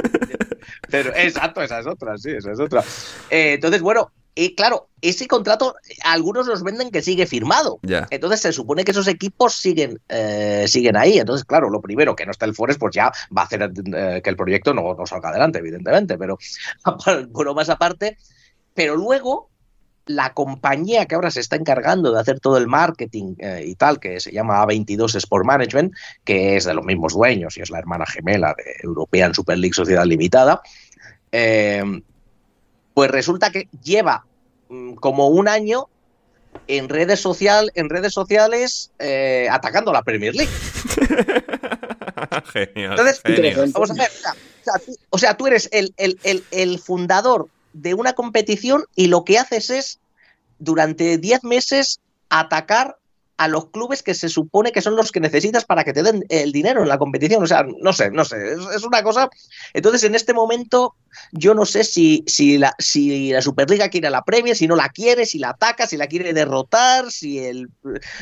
Pero 0.91 1.15
exacto, 1.15 1.63
esa 1.63 1.81
es 1.81 1.87
otra, 1.87 2.17
sí, 2.19 2.31
esa 2.31 2.53
es 2.53 2.61
otra. 2.61 2.83
Eh, 3.31 3.55
entonces, 3.55 3.81
bueno, 3.81 4.13
y 4.35 4.55
claro, 4.55 4.89
ese 5.03 5.27
contrato, 5.29 5.75
algunos 6.05 6.47
nos 6.47 6.63
venden 6.63 6.91
que 6.91 7.03
sigue 7.03 7.27
firmado. 7.27 7.81
Entonces 8.11 8.41
se 8.41 8.53
supone 8.53 8.85
que 8.85 8.93
esos 8.93 9.07
equipos 9.09 9.55
siguen, 9.55 10.01
eh, 10.09 10.65
siguen 10.69 10.97
ahí. 10.97 11.19
Entonces, 11.19 11.45
claro, 11.45 11.69
lo 11.69 11.83
primero 11.83 12.17
que 12.17 12.25
no 12.25 12.31
está 12.31 12.47
el 12.47 12.55
Forest, 12.55 12.81
pues 12.81 12.95
ya 12.95 13.13
va 13.37 13.43
a 13.43 13.45
hacer 13.45 13.63
eh, 13.63 14.21
que 14.25 14.31
el 14.31 14.37
proyecto 14.37 14.73
no, 14.73 14.95
no 14.95 15.07
salga 15.07 15.29
adelante, 15.29 15.59
evidentemente. 15.59 16.17
Pero 16.17 16.39
bueno, 17.31 17.55
más 17.55 17.69
aparte. 17.69 18.17
Pero 18.75 18.97
luego 18.97 19.51
la 20.07 20.33
compañía 20.35 21.07
que 21.07 21.15
ahora 21.15 21.31
se 21.31 21.41
está 21.41 21.57
encargando 21.57 22.13
de 22.13 22.21
hacer 22.21 22.41
todo 22.41 22.59
el 22.59 22.67
marketing 22.67 23.35
eh, 23.39 23.65
y 23.67 23.75
tal, 23.77 24.01
que 24.01 24.21
se 24.21 24.33
llama 24.33 24.63
A22 24.65 25.15
Sport 25.17 25.47
Management, 25.47 25.93
que 26.25 26.57
es 26.57 26.65
de 26.65 26.75
los 26.75 26.85
mismos 26.85 27.15
dueños 27.15 27.57
y 27.57 27.63
es 27.63 27.71
la 27.71 27.79
hermana 27.79 28.05
gemela 28.07 28.55
de 28.57 28.65
European 28.83 29.35
Super 29.35 29.59
League 29.59 29.75
Sociedad 29.75 30.05
Limitada, 30.05 30.61
eh, 31.31 31.83
pues 32.95 33.11
resulta 33.11 33.51
que 33.51 33.69
lleva 33.83 34.27
mm, 34.69 34.95
como 34.95 35.29
un 35.29 35.49
año 35.49 35.89
en 36.69 36.89
redes, 36.91 37.19
social, 37.21 37.71
en 37.75 37.89
redes 37.89 38.13
sociales 38.13 38.91
eh, 38.99 39.49
atacando 39.51 39.91
a 39.91 39.95
la 39.95 40.03
Premier 40.03 40.35
League. 40.35 40.53
Genial. 42.53 42.93
Entonces, 42.99 43.21
vamos 43.73 43.91
a 43.91 43.95
ver, 43.95 44.11
o 44.11 44.21
sea, 44.21 44.33
o 44.33 44.65
sea, 44.65 44.79
tú, 44.85 44.97
o 45.11 45.19
sea, 45.19 45.37
tú 45.37 45.47
eres 45.47 45.69
el, 45.73 45.95
el- 45.97 46.19
el- 46.23 46.45
el 46.51 46.79
fundador 46.79 47.49
de 47.73 47.95
una 47.95 48.13
competición 48.15 48.85
y 48.95 49.07
lo 49.07 49.25
que 49.25 49.39
haces 49.39 49.71
es, 49.71 50.01
durante 50.59 51.19
10 51.19 51.45
meses, 51.45 52.01
atacar 52.29 52.97
a 53.39 53.49
los 53.49 53.71
clubes 53.71 54.05
que 54.05 54.15
se 54.15 54.29
supone 54.29 54.71
que 54.71 54.83
son 54.83 54.95
los 54.95 55.11
que 55.11 55.19
necesitas 55.19 55.65
para 55.65 55.83
que 55.83 55.93
te 55.93 56.05
den 56.05 56.25
el 56.29 56.53
dinero 56.53 56.83
en 56.83 56.89
la 56.89 56.99
competición. 56.99 57.43
O 57.43 57.47
sea, 57.47 57.65
no 57.81 57.93
sé, 57.93 58.11
no 58.11 58.25
sé, 58.25 58.37
es, 58.53 58.61
es 58.77 58.85
una 58.85 59.03
cosa. 59.03 59.31
Entonces, 59.73 60.05
en 60.05 60.15
este 60.15 60.33
momento, 60.33 60.95
yo 61.33 61.53
no 61.55 61.65
sé 61.65 61.83
si, 61.83 62.23
si, 62.29 62.59
la, 62.59 62.73
si 62.79 63.33
la 63.33 63.43
Superliga 63.43 63.89
quiere 63.89 64.07
a 64.07 64.11
la 64.11 64.23
Premier, 64.23 64.55
si 64.55 64.69
no 64.69 64.77
la 64.77 64.91
quiere, 64.91 65.27
si 65.27 65.41
la 65.41 65.51
ataca, 65.51 65.89
si 65.89 65.97
la 65.97 66.07
quiere 66.07 66.33
derrotar, 66.33 67.11
si 67.11 67.41
el. 67.41 67.69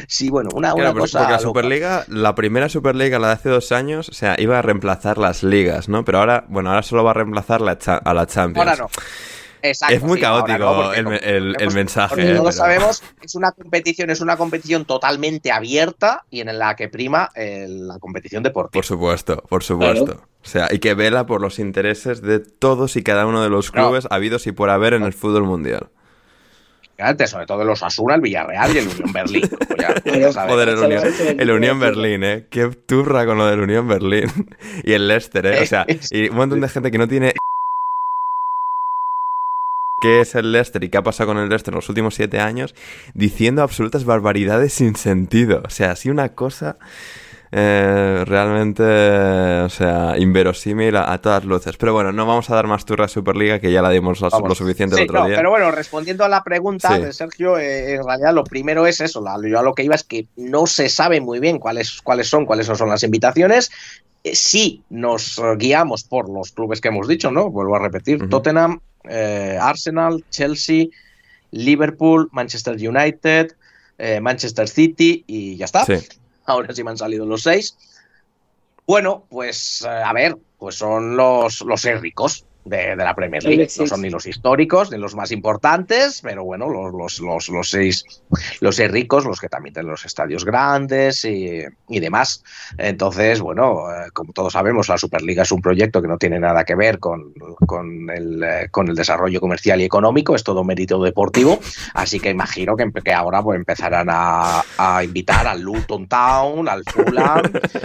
Si, 0.09 0.31
bueno, 0.31 0.49
una, 0.55 0.73
una 0.75 0.85
Claro, 0.85 1.01
cosa. 1.01 1.19
porque 1.19 1.33
la 1.33 1.37
loca. 1.39 1.49
Superliga, 1.49 2.05
la 2.09 2.35
primera 2.35 2.69
Superliga, 2.71 3.19
la 3.19 3.27
de 3.29 3.35
hace 3.35 3.49
dos 3.51 3.73
años, 3.73 4.09
o 4.09 4.15
sea, 4.15 4.37
iba 4.39 4.59
a 4.59 4.63
reemplazar 4.63 5.19
las 5.19 5.43
ligas, 5.43 5.91
¿no? 5.91 6.03
Pero 6.03 6.21
ahora, 6.21 6.47
bueno, 6.49 6.71
ahora 6.71 6.83
solo 6.83 7.05
va 7.05 7.11
a 7.11 7.15
reemplazar 7.15 7.61
la 7.61 7.73
a 7.73 8.15
la 8.15 8.27
Champions. 8.27 8.69
Ahora 8.71 8.83
no. 8.85 8.89
Exacto, 9.63 9.95
Es 9.95 10.03
muy 10.03 10.19
sí, 10.19 10.25
ahora 10.25 10.59
caótico 10.59 11.03
no, 11.03 11.15
el, 11.15 11.57
el- 11.59 11.71
mensaje. 11.75 12.15
eh, 12.23 12.35
pero- 12.37 12.53
sabemos, 12.53 13.03
es 13.23 13.35
una 13.35 13.53
competición, 13.53 14.11
es 14.11 14.21
una 14.21 14.37
competición 14.37 14.85
totalmente 14.85 15.53
abierta 15.53 16.25
y 16.31 16.41
en 16.41 16.59
la 16.59 16.77
que 16.77 16.89
prima 16.89 17.31
eh, 17.35 17.67
la 17.69 17.99
competición 17.99 18.43
deportiva. 18.43 18.73
Por 18.73 18.85
supuesto, 18.85 19.43
por 19.49 19.63
supuesto. 19.63 20.05
Claro. 20.07 20.21
O 20.43 20.49
sea, 20.49 20.69
y 20.71 20.79
que 20.79 20.95
vela 20.95 21.27
por 21.27 21.41
los 21.41 21.59
intereses 21.59 22.23
de 22.23 22.41
todos 22.41 22.97
y 22.97 23.03
cada 23.03 23.27
uno 23.27 23.43
de 23.43 23.51
los 23.51 23.75
No. 23.75 23.83
clubes 23.89 24.07
habidos 24.11 24.47
y 24.47 24.53
por 24.53 24.71
haber 24.71 24.95
en 24.95 25.03
el 25.03 25.13
fútbol 25.13 25.45
mundial. 25.45 25.89
Fíjate, 26.97 27.27
sobre 27.29 27.47
todo 27.47 27.65
los 27.65 27.83
Asuna, 27.83 28.15
el 28.17 28.21
Villarreal 28.21 28.75
y 28.75 28.79
el 28.79 28.89
Unión 28.89 29.13
Berlín. 29.13 29.43
ya- 29.79 30.33
sabes. 30.33 30.53
Joder, 30.53 30.69
el 30.69 30.79
Unión, 30.79 31.03
el 31.39 31.51
Unión 31.51 31.81
Berlín, 31.81 32.25
¿eh? 32.25 32.47
Qué 32.51 32.69
turra 32.69 33.25
con 33.25 33.39
lo 33.39 33.47
del 33.47 33.61
Unión 33.61 33.89
Berlín. 33.89 34.27
y 34.85 34.93
el 34.93 35.09
Leicester, 35.09 35.47
¿eh? 35.47 35.63
O 35.63 35.67
sea, 35.67 35.87
y 36.11 36.29
un 36.29 36.37
montón 36.37 36.61
de 36.61 36.69
gente 36.69 36.91
que 36.91 36.99
no 36.99 37.09
tiene... 37.09 37.33
qué 40.01 40.21
es 40.21 40.35
el 40.35 40.53
Leicester 40.53 40.83
y 40.85 40.89
qué 40.89 40.99
ha 40.99 41.03
pasado 41.03 41.29
con 41.29 41.39
el 41.39 41.49
Leicester 41.49 41.73
en 41.73 41.77
los 41.77 41.89
últimos 41.89 42.15
siete 42.15 42.41
años, 42.41 42.75
diciendo 43.15 43.63
absolutas 43.63 44.05
barbaridades 44.05 44.73
sin 44.73 44.97
sentido. 44.97 45.63
O 45.65 45.71
sea, 45.71 45.93
así 45.93 46.11
una 46.11 46.31
cosa 46.31 46.77
eh, 47.53 48.23
realmente, 48.27 48.83
o 48.85 49.69
sea, 49.69 50.15
inverosímil 50.19 50.95
a, 50.97 51.13
a 51.13 51.21
todas 51.21 51.45
luces. 51.45 51.77
Pero 51.77 51.93
bueno, 51.93 52.13
no 52.13 52.25
vamos 52.25 52.49
a 52.51 52.55
dar 52.55 52.67
más 52.69 52.85
turra 52.85 53.07
a 53.07 53.09
Superliga, 53.09 53.59
que 53.59 53.73
ya 53.73 53.83
la 53.83 53.91
dimos 53.91 54.21
lo, 54.21 54.31
suficiente 54.55 54.95
Sí, 54.95 55.03
el 55.03 55.09
otro 55.09 55.21
no, 55.23 55.27
día. 55.27 55.37
pero 55.37 55.51
bueno, 55.51 55.71
respondiendo 55.73 56.25
a 56.25 56.29
la 56.29 56.45
pregunta 56.45 56.95
Sí. 56.95 57.03
de 57.03 57.13
Sergio, 57.13 57.59
eh, 57.59 57.95
en 57.95 58.05
realidad 58.07 58.35
lo 58.35 58.45
primero 58.45 58.87
es 58.87 59.01
eso. 59.01 59.21
la- 59.21 59.37
yo 59.49 59.59
a 59.59 59.63
lo 59.63 59.75
que 59.75 59.83
iba 59.83 59.95
es 59.97 60.05
que 60.05 60.27
no 60.37 60.67
se 60.69 60.89
sabe 60.89 61.21
muy 61.21 61.41
bien 61.41 61.59
cuáles, 61.59 62.01
cuáles 62.03 62.29
son, 62.29 62.47
cuáles 62.47 62.69
no 62.69 62.77
son 62.77 62.89
las 62.89 63.03
invitaciones. 63.03 63.71
Eh, 64.23 64.35
sí 64.37 64.83
nos 64.91 65.41
guiamos 65.57 66.05
por 66.05 66.29
los 66.31 66.53
clubes 66.53 66.81
que 66.81 66.89
hemos 66.89 67.09
dicho, 67.09 67.33
¿no? 67.33 67.51
Vuelvo 67.51 67.75
a 67.75 67.81
repetir: 67.81 68.29
Tottenham, 68.29 68.81
eh, 69.05 69.59
Arsenal, 69.61 70.25
Chelsea, 70.31 70.87
Liverpool, 71.51 72.29
Manchester 72.33 72.75
United, 72.75 73.55
eh, 73.99 74.21
Manchester 74.21 74.69
City 74.69 75.25
y 75.27 75.57
ya 75.57 75.65
está. 75.67 75.85
Sí. 75.85 75.95
Ahora 76.47 76.75
sí 76.75 76.83
me 76.85 76.91
han 76.91 76.99
salido 76.99 77.27
los 77.27 77.43
seis. 77.43 77.77
Bueno, 78.87 79.25
pues 79.29 79.83
eh, 79.83 79.89
a 79.89 80.13
ver, 80.13 80.37
pues 80.59 80.77
son 80.77 81.17
los, 81.17 81.61
los 81.63 81.81
seis 81.81 82.01
ricos 82.01 82.45
de, 82.65 82.97
de 82.97 82.97
la 82.97 83.15
Premier 83.15 83.43
League. 83.45 83.69
No 83.79 83.87
son 83.87 84.03
ni 84.03 84.11
los 84.11 84.27
históricos 84.27 84.91
ni 84.91 84.99
los 84.99 85.15
más 85.15 85.33
importantes, 85.33 86.21
pero 86.23 86.45
bueno, 86.45 86.69
los, 86.69 86.93
los, 86.93 87.21
los, 87.21 87.49
los 87.49 87.71
seis, 87.71 88.05
los 88.61 88.77
seis 88.77 88.91
ricos, 88.91 89.25
los 89.25 89.41
que 89.41 89.49
también 89.49 89.75
tienen 89.75 89.91
los 89.91 90.05
estadios 90.05 90.45
grandes 90.45 91.25
y, 91.25 91.63
y 91.89 92.01
demás. 92.01 92.43
Entonces, 92.79 93.41
bueno, 93.41 93.91
eh, 93.91 94.11
como 94.13 94.33
todos 94.33 94.53
sabemos, 94.53 94.89
la 94.89 94.99
Superliga 94.99 95.43
es 95.43 95.53
un 95.53 95.63
proyecto 95.63 96.03
que 96.03 96.09
no 96.09 96.19
tiene 96.19 96.39
nada 96.39 96.65
que 96.65 96.75
ver 96.75 96.99
con, 96.99 97.33
con, 97.67 98.11
el, 98.11 98.43
eh, 98.43 98.69
con 98.71 98.89
el 98.89 98.95
desarrollo 98.95 99.41
comercial 99.41 99.81
y 99.81 99.85
económico, 99.85 100.35
es 100.35 100.45
todo 100.45 100.65
mérito 100.65 101.03
deportivo. 101.03 101.59
Así 101.95 102.21
que 102.21 102.31
imagino 102.31 102.77
que, 102.77 102.91
que 103.05 103.13
ahora 103.13 103.43
pues, 103.43 103.57
empezarán 103.57 104.09
a, 104.11 104.63
a 104.79 105.05
invitar 105.05 105.47
al 105.47 105.61
Luton 105.61 106.07
Town, 106.09 106.69
al 106.69 106.85
Fulham 106.85 107.43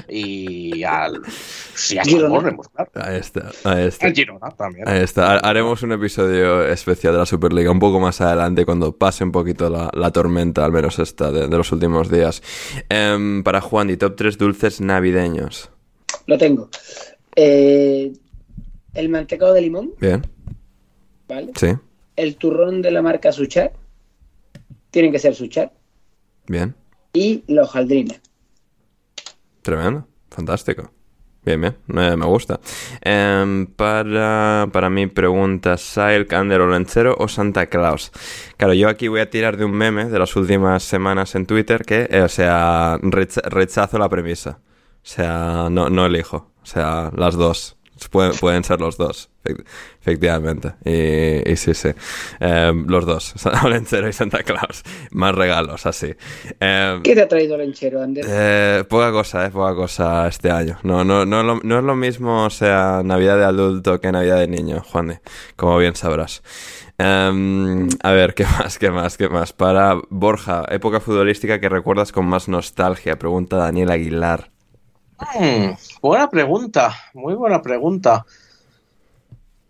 y 0.09 0.83
al. 0.83 1.21
Sí, 1.73 1.97
Girona. 2.03 2.29
Bournemouth, 2.29 2.67
claro. 2.73 2.91
Ahí 2.95 3.17
está, 3.19 3.51
ahí 3.63 3.87
está. 3.87 4.07
Al 4.07 4.13
Girona 4.13 4.49
también. 4.65 4.87
Ahí 4.87 5.01
está. 5.01 5.33
Ha- 5.33 5.37
Haremos 5.39 5.81
un 5.83 5.91
episodio 5.93 6.65
especial 6.67 7.13
de 7.13 7.19
la 7.19 7.25
Superliga 7.25 7.71
un 7.71 7.79
poco 7.79 7.99
más 7.99 8.19
adelante, 8.21 8.65
cuando 8.65 8.97
pase 8.97 9.23
un 9.23 9.31
poquito 9.31 9.69
la, 9.69 9.89
la 9.93 10.11
tormenta, 10.11 10.63
al 10.65 10.71
menos 10.71 10.99
esta, 10.99 11.31
de, 11.31 11.47
de 11.47 11.57
los 11.57 11.71
últimos 11.71 12.09
días. 12.09 12.41
Em, 12.89 13.43
para 13.43 13.61
Juan, 13.61 13.89
y 13.89 13.97
top 13.97 14.15
3 14.15 14.37
dulces 14.37 14.81
navideños. 14.81 15.69
Lo 16.27 16.37
tengo. 16.37 16.69
Eh, 17.35 18.13
el 18.93 19.09
mantecado 19.09 19.53
de 19.53 19.61
limón, 19.61 19.93
Bien, 19.99 20.25
¿vale? 21.27 21.51
sí, 21.55 21.67
El 22.15 22.37
turrón 22.37 22.81
de 22.81 22.91
la 22.91 23.01
marca 23.01 23.31
Suchar. 23.31 23.73
Tienen 24.91 25.11
que 25.11 25.19
ser 25.19 25.35
Suchar. 25.35 25.73
bien. 26.47 26.73
Y 27.13 27.43
la 27.47 27.63
hojaldrina. 27.63 28.15
Tremendo, 29.61 30.07
fantástico. 30.29 30.91
Bien, 31.45 31.61
bien, 31.61 31.75
me, 31.85 32.25
gusta. 32.25 32.59
Em, 33.01 33.67
para, 33.67 34.67
para 34.71 34.89
mi 34.89 35.05
pregunta, 35.05 35.77
¿Sail, 35.77 36.25
Cander 36.25 36.59
o 36.61 36.67
Lenchero 36.67 37.15
o 37.19 37.27
Santa 37.27 37.67
Claus? 37.67 38.11
Claro, 38.57 38.73
yo 38.73 38.89
aquí 38.89 39.07
voy 39.09 39.19
a 39.19 39.29
tirar 39.29 39.55
de 39.57 39.65
un 39.65 39.73
meme 39.73 40.05
de 40.05 40.17
las 40.17 40.35
últimas 40.35 40.81
semanas 40.81 41.35
en 41.35 41.45
Twitter 41.45 41.85
que, 41.85 42.07
eh, 42.09 42.21
o 42.21 42.29
sea, 42.29 42.97
recha- 43.03 43.41
rechazo 43.47 43.99
la 43.99 44.09
premisa. 44.09 44.59
O 44.59 45.07
sea, 45.07 45.67
no, 45.69 45.89
no 45.91 46.07
elijo. 46.07 46.51
O 46.63 46.65
sea, 46.65 47.11
las 47.15 47.35
dos. 47.35 47.77
Pueden, 48.11 48.33
pueden 48.33 48.63
ser 48.65 48.81
los 48.81 48.97
dos, 48.97 49.29
efect- 49.45 49.63
efectivamente. 50.01 50.73
Y, 50.83 51.49
y 51.49 51.55
sí, 51.55 51.73
sí. 51.73 51.89
Em, 52.41 52.85
los 52.87 53.05
dos, 53.05 53.33
Lenchero 53.69 54.07
y 54.09 54.13
Santa 54.13 54.43
Claus. 54.43 54.83
Más 55.11 55.33
regalos, 55.33 55.85
así. 55.85 56.13
Em, 56.59 57.01
¿Qué 57.03 57.15
te 57.15 57.21
ha 57.21 57.27
traído 57.27 57.55
el 57.55 57.61
enchero, 57.61 58.01
Ander? 58.01 58.25
eh, 58.27 58.83
poca 58.89 59.11
cosa, 59.11 59.45
eh, 59.45 59.49
poca 59.49 59.73
cosa 59.75 60.27
este 60.27 60.51
año. 60.51 60.77
No, 60.83 61.03
no, 61.05 61.25
no, 61.25 61.39
es 61.39 61.45
lo- 61.45 61.59
no 61.63 61.77
es 61.79 61.83
lo 61.85 61.95
mismo, 61.95 62.43
o 62.45 62.49
sea, 62.49 63.01
Navidad 63.03 63.37
de 63.37 63.45
adulto 63.45 64.01
que 64.01 64.11
Navidad 64.11 64.39
de 64.39 64.47
niño, 64.49 64.81
Juan, 64.81 65.21
como 65.55 65.77
bien 65.77 65.95
sabrás. 65.95 66.43
Em, 66.97 67.87
a 68.03 68.11
ver, 68.11 68.33
¿qué 68.35 68.43
más, 68.45 68.77
qué 68.77 68.91
más, 68.91 69.17
qué 69.17 69.29
más? 69.29 69.53
Para 69.53 69.95
Borja, 70.09 70.65
época 70.69 70.99
futbolística 70.99 71.59
que 71.59 71.69
recuerdas 71.69 72.11
con 72.11 72.25
más 72.25 72.47
nostalgia, 72.49 73.17
pregunta 73.19 73.55
Daniel 73.57 73.91
Aguilar. 73.91 74.51
Mm, 75.39 75.71
buena 76.01 76.29
pregunta, 76.29 76.93
muy 77.13 77.33
buena 77.35 77.61
pregunta. 77.61 78.25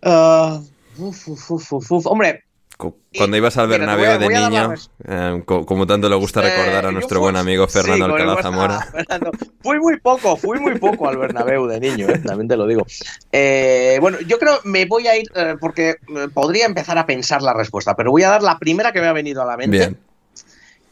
Ah, 0.02 0.60
uf, 0.98 1.28
uf, 1.28 1.52
uf, 1.52 1.72
uf, 1.74 1.92
uf. 1.92 2.06
Hombre, 2.08 2.42
Cu- 2.78 2.94
Cuando 3.18 3.38
ibas 3.38 3.56
al 3.56 3.68
mira, 3.70 3.78
Bernabéu 3.80 4.06
voy 4.06 4.16
a- 4.16 4.18
de 4.18 4.26
voy 4.26 4.36
a 4.36 4.50
niño, 4.50 4.74
em, 5.06 5.42
co- 5.44 5.66
como 5.66 5.88
tanto 5.88 6.10
le 6.10 6.16
gusta 6.18 6.42
recordar 6.42 6.74
Eh, 6.84 6.88
a 6.88 6.90
yo 6.90 6.92
nuestro 6.92 7.22
buen 7.22 7.38
amigo 7.38 7.68
sí, 7.68 7.80
Fernando 7.80 8.06
Alcalá 8.08 8.34
Barça- 8.36 8.42
Zamora. 8.44 8.80
Fernando. 8.92 9.32
Fui 9.64 9.80
muy 9.80 9.98
poco, 10.02 10.36
fui 10.36 10.60
muy 10.60 10.78
poco 10.78 11.08
al 11.08 11.18
Bernabéu 11.18 11.68
de 11.68 11.80
niño, 11.80 12.10
eh, 12.10 12.20
también 12.20 12.50
te 12.50 12.58
lo 12.58 12.68
digo. 12.68 12.86
Eh, 13.32 13.98
bueno, 14.02 14.20
yo 14.28 14.38
creo 14.38 14.60
me 14.66 14.86
voy 14.86 15.08
a 15.08 15.16
ir 15.18 15.26
eh, 15.36 15.56
porque 15.58 15.96
podría 16.34 16.66
empezar 16.66 16.98
a 16.98 17.06
pensar 17.06 17.42
la 17.42 17.54
respuesta, 17.54 17.96
pero 17.96 18.12
voy 18.12 18.24
a 18.24 18.30
dar 18.30 18.44
la 18.44 18.60
primera 18.60 18.92
que 18.92 19.00
me 19.00 19.08
ha 19.08 19.14
venido 19.14 19.42
a 19.42 19.46
la 19.46 19.56
mente. 19.56 19.78
Bien, 19.78 19.98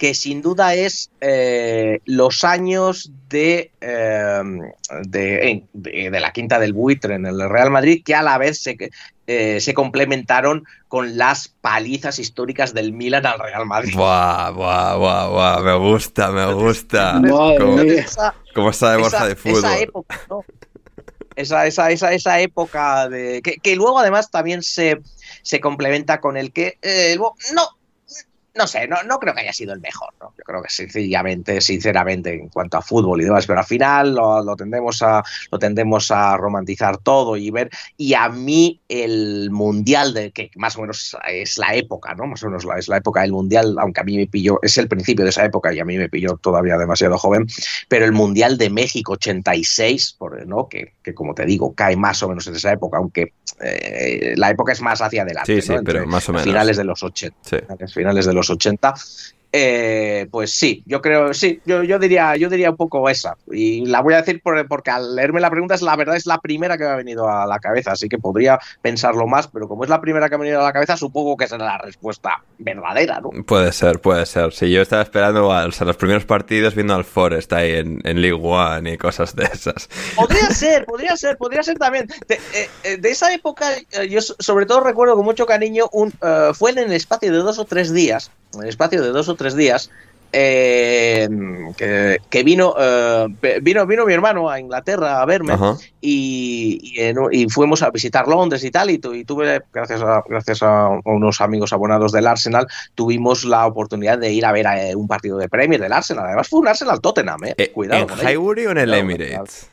que 0.04 0.14
sin 0.16 0.42
duda 0.42 0.76
es 0.76 1.10
eh, 1.22 2.02
los 2.04 2.44
años 2.44 3.10
de, 3.30 3.72
eh, 3.80 4.42
de, 5.08 5.64
de- 5.72 6.10
de 6.12 6.20
la 6.20 6.34
quinta 6.34 6.60
del 6.60 6.74
buitre 6.74 7.16
en 7.16 7.26
el 7.26 7.50
Real 7.50 7.72
Madrid, 7.72 8.02
que 8.04 8.14
a 8.14 8.22
la 8.22 8.38
vez 8.38 8.62
se, 8.62 8.76
eh, 9.28 9.62
se 9.62 9.74
complementaron 9.74 10.66
con 10.90 11.18
las 11.18 11.48
palizas 11.48 12.20
históricas 12.20 12.74
del 12.74 12.92
Milan 12.92 13.26
al 13.26 13.40
Real 13.40 13.66
Madrid. 13.66 13.96
buah, 13.96 14.50
buah, 14.52 14.98
buah, 14.98 15.28
buah, 15.30 15.60
me 15.62 15.76
gusta, 15.78 16.32
me 16.32 16.54
gusta. 16.54 17.22
Como. 17.58 17.80
Esa, 17.80 18.36
como 18.54 18.74
sabe 18.74 18.98
Borja 19.04 19.18
esa- 19.20 19.28
de 19.30 19.36
fútbol. 19.38 19.60
esa 19.60 19.80
época, 19.80 20.20
¿no? 20.30 20.44
Esa, 21.38 21.66
esa, 21.66 21.92
esa, 21.92 22.12
esa 22.12 22.42
época 22.42 23.08
de. 23.08 23.42
Que, 23.42 23.56
que 23.56 23.78
luego 23.78 24.00
además 24.00 24.30
también 24.30 24.62
se, 24.64 25.00
se 25.44 25.62
complementa 25.62 26.20
con 26.20 26.36
el 26.36 26.52
que. 26.52 26.78
eh, 26.82 27.16
no. 27.56 27.70
No 28.56 28.68
sé, 28.68 28.88
no, 28.88 28.98
no 29.08 29.18
creo 29.18 29.34
que 29.34 29.42
haya 29.42 29.52
sido 29.54 29.74
el 29.74 29.80
mejor, 29.80 30.10
¿no? 30.22 30.32
Yo 30.38 30.44
creo 30.44 30.62
que 30.62 30.70
sencillamente, 30.70 31.60
sinceramente, 31.60 32.34
en 32.36 32.50
cuanto 32.50 32.78
a 32.78 32.84
fútbol 32.84 33.20
y 33.20 33.24
demás, 33.24 33.48
pero 33.48 33.58
al 33.60 33.66
final 33.66 34.14
lo, 34.14 34.44
lo 34.44 34.56
tendemos 34.56 35.02
a 35.02 35.24
lo 35.52 35.58
tendemos 35.58 36.12
a 36.12 36.38
romantizar 36.38 36.98
todo 37.00 37.36
y 37.36 37.50
ver. 37.50 37.72
Y 37.98 38.14
a 38.14 38.30
mí 38.30 38.80
el 38.88 39.50
mundial 39.50 40.14
de 40.14 40.32
que 40.32 40.52
más 40.56 40.78
o 40.78 40.82
menos 40.82 41.18
es 41.28 41.58
la 41.58 41.74
época, 41.74 42.14
¿no? 42.14 42.28
Más 42.28 42.44
o 42.44 42.48
menos 42.48 42.64
la, 42.64 42.78
es 42.78 42.88
la 42.88 42.98
época 42.98 43.22
del 43.22 43.32
mundial, 43.32 43.76
aunque 43.80 44.02
a 44.02 44.04
mí 44.04 44.18
me 44.18 44.28
pilló, 44.28 44.60
es 44.62 44.78
el 44.78 44.88
principio 44.88 45.24
de 45.26 45.32
esa 45.32 45.44
época 45.46 45.74
y 45.74 45.80
a 45.80 45.86
mí 45.86 45.98
me 45.98 46.08
pilló 46.10 46.38
todavía 46.38 46.78
demasiado 46.78 47.18
joven, 47.18 47.48
pero 47.88 48.06
el 48.06 48.12
Mundial 48.12 48.60
de 48.60 48.70
México 48.70 49.14
86, 49.14 50.14
por, 50.20 50.46
¿no? 50.46 50.68
que, 50.70 50.94
que 51.02 51.16
como 51.16 51.34
te 51.34 51.46
digo, 51.46 51.74
cae 51.74 51.96
más 51.96 52.22
o 52.22 52.30
menos 52.30 52.46
en 52.48 52.56
esa 52.56 52.72
época, 52.72 52.98
aunque 52.98 53.34
eh, 53.62 54.34
la 54.38 54.50
época 54.52 54.74
es 54.74 54.82
más 54.82 55.02
hacia 55.02 55.24
adelante, 55.24 55.56
Sí, 55.56 55.62
sí, 55.68 55.74
¿no? 55.74 55.84
pero 55.84 56.06
más 56.06 56.28
o 56.30 56.34
menos. 56.34 56.46
finales 56.46 56.78
de 56.78 56.84
los 56.84 57.02
80, 57.02 57.36
Sí. 57.42 57.58
finales- 57.58 57.94
finales 57.94 58.26
de 58.26 58.34
los 58.34 58.43
80. 58.50 59.43
Eh, 59.56 60.28
pues 60.32 60.52
sí, 60.52 60.82
yo 60.88 61.00
creo, 61.00 61.32
sí, 61.36 61.62
yo, 61.64 61.84
yo, 61.84 62.00
diría, 62.00 62.36
yo 62.38 62.50
diría 62.50 62.72
un 62.72 62.76
poco 62.76 63.08
esa. 63.08 63.38
Y 63.52 63.86
la 63.86 64.02
voy 64.02 64.16
a 64.16 64.18
decir 64.18 64.42
porque 64.42 64.90
al 64.90 65.16
leerme 65.16 65.42
la 65.42 65.52
pregunta 65.52 65.76
es 65.76 65.84
la 65.84 65.96
verdad, 65.96 66.16
es 66.16 66.26
la 66.26 66.40
primera 66.40 66.76
que 66.76 66.86
me 66.86 66.90
ha 66.90 66.96
venido 66.96 67.30
a 67.30 67.46
la 67.46 67.60
cabeza, 67.60 67.92
así 67.92 68.10
que 68.10 68.18
podría 68.18 68.58
pensarlo 68.82 69.28
más, 69.28 69.48
pero 69.48 69.68
como 69.68 69.84
es 69.84 69.92
la 69.92 70.02
primera 70.02 70.28
que 70.28 70.38
me 70.40 70.42
ha 70.42 70.46
venido 70.46 70.62
a 70.62 70.64
la 70.64 70.74
cabeza, 70.74 70.98
supongo 70.98 71.38
que 71.38 71.48
será 71.48 71.66
la 71.66 71.78
respuesta 71.78 72.44
verdadera, 72.58 73.22
¿no? 73.22 73.30
Puede 73.44 73.72
ser, 73.74 74.00
puede 74.00 74.26
ser. 74.26 74.54
Si 74.54 74.72
yo 74.72 74.82
estaba 74.82 75.04
esperando 75.04 75.48
o 75.48 75.72
sea, 75.72 75.86
los 75.86 75.98
primeros 75.98 76.26
partidos 76.26 76.74
viendo 76.74 76.96
al 76.96 77.04
Forest 77.04 77.54
ahí 77.54 77.74
en, 77.74 78.00
en 78.06 78.22
League 78.22 78.42
One 78.42 78.94
y 78.94 78.98
cosas 78.98 79.36
de 79.36 79.44
esas. 79.44 79.88
Podría 80.16 80.50
ser, 80.50 80.86
podría 80.86 81.16
ser, 81.16 81.38
podría 81.38 81.62
ser 81.62 81.78
también. 81.78 82.08
De, 82.28 82.40
eh, 82.84 82.98
de 82.98 83.10
esa 83.12 83.32
época, 83.32 83.68
eh, 83.78 84.10
yo 84.10 84.20
sobre 84.20 84.66
todo 84.66 84.80
recuerdo 84.80 85.16
con 85.16 85.26
mucho 85.26 85.46
cariño, 85.46 85.90
un, 85.92 86.12
uh, 86.22 86.56
fue 86.56 86.72
en 86.72 86.80
el 86.80 86.94
espacio 86.94 87.32
de 87.32 87.38
dos 87.38 87.60
o 87.60 87.66
tres 87.66 87.94
días 87.94 88.32
en 88.54 88.64
el 88.64 88.70
espacio 88.70 89.02
de 89.02 89.10
dos 89.10 89.30
o 89.30 89.36
tres 89.36 89.43
días, 89.56 89.92
eh, 90.36 91.30
que, 91.78 92.18
que, 92.28 92.44
vino, 92.44 92.74
eh, 92.80 93.28
vino 93.62 93.86
vino 93.86 94.06
mi 94.06 94.14
hermano 94.14 94.50
a 94.50 94.60
Inglaterra 94.60 95.22
a 95.22 95.26
verme 95.26 95.54
y, 96.02 96.80
y, 96.82 97.14
y, 97.32 97.50
fuimos 97.50 97.84
a 97.84 97.92
visitar 97.92 98.28
Londres 98.28 98.64
y 98.64 98.72
tal 98.72 98.90
y, 98.90 99.00
y, 99.14 99.26
tuve 99.26 99.62
gracias 99.72 100.02
a 100.02 100.24
gracias 100.28 100.64
a 100.64 100.90
unos 101.06 101.40
amigos 101.40 101.72
abonados 101.72 102.12
del 102.12 102.26
Arsenal 102.26 102.66
tuvimos 102.96 103.46
la 103.46 103.68
oportunidad 103.68 104.18
de 104.18 104.34
ir 104.34 104.44
a 104.44 104.52
ver 104.52 104.66
a, 104.66 104.90
eh, 104.90 104.96
un 104.96 105.08
partido 105.08 105.38
de 105.38 105.48
Premier 105.48 105.80
del 105.80 105.94
Arsenal. 105.94 106.26
Además 106.26 106.48
fue 106.48 106.62
un 106.62 106.68
Arsenal 106.68 107.00
Tottenham 107.00 107.42
eh, 107.56 107.72
cuidado 107.72 108.08
en 108.10 108.28
Highbury 108.28 108.66
o 108.66 108.72
en 108.72 108.78
el 108.80 108.90
no, 108.90 108.96
Emirates 108.96 109.70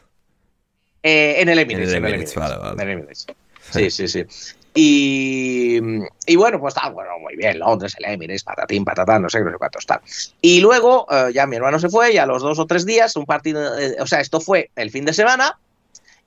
en 1.02 1.48
el 1.48 1.58
Emirates 1.58 1.94
en 1.94 2.04
el 2.04 2.12
Emirates, 2.12 2.34
vale, 2.34 2.56
vale. 2.58 2.72
En 2.74 2.80
el 2.80 2.90
Emirates. 2.90 3.26
sí 3.70 3.90
sí 3.90 4.08
sí 4.08 4.26
y, 4.72 5.80
y, 6.26 6.36
bueno, 6.36 6.60
pues 6.60 6.74
tal, 6.74 6.92
bueno, 6.92 7.18
muy 7.20 7.34
bien, 7.34 7.58
Londres, 7.58 7.96
el 7.98 8.04
Emirates, 8.12 8.44
patatín, 8.44 8.84
patatán, 8.84 9.22
no 9.22 9.28
sé, 9.28 9.40
no 9.40 9.50
sé 9.50 9.56
cuántos 9.58 9.84
tal. 9.84 10.00
Y 10.40 10.60
luego 10.60 11.06
eh, 11.10 11.32
ya 11.34 11.46
mi 11.46 11.56
hermano 11.56 11.78
se 11.80 11.88
fue 11.88 12.12
y 12.12 12.18
a 12.18 12.26
los 12.26 12.42
dos 12.42 12.58
o 12.58 12.66
tres 12.66 12.86
días, 12.86 13.16
un 13.16 13.26
partido, 13.26 13.78
eh, 13.78 13.96
o 13.98 14.06
sea, 14.06 14.20
esto 14.20 14.40
fue 14.40 14.70
el 14.76 14.90
fin 14.90 15.04
de 15.04 15.12
semana 15.12 15.58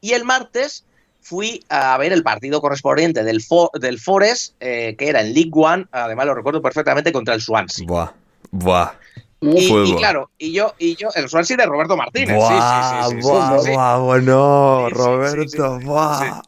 y 0.01 0.11
el 0.11 0.25
martes 0.25 0.83
fui 1.21 1.63
a 1.69 1.97
ver 1.97 2.11
el 2.11 2.21
partido 2.21 2.59
correspondiente 2.59 3.23
del, 3.23 3.41
For, 3.41 3.69
del 3.79 3.99
Forest, 3.99 4.55
eh, 4.59 4.95
que 4.97 5.07
era 5.07 5.21
en 5.21 5.33
League 5.33 5.51
One, 5.53 5.85
además 5.91 6.25
lo 6.25 6.35
recuerdo 6.35 6.61
perfectamente, 6.61 7.13
contra 7.13 7.33
el 7.33 7.41
Swansea. 7.41 7.87
Buah, 7.87 8.11
buah. 8.51 8.91
Y, 9.39 9.91
y, 9.91 9.95
claro, 9.95 10.29
y 10.37 10.53
yo, 10.53 10.73
y 10.77 10.95
yo, 10.95 11.09
el 11.15 11.29
Swansea 11.29 11.57
de 11.57 11.65
Roberto 11.65 11.95
Martínez. 11.95 12.35
Buah, 12.35 13.07
sí, 13.07 13.15
sí, 13.15 13.21
sí, 13.21 13.27
buah, 13.27 13.59
sí, 13.59 13.65
sí, 13.65 13.71
buah, 13.71 13.97
bueno, 13.99 14.89
Roberto, 14.89 15.79
buah. 15.79 16.41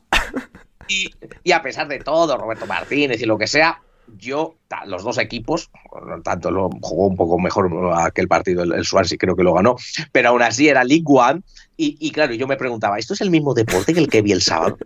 Y, 0.87 1.09
y, 1.43 1.51
a 1.51 1.61
pesar 1.61 1.87
de 1.87 1.99
todo, 1.99 2.37
Roberto 2.37 2.65
Martínez 2.65 3.21
y 3.21 3.25
lo 3.25 3.37
que 3.37 3.47
sea, 3.47 3.81
yo, 4.17 4.55
los 4.85 5.03
dos 5.03 5.17
equipos, 5.17 5.69
tanto 6.23 6.51
lo 6.51 6.69
jugó 6.81 7.07
un 7.07 7.15
poco 7.15 7.39
mejor 7.39 7.71
aquel 7.95 8.27
partido, 8.27 8.63
el, 8.63 8.73
el 8.73 8.85
Swansea 8.85 9.17
creo 9.17 9.35
que 9.35 9.43
lo 9.43 9.53
ganó, 9.53 9.75
pero 10.11 10.29
aún 10.29 10.41
así 10.41 10.67
era 10.67 10.83
League 10.83 11.05
One. 11.07 11.41
Y, 11.77 11.97
y 11.99 12.11
claro, 12.11 12.33
yo 12.33 12.47
me 12.47 12.55
preguntaba, 12.55 12.97
¿esto 12.97 13.13
es 13.13 13.21
el 13.21 13.29
mismo 13.29 13.53
deporte 13.53 13.93
que 13.93 13.99
el 13.99 14.09
que 14.09 14.21
vi 14.21 14.31
el 14.31 14.41
sábado? 14.41 14.77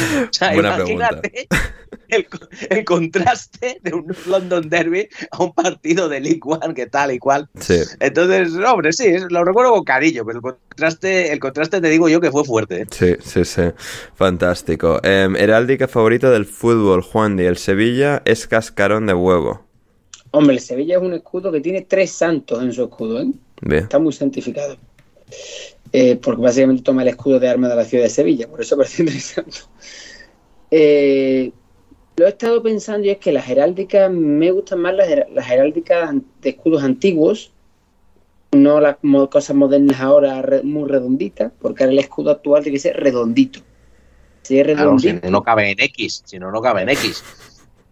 o 0.30 0.32
sea, 0.32 0.52
Buena 0.52 0.76
imagínate 0.76 1.30
pregunta. 1.30 1.74
El, 2.08 2.26
el, 2.70 2.84
contraste 2.84 3.80
de 3.82 3.94
un 3.94 4.06
London 4.26 4.68
Derby 4.68 5.08
a 5.30 5.42
un 5.42 5.52
partido 5.52 6.08
de 6.08 6.20
League 6.20 6.40
One 6.42 6.74
que 6.74 6.86
tal 6.86 7.12
y 7.12 7.18
cual. 7.18 7.48
Sí. 7.58 7.80
Entonces, 8.00 8.52
hombre, 8.64 8.92
sí, 8.92 9.12
lo 9.28 9.44
recuerdo 9.44 9.72
con 9.72 9.84
cariño, 9.84 10.24
pero 10.24 10.38
el 10.38 10.42
contraste, 10.42 11.32
el 11.32 11.38
contraste 11.38 11.80
te 11.80 11.88
digo 11.88 12.08
yo 12.08 12.20
que 12.20 12.30
fue 12.30 12.44
fuerte. 12.44 12.82
¿eh? 12.82 12.86
Sí, 12.90 13.14
sí, 13.20 13.44
sí. 13.44 13.62
Fantástico. 14.14 15.00
Eh, 15.02 15.28
heráldica 15.36 15.86
favorito 15.88 16.30
del 16.30 16.46
fútbol, 16.46 17.02
Juan 17.02 17.36
Di. 17.36 17.44
El 17.44 17.56
Sevilla 17.56 18.22
es 18.24 18.46
cascarón 18.46 19.06
de 19.06 19.14
huevo. 19.14 19.64
Hombre, 20.32 20.56
el 20.56 20.60
Sevilla 20.60 20.96
es 20.96 21.02
un 21.02 21.14
escudo 21.14 21.50
que 21.50 21.60
tiene 21.60 21.82
tres 21.82 22.12
santos 22.12 22.62
en 22.62 22.72
su 22.72 22.84
escudo, 22.84 23.20
¿eh? 23.20 23.30
Bien. 23.62 23.82
Está 23.82 23.98
muy 23.98 24.12
santificado. 24.12 24.76
Eh, 25.92 26.16
porque 26.22 26.42
básicamente 26.42 26.82
toma 26.82 27.02
el 27.02 27.08
escudo 27.08 27.40
de 27.40 27.48
armas 27.48 27.70
de 27.70 27.76
la 27.76 27.84
ciudad 27.84 28.04
de 28.04 28.10
Sevilla, 28.10 28.48
por 28.48 28.60
eso 28.60 28.76
parece 28.76 29.02
interesante. 29.02 29.58
Eh, 30.70 31.52
lo 32.16 32.26
he 32.26 32.28
estado 32.28 32.62
pensando 32.62 33.06
y 33.06 33.10
es 33.10 33.18
que 33.18 33.32
las 33.32 33.48
heráldicas, 33.48 34.10
me 34.10 34.50
gustan 34.50 34.80
más 34.80 34.94
las, 34.94 35.08
las 35.32 35.50
heráldicas 35.50 36.14
de 36.42 36.50
escudos 36.50 36.82
antiguos, 36.82 37.52
no 38.52 38.80
las 38.80 38.96
cosas 39.30 39.56
modernas 39.56 40.00
ahora 40.00 40.42
re, 40.42 40.62
muy 40.62 40.88
redonditas, 40.88 41.52
porque 41.60 41.84
ahora 41.84 41.92
el 41.92 41.98
escudo 41.98 42.30
actual 42.30 42.62
tiene 42.62 42.76
que 42.76 42.82
ser 42.82 42.96
redondito. 42.96 43.60
Si 44.42 44.58
es 44.58 44.66
redondito. 44.66 45.02
Claro, 45.02 45.26
si 45.26 45.32
no 45.32 45.42
cabe 45.42 45.70
en 45.70 45.80
X, 45.80 46.22
si 46.24 46.38
no, 46.38 46.50
no 46.50 46.60
cabe 46.60 46.82
en 46.82 46.88
X. 46.90 47.22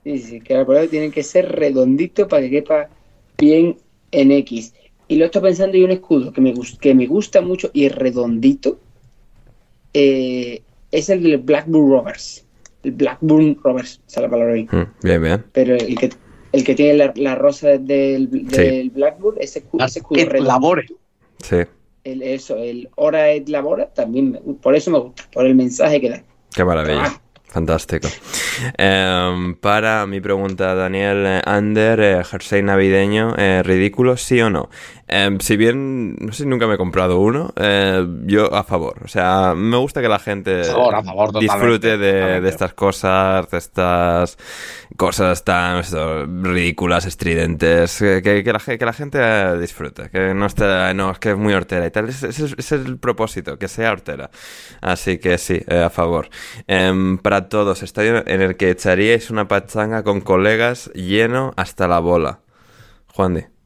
Sí, 0.05 0.19
sí, 0.19 0.41
que 0.41 0.57
ahora 0.57 0.87
tienen 0.87 1.13
que 1.13 1.23
ser 1.23 1.51
redondito 1.53 2.29
para 2.29 2.43
que 2.43 2.51
quepa 2.51 2.89
bien 3.37 3.79
en 4.11 4.33
X. 4.33 4.75
Y 5.09 5.17
lo 5.17 5.25
estoy 5.25 5.43
pensando 5.43 5.77
y 5.77 5.85
un 5.85 5.91
escudo 5.91 6.33
que 6.33 6.41
me, 6.41 6.55
que 6.81 6.95
me 6.95 7.07
gusta 7.07 7.41
mucho 7.41 7.71
y 7.73 7.87
es 7.87 7.95
redondito. 7.95 8.79
Eh, 9.95 10.63
es 10.91 11.09
el 11.09 11.23
del 11.23 11.39
Blackburn 11.39 11.91
Rovers. 11.91 12.45
El 12.83 12.93
Blackburn 12.93 13.59
Rovers, 13.65 14.01
esa 14.07 14.21
es 14.21 14.23
la 14.23 14.31
palabra 14.31 14.55
ahí. 14.55 14.69
Mm, 14.71 14.87
bien, 15.03 15.23
bien. 15.23 15.45
Pero 15.53 15.75
el 15.75 15.99
que, 15.99 16.11
el 16.53 16.65
que 16.65 16.75
tiene 16.75 16.95
la, 16.95 17.13
la 17.17 17.35
rosa 17.35 17.79
del, 17.79 18.31
del 18.31 18.83
sí. 18.83 18.91
Blackburn, 18.95 19.39
ese, 19.41 19.65
ese 19.81 19.99
escudo 19.99 20.19
redondito. 20.19 20.45
Labore. 20.45 20.87
Sí. 21.43 21.57
El, 22.05 22.23
eso, 22.23 22.57
el 22.57 22.89
Hora 22.97 23.31
et 23.31 23.49
Labora, 23.49 23.87
también, 23.93 24.39
por 24.63 24.77
eso 24.77 24.91
me 24.91 24.99
gusta, 24.99 25.25
por 25.33 25.47
el 25.47 25.55
mensaje 25.55 26.01
que 26.01 26.11
da. 26.11 26.23
Qué 26.55 26.65
maravilla. 26.65 27.05
Ah. 27.07 27.21
Fantástico. 27.51 28.09
Eh, 28.77 29.55
para 29.61 30.07
mi 30.07 30.21
pregunta, 30.21 30.75
Daniel 30.75 31.41
Ander, 31.47 31.99
eh, 32.01 32.23
jersey 32.23 32.63
navideño, 32.63 33.35
eh, 33.39 33.63
¿ridículo, 33.63 34.19
sí 34.19 34.39
o 34.43 34.51
no? 34.51 34.69
Si 35.41 35.57
bien, 35.57 36.17
no 36.17 36.33
sé 36.33 36.43
si 36.43 36.49
nunca 36.49 36.67
me 36.67 36.75
he 36.75 36.77
comprado 36.77 37.19
uno, 37.19 37.53
eh, 37.57 38.07
yo 38.25 38.55
a 38.55 38.63
favor. 38.63 39.01
O 39.05 39.09
sea, 39.09 39.55
me 39.57 39.77
gusta 39.77 40.03
que 40.03 40.09
la 40.09 40.19
gente 40.19 40.61
a 40.61 40.65
favor, 40.65 40.95
a 40.95 41.03
favor, 41.03 41.39
disfrute 41.41 41.97
de, 41.97 42.41
de, 42.41 42.49
estas 42.49 42.75
cosas, 42.75 43.51
de 43.51 43.59
estas 43.59 44.37
cosas 44.97 45.45
tan 45.45 45.79
esto, 45.79 46.27
ridículas, 46.27 47.07
estridentes, 47.07 47.99
que, 47.99 48.21
que, 48.23 48.45
que, 48.45 48.53
la, 48.53 48.59
que, 48.59 48.85
la, 48.85 48.93
gente 48.93 49.59
disfrute, 49.59 50.11
que 50.11 50.35
no 50.35 50.47
esté, 50.47 50.93
no, 50.95 51.13
es 51.13 51.19
que 51.19 51.31
es 51.31 51.37
muy 51.37 51.55
hortera 51.55 51.87
y 51.87 51.91
tal. 51.91 52.09
Ese, 52.09 52.29
es 52.29 52.73
el 52.73 52.99
propósito, 52.99 53.59
que 53.59 53.69
sea 53.69 53.93
hortera. 53.93 54.31
Así 54.81 55.19
que 55.19 55.39
sí, 55.39 55.61
eh, 55.67 55.83
a 55.85 55.91
favor. 55.91 56.29
Eh, 56.67 57.19
para 57.23 57.49
todos, 57.49 57.83
estadio 57.83 58.27
en 58.27 58.43
el 58.43 58.57
que 58.57 58.71
echaríais 58.71 59.31
una 59.31 59.49
pachanga 59.49 60.03
con 60.03 60.21
colegas 60.21 60.91
lleno 60.95 61.55
hasta 61.57 61.89
la 61.89 62.01
bola. 62.01 62.41
Juan 63.15 63.35
de. 63.35 63.58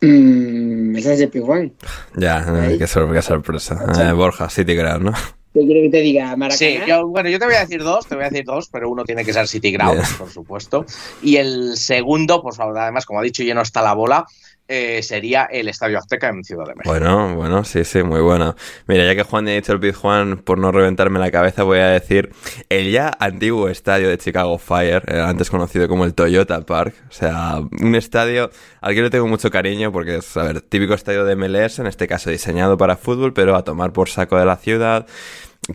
Mm, 0.00 0.96
esa 0.96 1.12
es 1.12 1.18
de 1.18 1.28
Piguan. 1.28 1.72
Ya, 2.16 2.44
eh, 2.48 2.76
qué, 2.78 2.86
sor 2.86 3.12
qué, 3.12 3.22
sorpresa. 3.22 3.84
Eh, 3.98 4.12
Borja, 4.12 4.48
City 4.48 4.74
Ground, 4.74 5.04
¿no? 5.04 5.12
¿Qué 5.52 5.60
quiere 5.66 5.82
que 5.82 5.88
te 5.90 6.00
diga, 6.00 6.36
Maracaná? 6.36 6.56
Sí, 6.56 6.78
yo, 6.86 7.08
bueno, 7.08 7.28
yo 7.28 7.38
te 7.40 7.44
voy 7.44 7.56
a 7.56 7.60
decir 7.60 7.82
dos, 7.82 8.06
te 8.06 8.14
voy 8.14 8.24
a 8.24 8.30
decir 8.30 8.44
dos, 8.44 8.68
pero 8.68 8.88
uno 8.88 9.04
tiene 9.04 9.24
que 9.24 9.32
ser 9.32 9.48
City 9.48 9.72
Ground, 9.72 10.00
yeah. 10.00 10.16
por 10.16 10.30
supuesto. 10.30 10.86
Y 11.22 11.36
el 11.36 11.76
segundo, 11.76 12.40
pues 12.40 12.58
además, 12.60 13.04
como 13.04 13.18
ha 13.18 13.22
dicho, 13.22 13.42
lleno 13.42 13.60
hasta 13.60 13.82
la 13.82 13.92
bola, 13.94 14.26
eh, 14.72 15.02
sería 15.02 15.46
el 15.50 15.66
Estadio 15.66 15.98
Azteca 15.98 16.28
en 16.28 16.44
Ciudad 16.44 16.64
de 16.64 16.76
México. 16.76 16.90
Bueno, 16.90 17.34
bueno, 17.34 17.64
sí, 17.64 17.84
sí, 17.84 18.04
muy 18.04 18.20
bueno. 18.20 18.54
Mira, 18.86 19.04
ya 19.04 19.16
que 19.16 19.24
Juan 19.24 19.48
ha 19.48 19.50
dicho 19.50 19.72
el 19.72 19.80
Pit 19.80 19.96
Juan, 19.96 20.38
por 20.38 20.58
no 20.58 20.70
reventarme 20.70 21.18
la 21.18 21.32
cabeza, 21.32 21.64
voy 21.64 21.80
a 21.80 21.88
decir 21.88 22.30
el 22.68 22.92
ya 22.92 23.10
antiguo 23.18 23.68
estadio 23.68 24.08
de 24.08 24.16
Chicago 24.16 24.58
Fire, 24.58 25.02
eh, 25.08 25.20
antes 25.20 25.50
conocido 25.50 25.88
como 25.88 26.04
el 26.04 26.14
Toyota 26.14 26.60
Park. 26.60 26.94
O 27.08 27.12
sea, 27.12 27.60
un 27.80 27.96
estadio 27.96 28.52
al 28.80 28.94
que 28.94 29.02
le 29.02 29.10
tengo 29.10 29.26
mucho 29.26 29.50
cariño 29.50 29.90
porque 29.90 30.18
es, 30.18 30.36
a 30.36 30.44
ver, 30.44 30.60
típico 30.60 30.94
estadio 30.94 31.24
de 31.24 31.34
MLS, 31.34 31.80
en 31.80 31.88
este 31.88 32.06
caso 32.06 32.30
diseñado 32.30 32.76
para 32.76 32.96
fútbol, 32.96 33.32
pero 33.32 33.56
a 33.56 33.64
tomar 33.64 33.92
por 33.92 34.08
saco 34.08 34.38
de 34.38 34.44
la 34.44 34.56
ciudad 34.56 35.04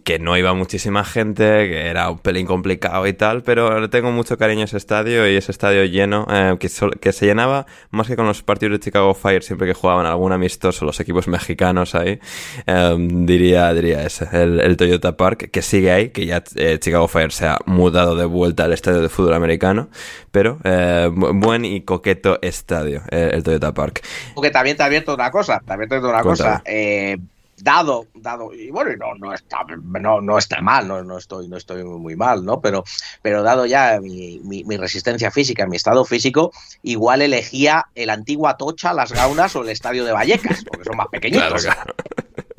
que 0.03 0.19
no 0.19 0.38
iba 0.38 0.53
muchísima 0.53 1.03
gente, 1.03 1.43
que 1.43 1.88
era 1.88 2.09
un 2.09 2.19
pelín 2.19 2.45
complicado 2.45 3.05
y 3.07 3.13
tal, 3.13 3.43
pero 3.43 3.80
le 3.80 3.88
tengo 3.88 4.11
mucho 4.11 4.38
cariño 4.38 4.61
a 4.61 4.65
ese 4.65 4.77
estadio 4.77 5.30
y 5.30 5.35
ese 5.35 5.51
estadio 5.51 5.85
lleno, 5.85 6.27
eh, 6.30 6.55
que, 6.59 6.69
so 6.69 6.89
que, 6.89 7.11
se 7.11 7.26
llenaba 7.26 7.65
más 7.91 8.07
que 8.07 8.15
con 8.15 8.26
los 8.26 8.43
partidos 8.43 8.80
de 8.80 8.84
Chicago 8.84 9.13
Fire 9.13 9.43
siempre 9.43 9.67
que 9.67 9.73
jugaban 9.73 10.05
algún 10.05 10.31
amistoso 10.31 10.85
los 10.85 10.99
equipos 10.99 11.27
mexicanos 11.27 11.95
ahí, 11.95 12.19
eh, 12.65 12.95
diría, 12.99 13.73
diría 13.73 14.03
ese, 14.03 14.27
el, 14.31 14.59
el, 14.59 14.77
Toyota 14.77 15.15
Park, 15.15 15.49
que 15.51 15.61
sigue 15.61 15.91
ahí, 15.91 16.09
que 16.09 16.26
ya 16.26 16.43
eh, 16.55 16.77
Chicago 16.80 17.07
Fire 17.07 17.31
se 17.31 17.47
ha 17.47 17.59
mudado 17.65 18.15
de 18.15 18.26
vuelta 18.26 18.65
al 18.65 18.73
estadio 18.73 19.01
de 19.01 19.09
fútbol 19.09 19.34
americano, 19.34 19.89
pero 20.31 20.59
eh, 20.63 21.09
buen 21.11 21.65
y 21.65 21.81
coqueto 21.81 22.39
estadio, 22.41 23.01
el 23.09 23.43
Toyota 23.43 23.73
Park. 23.73 24.01
Porque 24.34 24.51
también 24.51 24.77
te 24.77 24.84
ha 24.84 24.88
abierto 24.88 25.13
una 25.13 25.31
cosa, 25.31 25.61
también 25.65 25.89
te 25.89 25.95
ha 25.95 25.97
abierto 25.99 26.09
una 26.09 26.23
Cuéntame. 26.23 26.59
cosa, 26.59 27.35
dado, 27.57 28.07
dado, 28.14 28.53
y 28.53 28.69
bueno, 28.69 28.95
no, 28.98 29.15
no, 29.15 29.34
está, 29.34 29.60
no, 29.68 30.22
no 30.22 30.38
está 30.38 30.61
mal, 30.61 30.88
no, 30.88 31.03
no, 31.03 31.18
estoy, 31.18 31.48
no 31.48 31.57
estoy 31.57 31.84
muy 31.84 32.15
mal, 32.15 32.44
¿no? 32.44 32.61
Pero, 32.61 32.84
pero 33.22 33.44
dado 33.44 33.65
ya 33.65 33.99
mi, 34.02 34.40
mi, 34.44 34.64
mi, 34.64 34.77
resistencia 34.77 35.32
física, 35.32 35.65
mi 35.65 35.76
estado 35.76 36.06
físico, 36.06 36.52
igual 36.84 37.22
elegía 37.22 37.86
el 37.95 38.10
antiguo 38.10 38.48
Atocha, 38.48 38.94
las 38.94 39.11
Gaunas 39.11 39.56
o 39.56 39.61
el 39.61 39.69
estadio 39.69 40.03
de 40.06 40.11
Vallecas, 40.11 40.64
porque 40.65 40.86
son 40.86 40.98
más 40.98 41.07
pequeñitos. 41.07 41.64
Claro, 41.64 41.76
claro. 41.84 41.95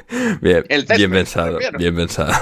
Bien, 0.40 0.64
bien 0.96 1.10
pensado, 1.10 1.58
bien 1.78 1.96
pensado. 1.96 2.32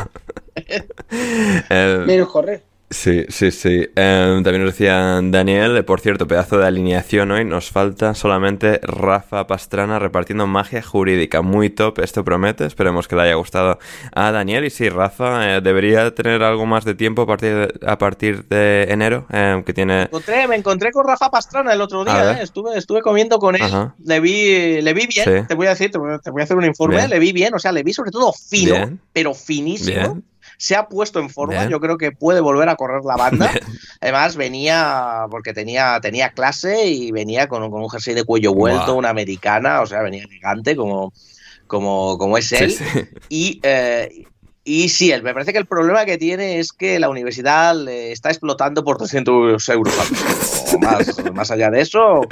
eh, 0.55 2.05
Menos 2.07 2.29
correr. 2.29 2.63
Sí, 2.95 3.25
sí, 3.29 3.51
sí. 3.51 3.89
Em, 3.97 4.45
también 4.45 4.63
nos 4.65 4.73
decía 4.73 5.21
Daniel, 5.21 5.77
eh, 5.77 5.83
por 5.83 6.01
cierto, 6.01 6.29
pedazo 6.29 6.59
de 6.59 6.67
alineación 6.69 7.33
hoy, 7.33 7.45
nos 7.45 7.69
falta 7.71 8.15
solamente 8.15 8.79
Rafa 8.85 9.49
Pastrana 9.49 9.99
repartiendo 9.99 10.47
magia 10.47 10.81
jurídica. 10.81 11.43
Muy 11.43 11.71
top, 11.71 11.99
esto 11.99 12.25
promete, 12.25 12.65
esperemos 12.65 13.09
que 13.09 13.17
le 13.17 13.23
haya 13.23 13.35
gustado 13.35 13.81
a 14.15 14.31
Daniel. 14.31 14.65
Y 14.65 14.71
sí, 14.71 14.89
Rafa 14.89 15.57
eh, 15.57 15.61
debería 15.61 16.15
tener 16.15 16.45
algo 16.45 16.67
más 16.67 16.85
de 16.85 16.95
tiempo 16.95 17.23
a 17.23 17.27
partir 17.27 17.55
de, 17.55 17.87
a 17.87 17.99
partir 17.99 18.45
de 18.47 18.85
enero, 18.85 19.27
que 19.67 19.73
tiene... 19.75 19.95
Me 19.95 20.03
encontré, 20.05 20.47
me 20.49 20.57
encontré 20.57 20.93
con 20.93 21.05
Rafa 21.05 21.31
Pastrana 21.33 21.73
el 21.73 21.81
otro 21.81 22.05
día, 22.05 22.39
eh, 22.39 22.43
estuve, 22.45 22.79
estuve 22.79 23.03
comiendo 23.03 23.41
con 23.41 23.57
él, 23.57 23.63
Ajá. 23.63 23.97
le 24.05 24.21
vi, 24.21 24.81
le 24.81 24.95
vi 24.95 25.07
bien, 25.09 25.25
Sí. 25.25 25.47
te 25.49 25.55
voy 25.57 25.67
a 25.67 25.71
decir, 25.71 25.91
te 25.91 25.99
voy 25.99 26.15
a, 26.15 26.19
te 26.21 26.31
voy 26.31 26.43
a 26.43 26.45
hacer 26.45 26.57
un 26.57 26.65
informe, 26.65 26.97
Bien. 26.99 27.11
le 27.11 27.19
vi 27.19 27.33
bien, 27.33 27.53
o 27.55 27.59
sea, 27.59 27.73
le 27.73 27.83
vi 27.83 27.93
sobre 27.93 28.13
todo 28.13 28.33
fino, 28.33 28.75
Bien. 28.75 29.01
pero 29.13 29.35
finísimo. 29.35 29.97
Bien. 30.13 30.25
Se 30.57 30.77
ha 30.77 30.89
puesto 30.89 31.19
en 31.21 31.31
forma, 31.31 31.59
Bien. 31.59 31.69
yo 31.71 31.81
creo 31.81 31.99
que 31.99 32.13
puede 32.13 32.41
volver 32.41 32.69
a 32.69 32.77
correr 32.77 33.03
la 33.05 33.17
banda. 33.17 33.51
Bien. 33.53 33.65
Además, 34.01 34.37
venía 34.37 35.27
porque 35.31 35.53
tenía, 35.53 35.99
tenía 36.01 36.31
clase 36.31 36.87
y 36.87 37.11
venía 37.13 37.49
con, 37.49 37.71
con 37.71 37.83
un 37.83 37.91
jersey 37.91 38.15
de 38.15 38.25
cuello 38.25 38.55
vuelto, 38.55 38.95
una 38.95 39.11
americana, 39.11 39.81
o 39.81 39.87
sea, 39.87 40.03
venía 40.03 40.25
elegante 40.25 40.77
como, 40.77 41.13
como, 41.67 42.19
como 42.19 42.39
es 42.39 42.53
él. 42.53 42.71
sí. 42.71 42.85
Y, 43.29 43.61
eh, 43.63 44.25
y 44.67 44.89
sí, 44.89 45.13
él, 45.13 45.23
me 45.23 45.35
parece 45.35 45.53
que 45.53 45.59
el 45.59 45.67
problema 45.67 46.07
que 46.07 46.17
tiene 46.17 46.59
es 46.59 46.73
que 46.73 46.99
la 46.99 47.11
universidad 47.11 47.77
le 47.77 48.13
está 48.13 48.31
explotando 48.31 48.83
por 48.83 48.97
300 48.97 49.69
euros 49.69 49.99
al 50.01 50.11
mes. 50.11 50.75
O 50.75 50.79
más, 50.79 51.35
más 51.35 51.51
allá 51.51 51.71
de 51.71 51.83
eso, 51.83 52.23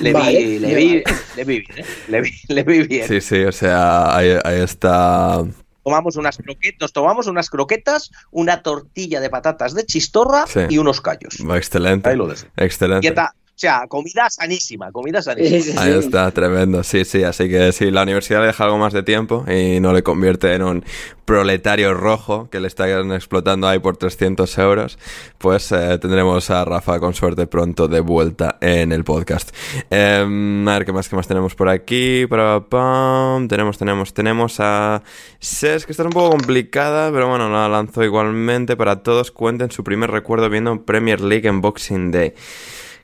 le 0.00 0.12
Vale, 0.12 0.36
vi, 0.36 0.58
le 0.58 0.66
vale. 0.66 0.76
vi, 0.76 1.02
le 1.36 1.44
vi 1.44 1.60
bien, 1.60 1.78
¿eh? 1.78 1.84
le 2.08 2.20
vi, 2.22 2.30
le 2.48 2.62
vi 2.64 2.82
bien. 2.88 3.06
Sí, 3.06 3.20
sí, 3.20 3.44
o 3.44 3.52
sea, 3.52 4.16
ahí, 4.16 4.36
ahí 4.42 4.60
está... 4.62 5.44
Tomamos 5.86 6.16
unas 6.16 6.36
croquetas, 6.38 6.92
tomamos 6.92 7.28
unas 7.28 7.48
croquetas, 7.48 8.10
una 8.32 8.60
tortilla 8.60 9.20
de 9.20 9.30
patatas 9.30 9.72
de 9.72 9.86
chistorra 9.86 10.44
Sí. 10.48 10.62
y 10.68 10.78
unos 10.78 11.00
callos. 11.00 11.36
Excelente. 11.54 12.08
Ahí 12.08 12.16
lo 12.16 12.26
dejo. 12.26 12.44
Excelente. 12.56 13.02
Dieta- 13.06 13.36
sea, 13.58 13.86
comida 13.88 14.28
sanísima, 14.28 14.92
comida 14.92 15.22
sanísima. 15.22 15.82
Ahí 15.82 15.92
está, 15.92 16.30
tremendo. 16.30 16.82
Sí, 16.82 17.04
sí, 17.04 17.22
así 17.22 17.48
que 17.48 17.72
si 17.72 17.90
la 17.90 18.02
universidad 18.02 18.40
le 18.40 18.48
deja 18.48 18.64
algo 18.64 18.76
más 18.76 18.92
de 18.92 19.02
tiempo 19.02 19.44
y 19.50 19.80
no 19.80 19.92
le 19.92 20.02
convierte 20.02 20.52
en 20.54 20.62
un 20.62 20.84
proletario 21.24 21.94
rojo 21.94 22.48
que 22.50 22.60
le 22.60 22.68
están 22.68 23.12
explotando 23.12 23.66
ahí 23.66 23.78
por 23.78 23.96
300 23.96 24.58
euros, 24.58 24.98
pues 25.38 25.72
eh, 25.72 25.98
tendremos 25.98 26.50
a 26.50 26.64
Rafa 26.64 27.00
con 27.00 27.14
suerte 27.14 27.46
pronto 27.46 27.88
de 27.88 28.00
vuelta 28.00 28.58
en 28.60 28.92
el 28.92 29.04
podcast. 29.04 29.54
Em, 29.90 30.68
a 30.68 30.74
ver, 30.74 30.84
¿qué 30.84 30.92
más, 30.92 31.08
qué 31.08 31.16
más 31.16 31.26
tenemos 31.26 31.54
por 31.54 31.68
aquí? 31.68 32.26
Pam. 32.26 33.48
Tenemos, 33.48 33.78
tenemos, 33.78 34.12
tenemos 34.12 34.60
a 34.60 35.02
Ses, 35.40 35.86
que 35.86 35.92
está 35.92 36.04
un 36.04 36.10
poco 36.10 36.30
complicada, 36.30 37.10
pero 37.10 37.28
bueno, 37.28 37.48
la 37.48 37.68
lanzo 37.68 38.04
igualmente 38.04 38.76
para 38.76 39.02
todos. 39.02 39.30
Cuenten 39.30 39.70
su 39.70 39.82
primer 39.82 40.10
recuerdo 40.10 40.50
viendo 40.50 40.84
Premier 40.84 41.20
League 41.20 41.48
en 41.48 41.60
Boxing 41.60 42.10
Day. 42.10 42.34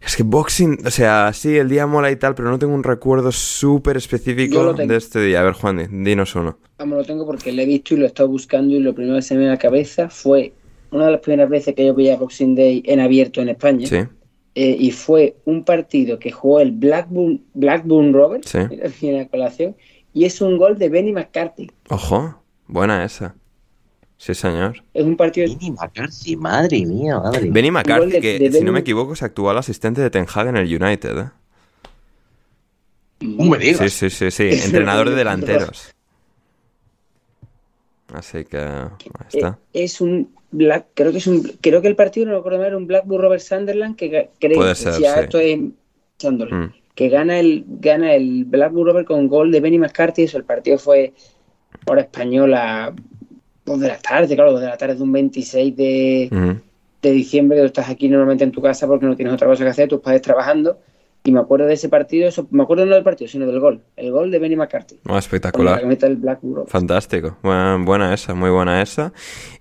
Es 0.05 0.17
que 0.17 0.23
Boxing, 0.25 0.79
o 0.85 0.91
sea, 0.91 1.33
sí, 1.33 1.57
el 1.57 1.69
día 1.69 1.87
mola 1.87 2.11
y 2.11 2.17
tal, 2.17 2.35
pero 2.35 2.51
no 2.51 2.59
tengo 2.59 2.75
un 2.75 2.83
recuerdo 2.83 3.31
súper 3.31 3.97
específico 3.97 4.73
de 4.75 4.97
este 4.97 5.21
día. 5.23 5.41
A 5.41 5.45
ver, 5.45 5.53
Juan, 5.55 5.77
di- 5.79 5.87
dinos 6.05 6.35
uno. 6.35 6.59
Vamos, 6.79 6.99
lo 6.99 7.05
tengo 7.05 7.25
porque 7.25 7.53
lo 7.53 7.63
he 7.63 7.67
visto 7.67 7.95
y 7.95 7.99
lo 7.99 8.05
he 8.05 8.09
estado 8.09 8.29
buscando 8.29 8.75
y 8.75 8.81
lo 8.81 8.95
primero 8.95 9.17
que 9.17 9.23
se 9.23 9.35
me 9.35 9.39
viene 9.41 9.53
a 9.53 9.55
la 9.57 9.61
cabeza 9.61 10.09
fue 10.11 10.53
una 10.91 11.07
de 11.07 11.13
las 11.13 11.21
primeras 11.21 11.49
veces 11.49 11.75
que 11.75 11.87
yo 11.87 11.95
veía 11.95 12.17
Boxing 12.17 12.55
Day 12.57 12.83
en 12.87 12.99
abierto 13.01 13.41
en 13.41 13.49
España. 13.51 13.87
Sí, 13.87 13.99
Eh, 14.55 14.77
y 14.79 14.91
fue 14.91 15.37
un 15.47 15.65
partido 15.65 16.19
que 16.19 16.31
jugó 16.31 16.61
el 16.61 16.73
Blackburn, 16.73 17.43
Blackburn 17.55 18.13
Rovers, 18.13 18.49
Sí. 18.51 18.59
mira, 18.71 18.91
viene 19.01 19.21
a 19.21 19.29
colación, 19.29 19.77
y 20.13 20.25
es 20.25 20.41
un 20.43 20.59
gol 20.59 20.77
de 20.79 20.89
Benny 20.91 21.13
McCarthy. 21.13 21.71
ojo, 21.89 22.43
buena 22.67 23.03
esa. 23.05 23.35
Sí, 24.25 24.35
señor. 24.37 24.81
Es 24.95 25.05
un 25.05 25.17
partido 25.17 25.49
Benny 25.49 25.73
McCarthy, 25.73 26.37
madre 26.37 26.87
mía, 26.87 27.19
madre 27.19 27.41
mía. 27.43 27.51
Benny 27.53 27.71
McCarthy, 27.73 28.11
de- 28.13 28.21
que 28.21 28.39
de 28.39 28.53
si 28.53 28.65
no 28.65 28.71
me 28.71 28.79
equivoco 28.79 29.15
es 29.15 29.23
actual 29.25 29.59
asistente 29.59 30.01
de 30.01 30.11
Ten 30.11 30.27
Hag 30.33 30.47
en 30.47 30.57
el 30.59 30.81
United, 30.83 31.19
¿eh? 31.19 31.31
No 33.23 33.47
me 33.47 33.59
digas. 33.59 33.93
Sí, 33.93 34.09
sí, 34.09 34.31
sí, 34.31 34.31
sí. 34.31 34.49
Entrenador 34.65 35.11
de 35.11 35.17
delanteros. 35.17 35.93
Así 38.15 38.45
que 38.45 38.59
ahí 38.59 38.89
está. 39.33 39.59
Eh, 39.73 39.85
es 39.85 40.01
un 40.01 40.31
Black, 40.53 40.87
creo 40.95 41.11
que 41.13 41.19
es 41.19 41.27
un 41.27 41.43
creo 41.61 41.81
que 41.83 41.89
el 41.89 41.97
partido 41.97 42.27
no 42.27 42.33
lo 42.33 42.39
recuerdo 42.39 42.65
era 42.65 42.77
un 42.77 42.87
Blackburn 42.87 43.23
Rovers 43.23 43.45
Sunderland 43.47 43.97
que 43.97 44.29
creo 44.39 44.57
Puede 44.57 44.75
ser, 44.77 45.01
ya 45.01 45.15
sí. 45.15 45.21
estoy 45.25 45.75
echándole, 46.19 46.55
Mm. 46.55 46.73
que 46.95 47.09
gana 47.09 47.41
el 47.41 47.65
gana 47.81 48.15
el 48.15 48.45
Blackburn 48.45 48.87
Rovers 48.87 49.07
con 49.09 49.27
gol 49.29 49.51
de 49.51 49.61
Benny 49.61 49.79
McCarthy, 49.79 50.25
eso 50.25 50.37
el 50.37 50.45
partido 50.45 50.79
fue 50.79 51.13
hora 51.87 52.03
española 52.03 52.95
2 53.65 53.81
de 53.81 53.89
la 53.89 53.99
tarde, 53.99 54.35
claro, 54.35 54.53
2 54.53 54.61
de 54.61 54.67
la 54.67 54.77
tarde 54.77 54.95
de 54.97 55.03
un 55.03 55.13
26 55.13 55.77
de, 55.77 56.29
de 57.03 57.11
diciembre, 57.13 57.57
que 57.59 57.63
tú 57.63 57.67
estás 57.67 57.89
aquí 57.91 58.09
normalmente 58.09 58.45
en 58.45 58.53
tu 58.53 58.61
casa 58.63 58.87
porque 58.87 59.07
no 59.07 59.17
tienes 59.17 59.35
otra 59.35 59.47
cosa 59.47 59.65
que 59.65 59.71
hacer, 59.71 59.89
tus 59.89 60.01
padres 60.01 60.23
trabajando, 60.23 60.79
y 61.25 61.31
me 61.31 61.39
acuerdo 61.39 61.67
de 61.67 61.75
ese 61.75 61.89
partido, 61.89 62.27
eso, 62.29 62.49
me 62.51 62.65
acuerdo 62.65 62.85
no 62.85 62.95
del 62.97 63.05
partido, 63.05 63.29
sino 63.29 63.47
del 63.47 63.61
gol, 63.61 63.81
el 63.97 64.11
gol 64.11 64.33
de 64.33 64.41
Benny 64.41 64.57
McCarthy, 64.57 64.99
Oh, 65.09 65.17
espectacular. 65.17 65.79
Fantástico. 66.67 67.37
Buena, 67.45 67.77
buena 67.81 68.13
esa, 68.13 68.35
muy 68.35 68.51
buena 68.51 68.83
esa. 68.83 69.13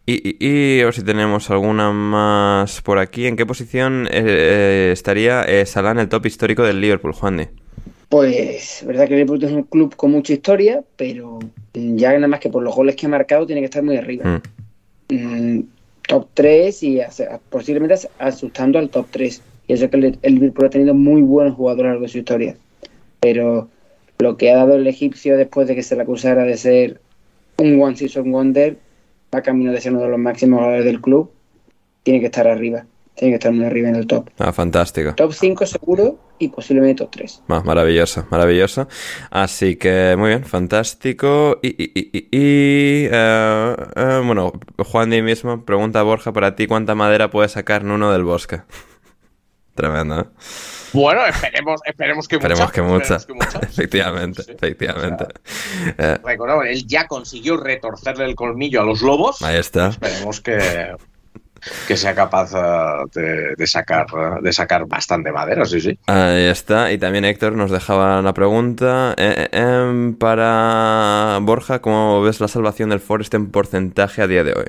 Y, 0.08 0.14
y- 0.28 0.38
y 0.40 0.82
a 0.82 0.86
ver 0.86 0.94
si 0.96 1.04
tenemos 1.04 1.52
alguna 1.52 1.92
más 1.92 2.82
por 2.82 2.98
aquí. 2.98 3.28
¿En 3.28 3.36
qué 3.36 3.46
posición 3.46 4.08
eh, 4.08 4.10
eh, 4.26 4.90
estaría 4.92 5.44
eh, 5.44 5.66
Salah 5.68 5.92
en 5.92 6.00
el 6.00 6.10
top 6.10 6.26
histórico 6.26 6.64
del 6.64 6.82
Liverpool, 6.82 7.14
Juan 7.14 7.38
de? 7.38 7.50
Pues, 8.12 8.84
verdad 8.86 9.08
que 9.08 9.14
el 9.14 9.20
Liverpool 9.22 9.42
es 9.46 9.54
un 9.54 9.64
club 9.64 9.96
con 9.96 10.12
mucha 10.12 10.34
historia, 10.34 10.84
pero 10.98 11.40
ya 11.74 12.12
nada 12.12 12.28
más 12.28 12.42
que 12.42 12.50
por 12.50 12.62
los 12.62 12.76
goles 12.76 12.98
que 12.98 13.06
ha 13.06 13.10
marcado 13.10 13.46
tiene 13.46 13.62
que 13.62 13.66
estar 13.66 13.82
muy 13.84 13.96
arriba. 13.96 14.42
Mm. 15.10 15.16
Mm, 15.16 15.64
top 16.10 16.28
3 16.34 16.84
y 16.84 17.00
posiblemente 17.50 17.94
as- 17.94 18.10
asustando 18.20 18.80
al 18.80 18.90
top 18.90 19.08
3. 19.12 19.42
Y 19.66 19.72
eso 19.74 19.90
que 19.90 19.96
el, 19.96 20.20
el 20.24 20.34
Liverpool 20.36 20.66
ha 20.66 20.70
tenido 20.70 20.94
muy 20.94 21.22
buenos 21.22 21.56
jugadores 21.56 21.84
a 21.86 21.88
lo 21.88 21.90
largo 21.92 22.04
de 22.04 22.10
su 22.12 22.18
historia. 22.18 22.58
Pero 23.22 23.70
lo 24.20 24.36
que 24.36 24.52
ha 24.52 24.58
dado 24.58 24.76
el 24.76 24.88
egipcio 24.88 25.38
después 25.38 25.70
de 25.70 25.76
que 25.76 25.82
se 25.84 25.96
le 25.96 26.02
acusara 26.02 26.44
de 26.44 26.58
ser 26.58 27.00
un 27.60 27.82
One 27.82 27.96
Season 27.96 28.30
Wonder, 28.30 28.76
va 29.34 29.42
camino 29.42 29.72
de 29.72 29.80
ser 29.80 29.94
uno 29.94 30.02
de 30.02 30.10
los 30.10 30.20
máximos 30.20 30.60
jugadores 30.60 30.84
del 30.84 31.00
club, 31.00 31.32
tiene 32.04 32.20
que 32.20 32.26
estar 32.26 32.46
arriba. 32.46 32.86
Tiene 33.16 33.32
que 33.32 33.36
estar 33.36 33.54
muy 33.54 33.64
arriba 33.64 33.88
en 33.88 33.96
el 33.96 34.06
top. 34.06 34.30
Ah, 34.38 34.52
fantástico. 34.52 35.14
Top 35.16 35.32
5 35.32 35.66
seguro 35.66 36.20
y 36.42 36.48
posiblemente 36.50 37.04
top 37.04 37.12
3. 37.12 37.44
Ah, 37.50 37.62
maravilloso, 37.66 38.26
maravilloso. 38.30 38.88
Así 39.30 39.76
que 39.76 40.16
muy 40.18 40.30
bien, 40.30 40.46
fantástico. 40.46 41.60
Y, 41.62 41.70
y- 41.70 41.92
y- 41.96 42.18
y- 42.32 43.06
eh, 43.12 43.76
eh, 43.96 44.22
bueno, 44.26 44.52
Juan 44.78 45.10
de 45.10 45.22
mismo 45.22 45.64
pregunta 45.66 46.00
a 46.00 46.04
Borja 46.04 46.34
para 46.34 46.56
ti 46.56 46.68
cuánta 46.68 46.96
madera 46.96 47.30
puede 47.30 47.50
sacar 47.50 47.84
Nuno 47.84 48.12
del 48.12 48.24
bosque. 48.24 48.62
Tremendo, 49.76 50.20
¿eh? 50.22 50.26
Bueno, 50.94 51.26
esperemos, 51.26 51.80
esperemos 51.86 52.28
que 52.28 52.36
Esperemos 52.36 52.60
mucha. 52.60 52.74
que 52.74 52.82
mucha. 52.82 53.16
esperemos 53.16 53.48
que 53.48 53.56
mucha. 53.56 53.60
efectivamente, 53.72 54.44
Sí. 54.44 54.52
efectivamente. 54.52 55.26
Eh, 55.98 56.18
Recordamos, 56.24 56.66
él 56.66 56.86
ya 56.86 57.08
consiguió 57.08 57.56
retorcerle 57.56 58.26
el 58.26 58.36
colmillo 58.36 58.82
a 58.82 58.84
los 58.84 59.02
lobos. 59.02 59.42
ahí 59.42 59.58
está. 59.58 59.88
Esperemos 59.88 60.42
que, 60.42 60.94
que 61.88 61.98
sea 61.98 62.16
capaz 62.16 62.52
eh, 62.54 63.06
de, 63.14 63.56
de 63.56 63.68
sacar, 63.68 64.06
de 64.42 64.54
sacar 64.54 64.86
bastante 64.86 65.32
madera, 65.32 65.66
sí, 65.66 65.80
sí. 65.82 65.98
Ahí 66.08 66.46
está. 66.46 66.92
Y 66.92 66.98
también 66.98 67.26
Héctor 67.26 67.54
nos 67.54 67.72
dejaba 67.72 68.20
una 68.20 68.34
pregunta 68.34 69.14
eh, 69.18 69.48
eh, 69.52 69.58
em, 69.58 70.16
para 70.16 71.40
Borja. 71.42 71.82
¿Cómo 71.82 72.22
ves 72.22 72.40
la 72.40 72.48
salvación 72.48 72.90
del 72.90 73.00
Forest 73.00 73.34
en 73.34 73.52
porcentaje 73.52 74.22
a 74.22 74.28
día 74.28 74.44
de 74.44 74.54
hoy? 74.54 74.66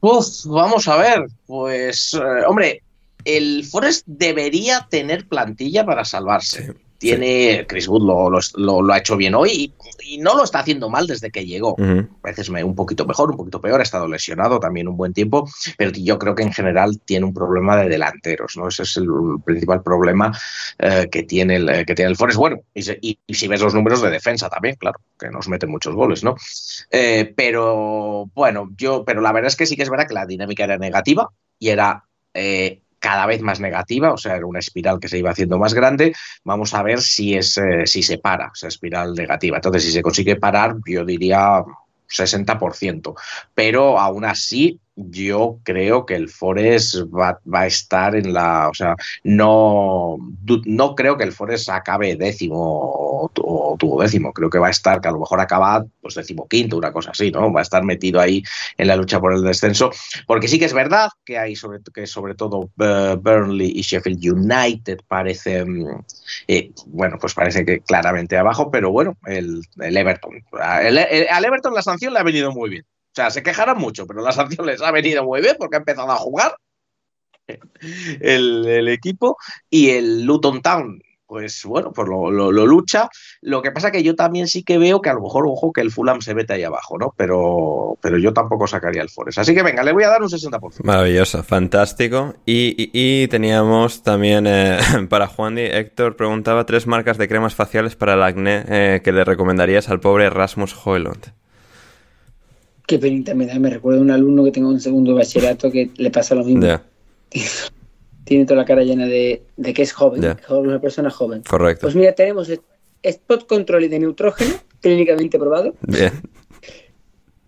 Uf, 0.00 0.46
vamos 0.46 0.88
a 0.88 0.96
ver. 0.96 1.26
Pues, 1.46 2.14
eh, 2.14 2.44
hombre, 2.46 2.82
el 3.24 3.64
Forest 3.64 4.04
debería 4.06 4.86
tener 4.90 5.28
plantilla 5.28 5.86
para 5.86 6.04
salvarse. 6.04 6.66
Sí, 6.66 6.72
Tiene, 7.02 7.66
Chris 7.66 7.88
Wood 7.88 8.02
lo, 8.06 8.30
lo- 8.30 8.38
lo- 8.56 8.82
lo 8.82 8.92
ha 8.92 8.98
hecho 8.98 9.16
bien 9.16 9.34
hoy 9.34 9.50
y, 9.50 10.14
y 10.14 10.18
no 10.18 10.34
lo 10.36 10.44
está 10.44 10.60
haciendo 10.60 10.88
mal 10.88 11.06
desde 11.06 11.30
que 11.30 11.44
llegó. 11.44 11.72
Ujú. 11.74 12.08
A 12.22 12.28
veces 12.28 12.48
me, 12.50 12.62
un 12.62 12.74
poquito 12.74 13.04
mejor, 13.06 13.30
un 13.30 13.36
poquito 13.36 13.60
peor, 13.60 13.80
ha 13.80 13.82
estado 13.82 14.06
lesionado 14.08 14.60
también 14.60 14.88
un 14.88 14.96
buen 14.96 15.12
tiempo, 15.12 15.48
pero 15.76 15.90
yo 15.92 16.18
creo 16.18 16.34
que 16.34 16.42
en 16.42 16.52
general 16.52 17.00
tiene 17.04 17.26
un 17.26 17.34
problema 17.34 17.76
de 17.76 17.88
delanteros, 17.88 18.56
¿no? 18.56 18.68
Ese 18.68 18.84
es 18.84 18.96
el 18.96 19.06
principal 19.44 19.82
problema 19.82 20.32
eh, 20.78 21.08
que, 21.10 21.22
tiene 21.24 21.56
el, 21.56 21.68
eh, 21.68 21.84
que 21.84 21.94
tiene 21.94 22.10
el 22.10 22.16
Forest. 22.16 22.38
Bueno, 22.38 22.60
y, 22.74 22.82
se- 22.82 22.98
y- 23.00 23.18
y 23.26 23.34
si 23.34 23.48
ves 23.48 23.60
los 23.62 23.74
números 23.74 24.02
de 24.02 24.10
defensa 24.10 24.48
también, 24.48 24.76
claro, 24.76 25.00
que 25.18 25.28
nos 25.30 25.48
meten 25.48 25.70
muchos 25.70 25.94
goles, 25.94 26.22
¿no? 26.22 26.36
Eh, 26.90 27.32
pero 27.36 28.30
bueno, 28.34 28.68
yo, 28.76 29.04
pero 29.04 29.20
la 29.20 29.32
verdad 29.32 29.48
es 29.48 29.56
que 29.56 29.66
sí 29.66 29.76
que 29.76 29.82
es 29.82 29.90
verdad 29.90 30.06
que 30.06 30.14
la 30.14 30.26
dinámica 30.26 30.64
era 30.64 30.78
negativa 30.78 31.28
y 31.58 31.68
era 31.70 32.04
eh, 32.34 32.81
cada 33.02 33.26
vez 33.26 33.42
más 33.42 33.58
negativa, 33.58 34.12
o 34.12 34.16
sea, 34.16 34.36
era 34.36 34.46
una 34.46 34.60
espiral 34.60 35.00
que 35.00 35.08
se 35.08 35.18
iba 35.18 35.32
haciendo 35.32 35.58
más 35.58 35.74
grande. 35.74 36.14
Vamos 36.44 36.72
a 36.72 36.84
ver 36.84 37.00
si, 37.02 37.34
es, 37.34 37.58
eh, 37.58 37.84
si 37.84 38.00
se 38.00 38.18
para 38.18 38.52
esa 38.54 38.68
espiral 38.68 39.14
negativa. 39.14 39.56
Entonces, 39.56 39.82
si 39.82 39.90
se 39.90 40.02
consigue 40.02 40.36
parar, 40.36 40.76
yo 40.86 41.04
diría 41.04 41.64
60%. 42.08 43.14
Pero 43.54 43.98
aún 43.98 44.24
así, 44.24 44.78
yo 44.94 45.58
creo 45.62 46.04
que 46.04 46.14
el 46.14 46.28
Forest 46.28 46.96
va, 47.06 47.40
a 47.52 47.66
estar 47.66 48.14
en 48.14 48.32
la. 48.32 48.68
O 48.68 48.74
sea, 48.74 48.94
no, 49.24 50.16
no 50.66 50.94
creo 50.94 51.16
que 51.16 51.24
el 51.24 51.32
Forest 51.32 51.70
acabe 51.70 52.16
décimo 52.16 52.58
o, 52.58 53.76
tuvo 53.78 54.02
décimo. 54.02 54.32
Creo 54.32 54.50
que 54.50 54.58
va 54.58 54.68
a 54.68 54.70
estar, 54.70 55.00
que 55.00 55.08
a 55.08 55.12
lo 55.12 55.20
mejor 55.20 55.40
acaba 55.40 55.84
pues 56.00 56.14
décimo 56.14 56.46
quinto, 56.46 56.76
una 56.76 56.92
cosa 56.92 57.12
así, 57.12 57.30
¿no? 57.30 57.52
Va 57.52 57.60
a 57.60 57.62
estar 57.62 57.82
metido 57.84 58.20
ahí 58.20 58.42
en 58.76 58.88
la 58.88 58.96
lucha 58.96 59.20
por 59.20 59.32
el 59.32 59.42
descenso. 59.42 59.90
Porque 60.26 60.48
sí 60.48 60.58
que 60.58 60.66
es 60.66 60.74
verdad 60.74 61.08
que 61.24 61.38
hay 61.38 61.56
sobre, 61.56 61.78
que 61.94 62.06
sobre 62.06 62.34
todo 62.34 62.58
uh, 62.58 63.16
Burnley 63.16 63.72
y 63.74 63.82
Sheffield 63.82 64.20
United 64.22 65.00
parecen. 65.08 65.86
Eh, 66.48 66.70
bueno, 66.86 67.16
pues 67.18 67.34
parece 67.34 67.64
que 67.64 67.80
claramente 67.80 68.36
abajo, 68.36 68.70
pero 68.70 68.90
bueno, 68.90 69.16
el, 69.26 69.62
Everton. 69.78 70.44
al 70.60 71.44
Everton 71.44 71.74
la 71.74 71.82
sanción 71.82 72.12
le 72.12 72.20
ha 72.20 72.24
venido 72.24 72.52
muy 72.52 72.68
bien. 72.68 72.84
O 73.12 73.14
sea, 73.14 73.30
se 73.30 73.42
quejarán 73.42 73.76
mucho, 73.76 74.06
pero 74.06 74.22
la 74.22 74.32
sanción 74.32 74.66
les 74.66 74.80
ha 74.80 74.90
venido 74.90 75.22
muy 75.22 75.42
bien 75.42 75.56
porque 75.58 75.76
ha 75.76 75.80
empezado 75.80 76.10
a 76.10 76.16
jugar 76.16 76.56
el, 78.20 78.88
equipo 78.88 79.36
y 79.68 79.90
el 79.90 80.24
Luton 80.24 80.62
Town 80.62 81.02
pues 81.26 81.62
bueno, 81.64 81.92
pues 81.94 82.06
lo, 82.08 82.50
lucha. 82.50 83.08
Lo 83.40 83.62
que 83.62 83.70
pasa 83.70 83.90
que 83.90 84.02
yo 84.02 84.14
también 84.14 84.48
sí 84.48 84.62
que 84.64 84.76
veo 84.76 85.00
que 85.00 85.08
a 85.08 85.14
lo 85.14 85.22
mejor, 85.22 85.46
ojo, 85.46 85.72
que 85.72 85.80
el 85.80 85.90
Fulham 85.90 86.20
se 86.20 86.34
mete 86.34 86.52
ahí 86.52 86.62
abajo, 86.62 86.98
¿no? 86.98 87.14
Pero, 87.16 87.96
pero 88.02 88.18
yo 88.18 88.34
tampoco 88.34 88.66
sacaría 88.66 89.00
el 89.00 89.08
Forest. 89.08 89.38
Así 89.38 89.54
que 89.54 89.62
venga, 89.62 89.82
le 89.82 89.92
voy 89.92 90.04
a 90.04 90.08
dar 90.08 90.20
un 90.20 90.28
60%. 90.28 90.84
Maravilloso, 90.84 91.42
fantástico. 91.42 92.34
Y, 92.44 93.28
teníamos 93.28 94.02
también 94.02 94.46
eh, 94.46 94.78
para 95.08 95.26
Juan 95.26 95.54
Di, 95.54 95.62
Héctor 95.62 96.16
preguntaba 96.16 96.66
tres 96.66 96.86
marcas 96.86 97.16
de 97.16 97.28
cremas 97.28 97.54
faciales 97.54 97.96
para 97.96 98.12
el 98.12 98.22
acné 98.22 98.66
eh, 98.68 99.00
que 99.02 99.12
le 99.12 99.24
recomendarías 99.24 99.88
al 99.88 100.00
pobre 100.00 100.28
Rasmus 100.28 100.76
Hoylund. 100.84 101.32
Qué 102.86 102.98
penita 102.98 103.34
me 103.34 103.46
da. 103.46 103.58
Me 103.58 103.70
recuerdo 103.70 104.00
a 104.00 104.02
un 104.02 104.10
alumno 104.10 104.44
que 104.44 104.52
tengo 104.52 104.68
un 104.68 104.80
segundo 104.80 105.14
bachillerato 105.14 105.70
que 105.70 105.90
le 105.96 106.10
pasa 106.10 106.34
lo 106.34 106.44
mismo. 106.44 106.66
Tiene 108.24 108.44
toda 108.44 108.60
la 108.60 108.64
cara 108.64 108.84
llena 108.84 109.06
de, 109.06 109.42
que 109.74 109.82
es 109.82 109.92
joven, 109.92 110.22
yeah. 110.22 110.38
una 110.50 110.80
persona 110.80 111.10
joven. 111.10 111.42
Correcto. 111.42 111.82
Pues 111.82 111.96
mira, 111.96 112.12
tenemos 112.14 112.48
spot 113.02 113.46
control 113.46 113.90
de 113.90 113.98
neutrógeno, 113.98 114.54
clínicamente 114.80 115.38
probado. 115.38 115.74
Bien. 115.82 116.12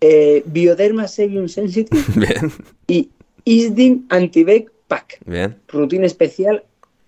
Eh, 0.01 0.43
Bioderma 0.45 1.07
Sebium 1.07 1.47
Sensitive. 1.47 2.03
Bien. 2.15 2.51
Y 2.85 3.09
Isdin 3.45 4.05
Antibec 4.09 4.69
Pack. 4.87 5.19
Bien. 5.25 5.55
Rutina 5.67 6.05
especial 6.05 6.63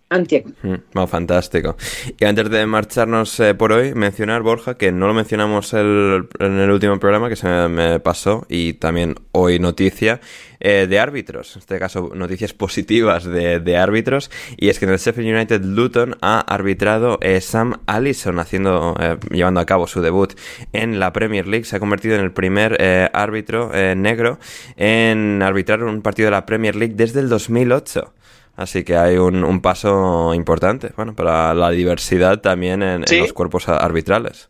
anti 0.09 0.43
mm, 0.61 1.05
fantástico. 1.07 1.75
Y 2.19 2.25
antes 2.25 2.49
de 2.49 2.65
marcharnos 2.65 3.39
eh, 3.39 3.53
por 3.55 3.71
hoy, 3.71 3.93
mencionar, 3.93 4.41
Borja, 4.41 4.75
que 4.75 4.91
no 4.91 5.07
lo 5.07 5.13
mencionamos 5.13 5.73
en 5.73 6.27
el 6.39 6.71
último 6.71 6.99
programa, 6.99 7.29
que 7.29 7.35
se 7.35 7.47
me 7.47 7.99
pasó, 7.99 8.45
y 8.49 8.73
también 8.73 9.15
hoy 9.31 9.59
noticia 9.59 10.21
eh, 10.59 10.88
de 10.89 10.99
árbitros, 10.99 11.55
en 11.55 11.59
este 11.59 11.77
caso 11.77 12.11
noticias 12.15 12.53
positivas 12.53 13.25
de, 13.25 13.77
árbitros, 13.77 14.31
y 14.55 14.69
es 14.69 14.79
que 14.79 14.85
en 14.85 14.91
el 14.91 14.97
Sheffield 14.97 15.35
United 15.35 15.63
Luton 15.63 16.15
ha 16.21 16.39
arbitrado 16.39 17.19
eh, 17.21 17.41
Sam 17.41 17.81
Allison, 17.85 18.39
haciendo, 18.39 18.95
llevando 19.29 19.59
a 19.59 19.65
cabo 19.65 19.88
su 19.88 20.01
debut 20.01 20.34
en 20.73 20.99
la 20.99 21.13
Premier 21.13 21.47
League, 21.47 21.65
se 21.65 21.75
ha 21.75 21.79
convertido 21.79 22.15
en 22.15 22.21
el 22.21 22.31
primer 22.31 23.09
árbitro 23.13 23.71
negro 23.95 24.39
en 24.77 25.41
arbitrar 25.41 25.84
un 25.84 26.01
partido 26.01 26.27
de 26.27 26.31
la 26.31 26.45
Premier 26.45 26.75
League 26.75 26.95
desde 26.95 27.19
el 27.19 27.29
2008. 27.29 28.13
Así 28.57 28.84
que 28.84 28.97
hay 28.97 29.17
un, 29.17 29.61
paso 29.61 30.34
importante, 30.34 30.91
bueno, 30.97 31.15
para 31.15 31.53
la 31.53 31.69
diversidad 31.69 32.41
también 32.41 32.81
en, 32.81 33.05
los 33.07 33.31
cuerpos 33.31 33.69
arbitrales. 33.69 34.49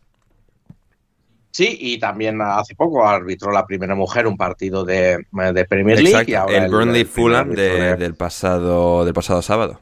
Sí, 1.50 1.76
y 1.78 1.98
también 1.98 2.40
hace 2.40 2.74
poco 2.74 3.06
arbitró 3.06 3.52
la 3.52 3.66
primera 3.66 3.94
mujer 3.94 4.26
un 4.26 4.38
partido 4.38 4.84
de, 4.84 5.26
Premier 5.68 6.00
League. 6.00 6.34
el 6.48 6.70
Burnley 6.70 7.04
Fulham 7.04 7.50
del, 7.50 8.14
pasado, 8.14 9.04
del 9.04 9.12
pasado 9.12 9.42
sábado 9.42 9.80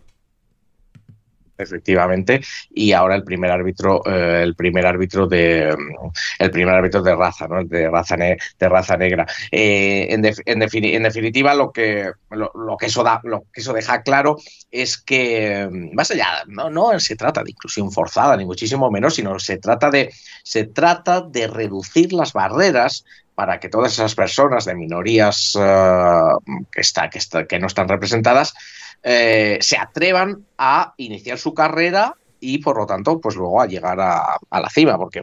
efectivamente, 1.59 2.41
y 2.71 2.93
ahora 2.93 3.15
el 3.15 3.25
primer 3.25 3.51
árbitro, 3.51 4.03
eh, 4.07 4.43
el 4.43 4.55
primer 4.55 4.87
árbitro 4.87 5.27
de 5.27 5.75
el 6.39 6.51
primer 6.51 6.75
árbitro 6.75 7.03
de 7.03 7.15
raza, 7.15 7.47
¿no? 7.49 7.65
de 7.65 7.89
raza 7.91 8.17
de 8.17 8.69
raza 8.69 8.97
negra. 8.97 9.27
Eh, 9.51 10.09
en, 10.11 10.25
en, 10.25 11.03
definitiva, 11.03 11.55
lo 11.55 11.73
que 11.73 12.11
lo, 12.31 12.77
que 12.79 12.87
eso 12.87 13.03
da, 13.03 13.21
lo 13.25 13.45
que 13.53 13.61
eso 13.61 13.73
deja 13.73 14.03
claro 14.03 14.37
es 14.71 14.99
que 14.99 15.69
más 15.93 16.11
allá, 16.11 16.45
no, 16.47 16.71
no 16.71 16.99
se 17.01 17.17
trata 17.17 17.43
de 17.43 17.51
inclusión 17.51 17.93
forzada, 17.93 18.37
ni 18.37 18.45
muchísimo 18.45 18.91
menos, 18.91 19.15
sino 19.15 19.39
se 19.39 19.59
trata 19.59 19.91
de 19.91 20.13
se 20.43 20.65
trata 20.65 21.21
de 21.21 21.47
reducir 21.47 22.13
las 22.13 22.33
barreras 22.33 23.05
para 23.37 23.61
que 23.61 23.69
todas 23.69 23.93
esas 23.93 24.15
personas 24.15 24.65
de 24.65 24.75
minorías 24.75 25.57
eh, 25.61 26.21
que, 26.73 26.81
está, 26.81 27.11
que, 27.11 27.19
está, 27.19 27.47
que 27.47 27.59
no 27.59 27.67
están 27.67 27.87
representadas 27.87 28.55
eh, 29.03 29.59
se 29.61 29.77
atrevan 29.77 30.45
a 30.59 30.95
iniciar 30.97 31.39
su 31.39 31.55
carrera 31.55 32.15
y 32.41 32.59
por 32.59 32.77
lo 32.77 32.87
tanto, 32.87 33.21
pues 33.21 33.37
luego 33.37 33.61
a 33.61 33.67
llegar 33.67 33.99
a, 34.01 34.39
la 34.51 34.71
cima, 34.71 34.99
porque 34.99 35.23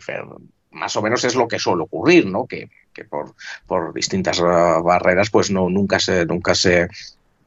más 0.71 0.95
o 0.95 1.01
menos 1.01 1.23
es 1.23 1.35
lo 1.35 1.47
que 1.47 1.59
suele 1.59 1.83
ocurrir, 1.83 2.25
¿no? 2.25 2.45
Que, 2.45 2.69
por, 3.09 3.35
por 3.65 3.93
distintas 3.93 4.39
eh, 4.39 4.43
barreras, 4.43 5.29
pues 5.29 5.51
no, 5.51 5.69
nunca 5.69 5.99
se, 5.99 6.25
nunca 6.25 6.55
se, 6.55 6.87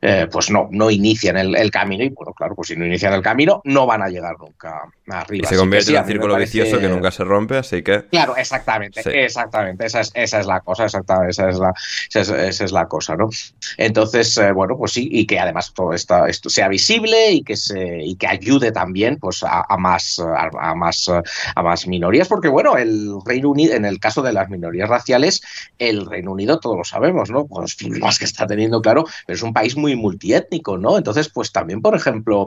eh, 0.03 0.29
pues 0.31 0.51
no, 0.51 0.69
no 0.71 0.91
inician 0.91 1.37
el, 1.37 1.71
camino 1.71 2.05
y 2.05 2.11
bueno, 2.11 2.33
claro, 2.33 2.55
pues 2.55 2.69
si 2.69 2.77
no 2.77 2.85
inician 2.85 3.13
el 3.13 3.23
camino 3.23 3.61
no 3.65 3.87
van 3.87 4.03
a 4.03 4.09
llegar 4.09 4.37
nunca 4.39 4.83
arriba. 5.09 5.47
Y 5.47 5.49
se 5.49 5.57
convierte 5.57 5.91
en 5.93 5.99
un 5.99 6.07
círculo 6.07 6.37
vicioso 6.37 6.79
que 6.79 6.89
nunca 6.89 7.11
se 7.11 7.25
rompe, 7.25 7.57
así 7.57 7.83
que... 7.83 8.05
Claro, 8.07 8.37
exactamente, 8.37 9.03
exactamente, 9.25 9.87
esa 9.87 10.01
es, 10.01 10.11
esa 10.15 10.41
es 10.41 10.47
la 10.47 10.61
cosa, 10.61 10.85
exactamente, 10.85 11.31
esa 11.31 11.49
es 11.49 11.59
la, 11.59 11.75
esa 12.13 12.65
es, 12.65 12.73
la 12.73 12.87
cosa, 12.87 13.17
¿no? 13.17 13.31
Entonces, 13.77 14.37
eh, 14.39 14.53
bueno, 14.53 14.77
pues 14.77 14.93
sí, 14.93 15.09
y 15.11 15.27
que 15.27 15.39
además 15.39 15.73
todo 15.75 15.93
esto 15.93 16.27
sea 16.49 16.69
visible 16.69 17.33
y 17.33 17.43
que, 17.43 17.57
se, 17.57 18.03
y 18.03 18.17
que 18.17 18.27
ayude 18.27 18.73
también 18.73 19.17
pues 19.19 19.43
a, 19.43 19.65
más, 19.79 20.19
a, 20.19 20.75
más, 20.75 21.11
a 21.55 21.63
más 21.63 21.87
minorías, 21.87 22.29
porque 22.29 22.49
bueno, 22.49 22.77
el 22.77 23.15
Reino 23.25 23.51
Unido, 23.51 23.75
en 23.75 23.85
el 23.85 23.99
caso 23.99 24.23
de 24.23 24.33
las 24.33 24.49
minorías 24.51 24.89
raciales, 24.89 25.43
el 25.79 26.07
Reino 26.07 26.33
Unido, 26.33 26.59
todos 26.61 26.77
lo 26.77 26.85
sabemos, 26.85 27.31
¿no? 27.31 27.47
Los 27.57 27.75
problemas 27.75 28.19
que 28.19 28.25
está 28.25 28.47
teniendo, 28.47 28.81
claro, 28.83 29.05
pero 29.27 29.37
es 29.37 29.43
un 29.43 29.53
país 29.53 29.77
muy 29.77 29.86
muy 29.87 29.95
multiétnico, 29.95 30.77
¿no? 30.79 30.99
Entonces, 30.99 31.29
pues 31.29 31.53
también, 31.53 31.81
por 31.81 31.95
ejemplo, 31.95 32.47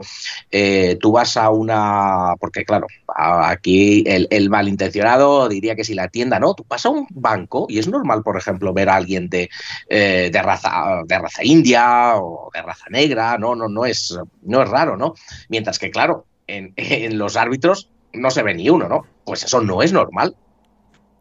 eh, 0.50 0.98
tú 1.00 1.12
vas 1.12 1.38
a 1.38 1.48
una, 1.48 2.34
porque 2.38 2.66
claro, 2.66 2.86
aquí 3.16 4.04
el, 4.06 4.50
malintencionado 4.50 5.48
diría 5.48 5.74
que 5.74 5.84
si 5.84 5.94
la 5.94 6.08
tienda, 6.08 6.38
¿no? 6.38 6.52
Tú 6.52 6.66
vas 6.68 6.84
a 6.84 6.90
un 6.90 7.06
banco 7.10 7.66
y 7.70 7.78
es 7.78 7.88
normal, 7.88 8.22
por 8.22 8.36
ejemplo, 8.36 8.74
ver 8.74 8.90
a 8.90 8.96
alguien 8.96 9.30
de, 9.30 9.48
eh, 9.88 10.28
de, 10.30 10.42
raza, 10.42 11.02
de 11.06 11.18
raza 11.18 11.42
india 11.42 12.16
o 12.16 12.50
de 12.52 12.60
raza 12.60 12.86
negra, 12.90 13.38
no, 13.38 13.54
no, 13.54 13.68
no 13.68 13.86
es, 13.86 14.18
no 14.42 14.62
es 14.62 14.68
raro, 14.68 14.98
¿no? 14.98 15.14
Mientras 15.48 15.78
que, 15.78 15.90
claro, 15.90 16.26
en, 16.46 16.74
en 16.76 17.16
los 17.16 17.36
árbitros 17.36 17.88
no 18.12 18.30
se 18.30 18.42
ve 18.42 18.54
ni 18.54 18.68
uno, 18.68 18.86
¿no? 18.86 19.06
Pues 19.24 19.44
eso 19.44 19.62
no 19.62 19.82
es 19.82 19.94
normal. 19.94 20.36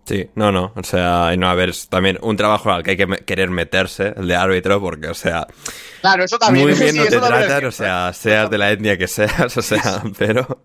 Sí, 0.10 0.27
no, 0.34 0.52
no, 0.52 0.73
o 0.76 0.84
sea, 0.84 1.36
no, 1.38 1.48
a 1.48 1.53
ver, 1.53 1.69
es 1.69 1.88
también 1.88 2.18
un 2.23 2.36
trabajo 2.36 2.72
al 2.72 2.81
que 2.81 2.90
hay 2.90 2.98
que 2.98 3.06
querer 3.27 3.52
meterse, 3.52 4.15
el 4.18 4.27
de 4.27 4.36
árbitro, 4.36 4.81
porque, 4.81 5.07
o 5.07 5.14
sea, 5.14 5.45
claro, 6.02 6.23
eso 6.23 6.40
también, 6.40 6.68
muy 6.68 6.73
bien 6.73 6.95
no 6.95 7.06
te 7.06 7.19
tratan, 7.19 7.65
o 7.65 7.72
sea, 7.72 8.11
seas 8.11 8.49
de 8.49 8.57
la 8.57 8.72
etnia 8.72 8.98
que 8.98 9.07
seas, 9.07 9.56
o 9.56 9.61
sea, 9.61 10.02
pero, 10.18 10.64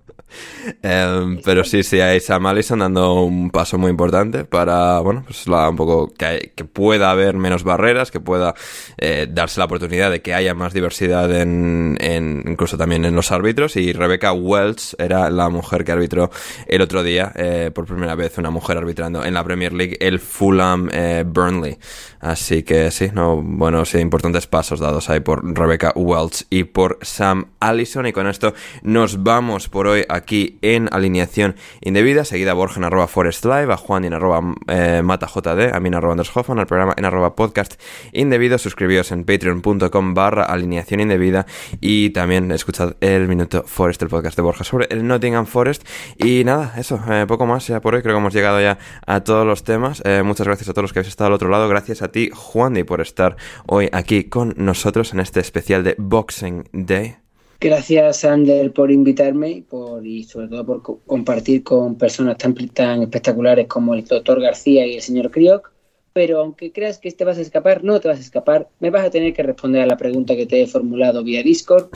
em, 0.83 1.43
pero 1.45 1.63
sí, 1.63 1.83
sí, 1.83 2.01
hay 2.01 2.21
Sam 2.21 2.47
Allison 2.47 2.79
dando 2.79 3.23
un 3.23 3.51
paso 3.51 3.77
muy 3.77 3.91
importante 3.91 4.47
para, 4.47 5.01
bueno, 5.01 5.25
pues 5.27 5.47
la, 5.47 5.69
un 5.69 5.77
poco 5.77 6.15
que, 6.15 6.55
que 6.57 6.65
pueda 6.65 7.11
haber 7.11 7.37
menos 7.37 7.65
barreras, 7.65 8.11
que 8.11 8.21
pueda 8.21 8.55
eh, 8.97 9.27
darse 9.29 9.61
la 9.61 9.67
oportunidad 9.67 10.11
de 10.11 10.23
que 10.23 10.33
haya 10.33 10.55
más 10.55 10.73
diversidad 10.73 11.31
en, 11.35 11.99
en, 12.01 12.45
incluso 12.47 12.79
también 12.79 13.05
en 13.05 13.15
los 13.15 13.31
árbitros, 13.31 13.77
y 13.77 13.93
Rebecca 13.93 14.33
Welch 14.33 14.95
era 14.99 15.29
la 15.29 15.51
mujer 15.51 15.85
que 15.85 15.93
arbitró 15.93 16.31
el 16.67 16.81
otro 16.81 17.03
día, 17.03 17.31
eh, 17.35 17.71
por 17.75 17.85
primera 17.85 18.15
vez, 18.15 18.39
una 18.39 18.49
mujer 18.49 18.79
arbitrando 18.79 19.23
en 19.23 19.34
la 19.35 19.45
Premier 19.45 19.73
League 19.73 19.97
el 20.01 20.21
Fulham 20.21 20.89
eh, 20.93 21.25
Burnley. 21.27 21.79
Así 22.21 22.63
que 22.63 22.91
sí, 22.91 23.11
no, 23.13 23.43
bueno, 23.43 23.85
sí, 23.85 23.99
importantes 23.99 24.47
pasos 24.47 24.81
dados 24.81 25.11
ahí 25.11 25.21
por 25.21 25.45
Rebecca 25.45 25.93
Welch 25.95 26.47
y 26.49 26.65
por 26.65 26.99
Sam 27.03 27.49
Allison. 27.61 28.07
Y 28.07 28.13
con 28.13 28.27
esto 28.27 28.55
nos 28.83 29.23
vamos 29.23 29.69
por 29.69 29.87
hoy 29.87 30.07
aquí 30.09 30.59
en 30.63 30.89
alineación 30.91 31.57
indebida. 31.83 32.25
Seguida 32.25 32.55
Borja 32.55 32.79
en 32.79 32.85
arroba 32.85 33.09
Forest 33.09 33.45
Live, 33.45 33.71
a 33.73 33.77
Juan 33.77 34.07
en 34.07 34.15
arroba 34.15 34.41
eh, 34.69 35.03
a 35.05 35.81
mí 35.81 35.89
en 35.89 35.95
arroba 35.95 36.13
Anders 36.13 36.35
Hoffman, 36.35 36.59
al 36.59 36.67
programa 36.67 36.95
en 36.97 37.05
arroba 37.05 37.37
podcast 37.37 37.81
indebido. 38.13 38.57
Suscribíos 38.57 39.13
en 39.13 39.25
patreon.com 39.25 40.15
barra 40.15 40.45
alineación 40.45 41.01
indebida 41.01 41.47
y 41.81 42.11
también 42.11 42.51
escuchad 42.53 42.95
el 43.01 43.29
minuto 43.29 43.65
Forest, 43.67 44.03
el 44.03 44.09
podcast 44.09 44.37
de 44.37 44.43
Borja 44.43 44.65
sobre 44.65 44.87
el 44.91 45.07
Nottingham 45.07 45.47
Forest. 45.47 45.87
Y 46.17 46.45
nada, 46.45 46.73
eso, 46.79 47.01
eh, 47.11 47.27
poco 47.29 47.47
más 47.47 47.67
ya 47.67 47.81
por 47.81 47.95
hoy. 47.95 48.03
Creo 48.03 48.15
que 48.15 48.21
hemos 48.21 48.35
llegado 48.35 48.61
ya 48.61 48.79
a 49.07 49.24
todos 49.25 49.47
los 49.47 49.65
temas. 49.65 50.03
Eh, 50.05 50.23
muchas 50.23 50.47
gracias 50.47 50.69
a 50.69 50.73
todos 50.73 50.85
los 50.85 50.93
que 50.93 51.01
habéis 51.01 51.11
estado 51.11 51.29
al 51.29 51.35
otro 51.35 51.49
lado. 51.49 51.69
Gracias 51.69 52.03
a 52.03 52.13
ti, 52.13 52.31
Juan, 52.33 52.75
por 52.87 53.01
estar 53.01 53.37
hoy 53.67 53.89
aquí 53.93 54.25
con 54.25 54.55
nosotros 54.57 55.13
en 55.13 55.21
este 55.21 55.41
especial 55.41 55.83
de 55.83 55.95
Boxing 55.99 56.69
Day. 56.73 57.17
Gracias, 57.61 58.25
Ander, 58.25 58.73
por 58.73 58.91
invitarme 58.91 59.65
por, 59.69 60.07
y 60.07 60.25
sobre 60.25 60.49
todo 60.49 60.67
por 60.67 61.01
compartir 61.07 61.63
con 61.63 61.97
personas 61.97 62.37
tan, 62.37 62.55
tan 62.55 63.03
espectaculares 63.03 63.67
como 63.67 63.95
el 63.95 64.05
doctor 64.05 64.41
García 64.41 64.87
y 64.87 64.97
el 64.97 65.03
señor 65.03 65.31
Crioc 65.31 65.75
pero 66.15 66.39
aunque 66.39 66.73
creas 66.73 66.99
que 66.99 67.11
te 67.11 67.25
vas 67.25 67.39
a 67.39 67.41
escapar, 67.43 67.83
no 67.83 68.01
te 68.01 68.07
vas 68.07 68.19
a 68.19 68.21
escapar. 68.21 68.69
Me 68.79 68.91
vas 68.91 69.05
a 69.05 69.11
tener 69.11 69.35
que 69.35 69.43
responder 69.43 69.83
a 69.83 69.87
la 69.87 69.97
pregunta 69.97 70.37
que 70.37 70.47
te 70.47 70.63
he 70.63 70.67
formulado 70.67 71.25
vía 71.25 71.43
Discord. 71.43 71.91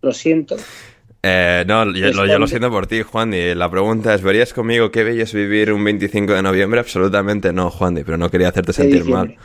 Lo 0.00 0.12
siento. 0.12 0.56
Eh, 1.22 1.64
no, 1.68 1.84
yo, 1.92 2.12
lo, 2.12 2.26
yo 2.26 2.38
lo 2.38 2.46
siento 2.48 2.70
por 2.70 2.86
ti, 2.86 3.02
Juan. 3.02 3.32
Y 3.32 3.54
la 3.54 3.70
pregunta 3.70 4.14
es: 4.14 4.22
¿verías 4.22 4.52
conmigo 4.52 4.90
qué 4.90 5.04
bello 5.04 5.22
es 5.22 5.32
vivir 5.32 5.72
un 5.72 5.84
25 5.84 6.32
de 6.32 6.42
noviembre? 6.42 6.80
Absolutamente 6.80 7.52
no, 7.52 7.70
Juan, 7.70 7.94
pero 8.04 8.16
no 8.18 8.30
quería 8.30 8.48
hacerte 8.48 8.72
sentir 8.72 9.04
diciembre. 9.04 9.36
mal. 9.36 9.44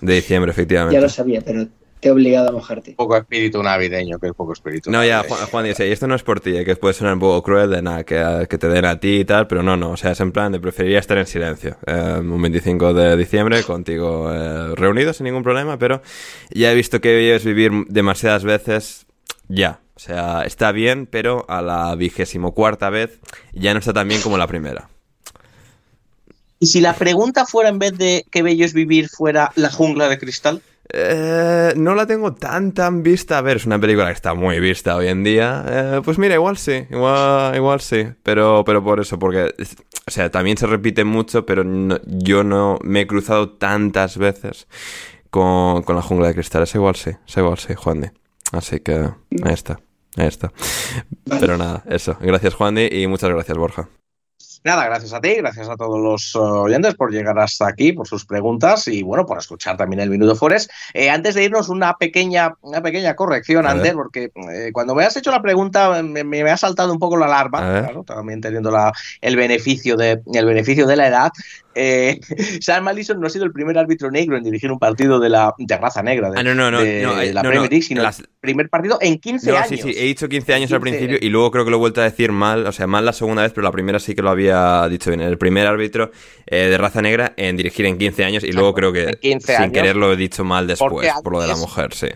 De 0.00 0.14
diciembre, 0.14 0.50
efectivamente. 0.50 0.94
Ya 0.94 1.00
lo 1.00 1.08
sabía, 1.08 1.40
pero 1.40 1.66
te 2.02 2.08
he 2.08 2.10
obligado 2.10 2.48
a 2.48 2.52
mojarte. 2.52 2.94
Poco 2.96 3.16
espíritu 3.16 3.62
navideño, 3.62 4.18
que 4.18 4.26
es 4.26 4.34
poco 4.34 4.52
espíritu 4.52 4.90
No, 4.90 5.04
ya. 5.04 5.22
Juan, 5.22 5.46
Juan 5.46 5.64
dice, 5.66 5.86
y 5.86 5.92
esto 5.92 6.08
no 6.08 6.16
es 6.16 6.24
por 6.24 6.40
ti, 6.40 6.56
eh, 6.56 6.64
que 6.64 6.74
puede 6.74 6.94
sonar 6.94 7.14
un 7.14 7.20
poco 7.20 7.44
cruel 7.44 7.70
de 7.70 7.80
nada, 7.80 8.02
que, 8.02 8.48
que 8.50 8.58
te 8.58 8.68
den 8.68 8.84
a 8.84 8.98
ti 8.98 9.20
y 9.20 9.24
tal, 9.24 9.46
pero 9.46 9.62
no, 9.62 9.76
no, 9.76 9.92
o 9.92 9.96
sea, 9.96 10.10
es 10.10 10.20
en 10.20 10.32
plan 10.32 10.50
de 10.50 10.58
preferiría 10.58 10.98
estar 10.98 11.16
en 11.16 11.26
silencio. 11.26 11.76
Eh, 11.86 12.16
un 12.18 12.42
25 12.42 12.92
de 12.92 13.16
diciembre 13.16 13.62
contigo 13.62 14.32
eh, 14.34 14.74
reunido 14.74 15.12
sin 15.12 15.24
ningún 15.24 15.44
problema, 15.44 15.78
pero 15.78 16.02
ya 16.50 16.72
he 16.72 16.74
visto 16.74 17.00
que 17.00 17.36
es 17.36 17.44
vivir 17.44 17.70
demasiadas 17.86 18.42
veces, 18.42 19.06
ya. 19.46 19.81
O 20.02 20.04
sea, 20.04 20.42
está 20.42 20.72
bien, 20.72 21.06
pero 21.06 21.44
a 21.48 21.62
la 21.62 21.94
vigésimo 21.94 22.54
cuarta 22.54 22.90
vez 22.90 23.20
ya 23.52 23.72
no 23.72 23.78
está 23.78 23.92
tan 23.92 24.08
bien 24.08 24.20
como 24.20 24.36
la 24.36 24.48
primera. 24.48 24.88
Y 26.58 26.66
si 26.66 26.80
la 26.80 26.94
pregunta 26.94 27.46
fuera 27.46 27.68
en 27.68 27.78
vez 27.78 27.96
de 27.96 28.24
qué 28.32 28.42
bello 28.42 28.64
es 28.64 28.74
vivir 28.74 29.08
fuera 29.08 29.52
la 29.54 29.70
jungla 29.70 30.08
de 30.08 30.18
cristal, 30.18 30.60
Eh, 30.92 31.72
no 31.76 31.94
la 31.94 32.04
tengo 32.06 32.34
tan 32.34 32.72
tan 32.72 33.04
vista. 33.04 33.38
A 33.38 33.42
ver, 33.42 33.58
es 33.58 33.64
una 33.66 33.78
película 33.78 34.06
que 34.06 34.12
está 34.12 34.34
muy 34.34 34.58
vista 34.58 34.96
hoy 34.96 35.06
en 35.06 35.22
día. 35.22 35.64
Eh, 35.68 36.00
pues 36.04 36.18
mira, 36.18 36.34
igual 36.34 36.58
sí, 36.58 36.84
igual, 36.90 37.54
igual 37.54 37.80
sí. 37.80 38.08
Pero, 38.24 38.64
pero 38.66 38.82
por 38.82 38.98
eso, 39.00 39.18
porque, 39.20 39.54
o 40.06 40.10
sea, 40.10 40.30
también 40.30 40.56
se 40.58 40.66
repite 40.66 41.04
mucho, 41.04 41.46
pero 41.46 41.62
no- 41.62 42.00
yo 42.06 42.42
no 42.42 42.78
me 42.82 43.02
he 43.02 43.06
cruzado 43.06 43.50
tantas 43.50 44.18
veces 44.18 44.66
con, 45.30 45.82
con 45.84 45.94
la 45.96 46.02
jungla 46.02 46.26
de 46.28 46.34
cristal. 46.34 46.64
Es 46.64 46.74
igual 46.74 46.96
sí, 46.96 47.10
es 47.26 47.36
igual 47.36 47.58
sí, 47.58 47.74
Juan 47.74 48.00
Di. 48.02 48.08
Así 48.50 48.80
que 48.80 48.94
ahí 49.44 49.54
está, 49.54 49.80
ahí 50.16 50.26
está. 50.26 50.52
Pero 51.40 51.56
nada, 51.56 51.82
eso. 51.88 52.16
Gracias, 52.20 52.54
Juan 52.54 52.78
y 52.78 53.06
muchas 53.06 53.30
gracias, 53.30 53.56
Borja. 53.56 53.88
Nada, 54.64 54.84
gracias 54.84 55.12
a 55.12 55.20
ti, 55.20 55.34
gracias 55.34 55.68
a 55.68 55.76
todos 55.76 56.00
los 56.00 56.36
eh, 56.36 56.38
oyentes 56.38 56.94
por 56.94 57.10
llegar 57.10 57.36
hasta 57.40 57.66
aquí, 57.66 57.92
por 57.92 58.06
sus 58.06 58.24
preguntas 58.24 58.86
y 58.86 59.02
bueno, 59.02 59.26
por 59.26 59.38
escuchar 59.38 59.76
también 59.76 60.00
el 60.00 60.10
Minuto 60.10 60.36
Forest. 60.36 60.70
Eh, 60.94 61.10
antes 61.10 61.34
de 61.34 61.44
irnos, 61.44 61.68
una 61.68 61.94
pequeña, 61.94 62.54
una 62.60 62.80
pequeña 62.80 63.16
corrección. 63.16 63.66
Ander, 63.66 63.94
porque 63.94 64.30
eh, 64.52 64.70
cuando 64.72 64.94
me 64.94 65.04
has 65.04 65.16
hecho 65.16 65.32
la 65.32 65.42
pregunta 65.42 66.00
me, 66.02 66.22
me 66.22 66.42
ha 66.42 66.56
saltado 66.56 66.92
un 66.92 67.00
poco 67.00 67.16
la 67.16 67.26
alarma, 67.26 67.58
claro, 67.58 68.04
también 68.04 68.40
teniendo 68.40 68.70
la, 68.70 68.92
el, 69.20 69.34
beneficio 69.34 69.96
de, 69.96 70.22
el 70.32 70.44
beneficio 70.44 70.86
de 70.86 70.96
la 70.96 71.08
edad. 71.08 71.32
Eh, 71.74 72.20
Sam 72.60 72.86
Allison 72.88 73.20
no 73.20 73.26
ha 73.26 73.30
sido 73.30 73.44
el 73.44 73.52
primer 73.52 73.78
árbitro 73.78 74.10
negro 74.10 74.36
en 74.36 74.42
dirigir 74.44 74.70
un 74.70 74.78
partido 74.78 75.18
de 75.20 75.28
la 75.30 75.54
de 75.58 75.76
raza 75.76 76.02
negra 76.02 76.30
de, 76.30 76.38
Ah, 76.40 76.42
no, 76.42 76.54
no, 76.54 76.70
no, 76.70 76.80
de 76.82 77.02
no, 77.02 77.20
eh, 77.20 77.32
la 77.32 77.42
no, 77.42 77.48
Premier 77.48 77.70
League, 77.70 77.82
sino 77.82 78.02
las- 78.02 78.20
el 78.20 78.28
primer 78.40 78.68
partido 78.68 78.98
en 79.00 79.18
15 79.18 79.50
No, 79.50 79.56
años. 79.56 79.68
sí, 79.68 79.78
sí, 79.78 79.94
he 79.96 80.04
dicho 80.04 80.28
15 80.28 80.54
años 80.54 80.72
al 80.72 80.80
15, 80.80 80.90
principio 80.98 81.16
eh. 81.16 81.26
y 81.26 81.28
luego 81.30 81.50
creo 81.50 81.64
que 81.64 81.70
lo 81.70 81.76
he 81.76 81.80
vuelto 81.80 82.00
a 82.00 82.04
decir 82.04 82.32
mal, 82.32 82.66
o 82.66 82.72
sea, 82.72 82.86
mal 82.86 83.04
la 83.04 83.12
segunda 83.12 83.42
vez, 83.42 83.52
pero 83.52 83.62
la 83.64 83.72
primera 83.72 83.98
sí 83.98 84.14
que 84.14 84.22
lo 84.22 84.30
había 84.30 84.86
dicho 84.88 85.10
bien. 85.10 85.20
El 85.22 85.38
primer 85.38 85.66
árbitro 85.66 86.10
eh, 86.46 86.68
de 86.68 86.78
raza 86.78 87.00
negra 87.02 87.32
en 87.36 87.56
dirigir 87.56 87.86
en 87.86 87.96
15 87.98 88.24
años 88.24 88.44
y 88.44 88.52
luego 88.52 88.74
creo 88.74 88.92
que 88.92 89.04
en 89.04 89.14
15 89.20 89.46
sin 89.54 89.62
años. 89.62 89.72
querer 89.72 89.96
lo 89.96 90.12
he 90.12 90.16
dicho 90.16 90.44
mal 90.44 90.66
después, 90.66 91.10
por 91.22 91.32
lo 91.32 91.40
de 91.40 91.48
la 91.48 91.56
mujer, 91.56 91.94
sí. 91.94 92.08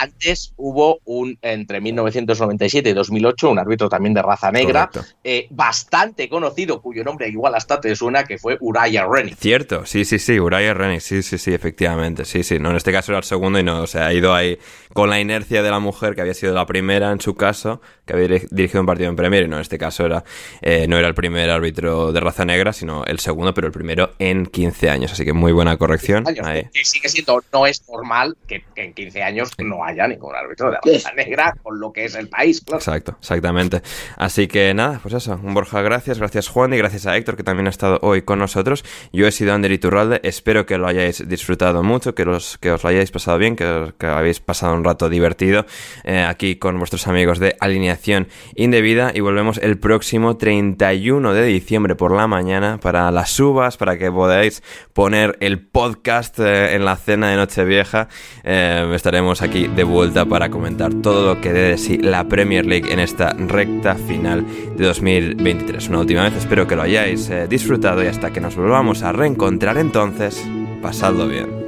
Antes 0.00 0.52
hubo 0.56 1.00
un, 1.04 1.38
entre 1.42 1.80
1997 1.80 2.90
y 2.90 2.92
2008, 2.92 3.50
un 3.50 3.58
árbitro 3.58 3.88
también 3.88 4.14
de 4.14 4.22
raza 4.22 4.50
negra, 4.50 4.90
eh, 5.24 5.46
bastante 5.50 6.28
conocido, 6.28 6.80
cuyo 6.80 7.04
nombre 7.04 7.28
igual 7.28 7.54
hasta 7.54 7.80
te 7.80 7.94
suena, 7.96 8.24
que 8.24 8.38
fue 8.38 8.56
Uriah 8.60 9.06
Rennie. 9.06 9.34
Cierto, 9.34 9.86
sí, 9.86 10.04
sí, 10.04 10.18
sí, 10.18 10.38
Uriah 10.38 10.74
Rennie, 10.74 11.00
sí, 11.00 11.22
sí, 11.22 11.38
sí, 11.38 11.52
efectivamente, 11.52 12.24
sí, 12.24 12.42
sí, 12.42 12.58
no, 12.58 12.70
en 12.70 12.76
este 12.76 12.92
caso 12.92 13.12
era 13.12 13.18
el 13.18 13.24
segundo 13.24 13.58
y 13.58 13.62
no, 13.62 13.82
o 13.82 13.86
sea, 13.86 14.06
ha 14.06 14.12
ido 14.12 14.34
ahí 14.34 14.58
con 14.98 15.10
la 15.10 15.20
inercia 15.20 15.62
de 15.62 15.70
la 15.70 15.78
mujer 15.78 16.16
que 16.16 16.22
había 16.22 16.34
sido 16.34 16.52
la 16.54 16.66
primera 16.66 17.12
en 17.12 17.20
su 17.20 17.36
caso, 17.36 17.80
que 18.04 18.14
había 18.14 18.26
diri- 18.26 18.48
dirigido 18.50 18.80
un 18.80 18.86
partido 18.86 19.08
en 19.08 19.14
Premier 19.14 19.44
y 19.44 19.48
no, 19.48 19.54
en 19.54 19.62
este 19.62 19.78
caso 19.78 20.04
era, 20.04 20.24
eh, 20.60 20.86
no 20.88 20.96
era 20.98 21.06
el 21.06 21.14
primer 21.14 21.50
árbitro 21.50 22.10
de 22.12 22.18
raza 22.18 22.44
negra, 22.44 22.72
sino 22.72 23.04
el 23.04 23.20
segundo, 23.20 23.54
pero 23.54 23.68
el 23.68 23.72
primero 23.72 24.10
en 24.18 24.44
15 24.46 24.90
años, 24.90 25.12
así 25.12 25.24
que 25.24 25.32
muy 25.32 25.52
buena 25.52 25.76
corrección 25.76 26.24
ahí. 26.42 26.68
Que 26.74 26.84
sigue 26.84 27.08
siendo, 27.08 27.40
no 27.52 27.64
es 27.64 27.88
normal 27.88 28.36
que, 28.48 28.64
que 28.74 28.86
en 28.86 28.92
15 28.92 29.22
años 29.22 29.50
no 29.58 29.84
haya 29.84 30.08
ningún 30.08 30.34
árbitro 30.34 30.72
de 30.72 30.78
raza 30.84 31.12
negra 31.12 31.54
con 31.62 31.78
lo 31.78 31.92
que 31.92 32.06
es 32.06 32.16
el 32.16 32.28
país, 32.28 32.60
claro. 32.60 32.78
Exacto, 32.80 33.16
exactamente. 33.20 33.82
Así 34.16 34.48
que 34.48 34.74
nada, 34.74 34.98
pues 35.00 35.14
eso, 35.14 35.38
un 35.40 35.54
Borja, 35.54 35.80
gracias, 35.82 36.18
gracias 36.18 36.48
Juan 36.48 36.72
y 36.72 36.76
gracias 36.76 37.06
a 37.06 37.16
Héctor 37.16 37.36
que 37.36 37.44
también 37.44 37.68
ha 37.68 37.70
estado 37.70 38.00
hoy 38.02 38.22
con 38.22 38.40
nosotros. 38.40 38.84
Yo 39.12 39.28
he 39.28 39.30
sido 39.32 39.54
Ander 39.54 39.70
Iturralde, 39.70 40.20
espero 40.24 40.66
que 40.66 40.76
lo 40.76 40.88
hayáis 40.88 41.28
disfrutado 41.28 41.84
mucho, 41.84 42.16
que, 42.16 42.24
los, 42.24 42.58
que 42.58 42.72
os 42.72 42.82
lo 42.82 42.88
hayáis 42.88 43.10
pasado 43.12 43.38
bien, 43.38 43.54
que, 43.54 43.92
que 43.96 44.06
habéis 44.06 44.40
pasado 44.40 44.74
un 44.74 44.82
rato 44.88 45.08
divertido 45.08 45.66
eh, 46.04 46.24
aquí 46.26 46.56
con 46.56 46.78
vuestros 46.78 47.06
amigos 47.06 47.38
de 47.38 47.56
Alineación 47.60 48.28
Indebida 48.54 49.12
y 49.14 49.20
volvemos 49.20 49.58
el 49.58 49.78
próximo 49.78 50.36
31 50.36 51.34
de 51.34 51.44
diciembre 51.44 51.94
por 51.94 52.12
la 52.12 52.26
mañana 52.26 52.78
para 52.80 53.10
las 53.10 53.38
uvas, 53.38 53.76
para 53.76 53.98
que 53.98 54.10
podáis 54.10 54.62
poner 54.94 55.36
el 55.40 55.60
podcast 55.60 56.38
eh, 56.38 56.74
en 56.74 56.84
la 56.84 56.96
cena 56.96 57.30
de 57.30 57.36
Nochevieja. 57.36 58.08
Eh, 58.44 58.90
estaremos 58.94 59.42
aquí 59.42 59.68
de 59.68 59.84
vuelta 59.84 60.24
para 60.24 60.48
comentar 60.48 60.94
todo 60.94 61.34
lo 61.34 61.40
que 61.40 61.52
dé 61.52 61.68
de 61.70 61.78
sí 61.78 61.98
la 61.98 62.24
Premier 62.28 62.64
League 62.64 62.90
en 62.90 63.00
esta 63.00 63.34
recta 63.34 63.94
final 63.94 64.44
de 64.76 64.84
2023. 64.86 65.88
Una 65.88 66.00
última 66.00 66.22
vez, 66.22 66.34
espero 66.34 66.66
que 66.66 66.76
lo 66.76 66.82
hayáis 66.82 67.30
disfrutado 67.48 68.02
y 68.02 68.06
hasta 68.06 68.32
que 68.32 68.40
nos 68.40 68.56
volvamos 68.56 69.02
a 69.02 69.12
reencontrar 69.12 69.76
entonces, 69.76 70.42
pasadlo 70.80 71.28
bien. 71.28 71.67